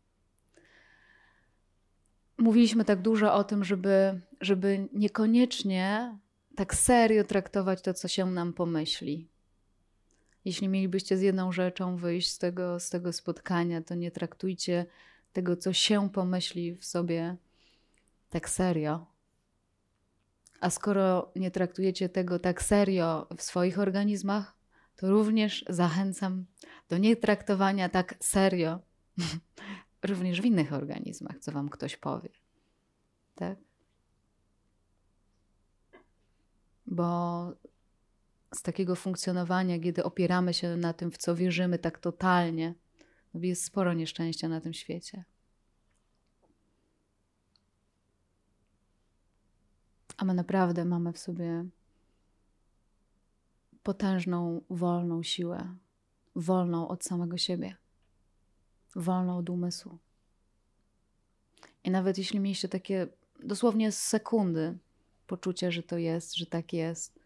Mówiliśmy 2.38 2.86
tak 2.86 3.02
dużo 3.02 3.34
o 3.34 3.44
tym, 3.44 3.64
żeby, 3.64 4.22
żeby 4.42 4.90
niekoniecznie 4.94 6.18
tak 6.56 6.76
serio 6.76 7.24
traktować 7.24 7.82
to, 7.82 7.94
co 7.94 8.08
się 8.08 8.26
nam 8.26 8.54
pomyśli. 8.54 9.28
Jeśli 10.46 10.70
mielibyście 10.70 11.18
z 11.18 11.22
jedną 11.22 11.52
rzeczą 11.52 11.98
wyjść 11.98 12.32
z 12.32 12.38
tego, 12.38 12.80
z 12.80 12.90
tego 12.90 13.14
spotkania, 13.14 13.82
to 13.82 13.96
nie 13.96 14.12
traktujcie 14.12 14.86
tego, 15.34 15.58
co 15.58 15.74
się 15.74 16.10
pomyśli 16.10 16.76
w 16.76 16.86
sobie 16.86 17.36
tak 18.30 18.50
serio. 18.50 19.06
A 20.62 20.70
skoro 20.70 21.32
nie 21.36 21.52
traktujecie 21.52 22.10
tego 22.10 22.40
tak 22.40 22.64
serio 22.64 23.28
w 23.38 23.42
swoich 23.42 23.80
organizmach, 23.80 24.56
to 24.96 25.10
również 25.10 25.66
zachęcam 25.70 26.46
do 26.90 26.98
nietraktowania 26.98 27.90
tak 27.90 28.16
serio 28.20 28.80
również 30.06 30.42
w 30.42 30.46
innych 30.46 30.74
organizmach, 30.74 31.40
co 31.40 31.52
wam 31.52 31.70
ktoś 31.70 31.98
powie. 31.98 32.30
Tak? 33.36 33.58
Bo 36.88 37.52
z 38.54 38.62
takiego 38.62 38.96
funkcjonowania, 38.96 39.80
kiedy 39.80 40.04
opieramy 40.04 40.54
się 40.54 40.78
na 40.78 40.94
tym, 40.94 41.12
w 41.12 41.18
co 41.18 41.36
wierzymy 41.36 41.80
tak 41.80 42.00
totalnie, 42.00 42.74
jest 43.34 43.64
sporo 43.66 43.94
nieszczęścia 43.94 44.48
na 44.48 44.62
tym 44.62 44.74
świecie. 44.74 45.24
A 50.18 50.26
my 50.26 50.34
naprawdę 50.34 50.86
mamy 50.86 51.14
w 51.14 51.18
sobie 51.18 51.66
potężną, 53.84 54.62
wolną 54.70 55.24
siłę, 55.24 55.76
wolną 56.36 56.88
od 56.88 57.04
samego 57.04 57.38
siebie, 57.38 57.76
wolną 58.96 59.38
od 59.38 59.50
umysłu. 59.50 59.98
I 61.84 61.92
nawet 61.92 62.18
jeśli 62.18 62.40
mieliście 62.40 62.70
takie 62.70 63.08
dosłownie 63.44 63.92
z 63.92 64.02
sekundy 64.02 64.78
poczucie, 65.28 65.72
że 65.72 65.84
to 65.84 65.98
jest, 65.98 66.36
że 66.36 66.46
tak 66.46 66.74
jest, 66.74 67.20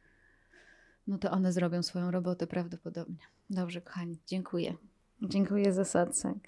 no 1.07 1.17
to 1.17 1.31
one 1.31 1.53
zrobią 1.53 1.83
swoją 1.83 2.11
robotę 2.11 2.47
prawdopodobnie. 2.47 3.27
Dobrze, 3.49 3.81
kochani, 3.81 4.17
dziękuję. 4.27 4.75
Dziękuję 5.21 5.73
za 5.73 5.85
satsang. 5.85 6.43